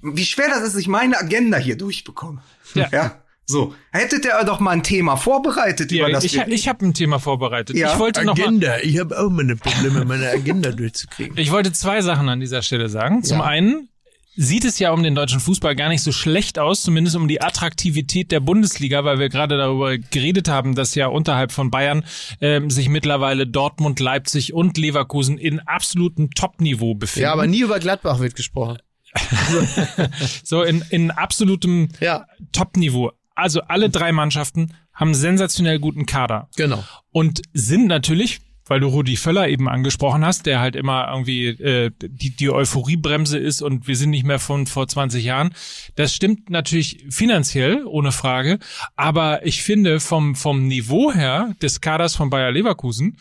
wie 0.00 0.24
schwer 0.24 0.48
das 0.48 0.62
ist, 0.62 0.76
ich 0.76 0.88
meine 0.88 1.18
Agenda 1.18 1.58
hier 1.58 1.76
durchbekomme. 1.76 2.42
Ja. 2.74 2.88
ja. 2.92 3.22
So, 3.44 3.74
hättet 3.90 4.24
ihr 4.24 4.42
doch 4.46 4.60
mal 4.60 4.70
ein 4.70 4.82
Thema 4.84 5.16
vorbereitet, 5.16 5.90
Ja, 5.90 6.04
über 6.04 6.12
das 6.12 6.24
ich 6.24 6.34
wir, 6.34 6.46
ich 6.48 6.68
habe 6.68 6.86
ein 6.86 6.94
Thema 6.94 7.18
vorbereitet. 7.18 7.76
Ja, 7.76 7.92
ich 7.92 7.98
wollte 7.98 8.24
noch 8.24 8.38
mal, 8.38 8.80
Ich 8.84 8.98
habe 8.98 9.18
auch 9.20 9.28
meine 9.28 9.56
Probleme, 9.56 10.04
meine 10.04 10.30
Agenda 10.30 10.70
durchzukriegen. 10.70 11.36
ich 11.36 11.50
wollte 11.50 11.72
zwei 11.72 12.00
Sachen 12.00 12.28
an 12.28 12.38
dieser 12.40 12.62
Stelle 12.62 12.88
sagen. 12.88 13.22
Zum 13.24 13.40
Ja. 13.40 13.44
einen 13.44 13.88
sieht 14.36 14.64
es 14.64 14.78
ja 14.78 14.92
um 14.92 15.02
den 15.02 15.14
deutschen 15.14 15.40
Fußball 15.40 15.74
gar 15.74 15.88
nicht 15.88 16.02
so 16.02 16.12
schlecht 16.12 16.58
aus, 16.58 16.82
zumindest 16.82 17.16
um 17.16 17.28
die 17.28 17.42
Attraktivität 17.42 18.30
der 18.30 18.40
Bundesliga, 18.40 19.04
weil 19.04 19.18
wir 19.18 19.28
gerade 19.28 19.56
darüber 19.56 19.98
geredet 19.98 20.48
haben, 20.48 20.74
dass 20.74 20.94
ja 20.94 21.08
unterhalb 21.08 21.52
von 21.52 21.70
Bayern 21.70 22.04
ähm, 22.40 22.70
sich 22.70 22.88
mittlerweile 22.88 23.46
Dortmund, 23.46 24.00
Leipzig 24.00 24.54
und 24.54 24.78
Leverkusen 24.78 25.36
in 25.38 25.60
absolutem 25.60 26.30
Top-Niveau 26.30 26.94
befinden. 26.94 27.24
Ja, 27.24 27.32
aber 27.32 27.46
nie 27.46 27.60
über 27.60 27.78
Gladbach 27.80 28.20
wird 28.20 28.36
gesprochen. 28.36 28.78
so 30.44 30.62
in, 30.62 30.84
in 30.90 31.10
absolutem 31.10 31.88
Ja, 32.00 32.26
Top-Niveau. 32.52 33.12
Also 33.34 33.62
alle 33.62 33.90
drei 33.90 34.12
Mannschaften 34.12 34.74
haben 34.92 35.14
sensationell 35.14 35.78
guten 35.78 36.06
Kader. 36.06 36.48
genau. 36.56 36.84
und 37.10 37.42
sind 37.52 37.86
natürlich, 37.86 38.40
weil 38.70 38.78
du 38.78 38.86
Rudi 38.86 39.16
Völler 39.16 39.48
eben 39.48 39.68
angesprochen 39.68 40.24
hast, 40.24 40.46
der 40.46 40.60
halt 40.60 40.76
immer 40.76 41.08
irgendwie 41.10 41.48
äh, 41.48 41.90
die, 42.00 42.30
die 42.30 42.50
Euphoriebremse 42.50 43.36
ist 43.36 43.62
und 43.62 43.88
wir 43.88 43.96
sind 43.96 44.10
nicht 44.10 44.24
mehr 44.24 44.38
von 44.38 44.68
vor 44.68 44.86
20 44.86 45.24
Jahren. 45.24 45.52
Das 45.96 46.14
stimmt 46.14 46.50
natürlich 46.50 47.04
finanziell, 47.10 47.84
ohne 47.84 48.12
Frage. 48.12 48.60
Aber 48.94 49.44
ich 49.44 49.64
finde 49.64 49.98
vom, 49.98 50.36
vom 50.36 50.68
Niveau 50.68 51.12
her 51.12 51.56
des 51.60 51.80
Kaders 51.80 52.14
von 52.14 52.30
Bayer 52.30 52.52
Leverkusen, 52.52 53.18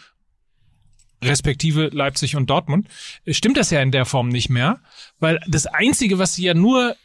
respektive 1.23 1.87
Leipzig 1.87 2.35
und 2.35 2.47
Dortmund, 2.47 2.87
stimmt 3.27 3.57
das 3.57 3.71
ja 3.71 3.81
in 3.81 3.91
der 3.91 4.05
Form 4.05 4.29
nicht 4.29 4.49
mehr. 4.49 4.81
Weil 5.19 5.39
das 5.47 5.65
Einzige, 5.65 6.19
was 6.19 6.35
sie 6.35 6.43
ja 6.43 6.53
nur 6.53 6.95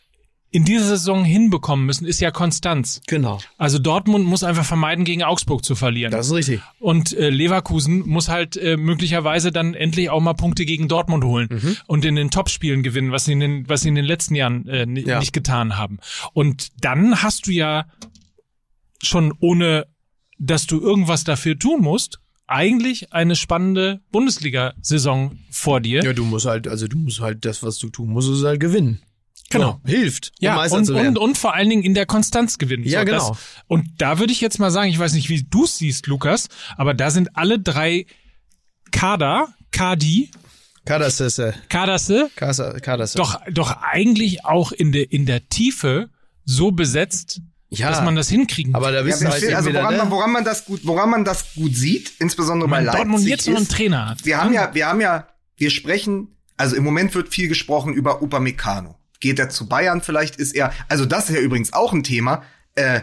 in 0.55 0.65
dieser 0.65 0.85
Saison 0.87 1.25
hinbekommen 1.25 1.85
müssen, 1.85 2.07
ist 2.07 2.21
ja 2.21 2.31
Konstanz. 2.31 3.01
Genau. 3.09 3.41
Also 3.59 3.81
Dortmund 3.81 4.25
muss 4.25 4.45
einfach 4.45 4.65
vermeiden, 4.65 5.05
gegen 5.05 5.25
Augsburg 5.25 5.65
zu 5.65 5.75
verlieren. 5.75 6.13
Das 6.13 6.29
ist 6.29 6.33
richtig. 6.33 6.61
Und 6.79 7.13
äh, 7.13 7.29
Leverkusen 7.29 8.07
muss 8.07 8.29
halt 8.29 8.57
äh, 8.57 8.77
möglicherweise 8.77 9.51
dann 9.51 9.75
endlich 9.75 10.11
auch 10.11 10.21
mal 10.21 10.35
Punkte 10.35 10.65
gegen 10.65 10.87
Dortmund 10.87 11.25
holen 11.25 11.49
Mhm. 11.51 11.77
und 11.89 12.05
in 12.05 12.15
den 12.15 12.31
Topspielen 12.31 12.85
gewinnen, 12.85 13.11
was 13.11 13.25
sie 13.25 13.33
in 13.33 13.41
den, 13.41 13.69
was 13.69 13.81
sie 13.81 13.89
in 13.89 13.97
den 13.97 14.05
letzten 14.05 14.37
Jahren 14.37 14.69
äh, 14.69 14.87
Ja. 15.01 15.19
nicht 15.19 15.33
getan 15.33 15.77
haben. 15.77 15.99
Und 16.35 16.69
dann 16.85 17.21
hast 17.21 17.49
du 17.49 17.51
ja 17.51 17.87
schon 19.03 19.35
ohne, 19.41 19.87
dass 20.39 20.67
du 20.69 20.81
irgendwas 20.81 21.25
dafür 21.25 21.59
tun 21.59 21.83
musst, 21.83 22.21
eigentlich 22.47 23.13
eine 23.13 23.35
spannende 23.35 24.03
Bundesliga-Saison 24.13 25.39
vor 25.51 25.81
dir. 25.81 26.05
Ja, 26.05 26.13
du 26.13 26.25
musst 26.25 26.47
halt, 26.47 26.69
also 26.69 26.87
du 26.87 26.99
musst 26.99 27.21
halt 27.21 27.45
das, 27.45 27.63
was 27.65 27.79
du 27.79 27.89
tun 27.89 28.11
musst, 28.11 28.31
ist 28.31 28.45
halt 28.45 28.61
gewinnen. 28.61 29.01
Genau. 29.51 29.81
So, 29.85 29.91
hilft, 29.91 30.33
um 30.41 30.45
Ja, 30.45 30.55
Meister 30.57 30.77
und, 30.79 30.85
zu 30.87 30.95
werden. 30.95 31.09
und, 31.09 31.19
und 31.19 31.39
vor 31.39 31.55
allen 31.55 31.69
Dingen 31.71 31.83
in 31.85 31.95
der 31.95 32.07
Konstanz 32.07 32.59
gewinnen. 32.59 32.85
Ja, 32.85 33.05
genau. 33.05 33.31
Das, 33.31 33.39
und 33.69 33.87
da 33.99 34.19
würde 34.19 34.33
ich 34.33 34.41
jetzt 34.41 34.59
mal 34.59 34.71
sagen, 34.71 34.89
ich 34.91 34.99
weiß 34.99 35.13
nicht, 35.13 35.29
wie 35.29 35.43
du 35.45 35.65
es 35.65 35.79
siehst, 35.79 36.07
Lukas, 36.07 36.49
aber 36.77 36.95
da 36.95 37.11
sind 37.11 37.37
alle 37.37 37.59
drei 37.59 38.07
Kader, 38.91 39.49
Kadi. 39.71 40.31
Kaderse, 40.85 41.61
Kader- 42.37 42.81
Kadersässe. 42.81 43.17
doch, 43.17 43.41
doch 43.51 43.77
eigentlich 43.83 44.45
auch 44.45 44.71
in 44.73 44.93
der, 44.93 45.11
in 45.13 45.25
der 45.25 45.49
Tiefe 45.49 46.11
so 46.45 46.73
besetzt, 46.73 47.41
Ja. 47.71 47.89
dass 47.89 48.03
man 48.03 48.15
das 48.17 48.29
hinkriegen 48.29 48.75
Aber 48.75 48.93
da 48.93 48.99
Ja, 48.99 49.03
bist 49.05 49.21
du 49.23 49.25
wir 49.27 49.31
halt 49.33 49.55
also 49.55 49.73
woran, 49.73 49.97
man, 49.97 50.07
ne? 50.07 50.11
woran 50.11 50.33
man 50.33 50.45
das 50.45 50.67
gut, 50.67 50.81
woran 50.85 51.09
man 51.11 51.25
das 51.25 51.55
gut 51.55 51.75
sieht, 51.75 52.13
insbesondere 52.19 52.69
bei 52.69 52.79
Wenn 52.79 52.85
Leipzig, 52.85 52.99
Dortmund 53.01 53.27
jetzt 53.27 53.49
noch 53.49 53.57
einen 53.57 53.69
Trainer 53.69 54.11
hat. 54.11 54.25
wir 54.27 54.39
haben 54.41 54.53
ja, 54.53 54.75
wir 54.75 54.87
haben 54.87 55.01
ja, 55.01 55.27
wir 55.57 55.71
sprechen, 55.71 56.37
also 56.59 56.77
im 56.77 56.85
Moment 56.85 57.15
wird 57.15 57.31
viel 57.31 57.49
gesprochen 57.49 57.95
über 57.95 58.21
Upamecano. 58.23 58.99
Geht 59.25 59.39
er 59.39 59.49
zu 59.49 59.67
Bayern? 59.67 60.03
Vielleicht 60.03 60.37
ist 60.37 60.55
er, 60.55 60.71
also 60.87 61.07
das 61.07 61.31
ist 61.31 61.37
ja 61.37 61.41
übrigens 61.41 61.73
auch 61.73 61.95
ein 61.95 62.03
Thema, 62.03 62.43
äh, 62.75 63.01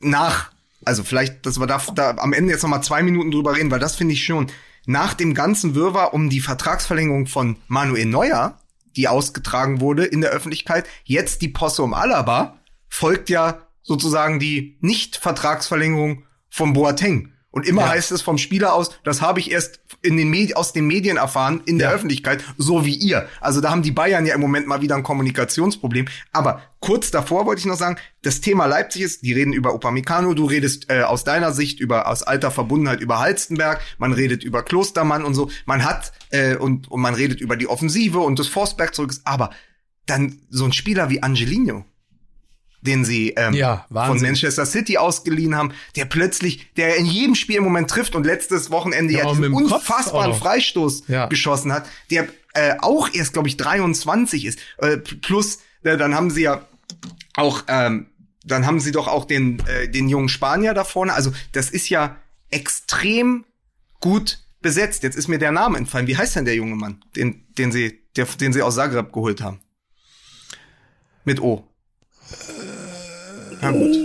nach, 0.00 0.50
also 0.86 1.04
vielleicht, 1.04 1.44
dass 1.44 1.60
wir 1.60 1.66
da, 1.66 1.82
da 1.94 2.12
am 2.16 2.32
Ende 2.32 2.50
jetzt 2.50 2.62
noch 2.62 2.70
mal 2.70 2.80
zwei 2.80 3.02
Minuten 3.02 3.30
drüber 3.30 3.54
reden, 3.54 3.70
weil 3.70 3.78
das 3.78 3.94
finde 3.94 4.14
ich 4.14 4.24
schon, 4.24 4.46
nach 4.86 5.12
dem 5.12 5.34
ganzen 5.34 5.74
Wirrwarr 5.74 6.14
um 6.14 6.30
die 6.30 6.40
Vertragsverlängerung 6.40 7.26
von 7.26 7.58
Manuel 7.68 8.06
Neuer, 8.06 8.58
die 8.96 9.06
ausgetragen 9.06 9.82
wurde 9.82 10.06
in 10.06 10.22
der 10.22 10.30
Öffentlichkeit, 10.30 10.86
jetzt 11.04 11.42
die 11.42 11.48
Posse 11.48 11.82
um 11.82 11.92
Alaba, 11.92 12.56
folgt 12.88 13.28
ja 13.28 13.66
sozusagen 13.82 14.38
die 14.40 14.78
Nicht-Vertragsverlängerung 14.80 16.22
von 16.48 16.72
Boateng. 16.72 17.32
Und 17.50 17.66
immer 17.66 17.82
Ja. 17.82 17.88
heißt 17.90 18.12
es 18.12 18.22
vom 18.22 18.38
Spieler 18.38 18.72
aus, 18.72 18.92
das 19.04 19.20
habe 19.20 19.40
ich 19.40 19.50
erst 19.50 19.80
in 20.04 20.16
den 20.16 20.28
Medi 20.28 20.54
aus 20.54 20.72
den 20.72 20.86
Medien 20.86 21.16
erfahren, 21.16 21.62
in 21.64 21.78
der 21.78 21.88
Ja. 21.88 21.94
Öffentlichkeit, 21.94 22.44
so 22.58 22.84
wie 22.84 22.94
ihr. 22.94 23.28
Also 23.40 23.60
da 23.60 23.70
haben 23.70 23.82
die 23.82 23.90
Bayern 23.90 24.26
ja 24.26 24.34
im 24.34 24.40
Moment 24.40 24.66
mal 24.66 24.82
wieder 24.82 24.94
ein 24.96 25.02
Kommunikationsproblem. 25.02 26.06
Aber 26.32 26.62
kurz 26.80 27.10
davor 27.10 27.46
wollte 27.46 27.60
ich 27.60 27.66
noch 27.66 27.76
sagen, 27.76 27.96
das 28.22 28.40
Thema 28.40 28.66
Leipzig 28.66 29.02
ist, 29.02 29.22
die 29.22 29.32
reden 29.32 29.52
über 29.52 29.74
Upamecano, 29.74 30.34
du 30.34 30.44
redest 30.44 30.90
äh, 30.90 31.02
aus 31.02 31.24
deiner 31.24 31.52
Sicht 31.52 31.80
über 31.80 32.08
aus 32.08 32.22
alter 32.22 32.50
Verbundenheit 32.50 33.00
über 33.00 33.18
Halstenberg, 33.18 33.80
man 33.98 34.12
redet 34.12 34.44
über 34.44 34.62
Klostermann 34.62 35.24
und 35.24 35.34
so. 35.34 35.50
Man 35.66 35.84
hat 35.84 36.12
äh, 36.30 36.56
und, 36.56 36.90
und 36.90 37.00
man 37.00 37.14
redet 37.14 37.40
über 37.40 37.56
die 37.56 37.66
Offensive 37.68 38.18
und 38.20 38.38
das 38.38 38.48
Forsberg 38.48 38.94
zurück 38.94 39.10
ist. 39.10 39.26
Aber 39.26 39.50
dann 40.06 40.40
so 40.50 40.64
ein 40.66 40.72
Spieler 40.72 41.08
wie 41.08 41.22
Angelino, 41.22 41.84
den 42.86 43.04
sie 43.04 43.30
ähm, 43.36 43.54
Ja, 43.54 43.86
von. 43.92 44.20
Manchester 44.20 44.66
City 44.66 44.98
ausgeliehen 44.98 45.54
haben, 45.56 45.72
der 45.96 46.04
plötzlich, 46.04 46.72
der 46.74 46.96
in 46.96 47.06
jedem 47.06 47.34
Spiel 47.34 47.56
im 47.56 47.64
Moment 47.64 47.90
trifft 47.90 48.14
und 48.14 48.24
letztes 48.26 48.70
Wochenende 48.70 49.12
Ja, 49.14 49.20
ja, 49.24 49.30
diesen 49.30 49.52
unfassbaren. 49.54 50.34
Freistoß 50.34 51.04
Ja. 51.08 51.26
geschossen 51.26 51.72
hat, 51.72 51.86
der 52.10 52.28
äh, 52.54 52.76
auch 52.80 53.08
erst, 53.12 53.32
glaube 53.32 53.48
ich, 53.48 53.56
23 53.56 54.44
ist. 54.44 54.58
Äh, 54.78 54.98
plus, 54.98 55.58
äh, 55.82 55.96
dann 55.96 56.14
haben 56.14 56.30
sie 56.30 56.42
ja 56.42 56.66
auch, 57.36 57.64
ähm, 57.68 58.06
dann 58.44 58.66
haben 58.66 58.78
sie 58.78 58.92
doch 58.92 59.08
auch 59.08 59.24
den, 59.24 59.58
äh, 59.66 59.88
den 59.88 60.08
jungen 60.08 60.28
Spanier 60.28 60.72
da 60.74 60.84
vorne. 60.84 61.14
Also 61.14 61.32
das 61.52 61.70
ist 61.70 61.88
ja 61.88 62.16
extrem 62.50 63.44
gut 64.00 64.38
besetzt. 64.60 65.02
Jetzt 65.02 65.16
ist 65.16 65.26
mir 65.28 65.38
der 65.38 65.50
Name 65.50 65.78
entfallen. 65.78 66.06
Wie 66.06 66.16
heißt 66.16 66.36
denn 66.36 66.44
der 66.44 66.54
junge 66.54 66.76
Mann, 66.76 67.02
den, 67.16 67.44
den 67.58 67.72
sie, 67.72 68.00
der, 68.16 68.26
den 68.26 68.52
sie 68.52 68.62
aus 68.62 68.76
Zagreb 68.76 69.12
geholt 69.12 69.40
haben? 69.40 69.60
Mit 71.24 71.40
O. 71.40 71.66
Na 73.60 73.70
gut. 73.70 73.96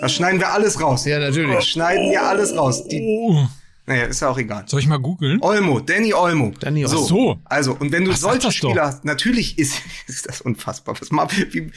Das 0.00 0.12
schneiden 0.14 0.38
wir 0.40 0.52
alles 0.52 0.80
raus. 0.80 1.04
Ja, 1.04 1.18
natürlich. 1.18 1.54
Das 1.54 1.66
schneiden 1.66 2.10
wir 2.10 2.22
alles 2.22 2.56
raus. 2.56 2.86
Die, 2.86 3.00
Oh, 3.00 3.46
Naja, 3.86 4.04
ist 4.04 4.20
ja 4.20 4.28
auch 4.28 4.38
egal. 4.38 4.64
Soll 4.66 4.80
ich 4.80 4.86
mal 4.88 4.98
googeln? 4.98 5.38
Olmo, 5.42 5.80
Danny 5.80 6.12
Olmo. 6.12 6.52
Danny 6.60 6.84
Olmo. 6.84 6.96
So, 6.98 7.02
Ach 7.04 7.08
so. 7.08 7.38
Also, 7.44 7.76
und 7.78 7.92
wenn 7.92 8.04
du 8.04 8.12
sag 8.12 8.42
solche. 8.42 8.52
Spieler 8.52 8.86
hast, 8.86 9.04
natürlich 9.04 9.58
ist, 9.58 9.80
ist 10.06 10.28
das 10.28 10.40
unfassbar. 10.40 10.94
Was 11.00 11.10
wie, 11.10 11.72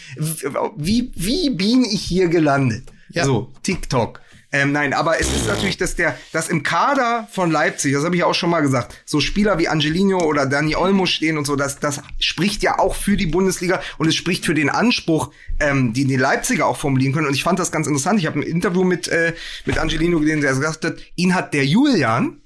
wie, 0.75 1.11
wie 1.15 1.49
bin 1.51 1.83
ich 1.85 2.01
hier 2.01 2.27
gelandet? 2.27 2.83
Ja. 3.11 3.25
So, 3.25 3.51
TikTok. 3.63 4.21
Ähm, 4.51 4.71
nein, 4.71 4.93
aber 4.93 5.19
es 5.21 5.31
ist 5.31 5.47
natürlich, 5.47 5.77
dass 5.77 5.95
der, 5.95 6.17
dass 6.31 6.49
im 6.49 6.63
Kader 6.63 7.27
von 7.31 7.51
Leipzig, 7.51 7.93
das 7.93 8.03
habe 8.03 8.15
ich 8.15 8.23
auch 8.23 8.33
schon 8.33 8.49
mal 8.49 8.61
gesagt, 8.61 8.95
so 9.05 9.19
Spieler 9.19 9.59
wie 9.59 9.67
Angelino 9.67 10.23
oder 10.23 10.47
Dani 10.47 10.75
Olmo 10.75 11.05
stehen 11.05 11.37
und 11.37 11.45
so, 11.45 11.55
das, 11.55 11.79
das 11.79 12.01
spricht 12.19 12.63
ja 12.63 12.79
auch 12.79 12.95
für 12.95 13.15
die 13.15 13.27
Bundesliga 13.27 13.79
und 13.99 14.07
es 14.07 14.15
spricht 14.15 14.45
für 14.45 14.55
den 14.55 14.69
Anspruch, 14.71 15.31
ähm, 15.59 15.93
den 15.93 16.07
die 16.07 16.15
Leipziger 16.15 16.65
auch 16.65 16.77
formulieren 16.77 17.13
können. 17.13 17.27
Und 17.27 17.35
ich 17.35 17.43
fand 17.43 17.59
das 17.59 17.71
ganz 17.71 17.85
interessant. 17.85 18.19
Ich 18.19 18.25
habe 18.25 18.39
ein 18.39 18.43
Interview 18.43 18.83
mit, 18.83 19.07
äh, 19.07 19.33
mit 19.65 19.77
Angelino 19.77 20.19
gesehen, 20.19 20.41
der 20.41 20.51
gesagt 20.53 20.83
hat, 20.83 20.95
ihn 21.15 21.35
hat 21.35 21.53
der 21.53 21.65
Julian, 21.65 22.41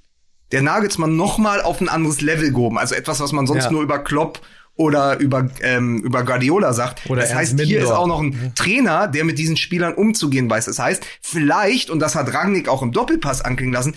der 0.52 0.62
Nagelsmann 0.62 1.16
noch 1.16 1.38
mal 1.38 1.62
auf 1.62 1.80
ein 1.80 1.88
anderes 1.88 2.20
Level 2.20 2.52
gehoben. 2.52 2.78
Also 2.78 2.96
etwas, 2.96 3.22
was 3.22 3.32
man 3.32 3.48
sonst 3.48 3.66
Ja. 3.66 3.72
nur 3.72 3.82
über 3.82 4.00
Klopp 4.00 4.42
oder 4.76 5.20
über, 5.20 5.50
ähm, 5.62 6.00
über 6.00 6.24
Guardiola 6.24 6.74
sagt. 6.74 7.10
Oder 7.10 7.22
das 7.22 7.32
Ernst 7.32 7.54
heißt, 7.54 7.62
hier 7.62 7.80
Mindorf. 7.80 7.84
ist 7.84 7.98
auch 7.98 8.08
noch 8.08 8.22
ein 8.22 8.54
Trainer, 8.56 9.08
der 9.08 9.24
mit 9.24 9.38
diesen 9.38 9.58
Spielern 9.58 9.94
umzugehen 9.94 10.50
weiß. 10.50 10.66
Das 10.66 10.80
heißt, 10.80 11.06
vielleicht, 11.22 11.90
und 11.90 12.00
das 12.00 12.16
hat 12.16 12.34
Rangnick 12.34 12.68
auch 12.68 12.82
im 12.82 12.92
Doppelpass 12.92 13.42
anklingen 13.42 13.74
lassen, 13.74 13.96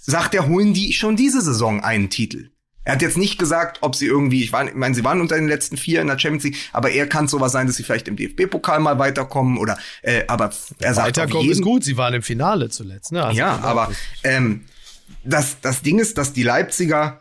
sagt 0.00 0.34
er, 0.34 0.48
holen 0.48 0.72
die 0.72 0.92
schon 0.92 1.16
diese 1.16 1.42
Saison 1.42 1.82
einen 1.82 2.08
Titel. 2.08 2.50
Er 2.84 2.94
hat 2.94 3.02
jetzt 3.02 3.18
nicht 3.18 3.38
gesagt, 3.38 3.78
ob 3.82 3.94
sie 3.94 4.06
irgendwie, 4.06 4.42
ich, 4.42 4.50
war, 4.50 4.66
ich 4.66 4.74
meine, 4.74 4.94
sie 4.94 5.04
waren 5.04 5.20
unter 5.20 5.36
den 5.36 5.46
letzten 5.46 5.76
vier 5.76 6.00
in 6.00 6.06
der 6.06 6.18
Champions 6.18 6.44
League, 6.44 6.56
aber 6.72 6.90
er 6.90 7.06
kann 7.06 7.28
sowas 7.28 7.52
sein, 7.52 7.66
dass 7.66 7.76
sie 7.76 7.82
vielleicht 7.82 8.08
im 8.08 8.16
DFB-Pokal 8.16 8.80
mal 8.80 8.98
weiterkommen 8.98 9.58
oder, 9.58 9.76
äh, 10.00 10.22
aber 10.26 10.52
er 10.78 10.94
sagt 10.94 11.08
Weiterkommen 11.08 11.42
jeden 11.42 11.58
ist 11.58 11.62
gut. 11.62 11.84
Sie 11.84 11.98
waren 11.98 12.14
im 12.14 12.22
Finale 12.22 12.70
zuletzt. 12.70 13.12
Ne? 13.12 13.22
Also 13.22 13.38
ja, 13.38 13.58
aber 13.58 13.92
ähm, 14.24 14.64
das, 15.22 15.60
das 15.60 15.82
Ding 15.82 15.98
ist, 15.98 16.16
dass 16.16 16.32
die 16.32 16.44
Leipziger 16.44 17.20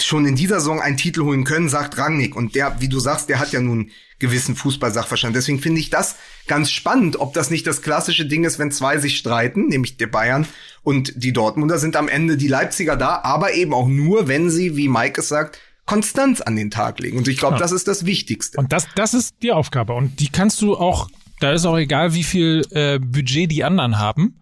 schon 0.00 0.26
in 0.26 0.36
dieser 0.36 0.60
Saison 0.60 0.80
einen 0.80 0.96
Titel 0.96 1.22
holen 1.22 1.44
können, 1.44 1.68
sagt 1.68 1.98
Rangnick. 1.98 2.34
Und 2.34 2.54
der, 2.54 2.80
wie 2.80 2.88
du 2.88 2.98
sagst, 2.98 3.28
der 3.28 3.38
hat 3.38 3.52
ja 3.52 3.60
nun 3.60 3.90
gewissen 4.18 4.56
Fußballsachverstand. 4.56 5.36
Deswegen 5.36 5.58
finde 5.60 5.80
ich 5.80 5.90
das 5.90 6.16
ganz 6.46 6.70
spannend, 6.70 7.20
ob 7.20 7.34
das 7.34 7.50
nicht 7.50 7.66
das 7.66 7.82
klassische 7.82 8.24
Ding 8.26 8.44
ist, 8.44 8.58
wenn 8.58 8.70
zwei 8.70 8.98
sich 8.98 9.16
streiten, 9.18 9.66
nämlich 9.68 9.96
der 9.96 10.06
Bayern 10.06 10.46
und 10.82 11.12
die 11.16 11.32
Dortmunder 11.32 11.78
sind 11.78 11.96
am 11.96 12.08
Ende 12.08 12.36
die 12.36 12.48
Leipziger 12.48 12.96
da, 12.96 13.20
aber 13.22 13.52
eben 13.54 13.74
auch 13.74 13.88
nur, 13.88 14.28
wenn 14.28 14.48
sie, 14.50 14.76
wie 14.76 14.88
Mike 14.88 15.20
es 15.20 15.28
sagt, 15.28 15.58
Konstanz 15.84 16.40
an 16.40 16.54
den 16.56 16.70
Tag 16.70 17.00
legen. 17.00 17.18
Und 17.18 17.26
ich 17.28 17.36
glaube, 17.36 17.56
Ja. 17.56 17.60
das 17.60 17.72
ist 17.72 17.88
das 17.88 18.06
Wichtigste. 18.06 18.58
Und 18.58 18.72
das, 18.72 18.86
das 18.94 19.14
ist 19.14 19.34
die 19.42 19.50
Aufgabe. 19.52 19.92
Und 19.94 20.20
die 20.20 20.28
kannst 20.28 20.62
du 20.62 20.76
auch, 20.76 21.08
da 21.40 21.52
ist 21.52 21.66
auch 21.66 21.76
egal, 21.76 22.14
wie 22.14 22.22
viel 22.22 22.62
äh, 22.70 22.98
Budget 23.00 23.50
die 23.50 23.64
anderen 23.64 23.98
haben, 23.98 24.40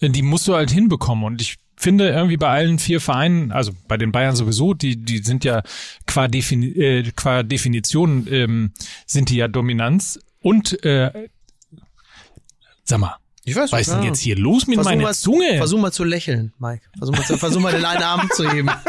äh, 0.00 0.08
die 0.08 0.22
musst 0.22 0.48
du 0.48 0.54
halt 0.54 0.70
hinbekommen. 0.70 1.24
Und 1.24 1.42
ich 1.42 1.56
finde 1.78 2.08
irgendwie 2.08 2.36
bei 2.36 2.48
allen 2.48 2.78
vier 2.78 3.00
Vereinen, 3.00 3.52
also 3.52 3.72
bei 3.86 3.96
den 3.96 4.12
Bayern 4.12 4.36
sowieso, 4.36 4.74
die, 4.74 4.96
die 4.96 5.18
sind 5.18 5.44
ja 5.44 5.62
qua, 6.06 6.28
Defini 6.28 6.68
äh, 6.68 7.10
qua 7.14 7.42
Definition 7.42 8.26
ähm, 8.30 8.72
sind 9.06 9.30
die 9.30 9.36
ja 9.36 9.48
Dominanz. 9.48 10.18
Und 10.40 10.84
äh, 10.84 11.28
sag 12.84 12.98
mal, 12.98 13.16
ich 13.44 13.56
weiß 13.56 13.72
was 13.72 13.80
ist 13.82 13.92
denn 13.92 14.02
jetzt 14.02 14.20
hier 14.20 14.36
los 14.36 14.66
mit 14.66 14.74
Versuch 14.74 14.90
meiner 14.90 15.02
mal, 15.04 15.14
Zunge? 15.14 15.56
Versuch 15.56 15.80
mal 15.80 15.92
zu 15.92 16.04
lächeln, 16.04 16.52
Mike. 16.58 16.82
Versuch 16.98 17.16
mal, 17.16 17.24
zu, 17.24 17.38
versuch 17.38 17.60
mal 17.60 17.72
den 17.72 17.84
einen 17.84 18.02
Arm 18.02 18.28
zu 18.34 18.50
heben. 18.50 18.70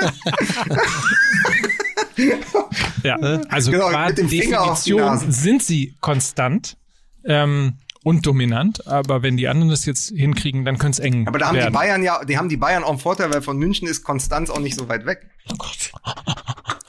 Ja, 3.04 3.16
also 3.50 3.72
Genau, 3.72 3.90
qua 3.90 4.12
Definition 4.12 5.32
sind 5.32 5.64
sie 5.64 5.96
konstant 6.02 6.76
ähm, 7.24 7.76
und 8.04 8.26
dominant, 8.26 8.88
aber 8.88 9.24
wenn 9.24 9.36
die 9.36 9.48
anderen 9.48 9.70
das 9.70 9.86
jetzt 9.86 10.10
hinkriegen, 10.16 10.64
dann 10.64 10.78
könnte 10.78 11.02
es 11.02 11.06
eng 11.06 11.28
Aber 11.28 11.38
da 11.38 11.48
haben 11.48 11.56
werden. 11.56 11.74
die 11.74 11.78
Bayern 11.78 12.04
ja, 12.04 12.24
die 12.24 12.38
haben 12.38 12.48
die 12.48 12.58
Bayern 12.58 12.84
auch 12.84 12.92
einen 12.92 13.00
Vorteil, 13.00 13.34
weil 13.34 13.42
von 13.42 13.58
München 13.58 13.88
ist 13.88 14.04
Konstanz 14.04 14.50
auch 14.50 14.60
nicht 14.60 14.78
so 14.78 14.88
weit 14.88 15.06
weg. 15.06 15.28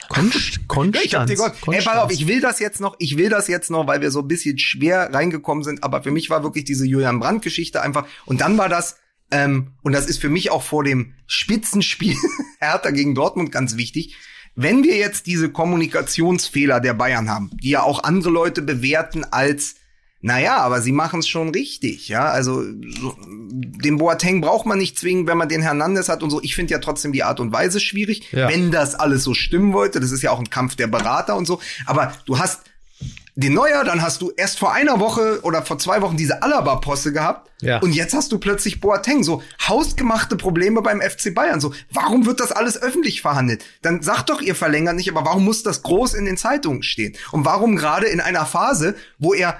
Konst, 0.09 0.67
Konstanz. 0.67 1.05
Ich 1.05 1.15
hab 1.15 1.27
dir 1.27 1.35
Gott. 1.35 1.53
Ey, 1.67 1.81
pass 1.81 1.97
auf, 1.97 2.11
ich 2.11 2.27
will 2.27 2.39
das 2.39 2.59
jetzt 2.59 2.79
noch, 2.79 2.95
ich 2.99 3.17
will 3.17 3.29
das 3.29 3.47
jetzt 3.47 3.69
noch, 3.71 3.87
weil 3.87 4.01
wir 4.01 4.11
so 4.11 4.19
ein 4.19 4.27
bisschen 4.27 4.57
schwer 4.57 5.13
reingekommen 5.13 5.63
sind, 5.63 5.83
aber 5.83 6.01
für 6.01 6.11
mich 6.11 6.29
war 6.29 6.43
wirklich 6.43 6.63
diese 6.63 6.85
Julian 6.85 7.19
Brandt 7.19 7.43
Geschichte 7.43 7.81
einfach 7.81 8.05
und 8.25 8.41
dann 8.41 8.57
war 8.57 8.69
das 8.69 8.97
ähm, 9.31 9.73
und 9.81 9.93
das 9.93 10.05
ist 10.05 10.19
für 10.19 10.29
mich 10.29 10.51
auch 10.51 10.63
vor 10.63 10.83
dem 10.83 11.13
Spitzenspiel 11.27 12.15
Hertha 12.59 12.91
gegen 12.91 13.15
Dortmund 13.15 13.51
ganz 13.51 13.77
wichtig. 13.77 14.15
Wenn 14.55 14.83
wir 14.83 14.97
jetzt 14.97 15.27
diese 15.27 15.49
Kommunikationsfehler 15.49 16.81
der 16.81 16.93
Bayern 16.93 17.29
haben, 17.29 17.49
die 17.63 17.69
ja 17.69 17.83
auch 17.83 18.03
andere 18.03 18.29
Leute 18.29 18.61
bewerten 18.61 19.23
als 19.23 19.75
naja, 20.21 20.57
aber 20.57 20.81
sie 20.81 20.91
machen 20.91 21.19
es 21.19 21.27
schon 21.27 21.49
richtig, 21.49 22.07
ja. 22.07 22.25
Also 22.25 22.61
so, 22.63 23.15
den 23.19 23.97
Boateng 23.97 24.41
braucht 24.41 24.65
man 24.65 24.77
nicht 24.77 24.97
zwingen, 24.99 25.27
wenn 25.27 25.37
man 25.37 25.49
den 25.49 25.61
Hernandez 25.61 26.09
hat 26.09 26.21
und 26.23 26.29
so. 26.29 26.41
Ich 26.43 26.55
finde 26.55 26.71
ja 26.73 26.79
trotzdem 26.79 27.11
die 27.11 27.23
Art 27.23 27.39
und 27.39 27.51
Weise 27.51 27.79
schwierig, 27.79 28.31
Ja. 28.31 28.47
wenn 28.49 28.71
das 28.71 28.95
alles 28.95 29.23
so 29.23 29.33
stimmen 29.33 29.73
wollte. 29.73 29.99
Das 29.99 30.11
ist 30.11 30.21
ja 30.21 30.31
auch 30.31 30.39
ein 30.39 30.49
Kampf 30.49 30.75
der 30.75 30.87
Berater 30.87 31.35
und 31.35 31.45
so. 31.45 31.59
Aber 31.85 32.13
du 32.25 32.37
hast 32.37 32.61
den 33.35 33.53
Neuer, 33.53 33.83
dann 33.85 34.01
hast 34.01 34.21
du 34.21 34.31
erst 34.35 34.59
vor 34.59 34.73
einer 34.73 34.99
Woche 34.99 35.39
oder 35.43 35.63
vor 35.63 35.79
zwei 35.79 36.01
Wochen 36.01 36.17
diese 36.17 36.43
Alaba-Posse 36.43 37.13
gehabt. 37.13 37.49
Ja. 37.61 37.79
Und 37.79 37.93
jetzt 37.95 38.13
hast 38.13 38.31
du 38.31 38.37
plötzlich 38.39 38.81
Boateng. 38.81 39.23
So 39.23 39.41
hausgemachte 39.67 40.35
Probleme 40.35 40.81
beim 40.81 41.01
FC 41.01 41.33
Bayern. 41.33 41.61
So, 41.61 41.73
warum 41.91 42.25
wird 42.25 42.39
das 42.41 42.51
alles 42.51 42.79
öffentlich 42.81 43.21
verhandelt? 43.21 43.63
Dann 43.81 44.01
sagt 44.03 44.29
doch, 44.29 44.41
ihr 44.41 44.53
verlängert 44.53 44.97
nicht, 44.97 45.09
aber 45.09 45.25
warum 45.25 45.45
muss 45.45 45.63
das 45.63 45.81
groß 45.81 46.13
in 46.13 46.25
den 46.25 46.37
Zeitungen 46.37 46.83
stehen? 46.83 47.15
Und 47.31 47.45
warum 47.45 47.75
gerade 47.77 48.07
in 48.07 48.19
einer 48.19 48.45
Phase, 48.45 48.95
wo 49.17 49.33
er 49.33 49.57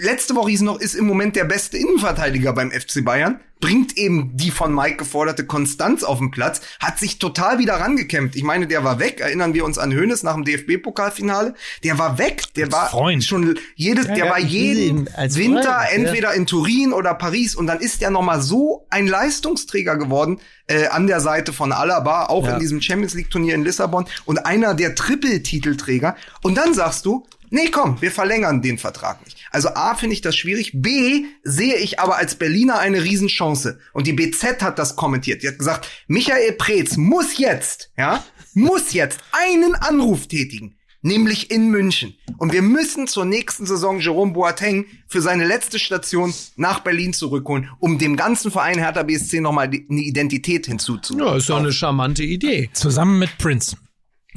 letzte 0.00 0.34
Woche 0.34 0.50
hieß 0.50 0.62
noch, 0.62 0.80
ist 0.80 0.94
im 0.94 1.06
Moment 1.06 1.36
der 1.36 1.44
beste 1.44 1.76
Innenverteidiger 1.76 2.52
beim 2.52 2.70
FC 2.70 3.04
Bayern, 3.04 3.40
bringt 3.60 3.96
eben 3.98 4.36
die 4.36 4.50
von 4.52 4.72
Mike 4.72 4.98
geforderte 4.98 5.44
Konstanz 5.44 6.04
auf 6.04 6.18
den 6.18 6.30
Platz, 6.30 6.60
hat 6.78 6.98
sich 6.98 7.18
total 7.18 7.58
wieder 7.58 7.74
rangekämpft. 7.74 8.36
Ich 8.36 8.44
meine, 8.44 8.68
der 8.68 8.84
war 8.84 9.00
weg. 9.00 9.20
Erinnern 9.20 9.52
wir 9.52 9.64
uns 9.64 9.78
an 9.78 9.92
Hönes 9.92 10.22
nach 10.22 10.34
dem 10.34 10.44
DFB-Pokalfinale? 10.44 11.54
Der 11.82 11.98
war 11.98 12.18
weg. 12.18 12.44
Der 12.54 12.70
war 12.70 12.88
Freund. 12.88 13.24
schon 13.24 13.58
jedes, 13.74 14.06
der 14.06 14.16
ja, 14.16 14.30
war 14.30 14.38
ich 14.38 14.44
will 14.44 14.50
jeden 14.52 15.06
Winter 15.06 15.62
Freund, 15.62 15.64
ja. 15.64 15.82
entweder 15.90 16.34
in 16.34 16.46
Turin 16.46 16.92
oder 16.92 17.14
Paris 17.14 17.56
und 17.56 17.66
dann 17.66 17.80
ist 17.80 18.00
er 18.00 18.10
noch 18.10 18.22
mal 18.22 18.40
so 18.40 18.86
ein 18.90 19.08
Leistungsträger 19.08 19.96
geworden 19.96 20.38
äh, 20.68 20.86
an 20.86 21.08
der 21.08 21.20
Seite 21.20 21.52
von 21.52 21.72
Alaba, 21.72 22.26
auch 22.26 22.46
Ja. 22.46 22.54
in 22.54 22.60
diesem 22.60 22.80
Champions 22.80 23.14
League 23.14 23.30
Turnier 23.30 23.56
in 23.56 23.64
Lissabon 23.64 24.06
und 24.24 24.46
einer 24.46 24.74
der 24.74 24.94
Triple-Titelträger. 24.94 26.16
Und 26.42 26.56
dann 26.56 26.74
sagst 26.74 27.04
du, 27.06 27.26
nee, 27.50 27.70
komm, 27.70 28.00
wir 28.00 28.10
verlängern 28.10 28.62
den 28.62 28.78
Vertrag 28.78 29.24
nicht. 29.24 29.38
Also 29.50 29.68
A 29.70 29.94
finde 29.94 30.14
ich 30.14 30.20
das 30.20 30.36
schwierig, 30.36 30.72
B 30.74 31.24
sehe 31.42 31.76
ich 31.76 32.00
aber 32.00 32.16
als 32.16 32.34
Berliner 32.36 32.78
eine 32.78 33.02
Riesenchance. 33.04 33.78
Und 33.92 34.06
die 34.06 34.12
BZ 34.12 34.62
hat 34.62 34.78
das 34.78 34.96
kommentiert. 34.96 35.42
Die 35.42 35.48
hat 35.48 35.58
gesagt, 35.58 35.88
Michael 36.06 36.52
Preetz 36.52 36.96
muss 36.96 37.38
jetzt, 37.38 37.90
ja, 37.96 38.24
muss 38.54 38.92
jetzt 38.92 39.20
einen 39.32 39.74
Anruf 39.74 40.26
tätigen. 40.28 40.74
Nämlich 41.00 41.52
in 41.52 41.68
München. 41.70 42.14
Und 42.38 42.52
wir 42.52 42.60
müssen 42.60 43.06
zur 43.06 43.24
nächsten 43.24 43.66
Saison 43.66 44.00
Jerome 44.00 44.32
Boateng 44.32 44.84
für 45.06 45.20
seine 45.22 45.46
letzte 45.46 45.78
Station 45.78 46.34
nach 46.56 46.80
Berlin 46.80 47.12
zurückholen, 47.12 47.68
um 47.78 47.98
dem 47.98 48.16
ganzen 48.16 48.50
Verein 48.50 48.78
Hertha 48.80 49.04
BSC 49.04 49.40
nochmal 49.40 49.68
die- 49.68 49.86
eine 49.88 50.00
Identität 50.00 50.66
hinzuzufügen. 50.66 51.24
Ja, 51.24 51.36
ist 51.36 51.48
doch 51.48 51.58
eine 51.58 51.72
charmante 51.72 52.24
Idee. 52.24 52.68
Zusammen 52.72 53.20
mit 53.20 53.38
Prince, 53.38 53.76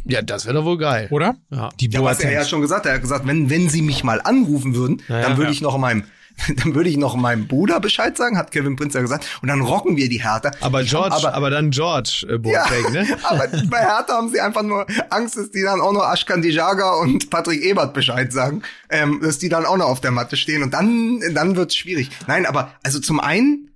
Ja, 0.05 0.21
das 0.21 0.45
wäre 0.45 0.55
doch 0.55 0.65
wohl 0.65 0.77
geil. 0.77 1.07
oder? 1.11 1.35
Ja. 1.49 1.69
Die 1.79 1.89
Ja, 1.89 2.03
was 2.03 2.19
er 2.19 2.31
ja 2.31 2.45
schon 2.45 2.61
gesagt 2.61 2.85
hat. 2.85 2.91
Er 2.91 2.95
hat 2.95 3.01
gesagt, 3.01 3.27
wenn, 3.27 3.49
wenn 3.49 3.69
sie 3.69 3.81
mich 3.81 4.03
mal 4.03 4.19
anrufen 4.21 4.73
würden, 4.75 5.01
Ja, 5.07 5.21
dann 5.21 5.37
würde 5.37 5.45
ja. 5.45 5.51
ich 5.51 5.61
noch 5.61 5.77
meinem, 5.77 6.05
dann 6.63 6.73
würde 6.73 6.89
ich 6.89 6.97
noch 6.97 7.15
meinem 7.15 7.47
Bruder 7.47 7.79
Bescheid 7.79 8.17
sagen, 8.17 8.37
hat 8.37 8.51
Kevin 8.51 8.75
Prinz 8.75 8.95
ja 8.95 9.01
gesagt. 9.01 9.27
Und 9.43 9.47
dann 9.49 9.61
rocken 9.61 9.97
wir 9.97 10.09
die 10.09 10.23
Hertha. 10.23 10.51
Aber 10.61 10.83
George, 10.83 11.15
aber, 11.15 11.33
aber, 11.35 11.49
dann 11.51 11.69
George 11.69 12.25
äh, 12.27 12.31
ja, 12.31 12.37
Boateng, 12.37 12.91
ne? 12.93 13.17
aber 13.23 13.47
bei 13.69 13.79
Hertha 13.79 14.13
haben 14.13 14.29
sie 14.29 14.39
einfach 14.41 14.63
nur 14.63 14.87
Angst, 15.11 15.37
dass 15.37 15.51
die 15.51 15.61
dann 15.61 15.81
auch 15.81 15.93
noch 15.93 16.11
Ashkan 16.11 16.41
Dijaga 16.41 16.93
und 16.95 17.29
Patrick 17.29 17.61
Ebert 17.61 17.93
Bescheid 17.93 18.33
sagen, 18.33 18.63
ähm, 18.89 19.19
dass 19.21 19.37
die 19.37 19.49
dann 19.49 19.65
auch 19.65 19.77
noch 19.77 19.87
auf 19.87 20.01
der 20.01 20.11
Matte 20.11 20.35
stehen. 20.35 20.63
Und 20.63 20.73
dann, 20.73 21.21
dann 21.33 21.55
wird's 21.55 21.75
schwierig. 21.75 22.09
Nein, 22.27 22.47
aber 22.47 22.73
also 22.81 22.99
zum 22.99 23.19
einen, 23.19 23.69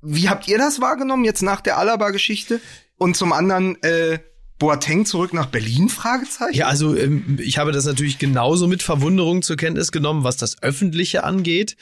wie 0.00 0.30
habt 0.30 0.48
ihr 0.48 0.56
das 0.56 0.80
wahrgenommen 0.80 1.24
jetzt 1.24 1.42
nach 1.42 1.60
der 1.60 1.76
Alaba-Geschichte? 1.76 2.60
Und 2.96 3.14
zum 3.14 3.34
anderen, 3.34 3.82
äh, 3.82 4.20
Boateng 4.58 5.04
zurück 5.04 5.34
nach 5.34 5.46
Berlin? 5.46 5.88
Fragezeichen. 5.88 6.56
Ja, 6.56 6.66
also 6.66 6.96
ähm, 6.96 7.38
ich 7.40 7.58
habe 7.58 7.72
das 7.72 7.84
natürlich 7.84 8.18
genauso 8.18 8.66
mit 8.66 8.82
Verwunderung 8.82 9.42
zur 9.42 9.56
Kenntnis 9.56 9.92
genommen, 9.92 10.24
was 10.24 10.36
das 10.36 10.62
Öffentliche 10.62 11.24
angeht. 11.24 11.76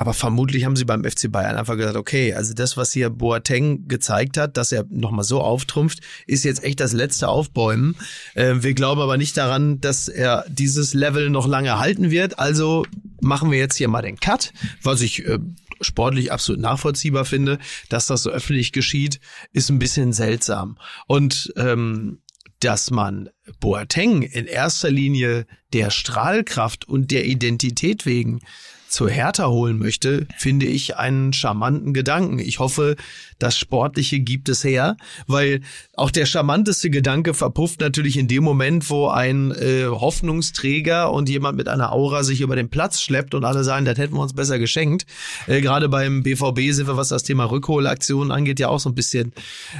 Aber 0.00 0.14
vermutlich 0.14 0.64
haben 0.64 0.76
sie 0.76 0.84
beim 0.84 1.02
FC 1.02 1.30
Bayern 1.30 1.56
einfach 1.56 1.76
gesagt, 1.76 1.96
okay, 1.96 2.32
also 2.32 2.54
das, 2.54 2.76
was 2.76 2.92
hier 2.92 3.10
Boateng 3.10 3.88
gezeigt 3.88 4.36
hat, 4.36 4.56
dass 4.56 4.70
er 4.70 4.84
nochmal 4.90 5.24
so 5.24 5.40
auftrumpft, 5.40 6.00
ist 6.26 6.44
jetzt 6.44 6.62
echt 6.62 6.78
das 6.78 6.92
letzte 6.92 7.28
Aufbäumen. 7.28 7.96
Äh, 8.34 8.56
wir 8.60 8.74
glauben 8.74 9.00
aber 9.00 9.16
nicht 9.16 9.36
daran, 9.36 9.80
dass 9.80 10.06
er 10.06 10.44
dieses 10.48 10.94
Level 10.94 11.30
noch 11.30 11.48
lange 11.48 11.80
halten 11.80 12.12
wird. 12.12 12.38
Also 12.38 12.86
machen 13.20 13.50
wir 13.50 13.58
jetzt 13.58 13.76
hier 13.76 13.88
mal 13.88 14.02
den 14.02 14.20
Cut, 14.20 14.52
was 14.82 15.00
ich 15.00 15.26
äh, 15.26 15.40
sportlich 15.80 16.32
absolut 16.32 16.60
nachvollziehbar 16.60 17.24
finde, 17.24 17.58
dass 17.88 18.06
das 18.06 18.22
so 18.22 18.30
öffentlich 18.30 18.72
geschieht, 18.72 19.20
ist 19.52 19.70
ein 19.70 19.78
bisschen 19.78 20.12
seltsam. 20.12 20.78
Und 21.06 21.52
ähm, 21.56 22.20
dass 22.60 22.90
man 22.90 23.30
Boateng 23.60 24.22
in 24.22 24.46
erster 24.46 24.90
Linie 24.90 25.46
der 25.72 25.90
Strahlkraft 25.90 26.88
und 26.88 27.10
der 27.10 27.26
Identität 27.26 28.04
wegen 28.04 28.40
zur 28.88 29.10
Hertha 29.10 29.48
holen 29.48 29.78
möchte, 29.78 30.26
finde 30.36 30.66
ich 30.66 30.96
einen 30.96 31.32
charmanten 31.32 31.92
Gedanken. 31.94 32.38
Ich 32.38 32.58
hoffe, 32.58 32.96
das 33.38 33.56
Sportliche 33.56 34.20
gibt 34.20 34.48
es 34.48 34.64
her, 34.64 34.96
weil 35.26 35.60
auch 35.94 36.10
der 36.10 36.26
charmanteste 36.26 36.90
Gedanke 36.90 37.34
verpufft 37.34 37.80
natürlich 37.80 38.16
in 38.16 38.28
dem 38.28 38.42
Moment, 38.42 38.88
wo 38.90 39.08
ein 39.08 39.52
äh, 39.52 39.86
Hoffnungsträger 39.86 41.12
und 41.12 41.28
jemand 41.28 41.56
mit 41.56 41.68
einer 41.68 41.92
Aura 41.92 42.24
sich 42.24 42.40
über 42.40 42.56
den 42.56 42.70
Platz 42.70 43.00
schleppt 43.00 43.34
und 43.34 43.44
alle 43.44 43.62
sagen, 43.62 43.84
das 43.84 43.98
hätten 43.98 44.14
wir 44.14 44.22
uns 44.22 44.34
besser 44.34 44.58
geschenkt. 44.58 45.06
Äh, 45.46 45.60
Gerade 45.60 45.88
beim 45.88 46.22
BVB 46.22 46.72
sind 46.72 46.86
wir, 46.86 46.96
was 46.96 47.08
das 47.08 47.22
Thema 47.22 47.44
Rückholaktionen 47.44 48.32
angeht, 48.32 48.58
ja 48.58 48.68
auch 48.68 48.80
so 48.80 48.88
ein 48.88 48.94
bisschen 48.94 49.32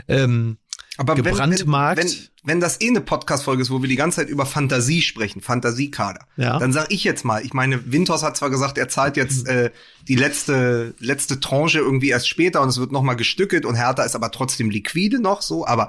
ähm, 0.07 0.59
Aber 0.99 1.17
wenn, 1.17 1.25
wenn, 1.25 1.33
gebrandmarkt. 1.33 2.03
wenn, 2.03 2.13
wenn 2.43 2.61
das 2.61 2.81
eh 2.81 2.89
eine 2.89 3.01
Podcast-Folge 3.01 3.63
ist, 3.63 3.71
wo 3.71 3.81
wir 3.81 3.89
die 3.89 3.97
ganze 3.97 4.17
Zeit 4.17 4.29
über 4.29 4.45
Fantasie 4.45 5.01
sprechen, 5.01 5.41
Fantasiekader, 5.41 6.27
Ja. 6.37 6.59
dann 6.59 6.73
sag 6.73 6.91
ich 6.91 7.05
jetzt 7.05 7.25
mal, 7.25 7.45
ich 7.45 7.55
meine, 7.55 7.93
Winters 7.93 8.23
hat 8.23 8.37
zwar 8.37 8.51
gesagt, 8.51 8.77
er 8.79 8.89
zahlt 8.89 9.17
jetzt 9.17 9.47
äh, 9.47 9.71
die 10.09 10.17
letzte 10.17 10.95
letzte 10.99 11.39
Tranche 11.41 11.79
irgendwie 11.79 12.11
erst 12.11 12.29
später 12.29 12.61
und 12.61 12.69
es 12.69 12.79
wird 12.79 12.91
nochmal 12.93 13.17
gestückelt 13.17 13.65
und 13.65 13.77
Hertha 13.77 14.03
ist 14.03 14.17
aber 14.17 14.31
trotzdem 14.33 14.71
liquide 14.71 15.21
noch 15.21 15.41
so, 15.41 15.67
aber 15.67 15.89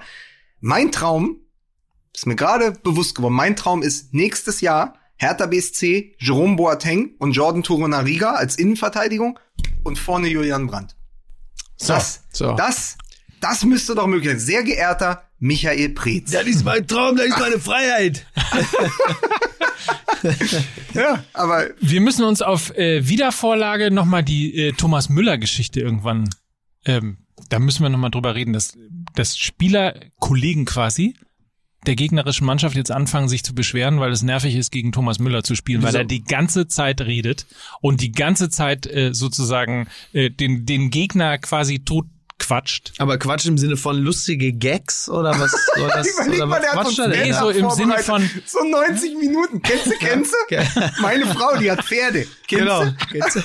mein 0.61 0.91
Traum, 0.91 1.37
ist 2.13 2.25
mir 2.27 2.35
gerade 2.35 2.71
bewusst 2.71 3.15
geworden, 3.15 3.33
mein 3.33 3.55
Traum 3.55 3.81
ist 3.81 4.13
nächstes 4.13 4.61
Jahr 4.61 4.93
Hertha 5.15 5.47
BSC, 5.47 6.15
Jerome 6.17 6.55
Boateng 6.55 7.15
und 7.17 7.31
Jordan 7.31 7.63
Torunariga 7.63 8.33
als 8.33 8.55
Innenverteidigung 8.57 9.37
und 9.83 9.99
vorne 9.99 10.29
Julian 10.29 10.67
Brandt. 10.67 10.95
Das, 11.85 12.21
so. 12.31 12.53
das, 12.55 12.97
das 13.41 13.63
müsste 13.63 13.95
doch 13.95 14.07
möglich 14.07 14.31
sein. 14.31 14.39
Sehr 14.39 14.63
geehrter 14.63 15.23
Michael 15.39 15.89
Preetz. 15.89 16.31
das 16.31 16.45
ist 16.45 16.65
mein 16.65 16.85
Traum, 16.87 17.15
das 17.15 17.27
ist 17.27 17.39
meine 17.39 17.59
Freiheit. 17.59 18.25
Ja, 20.93 21.23
aber 21.33 21.69
Wir 21.79 22.01
müssen 22.01 22.25
uns 22.25 22.41
auf 22.41 22.75
äh, 22.75 23.07
Wiedervorlage 23.07 23.91
nochmal 23.91 24.23
die 24.23 24.55
äh, 24.55 24.71
Thomas 24.73 25.09
Müller-Geschichte 25.09 25.79
irgendwann, 25.79 26.29
ähm, 26.85 27.19
da 27.49 27.59
müssen 27.59 27.83
wir 27.83 27.89
nochmal 27.89 28.11
drüber 28.11 28.35
reden, 28.35 28.53
dass, 28.53 28.77
dass 29.15 29.37
Spielerkollegen 29.37 30.65
quasi 30.65 31.15
der 31.85 31.95
gegnerischen 31.95 32.45
Mannschaft 32.45 32.75
jetzt 32.75 32.91
anfangen, 32.91 33.29
sich 33.29 33.43
zu 33.43 33.55
beschweren, 33.55 34.01
weil 34.01 34.11
es 34.11 34.21
nervig 34.21 34.55
ist, 34.55 34.71
gegen 34.71 34.91
Thomas 34.91 35.19
Müller 35.19 35.43
zu 35.43 35.55
spielen, 35.55 35.81
weil 35.81 35.89
Wieso? 35.89 35.99
er 35.99 36.05
die 36.05 36.23
ganze 36.23 36.67
Zeit 36.67 36.99
redet 36.99 37.45
und 37.79 38.01
die 38.01 38.11
ganze 38.11 38.49
Zeit 38.49 38.85
äh, 38.85 39.13
sozusagen 39.13 39.87
äh, 40.11 40.29
den, 40.29 40.65
den 40.65 40.89
Gegner 40.89 41.37
quasi 41.37 41.79
tot 41.79 42.05
quatscht. 42.39 42.93
Aber 42.97 43.17
Quatsch 43.17 43.45
im 43.45 43.57
Sinne 43.57 43.77
von 43.77 43.97
lustige 43.97 44.51
Gags 44.53 45.07
oder 45.09 45.37
was 45.39 45.51
soll 45.75 45.87
das? 45.93 46.07
Überleg 46.07 46.35
oder 46.37 46.45
mal, 46.47 46.61
was 46.73 46.95
der 46.95 47.05
hat 47.05 47.11
Nee, 47.11 47.31
so 47.33 47.49
im 47.49 47.69
Sinne 47.71 47.97
von- 47.99 48.29
So 48.45 48.63
90 48.63 49.17
Minuten. 49.17 49.61
Kennst 49.61 49.85
du, 49.87 49.91
kennst 49.99 50.33
du? 50.49 50.91
Meine 51.01 51.25
Frau, 51.27 51.57
die 51.57 51.69
hat 51.69 51.83
Pferde. 51.85 52.25
Kennst 52.47 52.63
Genau. 52.65 52.85
Kennst? 53.11 53.39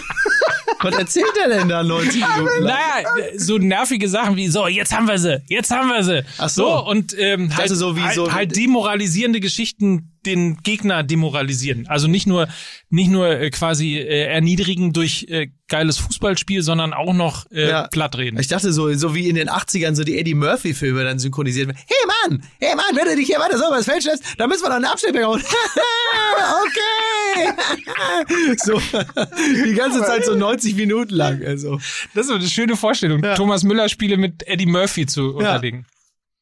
Was 0.81 0.95
erzählt 0.97 1.33
er 1.43 1.49
denn 1.49 1.69
da 1.69 1.83
90 1.83 2.21
Minuten? 2.37 2.65
Naja, 2.65 3.09
so 3.37 3.57
nervige 3.59 4.09
Sachen 4.09 4.37
wie 4.37 4.49
so, 4.49 4.67
jetzt 4.67 4.95
haben 4.95 5.09
wir 5.09 5.19
sie, 5.19 5.41
jetzt 5.49 5.71
haben 5.71 5.89
wir 5.89 6.03
sie. 6.05 6.25
Ach 6.39 6.49
so. 6.49 6.85
und 6.85 7.15
ähm, 7.19 7.51
halt, 7.51 7.61
dachte 7.71 7.77
so 7.77 7.97
wie 7.97 8.03
halt, 8.03 8.15
so- 8.15 8.33
halt 8.33 8.55
demoralisierende 8.57 9.41
Geschichten 9.41 10.11
den 10.27 10.59
Gegner 10.63 11.03
demoralisieren. 11.03 11.87
Also 11.89 12.07
nicht 12.09 12.27
nur 12.27 12.49
nicht 12.91 13.11
nur 13.11 13.29
äh, 13.29 13.51
quasi 13.51 13.97
äh, 13.97 14.25
erniedrigen 14.27 14.93
durch 14.93 15.27
äh, 15.29 15.49
geiles 15.69 15.99
Fußballspiel, 15.99 16.63
sondern 16.63 16.93
auch 16.93 17.13
noch 17.15 17.51
äh, 17.51 17.69
Ja. 17.69 17.89
plattreden. 17.89 18.39
Ich 18.39 18.49
dachte 18.49 18.73
so, 18.73 18.93
so 18.95 19.15
wie 19.15 19.29
in 19.29 19.35
den 19.35 19.49
80ern 19.49 19.95
so 19.95 20.05
die 20.05 20.19
Eddie 20.19 20.35
Murphy 20.35 20.75
Filme 20.75 21.05
dann 21.05 21.19
synchronisiert 21.19 21.69
werden. 21.69 21.79
Hey 21.87 22.07
Mann, 22.07 22.43
hey 22.61 22.75
Mann, 22.77 22.95
wenn 22.97 23.07
du 23.07 23.17
dich 23.17 23.27
hier 23.27 23.39
weiter 23.39 23.59
so 23.59 23.67
übers 23.67 23.85
Feld 23.87 24.05
dann 24.39 24.49
müssen 24.49 24.63
wir 24.63 24.69
noch 24.69 24.77
eine 24.77 24.91
Abstellung 24.91 25.25
hauen. 25.25 25.43
okay. 26.67 28.55
so 28.65 28.81
die 29.67 29.75
ganze 29.75 30.01
Zeit 30.05 30.25
so 30.25 30.35
90 30.35 30.77
Minuten 30.77 31.15
lang. 31.15 31.43
Also. 31.45 31.81
Das 32.15 32.27
ist 32.27 32.33
eine 32.33 32.47
schöne 32.47 32.77
Vorstellung, 32.77 33.23
Thomas 33.37 33.65
Müller 33.65 33.89
Spiele 33.89 34.17
mit 34.17 34.47
Eddie 34.47 34.67
Murphy 34.67 35.07
zu 35.07 35.35
unterlegen. 35.37 35.87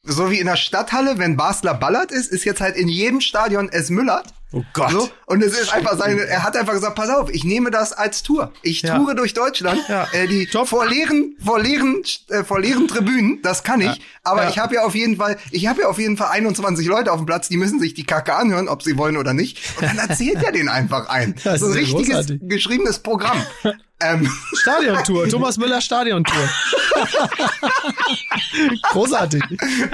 So 0.05 0.32
wie 0.32 0.40
in 0.40 0.46
der 0.46 0.57
Stadthalle, 0.57 1.18
wenn 1.18 1.36
Basler 1.36 1.74
ballert 1.74 2.11
ist, 2.11 2.32
ist 2.32 2.44
jetzt 2.44 2.61
halt 2.61 2.74
in 2.74 2.88
jedem 2.88 3.20
Stadion 3.20 3.68
es 3.70 3.88
Müllert. 3.88 4.34
Oh 4.55 4.64
Gott. 4.74 4.90
So, 4.90 5.09
und 5.26 5.42
es 5.44 5.57
ist 5.59 5.72
einfach 5.72 5.96
seine, 5.96 6.22
er 6.26 6.42
hat 6.42 6.57
einfach 6.57 6.72
gesagt, 6.72 6.96
pass 6.96 7.09
auf, 7.09 7.30
ich 7.30 7.44
nehme 7.44 7.70
das 7.70 7.92
als 7.92 8.22
Tour. 8.24 8.53
Ich 8.62 8.82
Ja. 8.82 8.96
toure 8.98 9.14
durch 9.14 9.32
Deutschland, 9.32 9.80
Ja. 9.88 10.09
äh, 10.12 10.26
die 10.26 10.46
vor 10.46 10.86
leeren, 10.86 11.36
vor 11.42 11.61
leeren, 11.61 12.03
äh, 12.28 12.42
vor 12.42 12.59
leeren 12.61 12.88
Tribünen, 12.88 13.40
das 13.42 13.62
kann 13.62 13.80
ich, 13.80 14.00
aber 14.24 14.42
Ja. 14.42 14.48
ich 14.50 14.59
habe 14.59 14.74
ja 14.74 14.82
auf 14.84 14.94
jeden 14.96 15.16
Fall, 15.16 15.38
ich 15.53 15.68
habe 15.68 15.82
ja 15.82 15.88
auf 15.88 15.98
jeden 15.98 16.16
Fall 16.18 16.28
21 16.32 16.86
Leute 16.86 17.12
auf 17.12 17.18
dem 17.20 17.24
Platz, 17.26 17.48
die 17.48 17.57
müssen 17.57 17.78
sich 17.80 17.94
die 17.94 18.05
Kacke 18.05 18.34
anhören, 18.34 18.68
ob 18.68 18.82
sie 18.82 18.98
wollen 18.98 19.16
oder 19.16 19.32
nicht. 19.34 19.59
Und 19.76 19.84
dann 19.84 19.96
erzählt 19.98 20.42
er 20.42 20.50
den 20.53 20.68
einfach 20.68 21.09
ein. 21.09 21.34
Das 21.44 21.61
so 21.61 21.66
ein 21.66 21.72
richtiges, 21.72 22.09
großartig. 22.26 22.40
geschriebenes 22.42 22.98
Programm. 22.98 23.40
Ähm, 24.05 24.30
Stadiontour, 24.55 25.28
Thomas 25.28 25.57
Müller 25.59 25.80
Stadiontour. 25.80 26.48
Großartig. 28.92 29.42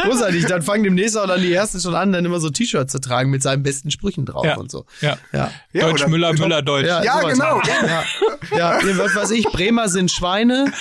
Großartig. 0.05 0.47
Dann 0.47 0.63
fangen 0.63 0.85
demnächst 0.85 1.17
auch 1.17 1.27
dann 1.27 1.41
die 1.41 1.53
ersten 1.53 1.81
schon 1.81 1.95
an, 1.95 2.13
dann 2.13 2.25
immer 2.25 2.41
so 2.41 2.51
T-Shirts 2.51 2.93
zu 2.93 3.01
tragen 3.01 3.31
mit 3.31 3.43
seinen 3.43 3.63
besten 3.63 3.91
Sprüchen 3.91 4.27
drauf 4.27 4.45
Ja. 4.45 4.57
und 4.57 4.71
so. 4.71 4.85
Ja. 5.01 5.17
Ja. 5.33 5.51
Ja, 5.73 5.83
Deutsch 5.89 6.01
oder- 6.03 6.09
Müller, 6.11 6.33
Müller 6.35 6.63
Deutsch. 6.63 6.87
Ja, 6.87 7.03
Ja, 7.03 7.21
genau. 7.23 7.61
Ja, 7.63 8.05
ja. 8.57 8.79
ja 8.81 8.99
was 8.99 9.15
weiß 9.15 9.31
ich, 9.33 9.45
Bremer 9.47 9.89
sind 9.89 10.11
Schweine, 10.11 10.73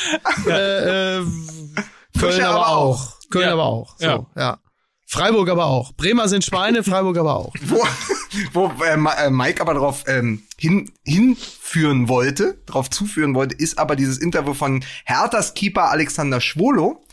äh, 0.47 1.17
äh, 1.19 1.23
Köln 2.19 2.41
aber 2.43 2.67
auch. 2.69 3.13
Köln 3.29 3.45
Ja. 3.47 3.53
aber 3.53 3.65
auch. 3.65 3.95
So, 3.97 4.27
Ja. 4.35 4.57
Freiburg 5.09 5.49
aber 5.49 5.67
auch. 5.67 5.93
Bremer 5.93 6.27
sind 6.27 6.43
Schweine, 6.43 6.83
Freiburg 6.83 7.17
aber 7.17 7.37
auch. 7.37 7.53
wo, 7.61 7.81
wo 8.51 8.83
äh, 8.83 8.95
äh, 8.95 9.29
Mike 9.29 9.61
aber 9.61 9.73
darauf 9.73 10.03
ähm, 10.05 10.43
hin, 10.59 10.91
hinführen 11.05 12.09
wollte, 12.09 12.57
darauf 12.65 12.89
zuführen 12.89 13.33
wollte, 13.33 13.55
ist 13.55 13.79
aber 13.79 13.95
dieses 13.95 14.17
Interview 14.17 14.53
von 14.53 14.83
Herthas 15.05 15.53
Keeper 15.53 15.91
Alexander 15.91 16.41
Schwolo, 16.41 17.05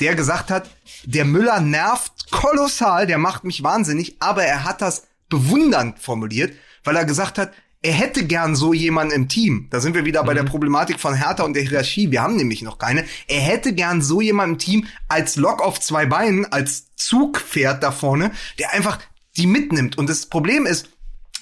der 0.00 0.14
gesagt 0.16 0.50
hat, 0.50 0.68
der 1.04 1.24
Müller 1.24 1.60
nervt 1.60 2.30
kolossal, 2.30 3.06
der 3.06 3.16
macht 3.16 3.44
mich 3.44 3.62
wahnsinnig, 3.62 4.16
aber 4.20 4.44
er 4.44 4.64
hat 4.64 4.82
das 4.82 5.06
bewundernd 5.30 5.98
formuliert, 5.98 6.52
weil 6.84 6.96
er 6.96 7.06
gesagt 7.06 7.38
hat, 7.38 7.52
er 7.82 7.92
hätte 7.92 8.26
gern 8.26 8.54
so 8.56 8.74
jemanden 8.74 9.14
im 9.14 9.28
Team. 9.28 9.68
Da 9.70 9.80
sind 9.80 9.94
wir 9.94 10.04
wieder 10.04 10.22
bei 10.24 10.34
der 10.34 10.42
Problematik 10.42 11.00
von 11.00 11.14
Hertha 11.14 11.44
und 11.44 11.54
der 11.54 11.62
Hierarchie. 11.62 12.10
Wir 12.10 12.22
haben 12.22 12.36
nämlich 12.36 12.60
noch 12.62 12.78
keine. 12.78 13.04
Er 13.26 13.40
hätte 13.40 13.72
gern 13.72 14.02
so 14.02 14.20
jemanden 14.20 14.54
im 14.54 14.58
Team 14.58 14.86
als 15.08 15.36
Lok 15.36 15.62
auf 15.62 15.80
zwei 15.80 16.04
Beinen, 16.04 16.44
als 16.44 16.94
Zugpferd 16.96 17.82
da 17.82 17.90
vorne, 17.90 18.32
der 18.58 18.72
einfach 18.72 18.98
die 19.36 19.46
mitnimmt. 19.46 19.96
Und 19.96 20.10
das 20.10 20.26
Problem 20.26 20.66
ist, 20.66 20.90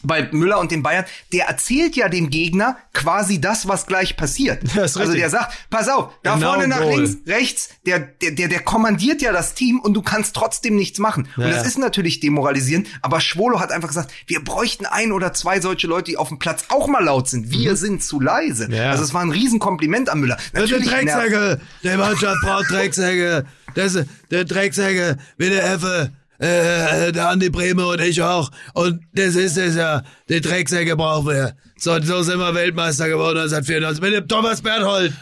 bei 0.02 0.28
Müller 0.32 0.58
und 0.60 0.70
den 0.70 0.82
Bayern, 0.82 1.04
der 1.32 1.46
erzählt 1.46 1.96
ja 1.96 2.08
dem 2.08 2.30
Gegner 2.30 2.76
quasi 2.92 3.40
das, 3.40 3.66
was 3.68 3.86
gleich 3.86 4.16
passiert. 4.16 4.62
Das 4.74 4.96
also 4.96 5.00
richtig. 5.00 5.20
der 5.20 5.30
sagt, 5.30 5.54
pass 5.70 5.88
auf, 5.88 6.12
da 6.22 6.34
Genau 6.34 6.48
vorne 6.52 6.68
nach 6.68 6.80
Goal. 6.80 7.02
links, 7.02 7.16
rechts, 7.26 7.68
der, 7.86 7.98
der, 8.00 8.30
der, 8.32 8.48
der 8.48 8.60
kommandiert 8.60 9.22
ja 9.22 9.32
das 9.32 9.54
Team 9.54 9.80
und 9.80 9.94
du 9.94 10.02
kannst 10.02 10.34
trotzdem 10.36 10.76
nichts 10.76 10.98
machen. 10.98 11.28
und 11.36 11.42
Ja, 11.42 11.48
das 11.50 11.62
ja. 11.62 11.62
ist 11.64 11.78
natürlich 11.78 12.20
demoralisierend, 12.20 12.86
aber 13.02 13.20
Schwolo 13.20 13.60
hat 13.60 13.72
einfach 13.72 13.88
gesagt, 13.88 14.12
wir 14.26 14.42
bräuchten 14.44 14.86
ein 14.86 15.12
oder 15.12 15.32
zwei 15.32 15.60
solche 15.60 15.86
Leute, 15.86 16.10
die 16.12 16.16
auf 16.16 16.28
dem 16.28 16.38
Platz 16.38 16.64
auch 16.68 16.86
mal 16.86 17.02
laut 17.04 17.28
sind. 17.28 17.50
Wir 17.50 17.76
sind 17.76 18.02
zu 18.02 18.20
leise. 18.20 18.68
Mhm. 18.68 18.74
Ja. 18.74 18.90
Also 18.90 19.04
es 19.04 19.14
war 19.14 19.22
ein 19.22 19.30
Riesenkompliment 19.30 20.08
an 20.10 20.20
Müller. 20.20 20.36
Natürlich 20.52 20.90
nervt- 20.90 21.04
Drecksäge. 21.04 21.60
Der 21.82 21.98
Mannschaft 21.98 22.36
braucht 22.42 22.70
Drecksäge. 22.70 23.46
Das, 23.74 23.98
der 24.30 24.44
Drecksäge, 24.44 25.18
wie 25.36 25.50
der 25.50 25.64
Effe, 25.72 26.10
äh, 26.38 27.12
der 27.12 27.28
Andi 27.28 27.50
Bremer 27.50 27.88
und 27.88 28.00
ich 28.00 28.22
auch. 28.22 28.50
Und 28.74 29.00
das 29.12 29.34
ist 29.34 29.56
es 29.56 29.76
ja. 29.76 30.02
Die 30.28 30.40
Drecksäge 30.40 30.96
brauchen 30.96 31.28
wir. 31.28 31.56
So, 31.76 32.00
so 32.00 32.22
sind 32.22 32.38
wir 32.38 32.54
Weltmeister 32.54 33.08
geworden 33.08 33.38
1994 33.38 34.02
mit 34.02 34.14
dem 34.14 34.28
Thomas 34.28 34.62
Berthold. 34.62 35.12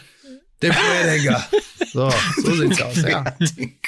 Dem 0.62 0.72
Querdenker. 0.72 1.46
So, 1.92 2.10
so 2.42 2.54
sieht's 2.54 2.80
aus, 2.80 2.96
ja. 3.02 3.24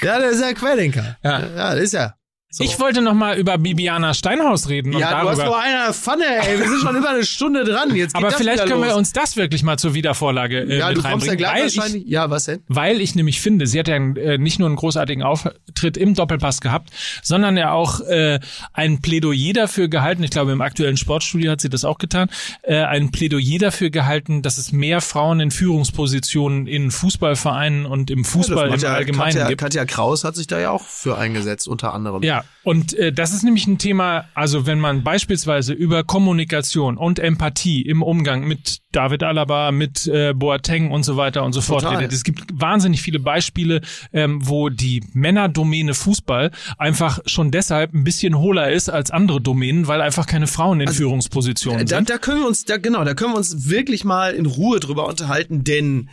Ja, 0.02 0.18
der 0.18 0.30
ist 0.30 0.40
ja 0.40 0.52
Querdenker. 0.52 1.16
Ja. 1.22 1.40
ja 1.40 1.74
das 1.74 1.84
ist 1.84 1.92
ja. 1.92 2.14
So. 2.51 2.64
Ich 2.64 2.80
wollte 2.80 3.03
noch 3.03 3.12
mal 3.12 3.36
über 3.38 3.59
Bibiana 3.59 4.14
Steinhaus 4.14 4.70
reden 4.70 4.94
und 4.94 5.01
ja, 5.01 5.11
du 5.20 5.28
hast 5.28 5.38
darüber. 5.38 5.44
nur 5.44 5.61
eine 5.61 5.92
Pfanne, 5.92 6.24
ey. 6.24 6.59
Wir 6.59 6.66
sind 6.66 6.80
schon 6.80 6.96
über 6.96 7.11
eine 7.11 7.22
Stunde 7.26 7.62
dran. 7.62 7.94
Jetzt 7.94 8.16
aber 8.16 8.30
vielleicht 8.30 8.64
können 8.64 8.80
wir 8.80 8.88
los. 8.88 8.96
uns 8.96 9.12
das 9.12 9.36
wirklich 9.36 9.62
mal 9.62 9.78
zur 9.78 9.92
Wiedervorlage 9.92 10.61
äh, 10.61 10.78
Ja, 10.78 10.88
mit 10.88 10.96
du 10.96 11.03
kommst 11.03 11.26
ja 11.26 11.32
reinbringen, 11.32 11.36
gleich 11.36 11.53
weil 11.61 11.66
ich, 11.68 11.76
wahrscheinlich. 11.76 12.05
Ja, 12.07 12.30
was 12.30 12.44
denn? 12.46 12.61
weil 12.68 13.03
ich 13.03 13.14
nämlich 13.14 13.42
finde, 13.42 13.66
sie 13.66 13.78
hat 13.78 13.86
ja 13.88 13.96
äh, 13.96 14.38
nicht 14.38 14.59
nur 14.59 14.66
einen 14.66 14.76
großartigen 14.76 15.22
Auftritt 15.22 15.99
im 15.99 16.14
Doppelpass 16.14 16.62
gehabt, 16.62 16.88
sondern 17.22 17.59
ja 17.59 17.72
auch 17.72 18.01
äh, 18.01 18.40
ein 18.72 19.03
Plädoyer 19.03 19.53
dafür 19.53 19.88
gehalten. 19.88 20.22
Ich 20.22 20.30
glaube, 20.30 20.51
im 20.53 20.62
aktuellen 20.62 20.96
Sportstudio 20.96 21.51
hat 21.51 21.61
sie 21.61 21.68
das 21.68 21.84
auch 21.84 21.99
getan. 21.99 22.30
Äh, 22.62 22.76
ein 22.80 23.11
Plädoyer 23.11 23.59
dafür 23.59 23.90
gehalten, 23.90 24.40
dass 24.40 24.57
es 24.57 24.72
mehr 24.72 25.03
Frauen 25.03 25.40
in 25.40 25.51
Führungspositionen 25.51 26.66
in 26.66 26.90
Fußballvereinen 26.90 27.84
und 27.84 28.11
im 28.11 28.24
Fußball 28.24 28.70
Das 28.70 28.82
im 28.82 28.88
ja 28.88 28.94
Allgemeinen 28.94 29.32
Katja, 29.32 29.49
gibt. 29.49 29.61
Katja 29.61 29.84
Kraus 29.84 30.24
hat 30.24 30.34
sich 30.34 30.46
da 30.46 30.59
ja 30.59 30.70
auch 30.70 30.86
für 30.86 31.18
eingesetzt, 31.18 31.68
unter 31.68 31.92
anderem. 31.92 32.22
Ja, 32.22 32.38
Ja, 32.39 32.45
und 32.64 32.93
äh, 32.95 33.12
das 33.12 33.32
ist 33.32 33.43
nämlich 33.45 33.66
ein 33.66 33.78
Thema, 33.78 34.26
also 34.34 34.66
wenn 34.66 34.78
man 34.80 35.03
beispielsweise 35.05 35.72
über 35.72 36.05
Kommunikation 36.05 36.97
und 36.99 37.18
Empathie 37.18 37.82
im 37.82 38.03
Umgang 38.03 38.47
mit 38.47 38.78
David 38.93 39.23
Alaba, 39.23 39.70
mit 39.73 40.06
äh, 40.06 40.32
Boateng 40.35 40.90
und 40.90 41.02
so 41.02 41.16
weiter 41.16 41.44
und 41.44 41.52
so 41.52 41.60
fort 41.60 41.82
Total. 41.82 41.97
redet. 41.98 42.12
Es 42.12 42.24
gibt 42.24 42.44
wahnsinnig 42.52 43.02
viele 43.02 43.19
Beispiele, 43.20 43.81
ähm, 44.12 44.40
wo 44.43 44.69
die 44.70 45.02
Männerdomäne 45.12 45.94
Fußball 45.94 46.51
einfach 46.78 47.20
schon 47.27 47.51
deshalb 47.51 47.94
ein 47.94 48.05
bisschen 48.05 48.39
hohler 48.39 48.70
ist 48.70 48.89
als 48.89 49.10
andere 49.10 49.40
Domänen, 49.40 49.86
weil 49.89 50.01
einfach 50.01 50.27
keine 50.27 50.47
Frauen 50.47 50.81
in 50.81 50.89
Führungspositionen 50.89 51.86
Da, 51.86 51.97
sind. 51.98 52.10
da 52.10 52.19
können 52.19 52.40
wir 52.40 52.47
uns, 52.48 52.65
da, 52.65 52.77
genau, 52.78 53.05
da 53.05 53.15
können 53.15 53.32
wir 53.32 53.39
uns 53.39 53.69
wirklich 53.69 54.05
mal 54.05 54.35
in 54.35 54.47
Ruhe 54.47 54.81
drüber 54.81 55.06
unterhalten, 55.09 55.65
denn 55.65 56.09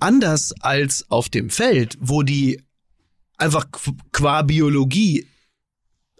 anders 0.00 0.54
als 0.60 1.10
auf 1.10 1.28
dem 1.28 1.50
Feld, 1.50 1.96
wo 2.00 2.22
die 2.22 2.62
einfach 3.36 3.66
qu- 3.70 3.96
qua 4.12 4.42
Biologie 4.42 5.26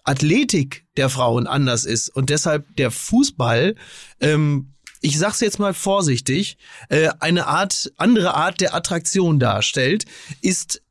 Athletik 0.05 0.86
der 0.97 1.09
Frauen 1.09 1.47
anders 1.47 1.85
ist 1.85 2.09
und 2.09 2.31
deshalb 2.31 2.76
der 2.76 2.90
Fußball, 2.90 3.74
ähm, 4.20 4.74
ich 5.01 5.18
sag's 5.18 5.40
jetzt 5.40 5.59
mal 5.59 5.74
vorsichtig, 5.74 6.56
äh, 6.89 7.10
eine 7.20 7.47
Art, 7.47 7.93
andere 7.97 8.35
Art 8.35 8.60
der 8.60 8.74
Attraktion 8.74 9.39
darstellt, 9.39 10.05
ist 10.40 10.82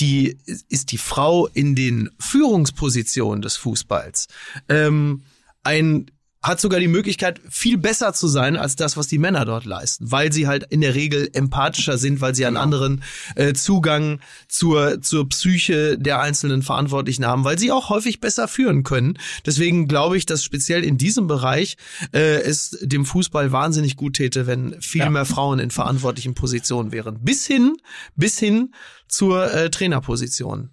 die, 0.00 0.38
ist 0.68 0.92
die 0.92 0.98
Frau 0.98 1.46
in 1.48 1.74
den 1.74 2.10
Führungspositionen 2.18 3.42
des 3.42 3.56
Fußballs. 3.56 4.28
Ähm, 4.68 5.24
ein 5.64 6.10
hat 6.40 6.60
sogar 6.60 6.78
die 6.78 6.88
Möglichkeit, 6.88 7.40
viel 7.50 7.78
besser 7.78 8.12
zu 8.12 8.28
sein 8.28 8.56
als 8.56 8.76
das, 8.76 8.96
was 8.96 9.08
die 9.08 9.18
Männer 9.18 9.44
dort 9.44 9.64
leisten, 9.64 10.10
weil 10.12 10.32
sie 10.32 10.46
halt 10.46 10.64
in 10.70 10.80
der 10.80 10.94
Regel 10.94 11.28
empathischer 11.32 11.98
sind, 11.98 12.20
weil 12.20 12.34
sie 12.34 12.46
einen 12.46 12.56
anderen 12.56 13.02
äh, 13.34 13.54
Zugang 13.54 14.20
zur, 14.48 15.02
zur 15.02 15.28
Psyche 15.28 15.98
der 15.98 16.20
einzelnen 16.20 16.62
Verantwortlichen 16.62 17.26
haben, 17.26 17.42
weil 17.44 17.58
sie 17.58 17.72
auch 17.72 17.88
häufig 17.90 18.20
besser 18.20 18.46
führen 18.46 18.84
können. 18.84 19.18
Deswegen 19.46 19.88
glaube 19.88 20.16
ich, 20.16 20.26
dass 20.26 20.44
speziell 20.44 20.84
in 20.84 20.96
diesem 20.96 21.26
Bereich 21.26 21.76
äh, 22.12 22.40
es 22.42 22.78
dem 22.82 23.04
Fußball 23.04 23.50
wahnsinnig 23.50 23.96
gut 23.96 24.14
täte, 24.14 24.46
wenn 24.46 24.80
viel 24.80 25.00
Ja. 25.00 25.10
mehr 25.10 25.24
Frauen 25.24 25.58
in 25.58 25.70
verantwortlichen 25.72 26.34
Positionen 26.34 26.92
wären. 26.92 27.18
Bis 27.24 27.46
hin, 27.46 27.76
bis 28.14 28.38
hin 28.38 28.72
zur 29.08 29.52
äh, 29.52 29.70
Trainerposition. 29.70 30.70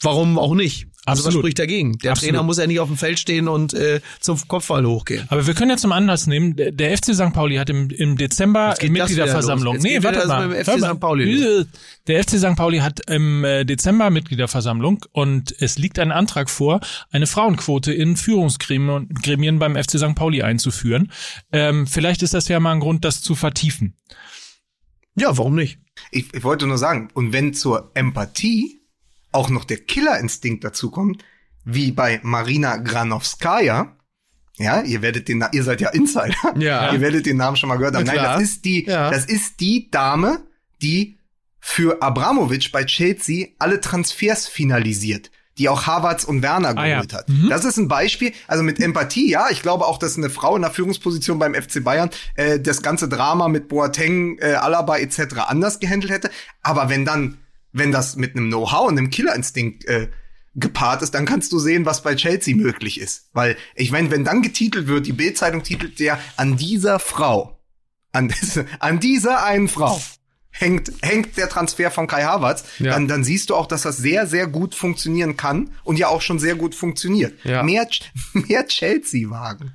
Warum 0.00 0.38
auch 0.38 0.54
nicht? 0.54 0.86
Also 1.08 1.22
was 1.22 1.26
Absolut. 1.28 1.44
spricht 1.44 1.58
dagegen? 1.58 1.98
Der 1.98 2.12
Absolut. 2.12 2.34
Trainer 2.34 2.42
muss 2.42 2.58
ja 2.58 2.66
nicht 2.66 2.80
auf 2.80 2.88
dem 2.88 2.96
Feld 2.96 3.18
stehen 3.18 3.48
und 3.48 3.72
äh, 3.72 4.00
zum 4.20 4.38
Kopfball 4.46 4.86
hochgehen. 4.86 5.26
Aber 5.28 5.46
wir 5.46 5.54
können 5.54 5.70
ja 5.70 5.76
zum 5.76 5.92
Anlass 5.92 6.26
nehmen, 6.26 6.54
der, 6.56 6.72
der 6.72 6.96
FC 6.96 7.14
St. 7.14 7.32
Pauli 7.32 7.56
hat 7.56 7.70
im, 7.70 7.88
im 7.90 8.16
Dezember 8.16 8.74
Mitgliederversammlung. 8.80 9.76
das 9.76 9.82
mit 9.82 9.92
dem 9.94 10.02
FC 10.02 10.78
mal. 10.78 10.94
St. 10.94 11.00
Pauli 11.00 11.66
Der 12.06 12.22
FC 12.22 12.38
St. 12.38 12.56
Pauli 12.56 12.78
hat 12.78 13.00
im 13.10 13.44
äh, 13.44 13.64
Dezember 13.64 14.10
Mitgliederversammlung 14.10 15.04
und 15.12 15.54
es 15.58 15.78
liegt 15.78 15.98
ein 15.98 16.12
Antrag 16.12 16.50
vor, 16.50 16.80
eine 17.10 17.26
Frauenquote 17.26 17.92
in 17.92 18.16
Führungsgremien 18.16 19.08
Gremien 19.22 19.58
beim 19.58 19.76
FC 19.76 19.98
St. 19.98 20.14
Pauli 20.14 20.42
einzuführen. 20.42 21.10
Ähm, 21.52 21.86
vielleicht 21.86 22.22
ist 22.22 22.34
das 22.34 22.48
ja 22.48 22.60
mal 22.60 22.72
ein 22.72 22.80
Grund, 22.80 23.04
das 23.04 23.22
zu 23.22 23.34
vertiefen. 23.34 23.94
Ja, 25.14 25.36
warum 25.36 25.54
nicht? 25.54 25.78
Ich, 26.10 26.32
ich 26.32 26.44
wollte 26.44 26.66
nur 26.66 26.78
sagen, 26.78 27.08
und 27.14 27.32
wenn 27.32 27.54
zur 27.54 27.90
Empathie 27.94 28.77
auch 29.32 29.50
noch 29.50 29.64
der 29.64 29.78
Killerinstinkt 29.78 30.64
dazu 30.64 30.90
kommt, 30.90 31.24
wie 31.64 31.92
bei 31.92 32.20
Marina 32.22 32.76
Granowskaja, 32.78 33.94
ja, 34.58 34.80
ihr 34.82 35.02
werdet 35.02 35.28
den, 35.28 35.44
ihr 35.52 35.62
seid 35.62 35.80
ja 35.80 35.90
Insider, 35.90 36.34
Ja. 36.56 36.92
ihr 36.92 37.00
werdet 37.00 37.26
den 37.26 37.36
Namen 37.36 37.56
schon 37.56 37.68
mal 37.68 37.76
gehört 37.76 37.94
haben. 37.94 38.04
Nein, 38.06 38.16
das 38.16 38.42
ist 38.42 38.64
die, 38.64 38.86
Ja. 38.86 39.10
das 39.10 39.24
ist 39.26 39.60
die 39.60 39.90
Dame, 39.90 40.40
die 40.82 41.18
für 41.60 42.00
Abramovic 42.02 42.72
bei 42.72 42.84
Chelsea 42.84 43.48
alle 43.58 43.80
Transfers 43.80 44.48
finalisiert, 44.48 45.30
die 45.58 45.68
auch 45.68 45.86
Havertz 45.86 46.24
und 46.24 46.42
Werner 46.42 46.76
Ah, 46.76 46.86
ja. 46.86 46.94
geholt 46.96 47.12
hat. 47.12 47.26
Das 47.50 47.64
ist 47.64 47.76
ein 47.76 47.88
Beispiel, 47.88 48.32
also 48.46 48.62
mit 48.62 48.80
Empathie, 48.80 49.28
ja, 49.30 49.46
ich 49.50 49.60
glaube 49.62 49.84
auch, 49.86 49.98
dass 49.98 50.16
eine 50.16 50.30
Frau 50.30 50.56
in 50.56 50.62
der 50.62 50.70
Führungsposition 50.70 51.38
beim 51.38 51.54
FC 51.54 51.84
Bayern 51.84 52.10
äh, 52.36 52.58
das 52.58 52.82
ganze 52.82 53.08
Drama 53.08 53.48
mit 53.48 53.68
Boateng, 53.68 54.38
äh, 54.38 54.54
Alaba 54.54 54.96
etc. 54.98 55.20
anders 55.48 55.78
gehandelt 55.80 56.12
hätte. 56.12 56.30
Aber 56.62 56.88
wenn 56.88 57.04
dann, 57.04 57.38
wenn 57.72 57.92
das 57.92 58.16
mit 58.16 58.36
einem 58.36 58.48
Know-how 58.48 58.88
und 58.88 58.98
einem 58.98 59.10
Killerinstinkt 59.10 59.84
äh, 59.86 60.08
gepaart 60.54 61.02
ist, 61.02 61.14
dann 61.14 61.26
kannst 61.26 61.52
du 61.52 61.58
sehen, 61.58 61.86
was 61.86 62.02
bei 62.02 62.14
Chelsea 62.16 62.56
möglich 62.56 63.00
ist. 63.00 63.28
Weil, 63.32 63.56
ich 63.74 63.92
meine, 63.92 64.10
wenn 64.10 64.24
dann 64.24 64.42
getitelt 64.42 64.86
wird, 64.86 65.06
die 65.06 65.12
Bildzeitung 65.12 65.62
titelt 65.62 66.00
ja 66.00 66.18
an 66.36 66.56
dieser 66.56 66.98
Frau, 66.98 67.60
an, 68.12 68.32
an 68.80 68.98
dieser 69.00 69.44
einen 69.44 69.68
Frau 69.68 70.00
hängt, 70.50 70.90
hängt 71.02 71.36
der 71.36 71.48
Transfer 71.48 71.90
von 71.90 72.06
Kai 72.06 72.24
Havertz, 72.24 72.64
Ja. 72.78 72.92
dann, 72.92 73.06
dann 73.06 73.22
siehst 73.22 73.50
du 73.50 73.54
auch, 73.54 73.66
dass 73.66 73.82
das 73.82 73.98
sehr, 73.98 74.26
sehr 74.26 74.46
gut 74.48 74.74
funktionieren 74.74 75.36
kann 75.36 75.70
und 75.84 75.98
ja 75.98 76.08
auch 76.08 76.22
schon 76.22 76.38
sehr 76.38 76.56
gut 76.56 76.74
funktioniert. 76.74 77.38
Ja. 77.44 77.62
Mehr, 77.62 77.86
mehr 78.32 78.66
Chelsea-Wagen. 78.66 79.74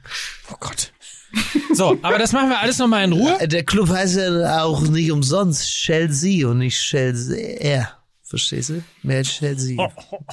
Oh 0.51 0.55
Gott. 0.59 0.92
So, 1.73 1.97
aber 2.03 2.19
das 2.19 2.31
machen 2.33 2.49
wir 2.49 2.59
alles 2.59 2.77
nochmal 2.77 3.03
in 3.03 3.13
Ruhe. 3.13 3.35
Der 3.47 3.63
Club 3.63 3.89
heißt 3.89 4.17
ja 4.17 4.63
auch 4.63 4.81
nicht 4.83 5.11
umsonst 5.11 5.67
Chelsea 5.67 6.47
und 6.47 6.59
nicht 6.59 6.79
Chelsea. 6.79 7.87
Verstehst 8.21 8.69
du? 8.69 8.83
Mehr 9.03 9.23
Chelsea. 9.23 9.75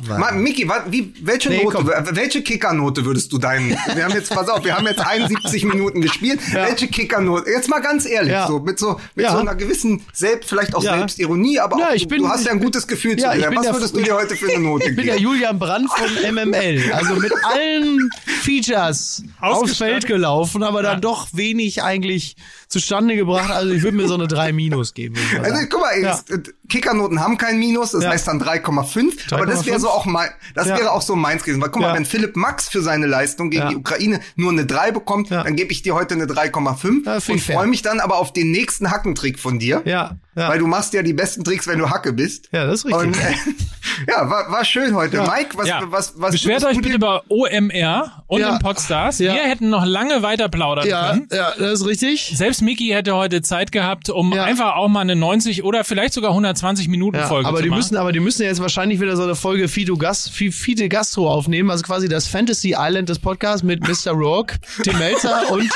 Ma, 0.07 0.31
Miki, 0.31 0.69
wa- 0.69 0.85
wie, 0.89 1.13
welche 1.23 1.49
Nee, 1.49 1.65
Note, 1.65 1.77
komm. 1.79 1.91
welche 2.17 2.41
Kickernote 2.43 3.05
würdest 3.05 3.33
du 3.33 3.39
deinen, 3.39 3.71
wir 3.95 4.05
haben 4.05 4.15
jetzt, 4.15 4.33
pass 4.33 4.49
auf, 4.49 4.65
wir 4.65 4.77
haben 4.77 4.87
jetzt 4.87 5.01
71 5.05 5.65
Minuten 5.65 6.01
gespielt, 6.01 6.41
welche 6.53 6.87
Kickernote, 6.87 7.51
jetzt 7.51 7.69
mal 7.69 7.81
ganz 7.81 8.07
ehrlich, 8.07 8.33
Ja. 8.33 8.47
so, 8.47 8.61
mit 8.61 8.79
so, 8.79 9.01
mit 9.17 9.25
Ja. 9.27 9.33
so 9.33 9.39
einer 9.39 9.57
gewissen, 9.57 10.03
selbst, 10.13 10.49
vielleicht 10.49 10.75
auch 10.77 10.85
Ja. 10.85 10.97
Selbstironie, 10.99 11.59
aber 11.59 11.79
Ja, 11.79 11.89
auch, 11.89 12.09
bin- 12.09 12.23
du 12.23 12.29
hast 12.29 12.45
ja 12.47 12.53
ein 12.53 12.61
gutes 12.61 12.87
Gefühl 12.87 13.19
Ja, 13.19 13.33
zu 13.33 13.39
dir. 13.39 13.51
Was 13.57 13.63
der- 13.65 13.75
würdest 13.75 13.97
du 13.97 14.01
dir 14.03 14.15
heute 14.15 14.37
für 14.37 14.49
eine 14.53 14.61
Note 14.63 14.85
Ich 14.91 14.97
bin 14.97 15.05
der 15.07 15.17
geben? 15.17 15.25
Julian 15.31 15.59
Brandt 15.59 15.91
von 15.91 16.09
MML. 16.35 16.93
Also 16.93 17.15
mit 17.17 17.33
allen 17.45 18.09
Features 18.43 19.23
aufs. 19.41 19.79
Feld 19.79 20.07
gelaufen, 20.07 20.63
aber 20.63 20.83
dann 20.83 21.01
doch 21.01 21.29
wenig 21.33 21.83
eigentlich 21.83 22.37
zustande 22.69 23.17
gebracht. 23.17 23.51
Also 23.51 23.73
ich 23.73 23.83
würde 23.83 23.97
mir 23.97 24.07
so 24.09 24.15
eine 24.15 24.29
3 24.29 24.53
Minus 24.53 24.95
geben. 24.95 25.17
mal 25.33 25.45
Also 25.51 25.67
guck 25.71 25.81
mal, 25.81 26.01
Ja. 26.01 26.21
äh, 26.29 26.39
Kickernoten 26.69 27.21
haben 27.21 27.37
kein 27.39 27.59
Minus, 27.59 27.93
das 27.93 28.05
Ja. 28.05 28.11
heißt 28.11 28.29
dann 28.29 28.39
3,5. 28.65 29.33
Aber 29.35 29.47
das 29.47 29.67
wäre 29.67 29.77
3,5? 29.77 29.81
so 29.81 29.89
auch 29.91 30.07
mein, 30.07 30.29
das 30.55 30.69
Ja. 30.69 30.79
wäre 30.79 30.93
auch 30.93 31.03
so 31.03 31.17
meins 31.17 31.43
gewesen. 31.43 31.61
Weil 31.61 31.71
guck 31.71 31.83
Ja. 31.83 31.89
mal, 31.89 31.95
wenn 31.97 32.05
Philipp 32.05 32.37
Max 32.37 32.69
für 32.69 32.83
seine 32.83 33.07
Leistung 33.07 33.51
gegen 33.51 33.63
Ja. 33.65 33.69
die 33.71 33.77
Ukraine 33.77 34.21
nur 34.37 34.51
eine 34.53 34.67
3 34.67 34.91
bekommt, 34.93 35.31
Ja. 35.31 35.43
dann 35.43 35.57
gebe 35.57 35.73
ich 35.73 35.83
dir 35.83 35.95
heute 35.95 36.15
eine 36.15 36.27
3,5 36.27 37.07
Ja, 37.07 37.21
find 37.21 37.39
und 37.39 37.55
freue 37.55 37.67
mich 37.67 37.83
dann 37.83 38.01
aber 38.01 38.17
auf 38.19 38.33
den 38.33 38.51
nächsten 38.51 38.91
Hackentrick 38.91 39.39
von 39.39 39.59
dir. 39.59 39.83
Ja, 39.85 40.17
ja. 40.37 40.49
Weil 40.49 40.59
du 40.59 40.67
machst 40.67 40.93
ja 40.95 41.03
die 41.03 41.13
besten 41.13 41.45
Tricks, 41.45 41.67
wenn 41.67 41.79
du 41.79 41.91
Hacke 41.91 42.13
bist. 42.13 42.49
Ja, 42.53 42.67
das 42.67 42.81
ist 42.81 42.87
richtig. 42.87 43.03
Und 43.03 43.17
äh, 43.17 43.33
ja, 44.09 44.29
war, 44.31 44.51
war 44.51 44.65
schön 44.65 44.95
heute. 44.95 45.17
Ja. 45.19 45.23
Mike, 45.31 45.57
was, 45.57 45.69
Ja. 45.69 45.81
was, 45.87 46.15
was 46.17 46.33
Beschwert 46.33 46.65
euch 46.65 46.77
bitte 46.81 46.95
über 46.95 47.25
OMR 47.29 48.23
und 48.27 48.41
Ja. 48.41 48.51
den 48.53 48.59
Podstars. 48.61 49.19
Ja. 49.19 49.35
Wir 49.35 49.43
hätten 49.43 49.71
noch 49.71 49.85
lange 49.85 50.23
weiter 50.23 50.49
plaudern 50.49 50.87
ja, 50.87 51.11
können. 51.11 51.29
ja, 51.33 51.53
das 51.59 51.81
ist 51.81 51.87
richtig. 51.87 52.33
Selbst 52.37 52.63
Miki 52.63 52.89
hätte 52.89 53.15
heute 53.17 53.43
Zeit 53.43 53.73
gehabt, 53.73 54.09
um 54.11 54.33
Ja. 54.33 54.45
einfach 54.45 54.77
auch 54.77 54.89
mal 54.89 55.01
eine 55.01 55.17
90 55.17 55.65
oder 55.65 55.85
vielleicht 55.85 56.15
sogar 56.15 56.33
120 56.33 56.89
Minuten 56.89 57.17
Ja, 57.19 57.27
Folge 57.27 57.49
aber 57.49 57.59
zu 57.59 57.63
die 57.65 57.69
machen. 57.71 57.79
müssen, 57.79 57.97
aber 57.97 58.13
die 58.13 58.21
müssen 58.21 58.43
jetzt 58.51 58.61
wahrscheinlich 58.61 59.01
wieder 59.01 59.17
so 59.17 59.23
eine 59.23 59.35
Folge 59.35 59.69
Fide, 59.69 59.95
Gas, 59.97 60.29
Fi- 60.29 60.53
Fide 60.53 60.89
Gastro 60.89 61.31
aufnehmen, 61.31 61.71
also 61.71 61.83
quasi 61.85 62.09
das 62.09 62.27
Fantasy 62.27 62.75
Island 62.79 63.09
des 63.09 63.19
Podcasts 63.19 63.63
mit 63.63 63.81
Mr. 63.89 64.13
Rourke, 64.13 64.59
Tim 64.83 64.99
Melzer 64.99 65.51
und 65.51 65.71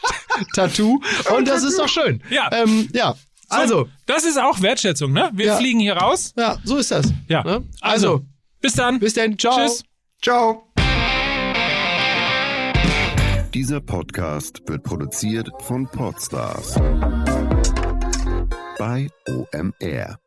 Tattoo. 0.54 1.00
Und 1.36 1.48
das 1.48 1.64
ist 1.64 1.78
doch 1.78 1.88
schön. 1.88 2.22
Ja. 2.30 2.48
Ähm, 2.52 2.88
ja. 2.92 3.14
Also, 3.48 3.88
Das 4.06 4.24
ist 4.24 4.38
auch 4.38 4.60
Wertschätzung, 4.60 5.12
ne? 5.12 5.30
Wir 5.32 5.46
Ja. 5.46 5.56
fliegen 5.56 5.80
hier 5.80 5.96
raus. 5.96 6.34
ja, 6.36 6.58
so 6.64 6.76
ist 6.76 6.90
das. 6.90 7.06
Ja. 7.28 7.42
Ne? 7.44 7.64
Also, 7.80 8.08
Also, 8.14 8.24
bis 8.60 8.74
dann. 8.74 8.98
bis 9.00 9.14
dann. 9.14 9.38
Ciao. 9.38 9.56
Tschüss. 9.56 9.82
Ciao. 10.22 10.64
Dieser 13.54 13.80
Podcast 13.80 14.60
wird 14.66 14.82
produziert 14.84 15.48
von 15.60 15.88
Podstars 15.88 16.74
bei 18.78 19.08
OMR. 19.28 20.18